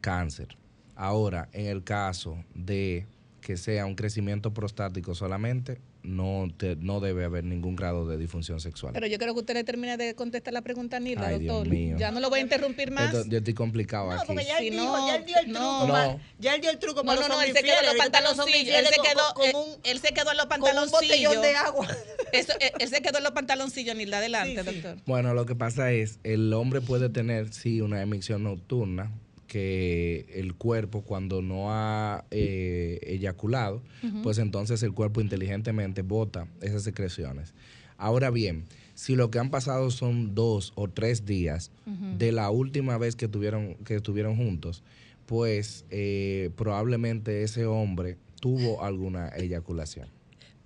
cáncer. 0.00 0.56
Ahora, 0.94 1.48
en 1.52 1.66
el 1.66 1.84
caso 1.84 2.44
de 2.54 3.06
que 3.40 3.56
sea 3.56 3.86
un 3.86 3.94
crecimiento 3.94 4.52
prostático 4.52 5.14
solamente, 5.14 5.80
no, 6.02 6.48
te- 6.56 6.76
no 6.76 7.00
debe 7.00 7.24
haber 7.24 7.44
ningún 7.44 7.76
grado 7.76 8.06
de 8.06 8.16
disfunción 8.16 8.60
sexual. 8.60 8.92
Pero 8.94 9.06
yo 9.06 9.18
creo 9.18 9.34
que 9.34 9.40
usted 9.40 9.54
le 9.54 9.64
termine 9.64 9.96
de 9.96 10.14
contestar 10.14 10.54
la 10.54 10.62
pregunta 10.62 10.96
a 10.96 11.00
Nilda, 11.00 11.26
Ay, 11.28 11.38
Dios 11.40 11.54
doctor. 11.56 11.68
mío. 11.72 11.96
Ya 11.98 12.10
no 12.10 12.20
lo 12.20 12.30
voy 12.30 12.38
a 12.38 12.42
interrumpir 12.42 12.90
más. 12.90 13.12
Esto- 13.12 13.28
yo 13.28 13.38
estoy 13.38 13.54
complicado 13.54 14.10
aquí. 14.12 14.24
Porque 14.26 14.44
ya 14.44 14.58
él 14.58 14.64
Si 14.64 14.70
dijo, 14.70 14.84
no, 14.84 15.06
ya 15.08 15.16
él 15.16 15.24
dio 15.24 15.36
el 15.38 15.44
truco. 15.46 15.58
no. 15.60 15.86
No. 15.86 16.20
Ya 16.38 16.54
él 16.54 16.60
dio 16.60 16.70
el 16.70 16.78
truco 16.78 17.02
No, 17.02 17.06
para 17.06 17.20
no, 17.20 17.28
los 17.28 17.36
no, 17.36 17.42
él 17.42 17.52
se 17.52 17.62
quedó 17.62 17.80
en 17.80 17.86
los 17.86 17.94
pantaloncillos. 17.96 18.74
Él 18.76 18.86
se 18.86 19.00
quedó, 19.02 19.34
con- 19.34 19.50
con 19.52 19.60
un- 19.62 19.76
él 19.84 19.98
se 20.00 20.08
quedó 20.14 20.30
en 20.30 20.36
los 20.36 20.46
con 20.46 20.58
un 20.60 20.64
pantaloncillos. 20.64 21.34
botellón 21.34 21.42
de 21.42 21.56
agua. 21.56 21.88
Eso, 22.32 22.52
él, 22.60 22.70
él 22.78 22.88
se 22.88 23.02
quedó 23.02 23.18
en 23.18 23.24
los 23.24 23.32
pantaloncillos, 23.32 23.96
Nilda. 23.96 24.18
Adelante, 24.18 24.62
doctor. 24.62 24.96
Bueno, 25.06 25.34
lo 25.34 25.46
que 25.46 25.54
pasa 25.54 25.92
es, 25.92 26.18
el 26.24 26.52
hombre 26.52 26.80
puede 26.80 27.08
tener, 27.08 27.52
sí, 27.52 27.80
una 27.80 28.00
emisión 28.02 28.44
nocturna, 28.44 29.10
que 29.48 30.26
el 30.34 30.54
cuerpo 30.54 31.02
cuando 31.02 31.42
no 31.42 31.72
ha 31.72 32.24
eh, 32.30 33.00
eyaculado, 33.02 33.82
pues 34.22 34.38
entonces 34.38 34.82
el 34.84 34.92
cuerpo 34.92 35.20
inteligentemente 35.20 36.02
bota 36.02 36.46
esas 36.60 36.84
secreciones. 36.84 37.54
Ahora 37.96 38.30
bien, 38.30 38.64
si 38.94 39.16
lo 39.16 39.30
que 39.30 39.40
han 39.40 39.50
pasado 39.50 39.90
son 39.90 40.34
dos 40.34 40.72
o 40.76 40.88
tres 40.88 41.24
días 41.24 41.72
de 42.18 42.30
la 42.30 42.50
última 42.50 42.98
vez 42.98 43.16
que 43.16 43.26
tuvieron, 43.26 43.74
que 43.84 43.96
estuvieron 43.96 44.36
juntos, 44.36 44.84
pues 45.26 45.84
eh, 45.90 46.50
probablemente 46.56 47.42
ese 47.42 47.66
hombre 47.66 48.16
tuvo 48.40 48.84
alguna 48.84 49.28
eyaculación. 49.30 50.08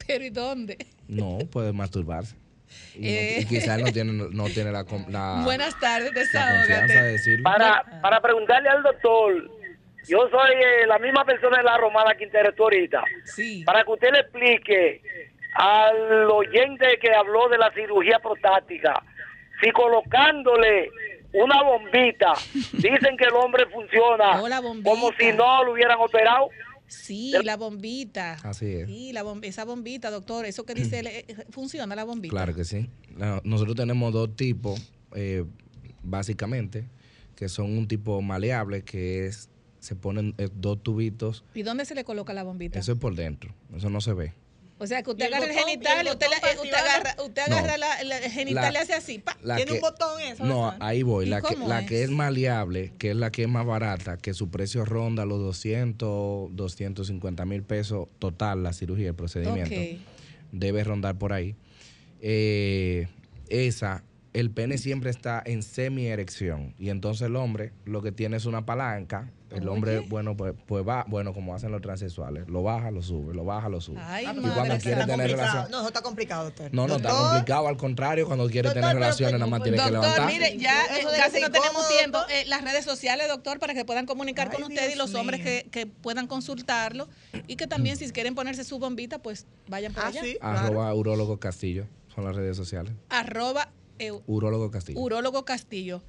Pero 0.07 0.25
¿y 0.25 0.31
dónde? 0.31 0.79
No, 1.09 1.39
puede 1.51 1.73
masturbarse. 1.73 2.37
Y, 2.94 3.01
no- 3.01 3.07
Eh. 3.09 3.36
y 3.40 3.44
quizás 3.47 3.78
no 3.81 3.90
tiene, 3.93 4.12
no 4.32 4.44
tiene 4.47 4.70
la, 4.73 4.85
la- 5.09 5.40
Buenas 5.44 5.78
tardes, 5.81 6.12
la 6.12 6.19
de 6.53 6.59
desahógate. 6.69 7.03
decirlo. 7.05 7.43
Para, 7.44 7.85
para 8.03 8.20
preguntarle 8.20 8.69
al 8.69 8.82
doctor, 8.82 9.51
yo 10.09 10.28
soy 10.31 10.51
eh, 10.57 10.86
la 10.86 10.99
misma 10.99 11.24
persona 11.24 11.59
de 11.59 11.62
la 11.65 11.77
Romana 11.78 12.15
que 12.15 12.24
interesó 12.24 12.65
ahorita. 12.65 13.03
Sí. 13.24 13.62
Para 13.65 13.85
que 13.85 13.90
usted 13.93 14.11
le 14.12 14.19
explique 14.20 15.01
al 15.55 16.31
oyente 16.31 16.99
que 17.01 17.12
habló 17.15 17.49
de 17.49 17.59
la 17.59 17.70
cirugía 17.73 18.19
prostática, 18.19 19.01
si 19.62 19.70
colocándole 19.70 20.90
una 21.35 21.62
bombita, 21.62 22.35
dicen 22.73 23.16
que 23.16 23.24
el 23.24 23.35
hombre 23.35 23.65
funciona 23.66 24.39
como 24.85 25.12
si 25.19 25.32
no 25.32 25.65
lo 25.65 25.73
hubieran 25.73 25.99
operado. 26.01 26.49
Sí, 26.93 27.32
la 27.44 27.56
bombita. 27.56 28.35
Así 28.43 28.66
es. 28.66 28.86
Sí, 28.89 29.12
la 29.12 29.24
esa 29.43 29.64
bombita, 29.64 30.10
doctor. 30.10 30.44
Eso 30.47 30.64
que 30.64 30.74
dice, 30.74 31.01
él, 31.01 31.06
eh, 31.09 31.27
funciona 31.51 31.97
la 31.97 32.05
bombita. 32.05 32.32
Claro 32.32 32.55
que 32.55 32.64
sí. 32.64 32.89
No, 33.16 33.40
Nosotros 33.44 33.77
tenemos 33.77 34.12
dos 34.12 34.36
tipos, 34.36 34.81
eh, 35.14 35.44
básicamente, 36.02 36.85
que 37.35 37.48
son 37.48 37.77
un 37.77 37.89
tipo 37.89 38.20
maleable, 38.23 38.82
que 38.82 39.27
es, 39.27 39.48
se 39.81 39.97
ponen 39.97 40.35
eh, 40.39 40.48
dos 40.55 40.82
tubitos, 40.82 41.44
¿Y 41.55 41.62
dónde 41.62 41.85
se 41.85 41.94
le 41.94 42.05
coloca 42.05 42.32
la 42.32 42.43
bombita? 42.43 42.78
eso 42.78 42.93
es 42.93 42.98
por 42.98 43.14
dentro, 43.14 43.55
eso 43.74 43.90
no 43.90 44.01
se 44.01 44.12
ve. 44.12 44.35
O 44.83 44.87
sea, 44.89 45.01
que 45.05 45.11
usted 45.11 45.27
¿Y 45.27 45.29
el 45.29 45.35
agarra 45.35 45.53
el 45.53 45.59
genital, 45.61 45.97
¿Y 45.99 46.09
el 46.09 46.13
usted, 46.15 46.27
eh, 46.27 46.57
usted 46.61 46.75
agarra, 46.75 47.17
usted 47.25 47.43
No. 47.49 47.57
agarra 47.59 47.77
la, 47.79 48.03
la- 48.03 48.19
el 48.19 48.33
genital 48.33 48.73
le 48.73 48.79
hace 48.81 48.95
así. 48.95 49.19
pa. 49.21 49.37
La 49.41 49.55
Tiene 49.55 49.71
que- 49.71 49.77
un 49.77 49.81
botón 49.81 50.21
eso. 50.21 50.45
No, 50.45 50.75
ahí 50.81 51.05
voy. 51.05 51.27
¿Y 51.27 51.29
La, 51.29 51.41
que, 51.41 51.55
cómo 51.55 51.69
la 51.69 51.83
es? 51.83 51.87
que 51.89 52.03
es 52.03 52.11
maleable, 52.11 52.93
que 52.99 53.11
es 53.11 53.17
la 53.17 53.31
que 53.31 53.43
es 53.43 53.49
más 53.49 53.65
barata, 53.65 54.17
que 54.17 54.35
su 54.35 54.51
precio 54.51 54.85
ronda 54.85 55.25
los 55.25 55.39
200, 55.39 56.49
250 56.57 57.45
mil 57.45 57.63
pesos 57.63 58.09
total, 58.19 58.65
la 58.65 58.73
cirugía, 58.73 59.11
el 59.11 59.15
procedimiento. 59.15 59.73
Ok. 59.73 60.01
Debe 60.51 60.83
rondar 60.83 61.17
por 61.17 61.33
ahí. 61.33 61.55
Eh, 62.21 63.07
esa, 63.49 64.03
el 64.33 64.51
pene 64.51 64.79
siempre 64.79 65.11
está 65.11 65.43
en 65.47 65.63
semi-erección. 65.63 66.75
Y 66.79 66.89
entonces 66.91 67.27
el 67.29 67.37
hombre 67.37 67.73
lo 67.85 68.03
que 68.03 68.11
tiene 68.13 68.37
es 68.37 68.47
una 68.47 68.67
palanca. 68.67 69.31
El 69.55 69.69
hombre, 69.69 70.01
bueno, 70.01 70.37
pues, 70.37 70.55
pues 70.66 70.87
va, 70.87 71.05
bueno, 71.09 71.33
como 71.35 71.55
hacen 71.55 71.70
los 71.73 71.81
transexuales, 71.83 72.49
lo 72.49 72.62
baja, 72.62 72.91
lo 72.91 73.03
sube, 73.03 73.35
lo 73.35 73.45
baja, 73.45 73.69
lo 73.69 73.81
sube. 73.81 73.99
Ay, 74.01 74.24
y 74.24 74.27
madre 74.29 74.51
cuando 74.55 74.79
quiere 74.79 75.01
Está 75.01 75.07
tener 75.07 75.31
relación. 75.31 75.70
No, 75.70 75.79
eso 75.79 75.87
está 75.89 76.03
complicado, 76.03 76.45
doctor. 76.45 76.70
No, 76.73 76.87
no 76.87 76.97
está 76.97 77.09
Doctor, 77.11 77.31
complicado, 77.31 77.69
al 77.69 77.77
contrario, 77.77 78.27
cuando 78.27 78.47
quiere 78.49 78.69
Doctor, 78.69 78.83
tener 78.83 78.95
relaciones, 78.97 79.35
nada 79.39 79.47
más 79.51 79.62
tiene 79.62 79.79
que 79.79 79.83
Doctor, 79.85 80.01
levantar. 80.03 80.27
mire, 80.27 80.59
ya 80.59 80.85
eh, 80.97 81.05
casi 81.16 81.41
no 81.41 81.51
tenemos 81.51 81.89
tiempo. 81.89 82.19
Eh, 82.31 82.45
las 82.47 82.62
redes 82.62 82.85
sociales, 82.85 83.29
doctor, 83.29 83.59
para 83.59 83.74
que 83.74 83.85
puedan 83.85 84.07
comunicar 84.07 84.49
Ay, 84.51 84.55
con 84.57 84.65
usted 84.65 84.85
y 84.85 84.95
Dios 84.95 84.99
los 84.99 85.15
hombres 85.15 85.41
mío. 85.41 85.47
que, 85.65 85.70
que 85.70 85.87
puedan 85.87 86.27
consultarlo. 86.27 87.09
Y 87.47 87.57
que 87.57 87.66
también, 87.66 87.97
si 87.97 88.11
quieren 88.11 88.35
ponerse 88.35 88.65
su 88.65 88.79
bombita, 88.79 89.20
pues 89.20 89.47
vayan 89.69 89.93
por 89.93 90.05
Ah, 90.05 90.09
allá. 90.09 90.23
sí. 90.23 90.39
Arroba 90.41 90.93
Urólogo 90.95 91.39
Castillo, 91.41 91.87
son 92.15 92.24
las 92.24 92.35
redes 92.37 92.57
sociales. 92.57 92.93
Arroba 93.09 93.70
eh, 93.99 94.12
Urólogo 94.27 94.70
Castillo. 94.70 94.99
Urólogo 95.01 95.45
Castillo. 95.45 96.03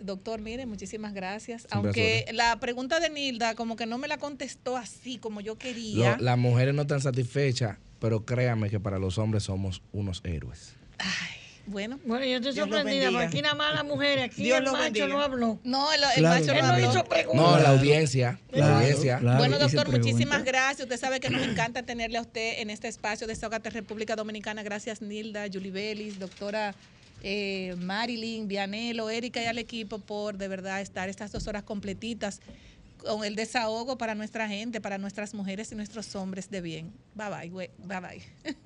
Doctor, 0.00 0.40
mire, 0.40 0.66
muchísimas 0.66 1.14
gracias. 1.14 1.66
Aunque 1.70 2.26
la 2.32 2.58
pregunta 2.60 3.00
de 3.00 3.10
Nilda 3.10 3.54
como 3.54 3.76
que 3.76 3.86
no 3.86 3.98
me 3.98 4.08
la 4.08 4.18
contestó 4.18 4.76
así 4.76 5.18
como 5.18 5.40
yo 5.40 5.56
quería. 5.58 6.16
Lo- 6.16 6.22
las 6.24 6.38
mujeres 6.38 6.74
no 6.74 6.82
están 6.82 7.00
satisfechas, 7.00 7.78
pero 8.00 8.24
créanme 8.24 8.70
que 8.70 8.80
para 8.80 8.98
los 8.98 9.18
hombres 9.18 9.44
somos 9.44 9.82
unos 9.92 10.20
héroes. 10.24 10.74
Bueno. 11.68 11.98
Bueno, 12.04 12.24
yo 12.24 12.36
estoy 12.36 12.52
Dios 12.52 12.68
sorprendida, 12.68 13.10
porque 13.10 13.26
aquí 13.26 13.42
nada 13.42 13.56
más 13.56 13.74
las 13.74 13.84
mujeres, 13.84 14.24
aquí 14.26 14.44
Dios 14.44 14.58
el 14.58 14.66
macho 14.66 14.82
bendiga. 14.84 15.08
no 15.08 15.20
habló. 15.20 15.58
No, 15.64 15.92
el, 15.92 16.00
el 16.00 16.10
Claro. 16.20 16.40
macho 16.46 16.54
no 16.54 16.64
habló. 16.64 16.90
hizo 16.92 17.04
preguntas. 17.04 17.42
No, 17.44 17.50
la 17.56 17.58
Claro. 17.58 17.78
audiencia, 17.78 18.38
la 18.50 18.56
Claro, 18.58 18.74
audiencia. 18.76 19.18
claro. 19.18 19.38
Bueno, 19.38 19.58
doctor, 19.58 19.90
muchísimas 19.90 20.44
gracias. 20.44 20.82
Usted 20.82 20.96
sabe 21.00 21.18
que 21.18 21.28
nos 21.28 21.42
encanta 21.42 21.82
tenerle 21.82 22.18
a 22.18 22.20
usted 22.20 22.60
en 22.60 22.70
este 22.70 22.86
espacio 22.86 23.26
de 23.26 23.32
Desahogate 23.34 23.70
República 23.70 24.14
Dominicana. 24.14 24.62
Gracias, 24.62 25.02
Nilda, 25.02 25.46
Julie 25.52 25.72
Bellis, 25.72 26.20
doctora 26.20 26.72
eh, 27.22 27.74
Marilyn, 27.78 28.48
Vianelo, 28.48 29.10
Erika 29.10 29.42
y 29.42 29.46
al 29.46 29.58
equipo 29.58 29.98
por 29.98 30.36
de 30.36 30.48
verdad 30.48 30.80
estar 30.80 31.08
estas 31.08 31.32
dos 31.32 31.46
horas 31.46 31.62
completitas 31.62 32.40
con 32.98 33.24
el 33.24 33.36
desahogo 33.36 33.98
para 33.98 34.14
nuestra 34.14 34.48
gente, 34.48 34.80
para 34.80 34.98
nuestras 34.98 35.34
mujeres 35.34 35.70
y 35.72 35.74
nuestros 35.74 36.14
hombres 36.16 36.50
de 36.50 36.60
bien. 36.60 36.92
Bye 37.14 37.50
bye, 37.50 37.70
bye 37.78 38.00
bye. 38.00 38.22